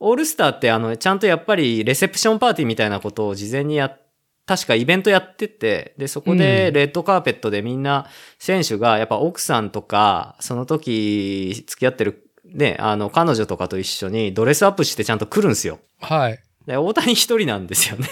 [0.00, 4.00] オールスターってあの、ちゃんとやっぱりレセプションパーティーみたいなことを事前にやっ
[4.46, 8.06] 確かイベントやってて、で、そこでうんレッドカーペットでみんな
[8.38, 15.80] 選手がやっぱ奥さんとか、その時付き合ってるね、あの、彼女とかと一緒にドレスアップしてちゃんと来るんですよ。
[16.00, 16.38] はい。
[16.66, 18.08] で、大谷一人なんですよね。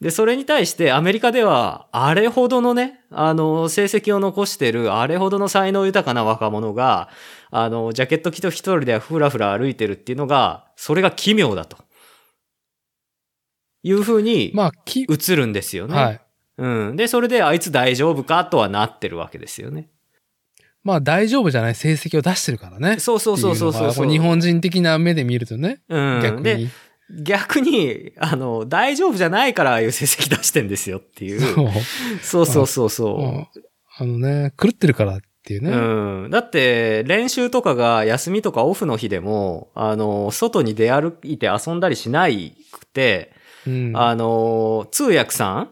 [0.00, 7.10] で、それに対してアメリカでは、あれほどのね、あの、成績を残してる、あれほどの才能豊かな若者が、
[7.50, 11.76] あの、ジャケット着と一人でふらふら歩いてるっていうのが、それが奇妙だと。
[13.82, 15.94] いうふうにまあ、き、映るんですよね。
[15.94, 16.20] はい。
[16.58, 16.96] うん。
[16.96, 19.88] で、それであいつ大丈夫かとはなってるわけですよね。
[20.82, 22.98] まあ大丈夫じゃない成績を出してるからね。
[22.98, 25.80] そうそうそうそうそう日本人的な目で見るとね。
[25.88, 26.20] うん。
[26.22, 26.70] 逆で、に。
[27.24, 31.40] 逆に、あの、大丈夫じゃないからああいう成績出してんですよっていう。
[32.22, 32.46] そう。
[32.46, 33.60] そうそうそう
[33.98, 35.70] あのね、狂ってるからっていうね。
[35.70, 36.30] うん。
[36.30, 43.32] だって、練習とかが休みとかオフの日でも、あの、外に出歩いて遊んだりしないくて、
[43.66, 43.92] うん。
[43.94, 45.68] あの、通訳さ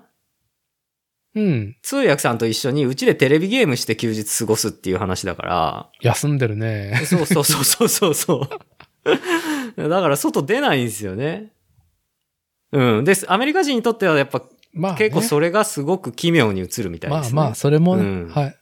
[1.34, 1.39] ん？
[1.39, 1.76] うん。
[1.83, 7.00] 通訳さんと一緒にうちでテレビゲームして休日過ごすっていう話だから、休んでるね。
[7.07, 8.49] そうそうそうそうそうそう。
[9.87, 11.53] だから外出ないんですよね。
[12.73, 13.05] うん。
[13.05, 14.43] で、アメリカ人にとってはやっぱ
[14.73, 17.35] まあ、ね、結構それがすごく奇妙に映るみたいですね。
[17.37, 18.57] まあまあ、それもね、うんはい。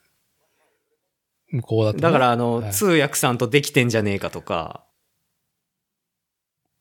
[1.53, 2.03] 向こうだと、ね。
[2.03, 4.85] だからあの、はい通訳さんとできてんじゃねえかとか、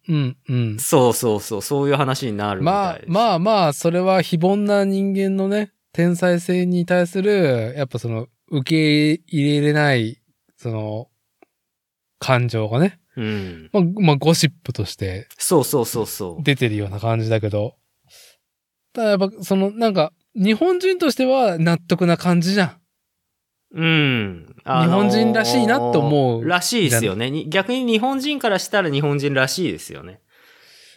[0.07, 0.79] うん、うん。
[0.79, 3.11] そうそうそう、そういう話になるみまあたいです。
[3.11, 10.21] まあまあ、それは非凡な人間のね、天才性に対する、やっぱその、受け入れれない、
[10.57, 11.07] その、
[12.19, 13.69] 感情がね、うん。
[13.71, 16.43] まあ、まあ、ゴシップとしてそうそうそうそう。
[16.43, 17.75] 出てるような感じだけど、
[18.93, 22.77] ただやっぱ、その、なんか、日本人としては納得な感じじゃん。
[23.73, 24.55] うん。
[24.63, 27.29] あのー日本人らしいなって思うらしいですよね。
[27.29, 30.21] に逆に日本人からしたら日本人らしいですよね。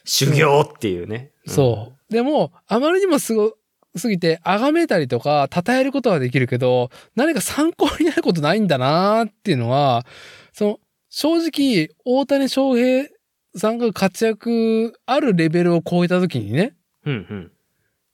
[0.04, 1.32] 修行っていうね。
[1.46, 2.12] そう。
[2.12, 3.54] でも、あまりにもすご
[3.96, 10.06] すぎて、崇めたりとか、称えることはできるけど、何か参考になることないんだなーっていうのは、
[10.52, 10.80] その、
[11.20, 13.08] 正直、大谷翔平
[13.56, 17.26] さんが活躍あるレベルを超えた時にね、うん。
[17.28, 17.52] うん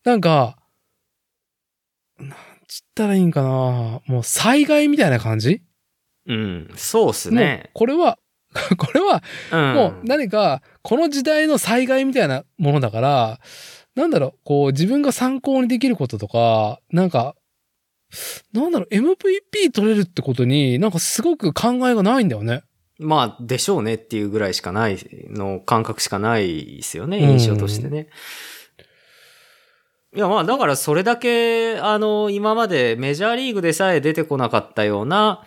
[0.05, 0.57] なんか、
[2.19, 2.31] なん
[2.67, 5.63] つったらいいんかなもう災害みたいな感じ？
[6.25, 6.37] うん。
[6.37, 6.41] う
[6.73, 6.75] ん。
[6.77, 7.69] そうっすね。
[7.75, 8.19] これは、
[8.79, 9.75] これはうん。
[9.75, 13.39] もう何か、この時代の災害みたいなものだから、
[13.95, 17.37] なんだろう、こう自分が参考にできることとか、なんか、
[18.55, 22.63] なんだろう、MVP 取れるってことに、なんかすごく考えがないんだよね。
[22.99, 24.99] まあ、でしょうねっていうぐらいしかない
[25.31, 28.09] の感覚しかないですよね、うん印象としてね。
[30.15, 35.43] いや、まあ、だからそれだけ、あの、今までメジャーリーグでさえ出てこなかったような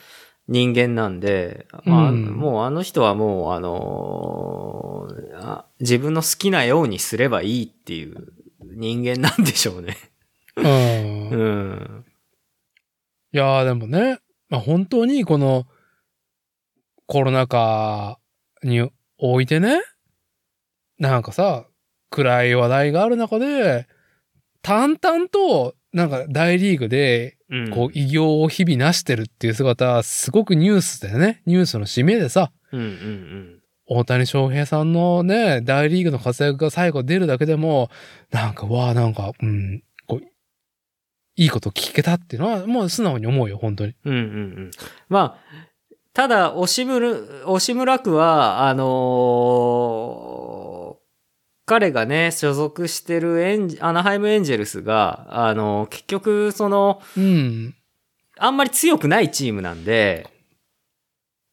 [0.49, 9.97] 人間なんで、まあ、うんもうあの人はもう、あのあ自分の好きなようにすればいいっていう人間なんでしょうね。
[10.57, 10.65] うん。
[10.65, 12.05] いうん。
[13.31, 14.19] やーでもね、
[14.49, 15.65] まあ本当にこの
[17.07, 18.19] コロナ禍
[18.63, 19.81] においてね、
[20.99, 21.65] なんかさ、
[22.09, 23.87] 暗い話題がある中で、
[24.61, 27.69] 淡々と、なんか大リーグでうん。
[27.69, 31.41] こう、偉業を日々成してるっていう姿は、すごくニュースだよね。
[31.45, 33.59] ニュースの締めでさ、うんうんうん。
[33.85, 37.89] 大谷翔平さんのね、大リーグの活躍が最後出るだけでも、
[38.31, 40.21] なんか、わあ、なんか、うん、こう、
[41.37, 43.95] いいこと聞けたっていうのは、もう素直に思うよ、本当に。
[44.03, 44.23] うんうんう
[44.63, 44.71] ん。
[45.07, 45.66] まあ、
[46.17, 50.97] ただ、押村、押村区は、あのー
[51.67, 57.75] 彼がね、所属してるエンジアナハイムエンジェルスが、あのー結局、その、うん。
[58.39, 60.27] あんまり強くないチームなんで、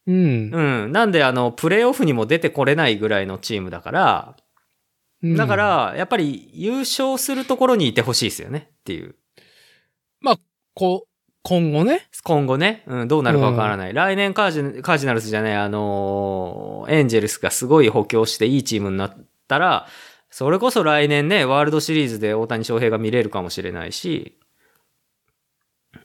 [0.06, 0.50] うん。
[0.54, 0.92] うん。
[0.92, 4.36] なんで、あの、プレイオフにも出てこれないぐらいのチームだから、
[5.22, 9.14] うんだか、ら、やっぱり優勝するところにいてほしいですよねっていう。
[10.72, 11.13] こう、
[11.46, 12.08] 今後ね。
[12.22, 13.92] 今後ね、うん、どうなるかわからない。
[13.92, 19.16] 来年カージカージナルスじゃない、あのーエンジェルスがすごい補強していいチームになっ
[19.46, 19.86] たら、
[20.30, 24.38] それこそ来年ね、ワールドシリーズで大谷翔平が見れるかもしれないし、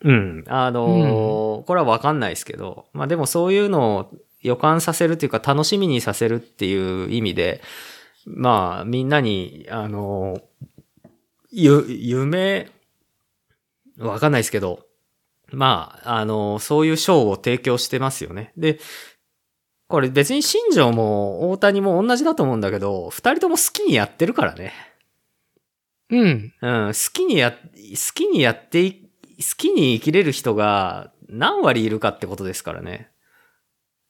[0.01, 4.11] うん、あのーこれはわかんないですけど、まあでもそういうのを
[4.41, 7.61] 予感させるっていうか楽しみにさせるっていう意味で、
[8.25, 10.41] まあみんなに、あのー
[11.51, 12.69] ゆ、夢、
[13.97, 14.88] わかんないですけど、
[15.51, 18.53] まあ、あの、そういう賞を提供してますよね。
[18.57, 18.79] で、
[19.87, 24.73] これ別に新庄も大谷も同じだと思うんだけど、二人とも好きにやってるからね。
[26.11, 26.53] うん。
[26.61, 27.57] うん、好きにや、好
[28.13, 28.93] きにやってい、
[29.39, 33.09] 好きに生きれる人が何割いるかってことですからね。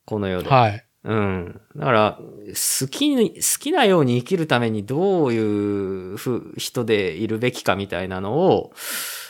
[0.04, 0.50] この世で。
[0.50, 0.84] はい。
[1.04, 1.60] うん。
[1.76, 8.72] だから、好きに、好きなように生きるためにどういうふ人でいるべきかみたいなのを、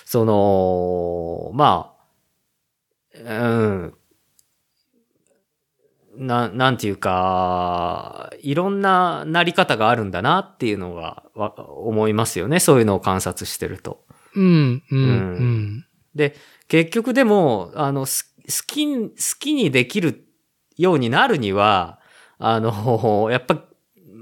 [0.04, 1.99] その、まあ、
[3.24, 3.94] うん。
[6.16, 12.60] な、なんていうか、いろんななり方があるんだなっていうのがわ思いますよね。
[12.60, 14.04] そういうのを観察してると。
[14.34, 15.86] うん、うん、ううんん。
[16.14, 16.34] で、
[16.68, 20.26] 結局でも、あの、す好き、好きにできる
[20.76, 22.00] ようになるには、
[22.38, 23.64] あの、 やっぱ、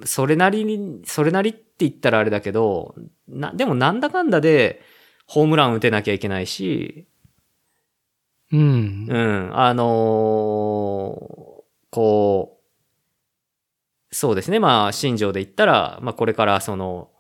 [0.05, 2.95] それなりに、それなりって言ったらあれだけど、
[3.27, 4.83] な、でもなんだかんだで、
[5.27, 7.07] ホームラン打てなきゃいけないし、
[8.53, 9.15] うんう。
[9.51, 9.85] ん、あの
[11.91, 12.59] こ
[14.11, 17.11] う、そうですね、まあ、新庄で言ったら、まあ、これからその、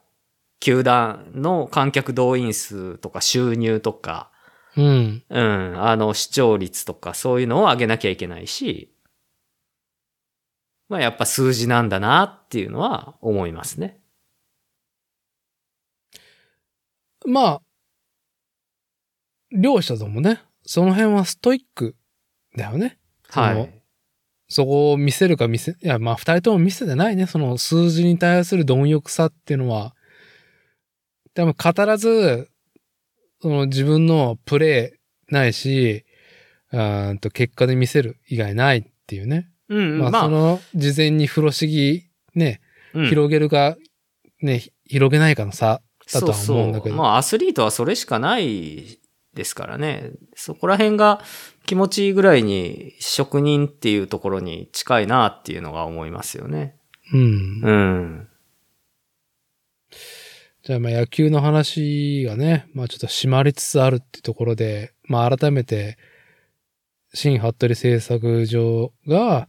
[0.60, 4.31] 球団の観客動員数とか収入とか、
[4.76, 5.24] うん。
[5.31, 8.92] うん、あの、視聴率とかそういうのを上げなきゃいけないし、
[10.89, 14.00] まあやっぱ数字なんだなっていうのは思いますね。
[17.26, 17.60] まあ、
[19.52, 21.97] 両者ともね、その辺はストイック
[22.55, 22.98] だよね。
[23.30, 23.82] はい。
[24.48, 27.26] そこを見せるか見せ、いや、まあ、二人とも見せてないね。
[27.26, 29.94] その数字に対する貪欲さっていうのは、
[31.32, 32.50] でも語らず、
[33.40, 34.98] その自分のプレ
[35.30, 36.05] イないし、
[36.70, 39.48] うーんと結果で見せる以外ないっていうね。
[39.70, 42.60] うん、まあ、まあ、その事前に風呂敷ね、
[42.92, 43.78] うん広げるか、
[44.42, 45.80] ね、広げないかの差
[46.12, 46.90] だとは思うんだけど。
[46.90, 48.98] そうそうまあ、アスリートはそれしかない
[49.34, 50.12] ですからね。
[50.34, 51.20] そこら辺が
[51.66, 56.76] 気持ちいいぐらいに職人っていうところに近いなっていうのが思いますよね。
[57.12, 57.20] うん。
[57.62, 58.28] うん。
[60.65, 65.97] じゃあまあ野球の話がね、まあちょっと締まりつつあるっていうところで、まあ改めて、
[67.15, 69.48] 新服部製作所が、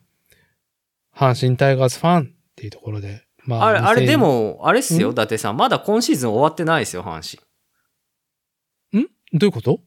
[1.13, 3.65] 阪神タイガースファンっていうところで、まあ。
[3.65, 5.11] あれ、あれ2000で、も、あれっすよ、ん？
[5.11, 5.57] 伊達さん。
[5.57, 7.45] まだ今シーズン終わってないですよ、阪神。
[9.33, 9.79] どういうこと？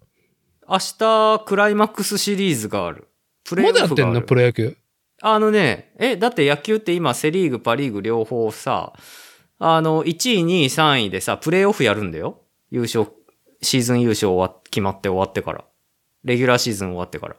[0.69, 3.09] 明日、クライマックスシリーズがある。
[3.45, 4.23] プレイオまだやってんの？
[4.23, 4.77] プロ野球。
[5.21, 8.93] あのね、え、だって野球って今、セリーグ、パリーグ両方さ、
[9.59, 12.41] あの、1位、2位、3位でさ、プレイオフやるんだよ。
[12.71, 13.07] 優勝、
[13.61, 15.65] シーズン優勝終わ決まって終わってから。
[16.25, 17.37] レギュラーシーズン終わってから。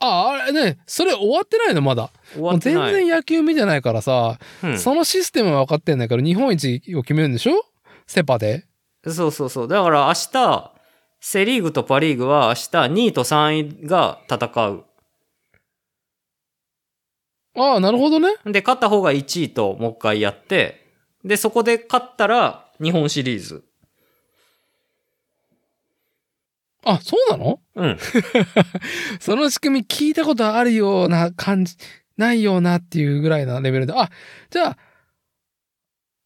[0.00, 2.10] あ、あれね、それ終わってないのまだ。
[2.32, 2.92] 終わってない。
[2.92, 7.64] 然野球見てないからさ、うんそのシステムは分かってんだけど、日本一を決めるんでしょ？
[8.06, 8.66] セパで。
[9.06, 9.68] そうそうそう。
[9.68, 10.73] だから明日、
[11.26, 12.60] セリーグとパリーグは明日
[13.04, 14.84] 2位と3位が戦う。
[17.56, 18.28] ああ、なるほどね。
[18.44, 20.84] で、勝った方が1位ともう一回やって、
[21.24, 23.64] で、そこで勝ったら日本シリーズ。
[26.84, 27.58] あ、そうなの？
[27.74, 27.98] うん。
[29.18, 31.74] その仕組み聞いたことあるような感じ、
[32.18, 33.94] ないようなっていうぐらいなレベルで。
[33.96, 34.10] あ、
[34.50, 34.78] じゃあ、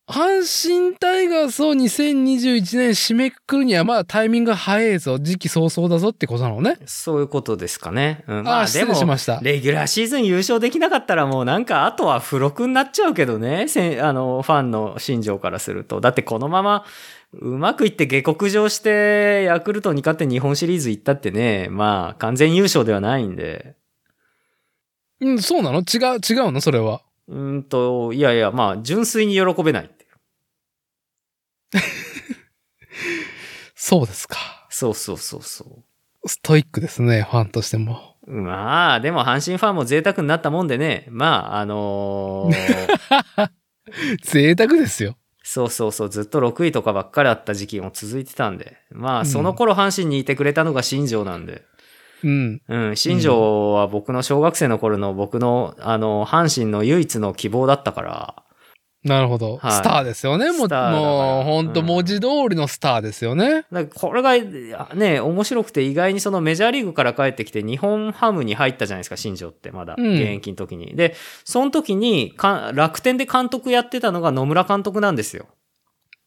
[0.09, 6.79] 阪神タイガースを2021年締めくくるにはまだタイミングが早いぞ、時期早々だぞってことなのね。
[6.87, 8.25] そういうことですかね。
[8.27, 9.39] うん、ああ、失まあでも、礼しました。
[9.43, 13.69] レギュラーシーズン優勝できなかったらもうなんかあとは付録になっちゃうけどね。
[13.69, 16.01] せんあの、ファンの心情からすると。
[16.01, 16.87] だってこのまま
[17.35, 23.77] うまくいって下克上してヤクルトに勝って日本シリーズ行ったってね、まあ完全優勝ではないんで。
[25.21, 25.81] うん、そうなの？
[25.81, 26.63] 違う、違うの？
[26.63, 27.03] それは。
[27.29, 29.91] うーんと、いやいや、まあ純粋に喜べない。
[33.75, 34.37] そうですか。
[34.71, 36.29] そうそうそうそう。
[36.29, 38.17] ストイックですね、ファンとしても。
[38.27, 43.51] まあ、でも阪神ファンも贅沢になったもんでね、まあ、あのー
[44.23, 45.17] 贅沢ですよ。
[45.43, 51.63] そうそうそう、ずっと6位とかばっかりあった時期も続いてたんで、まあ、うんその頃阪神にいてくれたのが新庄なんで、
[52.23, 52.63] うん。
[52.69, 58.43] うん、新庄は僕の小学生の頃の僕の、あの、阪神の唯一の希望だったから、
[59.05, 59.59] なるほど。
[59.59, 60.51] はいスターですよね。
[60.51, 63.49] もう、もう、ほんとうん文字通りのスターですよね。
[63.49, 70.97] だからこれがね、面白くて意外にそのメジャーリーグから帰ってきて日本ハムに入ったじゃないですか、新庄ってまだうん現役の時に。
[70.97, 75.47] で、その時にか楽天で監督やってたのが野村監督なんですよ。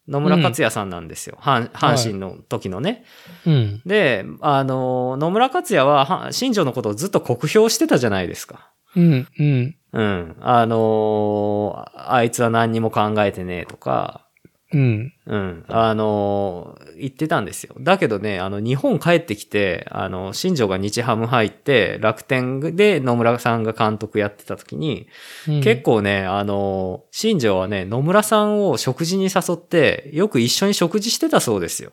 [0.08, 1.38] 野村克也さんなんですよ。
[1.42, 3.06] 阪阪神の時のね。
[3.46, 3.82] うん。
[3.86, 8.72] で、あの、野村克也はは新庄のことをずっと酷評してたじゃないですか。
[8.96, 10.36] うん、うん、うん。
[10.40, 14.28] あのあいつは何にも考えてねえとか、
[14.74, 15.14] うん。
[15.26, 15.66] うん。
[15.68, 17.76] あのー言ってたんですよ。
[17.80, 25.08] だけどね、あの、日本帰ってきて、あの、新庄が日ハム入って、楽天で野村さんが監督やってた時に、
[25.48, 31.92] うん結構ね、あのー新庄はね、野村さんを食事に誘って、よく一緒に食事してたそうですよ。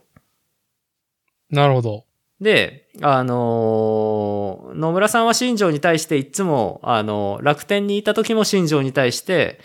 [1.50, 2.04] なるほど。
[2.40, 9.60] で、あのー野村さんは新庄に対していつも、あのー楽天にいた時も新庄に対して、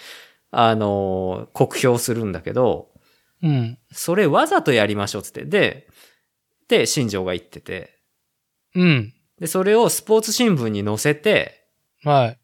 [0.51, 2.89] あのー酷評するんだけど、
[3.43, 3.77] うん。
[3.91, 5.45] それわざとやりましょうっつって。
[5.45, 5.87] で、
[6.69, 7.99] で、新庄が言ってて。
[8.73, 9.13] うん。
[9.39, 11.67] で、それをスポーツ新聞に載せて、
[12.03, 12.39] はい。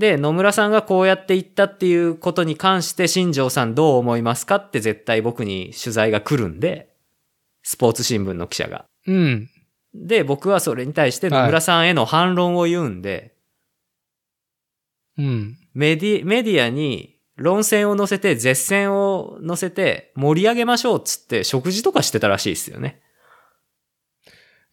[0.00, 6.88] で、野村さんがこうやって言ったっていうことに関して、新庄さんどう思いますかって絶対僕に取材が来るんで、
[7.62, 8.86] スポーツ新聞の記者が。
[9.06, 9.50] うん。
[9.94, 13.34] で、僕はそれに対して野村さんへの反論を言うんで、
[15.18, 15.58] うん。
[15.74, 23.00] メディ、メディアに論戦を載せて、絶戦を載せて、盛り上げましょうっつって、食事とかしてたらしいですよね。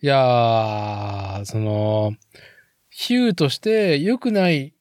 [0.01, 2.13] いやー、その、
[2.89, 4.73] 比喩として良くない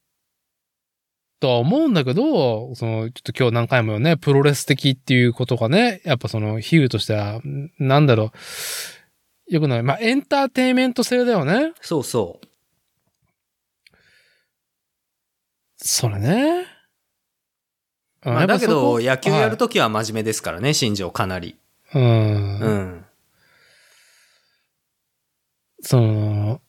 [1.41, 8.31] とは思うんだけど、その、ちょっと今日何回もよね、プロレス的っていうことがね、やっぱその比喩としては、んなんだろう、
[9.49, 9.83] 良くない。
[9.83, 11.73] まあ、エンターテインメント性だよね。
[11.81, 12.47] そうそう。
[15.77, 16.67] それね。
[18.23, 19.67] まあ、だけど、野球やると。
[19.67, 21.57] ときは真面目ですからね、新庄かなり。
[21.91, 22.61] はいうん。
[22.61, 23.05] うん。
[25.81, 26.61] その、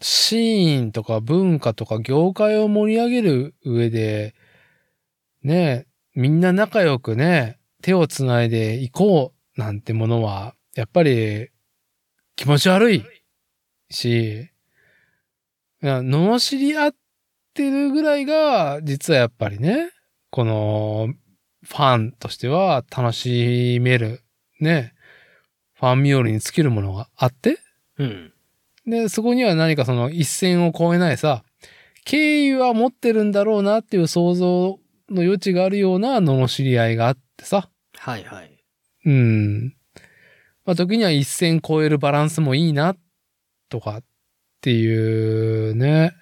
[0.00, 4.34] シーンとか文化とか業界を盛り上げる上で、
[5.42, 11.48] ね、みんな仲良くね、手をつないでいこうなんてものは、やっぱり
[12.36, 13.04] 気持ち悪い
[13.90, 14.48] し、
[15.82, 16.94] 罵り合っ
[17.52, 19.90] てるぐらいが、実はやっぱりね、
[20.30, 21.08] この、
[21.64, 24.22] ファンとしては楽しめる、
[24.60, 24.94] ね、
[25.74, 27.58] ファンミオルに尽きるものがあって、
[27.98, 28.32] うん。
[28.86, 31.42] で、そこには何かその一線を越えないさ、
[32.04, 34.78] 敬意は持ってるんだろうなっていう想像
[35.10, 38.64] の余地があるような罵り合いがあってさ、はいはい。
[39.06, 39.77] うん。
[40.68, 42.94] まあ、時には一線越えるバランスもいいな、
[43.70, 44.02] とかっ
[44.60, 46.12] ていうね。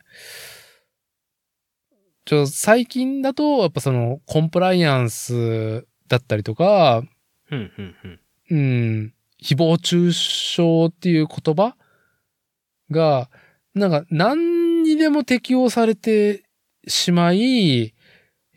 [2.24, 7.02] ちょ、最近だと、やっぱその、コンプライアンスだったりとか、
[7.50, 8.20] うん、うん、うん。
[8.48, 11.76] うん、誹謗中傷っていう言葉
[12.92, 13.28] が、
[13.74, 16.44] なんか何にでも適用されて
[16.86, 17.94] しまい、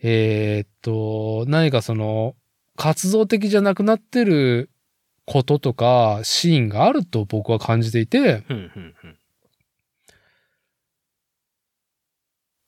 [0.00, 2.36] えーっと、何かその、
[2.76, 4.69] 活動的じゃなくなってる
[5.30, 8.42] こととか、シーンがあると僕は感じていて。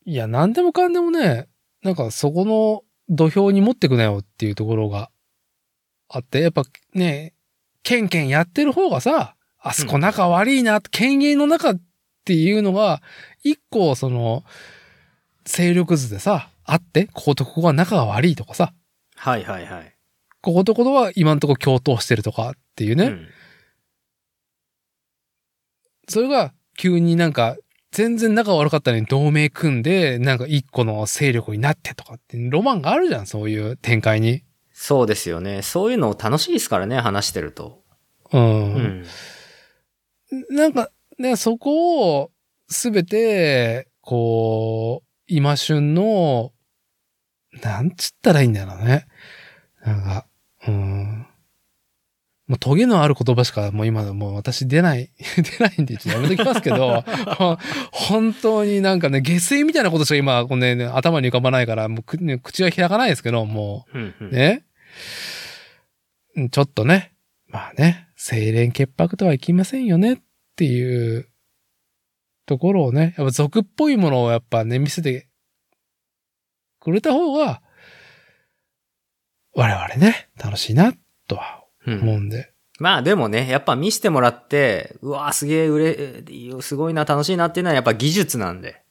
[0.05, 1.49] いや、何でもかんでもね、
[1.83, 5.11] なんかそこの土俵に持ってくなよっていうところが
[6.09, 6.63] あって、やっぱ
[6.95, 7.35] ね、
[7.83, 11.81] ケンケンやってる方がさ、あそこ仲悪いな、権限の中っ
[12.25, 13.03] ていうのが、
[13.43, 14.45] 一個その、
[15.45, 18.73] 勢力図でさ、あって、こことここは仲が悪いとかさ、
[19.17, 19.97] はいはいはい。
[20.43, 23.29] こことここは今んとこ共闘してるとかっていうね、うん
[26.09, 27.57] それが急になんか、
[27.91, 34.43] 全然仲悪かったのに同盟組んで、なんか一個の勢力になってとかって、ロマンがあるじゃん、そういう展開に。
[34.73, 35.63] そうですよね。
[35.63, 37.83] そういうの楽しいですからね、話してると。
[38.33, 38.39] う。
[38.39, 39.05] うんん。
[40.51, 42.31] なんかね、そこを
[42.69, 46.53] すべて、こう、今旬の、
[47.63, 49.07] なんつったらいいんだろうね。
[49.85, 50.27] なんか、
[50.67, 51.27] うん。
[52.49, 55.11] もうトゲのある言葉しかもう今もう私出ない、
[55.59, 57.03] 出ないんでちょっとやめときますけど、
[57.37, 57.57] ほ
[57.93, 64.65] 本当になんかね、下水みたいなことしか今、このね、頭に浮かばないから、もう口が開かないですけど、もうんうんう、ね。
[66.37, 67.13] うんちょっとね、
[67.47, 70.19] まあね、清廉潔白とはいきませんよねっ
[70.57, 71.29] ていう
[72.47, 75.29] ところをね、やっぱ俗っぽいものをやっぱね、見せて
[76.81, 77.62] くれた方が、
[79.55, 80.93] 我々ね、楽しいな、
[81.29, 82.53] とはうん思うんで。
[82.79, 88.83] まあでもね、やっぱ見せてもらって、うわーすげえ売れ、すごいな、楽しいなっていうのはやっぱ技術なんで。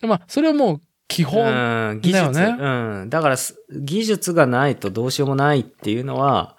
[0.00, 2.32] まあ、それはもう基本、うん、技術。
[2.32, 3.10] だようん。
[3.10, 6.56] だからす、技術がないとどうしようもないっていうのは、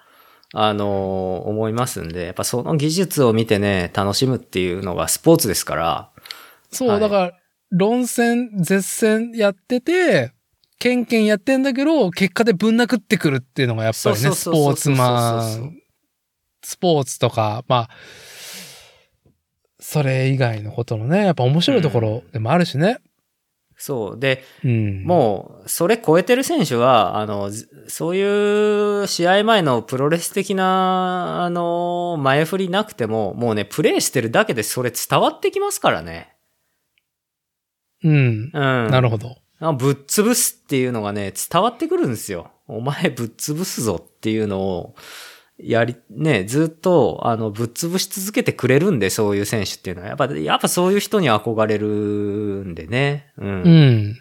[0.54, 6.10] あのー思いますんで、やっぱその技術を見てね、楽しむっていうのがスポーツですから、
[6.70, 7.32] そう、はいだから、
[7.70, 10.32] 論戦、絶戦やってて、
[10.78, 15.76] ケンケンやってんだけど、結果でぶん殴ってくるっていうのがやっぱりね、スポーツマン、
[16.62, 17.90] スポーツとか、まあ、
[19.80, 22.98] それ以外のことのね、やっぱ面白いところでもあるしね。
[23.76, 24.18] そう。
[24.18, 25.04] で、うん。
[25.04, 36.34] もう、それ超えてる選手は、あの、ずそういう試合前のプロレス的な、あの、前振りなくても、もうね、プレイしてるだけでそれ伝わってきますからね。
[38.02, 38.50] うん。
[38.52, 38.90] うん。
[38.90, 39.36] なるほど。
[39.68, 42.50] あぶっ潰すっていうのがね、伝わってくるんですよ。
[42.66, 44.94] お前ぶっ潰すぞっていうのを、
[45.56, 50.08] やり、ね、ずっと、あの、ぶっ潰し続けてくれるんで、そういう選手っていうのは。
[50.08, 51.86] やっぱ、やっぱそういう人に憧れる
[52.66, 53.32] んでね。
[53.38, 53.62] うん。
[53.62, 54.16] うん。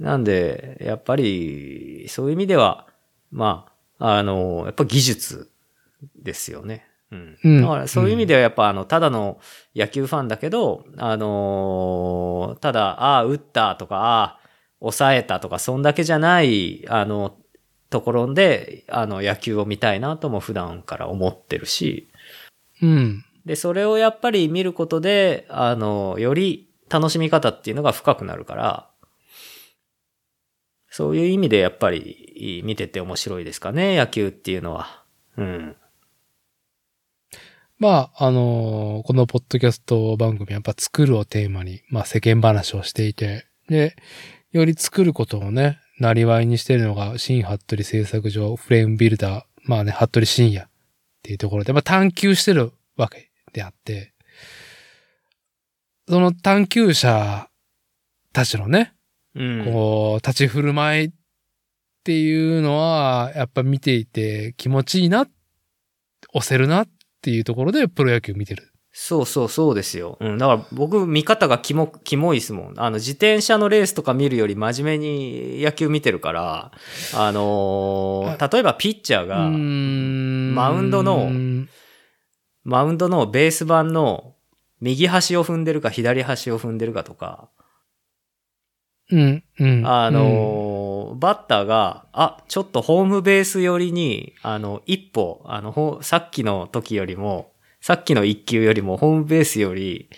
[0.00, 2.88] なんで、やっぱり、そういう意味では、
[3.30, 5.50] まあ、あの、やっぱ技術
[6.16, 6.89] ですよね。
[7.10, 7.38] うん。
[7.42, 9.38] うんだからそういう意味ではやっぱあの、ただの
[9.74, 14.40] 野球ファンだけど、あのただ、ああ、打ったとか、ああ、
[14.80, 17.36] 抑えたとか、そんだけじゃない、あの、
[17.90, 22.08] ところで、あの、野球を見たいなとも普段から思ってるし、
[22.82, 23.24] うん。
[23.44, 28.90] で、それをやっぱり見ることで、あの、より楽しみ方っていうのが深くなるから、
[30.88, 35.04] そういう意味でやっぱり見てて面白いですかね、野球っていうのは。
[35.36, 35.76] うん。
[37.80, 43.96] まあ、あのーこのポッドキャスト番組はやっぱ作るをテーマに、まあ世間話をしていて、で、
[44.52, 50.68] より作ることをね、なりわいにしているのが、新服部製作所フレームビルダー、まあね、服部深也っ
[51.22, 54.12] ていうところで、まあ探求してるわけであって、
[56.06, 57.48] その探求者
[58.34, 58.92] たちのね、
[59.34, 59.64] うん。
[59.64, 61.12] こう、立ち振る舞いっ
[62.04, 65.26] ていうのは、やっぱ見ていて気持ちいいな、
[66.34, 66.88] 押せるなっ
[67.22, 70.18] ていうところでプロ野球見てるそうそうそうですよ。
[70.20, 70.38] うん。
[70.38, 72.74] だから僕、見方がキモ、キモいですもん。
[72.76, 76.72] あの、自転車のレースとか見るより真面目に野球見てるから、
[77.14, 81.30] あのー例えばピッチャーが、ママウンドの
[82.64, 84.34] マウンドのベース板の
[84.80, 87.48] 右端を踏んでるか左端を踏んでるかとか、
[89.12, 89.86] うん、うん。
[89.86, 90.69] あのー
[91.20, 100.10] バッターが、あ、ちょっとホームベース寄りに、あの、一歩、あの、ほさっきの時よりも、さっきの一球よりもホームベースより、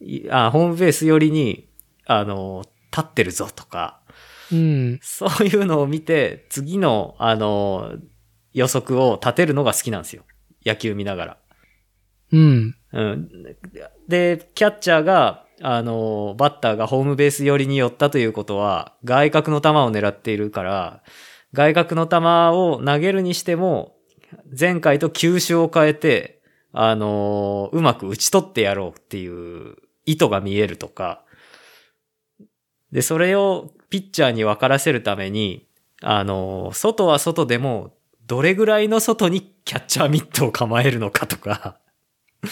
[0.00, 1.68] いあホームベース寄りに、
[2.06, 4.00] あの、立ってるぞとか、
[4.52, 4.98] うん。
[5.02, 7.92] そういうのを見て、次の、あの、
[8.52, 10.24] 予測を立てるのが好きなんですよ。
[10.66, 11.36] 野球見ながら。
[12.32, 12.74] うん。
[12.92, 13.28] うん。
[14.08, 21.02] で、キャッチャーが、あの、バッターがホームベース寄りに寄ったということは、外角の球を狙っているから、
[21.52, 22.16] 外角の球
[22.56, 23.96] を投げるにしても、
[24.58, 26.40] 前回と球種を変えて、
[26.72, 31.24] あの、うまく打ち取ってやろうっていう意図が見えるとか、
[32.92, 35.66] で、それをピッチャーに分からせるために、
[36.02, 37.92] あの、外は外でも、
[38.26, 41.78] どれぐらいの外にキャッチャーミットを構えるのかとか、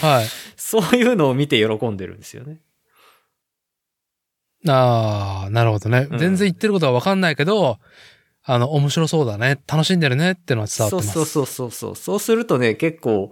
[0.01, 0.27] はい。
[0.57, 2.61] そういうのを見て喜んでるんですよね。
[4.67, 6.09] ああ、なるほどね。
[6.11, 7.79] うん全然言ってることはわかんないけど、
[8.43, 9.61] あの、面白そうだね。
[9.67, 11.13] 楽しんでるねってのは伝わってます。
[11.13, 11.97] そうそうそうそうそう。
[11.97, 13.31] そうするとね、結構、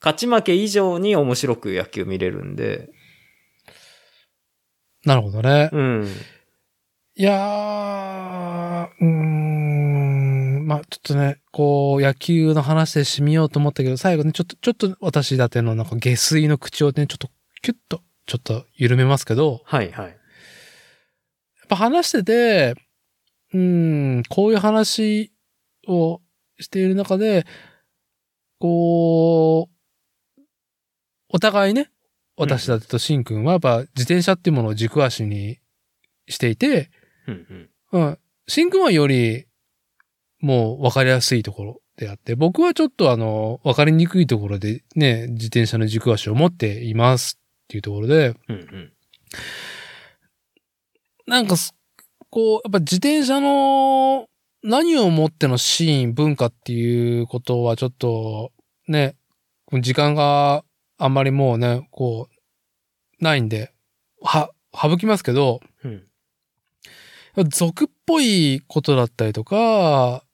[0.00, 2.88] 勝ち負け以上に面白く野球見れるんで。
[5.04, 5.70] なるほどね。
[5.72, 6.08] うん。
[7.16, 17.28] いやー、うーん、まあちょっとね、こう、野球の話で締めようと思ったけど、最後ね、ちょっと、ちょっと私だてのなんか下水の口をね、ちょっと、
[17.60, 20.06] キュッと、ちょっと緩めますけど、はいはい。
[20.06, 20.16] やっ
[21.68, 22.74] ぱ話してて、
[23.52, 25.32] うーん、こういう話
[25.88, 26.20] を
[26.60, 27.44] している中で、
[28.60, 30.42] こう、
[31.28, 31.90] お互いね、
[32.36, 35.58] 私だてとシンくんはやっぱ自転車っていうものを軸足に
[36.28, 36.88] していて、
[37.26, 38.00] うんうん。
[38.00, 38.04] う
[38.66, 38.70] ん。
[38.70, 39.46] くんはより、
[40.38, 47.39] もう分かりやすいところであって、僕はちょっとあの、分かりにくいところでね、自転車の軸足を持っています
[47.70, 48.92] っていうところで、うんうん。
[51.28, 51.72] なんかす、
[52.28, 54.28] こう、やっぱ自転車の
[54.64, 58.50] 何をもってのシーン、文化っていうことはちょっと、
[58.88, 59.14] ね、
[59.80, 60.64] 時間が
[60.98, 63.72] あんまりもうね、こう、ないんで、
[64.20, 66.06] は、省きますけど、うん。
[67.50, 70.24] 俗っぽいことだったりとか、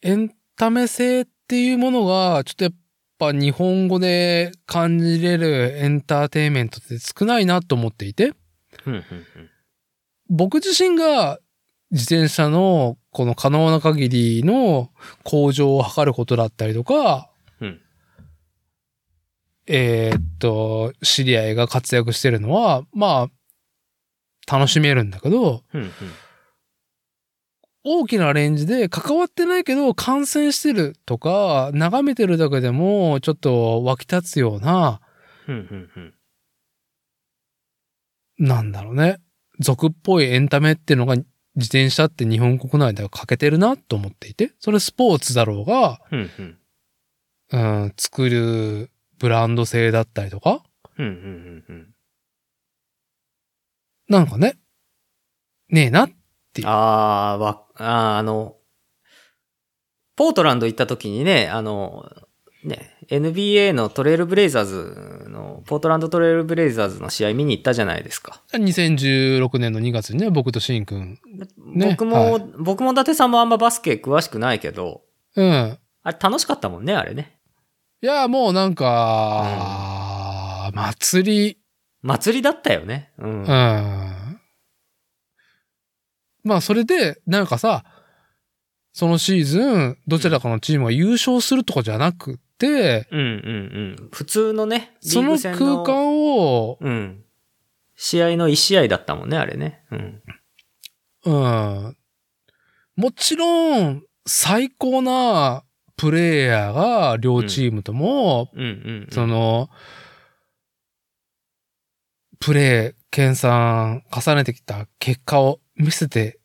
[0.00, 2.74] エンタメ性っていうものが、ちょっとやっ
[3.22, 8.32] ぱ日本語で感じれるエンターテインメントって少ないなと思っていて、
[10.28, 11.38] 僕自身が
[11.92, 14.90] 自転車のこの可能な限りの
[15.22, 17.80] 向上を図ることだったりとか、うん
[19.68, 23.28] えーっと、知り合いが活躍してるのは、ま
[24.48, 25.82] あ、楽しめるんだけど、うん。
[25.82, 25.90] うん
[27.84, 35.00] 大きなレンジで関わってないけど感染してるとか、眺めてるだけでもちょっと湧き立つような、
[38.38, 39.18] なんだろうね。
[39.58, 46.16] 俗っぽいエンタメっていうのが自転車って日本国内では欠けてるなと思っていて、それスポーツだろうが、う
[47.58, 47.92] ん。
[47.98, 50.62] 作るブランド性だったりとか、
[50.98, 51.94] うんうんうんうん。
[54.08, 56.14] なん
[56.60, 57.32] かね、ねえな。
[57.32, 58.56] あー、わ、あーあの、
[60.16, 62.04] ポートランド行った時にね、あの、
[62.64, 68.40] ね、NBA のトレイルブレイザーズの、ポートランドトレイルブレイザーズの試合見に行ったじゃないですか。
[68.52, 71.18] 2016年の2月にね、僕とシンくん。
[71.74, 75.02] ね僕も、はい僕も伊達さんもあんまバスケ詳しくないけど、
[75.34, 75.78] うん。
[76.04, 77.38] あれ楽しかったもんね、あれね。
[78.00, 81.58] いや、もうなんか、祭り、
[82.02, 83.12] 祭りだったよね。
[83.18, 83.42] うん。
[83.42, 84.21] うん。
[86.44, 87.84] まあ、それで、なんかさ、
[88.92, 93.26] そのシーズン、どちらかのチームが優勝するとかじゃなくて、うんうん
[94.00, 94.08] うん。
[94.12, 97.24] 普通のね、リそのーグ戦空間を、うん。
[97.96, 99.84] 試合の一試合だったもんね、あれね。
[99.90, 100.22] うん。
[101.24, 101.96] うん。
[102.96, 105.64] もちろん、最高な
[105.96, 108.70] プレイヤーが両チームとも、うんうん、う
[109.06, 109.08] ん。
[109.10, 109.70] その、
[112.40, 116.38] プレイ、研鑽、重ねてきた結果を見せて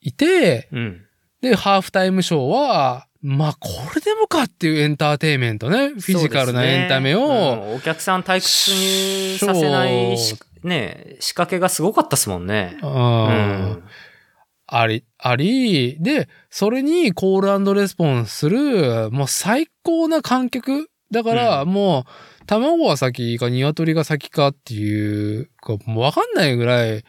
[0.00, 1.02] いて、うん。
[1.40, 5.90] で、ハーフタイムショーは、まあ、これでもかっていうエンターテインメントね。
[5.90, 12.78] フィジカルなエンタメを、ねうんお客さん退屈にさせないし、ね、仕掛けがすごかったですもんね。
[12.82, 13.82] う、うんん。
[14.66, 22.06] あり、あり、で、それにコールレスポンスする、もう最高な観客だから、も
[22.40, 27.04] う、卵が先か鶏が先かっていうか、もうわかんないぐらい、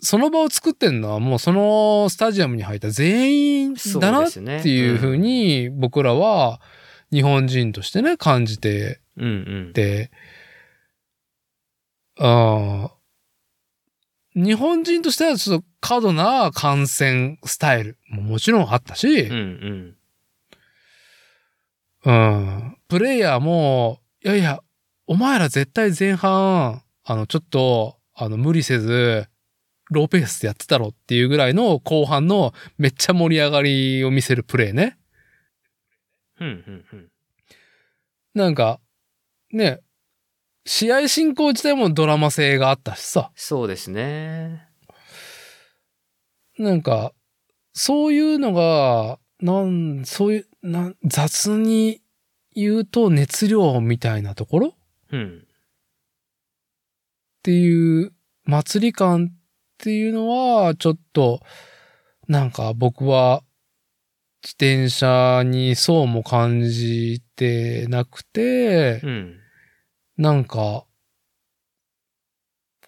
[0.00, 4.30] その場を作ってんのはもうそのスタジアムに入った全員だなっ。
[4.32, 6.60] ていうふうに僕らは
[7.12, 9.24] 日本人としてね、感じてうん。
[9.24, 9.32] うん
[9.66, 9.72] うん。
[9.72, 10.10] て、
[12.18, 13.00] あー
[14.34, 19.96] 日本人としてはちょっと過度な観戦スタイルももちろんあったし、うん
[22.04, 22.12] うん。
[22.12, 22.76] うん。
[22.88, 24.60] プレイヤーも、いやいや、
[25.06, 29.26] お前ら絶対前半、あの、ちょっと、あの、無理せず、
[29.90, 34.98] ローペースでやってたろっていうぐらいの後半のめっちゃ盛り上がりを見せるプレイね。
[36.40, 37.08] うんうんうん。
[38.34, 38.80] なんか、
[39.52, 39.80] ね、
[40.64, 43.32] 試合進行自体もドラマ性があったしさ。
[43.34, 44.68] そうですね。
[46.58, 47.12] なんか、
[47.72, 52.02] そういうのが、なん、そういう、なん、雑に
[52.54, 54.68] 言うと熱量みたいなところ？
[54.68, 54.72] っ
[55.12, 55.46] うん。
[57.42, 58.12] ていう
[58.44, 59.32] 祭り感
[59.80, 61.40] っていうのは、ちょっと、
[62.28, 63.42] なんか僕は
[64.42, 69.36] 自転車にそうも感じてなくて、うん。
[70.18, 70.84] なんか、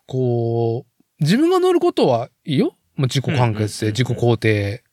[0.07, 2.77] こう、自分が乗ることはいいよ。
[2.97, 4.85] もう自己完結で自己肯定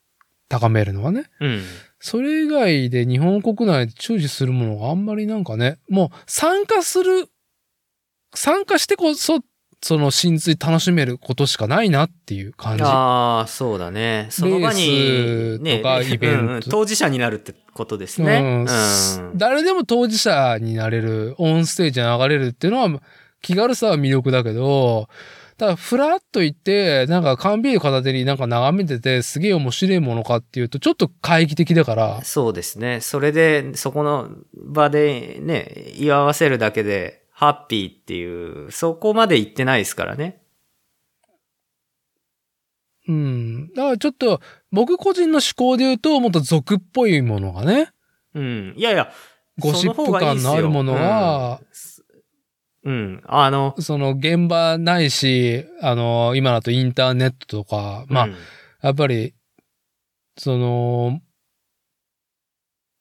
[0.48, 1.26] 高めるのはね。
[1.42, 1.62] うん。
[2.00, 7.30] それ以外で日本国内で注視するものがあんまりなんかね、もう参加する、
[8.34, 9.42] 参加してこそ、
[9.82, 12.84] その真髄楽しめることしかないなっていう感じ。
[12.84, 14.28] ああ、そうだね。
[14.30, 18.40] その場に、スね、とかイベントうんうん当事者になるってことですね。
[18.40, 23.02] うんうん誰でも当事者になれる、オンステージに流れるっていうのは
[23.42, 25.08] 気軽さは魅力だけど、
[25.60, 33.02] ただ、ふらっと行って、なんか缶ビール片手になんか眺めてて、すげえ面白いものかっていうと、ちょっと懐疑的だから、そうですね。
[33.02, 40.42] それで、そこの場でね、祝わせるだけで、ハッピーっていう、そこまで行ってないですからね。
[43.08, 43.74] うん。
[43.74, 44.42] だからちょっと、
[44.74, 47.94] 僕個人の思考で言うと、もっと俗っぽいものがね、
[48.36, 48.74] うん。
[48.76, 49.10] いやいや、
[49.58, 51.62] ゴシップ感のあるものは、
[52.84, 53.24] うん、うん。
[53.26, 58.36] あの、その現場ないし、あの、今だとインターネットとか、まあ、うん
[58.82, 59.34] やっぱり、
[60.38, 61.22] その、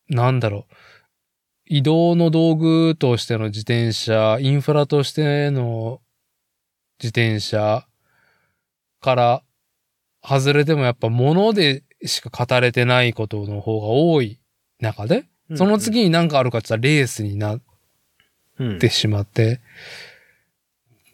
[0.08, 0.74] なんだろう。
[1.68, 6.00] 移動の道具としての自転車、インフラとしての
[6.98, 7.86] 自転車
[9.00, 9.42] から
[10.22, 14.40] 外れてもやっぱ物でしか語れてないことの方が多い
[14.80, 17.60] 中で、その次に何かあるかって言ったらレースになっ
[18.58, 18.78] うん。
[18.78, 19.60] てしまって、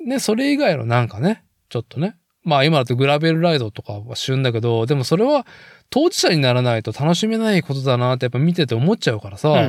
[0.00, 2.16] ね、それ以外のなんかね、ちょっとね。
[2.44, 5.46] まあ今だとグラベルライドとかは旬だけど、でもそれは
[5.90, 9.68] 当事者にならないと楽しめないことだなってやっぱ見てて思っちゃうからさ、うんうんうん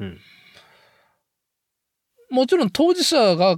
[0.00, 0.18] うん
[2.30, 3.56] もちろん当事者が、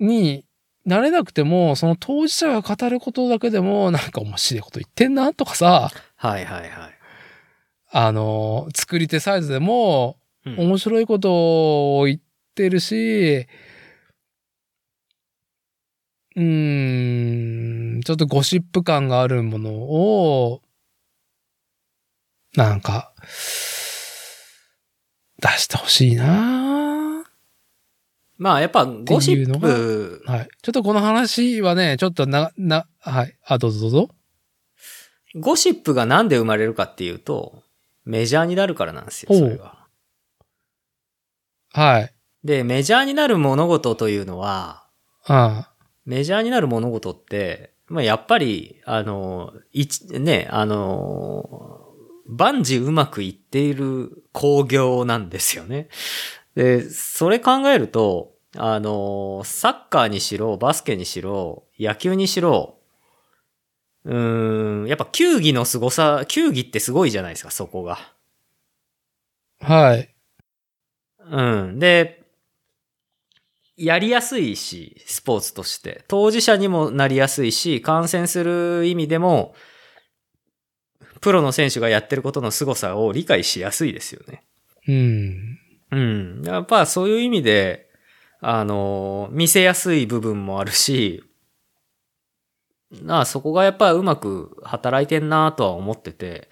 [0.00, 0.44] に
[0.84, 6.70] なれなくても、その当事者が語ることだけでもなんか面白いこと言ってんなとかさ、はいはいはい。
[7.92, 10.58] あの、作り手サイズでもうん。
[10.58, 12.20] 面白いことを言っ
[12.56, 20.62] てるし、うーん、ちょっとゴシップ感があるものを、
[22.56, 23.12] なんか、
[25.38, 27.24] 出してほしいな
[28.38, 30.48] まあやっぱゴシップ、はい。
[30.62, 33.36] ちょっとこの話はね、ちょっとな、な、はい。
[33.46, 34.08] あ、どうぞどうぞ。
[35.36, 37.62] ゴシップがなんで生まれるかっていうと、
[38.04, 39.86] メジャーになるからなんですよ、それが。
[41.72, 42.14] はい。
[42.44, 44.84] で、メジャーになる物事というのは、
[45.26, 45.71] あ
[46.04, 51.80] メジャーになる物事って、まあ、やっぱり、あの、一、ね、あの、
[52.26, 55.88] 万事うまくいっている工業なんですよね。
[56.54, 62.78] で、それ考えると、あの、サッカーにしろ、バスケにしろ、野球にしろ、
[64.04, 68.12] うーん、やっぱ球技の凄さ、球技ってすごいじゃないですか、そこが。
[69.60, 70.14] はい。
[71.20, 71.78] うん。
[71.78, 72.21] で、
[73.84, 76.04] やりやすいし、スポーツとして。
[76.06, 79.54] 当事者にもなりやすいし、観戦する意味でも、
[81.20, 84.44] プロの選手がやってることの凄さを理解しやすいですよね。
[84.86, 85.58] うん。
[85.90, 86.42] うん。
[86.44, 87.88] やっぱそういう意味で、
[88.40, 91.24] あの、見せやすい部分もあるし、
[93.00, 96.48] なあ、そこがやっぱうまく働いてんなとは思ってて、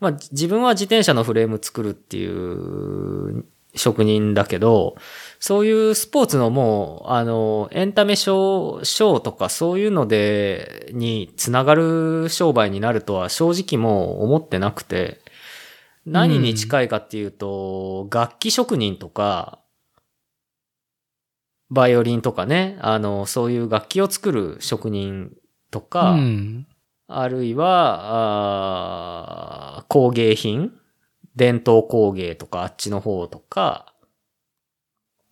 [0.00, 3.44] まあ自分は自転車のフレーム作るっていう
[3.76, 4.96] 職人だけど、
[5.46, 15.20] そういうスポーツのもう、あの、エンタメショー、ショーとかそういうので、につながる商売になるとは正直もう思ってなくて、
[16.06, 19.58] 何に近いかっていうと、楽器職人とか、
[21.68, 25.36] バイオリンとかね、あの、そういう楽器を作る職人
[25.70, 26.66] とか、うん。
[27.06, 28.64] あるいは、
[29.88, 30.72] 工芸品
[31.36, 33.93] 伝統工芸とかあっちの方とか、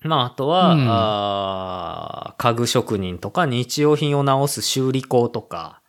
[0.04, 5.80] まあ、あとは、うんあー家具職人とか日用品を直す修理工とか、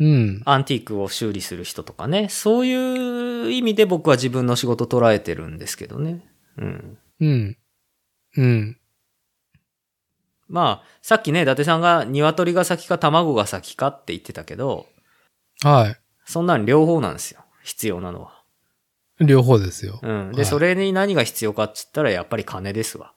[0.00, 0.42] うん。
[0.44, 6.24] アンティークを修理する人とかね、そういう意味で僕は自分の仕事捉えてるんですけどね。
[6.56, 6.98] うん。
[7.20, 7.58] うん。
[8.36, 8.76] うん。
[10.48, 14.86] まあ、さっきね、伊達さんが鶏が先か卵が先かって言ってたけど、
[15.62, 17.40] はそんなん両方なんですよ。
[17.64, 18.37] 必要なのは。
[19.20, 19.26] い。
[19.26, 20.00] 両方ですよ。
[20.02, 20.30] うん。
[20.32, 23.12] で、はいそれに何が必要かって言ったらやっぱり金ですわ。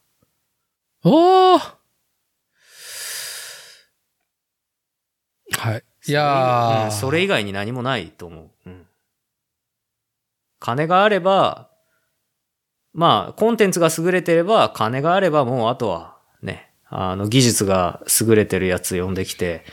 [1.04, 1.60] おー
[5.58, 5.84] はい。
[6.06, 6.84] いやー。
[6.86, 8.50] うんそれ以外に何もないと思う。
[8.66, 8.86] うん。
[10.58, 11.70] 金があれば、
[12.94, 19.64] まあ、コンテンツが優れてれば、金があればもうあとはね、あの、技術が優れてるやつ呼んできて、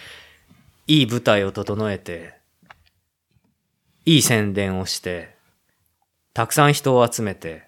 [0.88, 2.34] いい舞台を整えて、
[4.06, 5.36] いい宣伝をして、
[6.34, 7.64] たくさん人を集めて、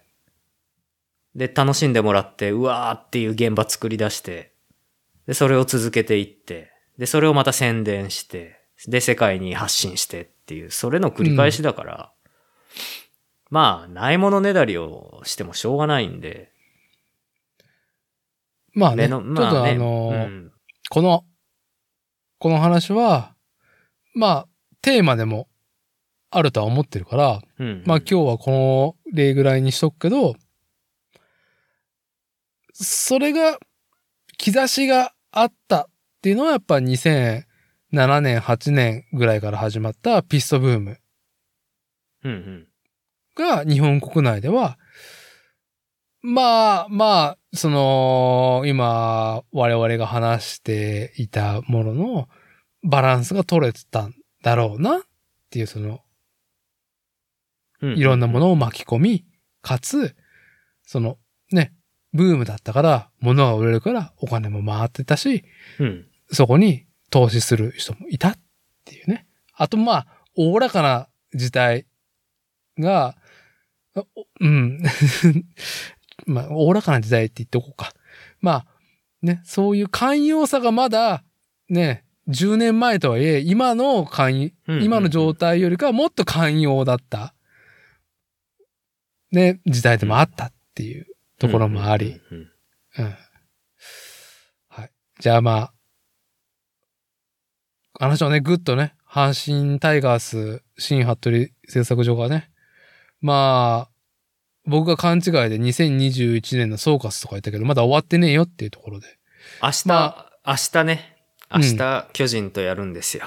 [1.35, 4.53] で、楽しんでもらって、うわーっていう現場作り出して、
[5.27, 12.11] で、それを続けていって、で、それをまた宣伝して、で、世界に発信してっていう、それの繰り返しだから、
[13.49, 16.51] まあ、ないものねだりをしてもしょうがないんで、
[18.73, 20.51] まあね、目の、ちょっとまあね、あのーうん。
[20.89, 21.25] この、
[22.39, 23.35] この話は、
[24.15, 24.47] まあ、
[24.81, 25.47] テーマでも
[26.31, 27.83] あるとは思ってるから、うん。
[27.85, 30.35] まあ今日はこの例ぐらいにしとくけど、
[32.73, 33.59] それが、
[34.37, 35.85] 兆しがあったっ
[36.21, 37.43] ていうのはやっぱ2007
[38.21, 40.97] 年、8年ぐらいから始まったピストブーム
[42.23, 42.67] うんうん。
[43.35, 44.79] が日本国内では、
[46.23, 52.29] まあまあ、その、今我々が話していたものの
[52.83, 55.01] バランスが取れてたんだろうなっ
[55.49, 55.99] ていうその、うん
[57.81, 59.25] いろんなものを巻き込み、
[59.61, 60.15] かつ、
[60.83, 61.17] その、
[61.51, 61.73] ね、
[62.13, 65.43] ブームだったから、物が売れるからお金も回ってたし、
[65.79, 66.05] うん。
[66.31, 68.33] そこに投資する人もいたっ
[68.85, 69.27] ていうね。
[69.55, 71.85] あと、まあ、おおらかな時代
[72.77, 73.15] が、
[74.39, 74.81] うん。
[76.25, 77.93] まあ、おおらかな時代って言っておこうか。
[78.39, 78.65] まあ、
[79.21, 81.23] ね、そういう寛容さがまだ、
[81.69, 87.33] ね、10年前とはいえ、今の寛今の状態よりかはもっと寛容だった、
[89.31, 91.07] ね、時代でもあったっていう
[91.39, 92.49] ところもあり、うん。
[94.69, 94.91] はい。
[95.19, 95.73] じゃあまあ、
[97.99, 99.33] 話をね、ぐっとね、阪
[99.65, 102.49] 神タイガース新服部製作所がね、
[103.21, 103.91] まあ、
[104.65, 109.17] 僕が勘違いで2021年の総括とか言ったけど、まだ終わってねえよっていうところで。
[109.61, 113.25] 明日、ま明日ね、明うん日、巨人とやるんですよ。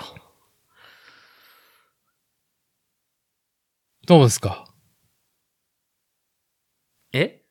[4.07, 4.67] どうですか？
[7.15, 7.43] え？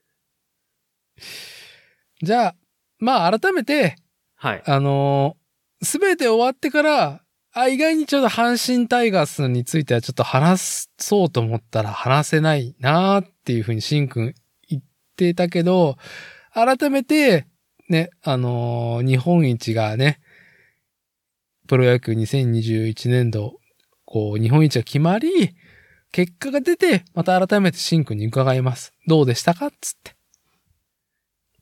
[2.22, 2.56] じゃあ、
[3.00, 3.96] まあ改めて、
[4.36, 4.64] はい。
[4.66, 5.38] あの
[5.82, 7.22] すべて終わってから、
[7.54, 14.34] あ、意外にちょっと阪神タイガースについてはちょっと話そうと思ったら話せないなーっていうふうにシンくん
[14.68, 14.84] 言っ
[15.16, 15.98] てたけど、
[16.54, 17.48] 改めて、
[17.90, 20.20] ね、あのー日本一がね、
[21.68, 23.60] プロ野球2021年度、
[24.06, 25.56] こう、日本一が決まり、
[26.14, 28.94] 結果が出て、また改めてシンくんに伺います。
[29.08, 29.68] どうでしたか？
[29.68, 30.16] っつって。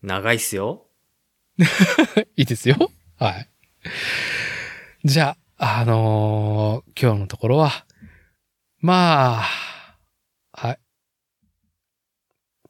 [0.02, 0.90] 長いっすよ。
[2.36, 2.92] いいですよ。
[3.18, 3.50] はい。
[5.06, 7.88] じゃあ、あのー今日のところは、
[8.80, 9.98] まあ、
[10.52, 10.80] はい。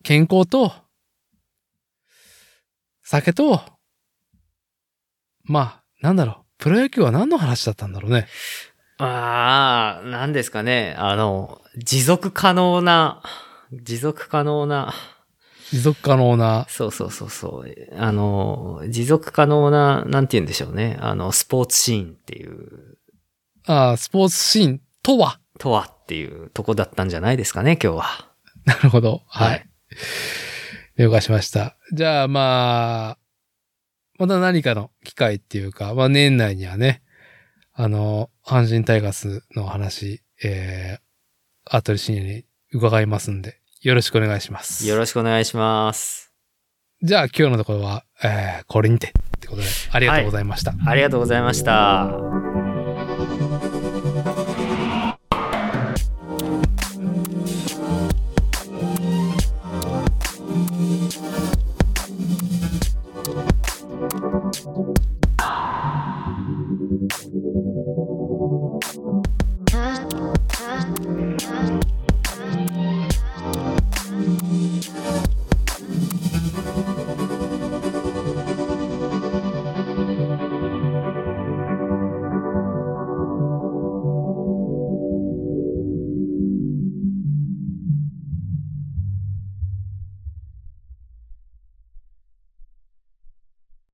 [0.04, 0.72] 健康と、
[3.02, 3.60] 酒と、
[5.46, 6.46] まあ、なんだろう。
[6.60, 8.28] プロ野球は何の話だったんだろうね。
[9.04, 10.96] ああ、何ですかね。
[10.98, 13.24] あの、持続可能な、
[13.72, 14.94] 持続可能な、
[15.72, 17.98] 持続可能な、そうそうそうそう。
[17.98, 20.98] あの、持続可能な、なんて言うんでしょうね。
[21.00, 22.98] あの、スポーツシーンっていう、
[23.68, 25.40] あースポーツシーンとは？
[25.60, 28.06] とはっていうとこだったんじゃないですかね、今日は。
[28.66, 29.22] なるほど。
[29.28, 29.68] ははい
[30.98, 31.02] い。
[31.02, 31.78] 了解しました。
[31.94, 33.18] じゃあ、まあ、
[34.18, 37.04] また何かの機会っていうか、まあ年内にはね、
[37.74, 44.88] あの、阪神タイガースの話、えー、アトリシニアに伺いますんで、よろしくお願いします。
[44.88, 46.34] よろしくお願いします。
[47.02, 50.74] じゃあ今日のところは、えー、これにてってことで、ありがとうございました。
[50.86, 52.51] ありがとうございました。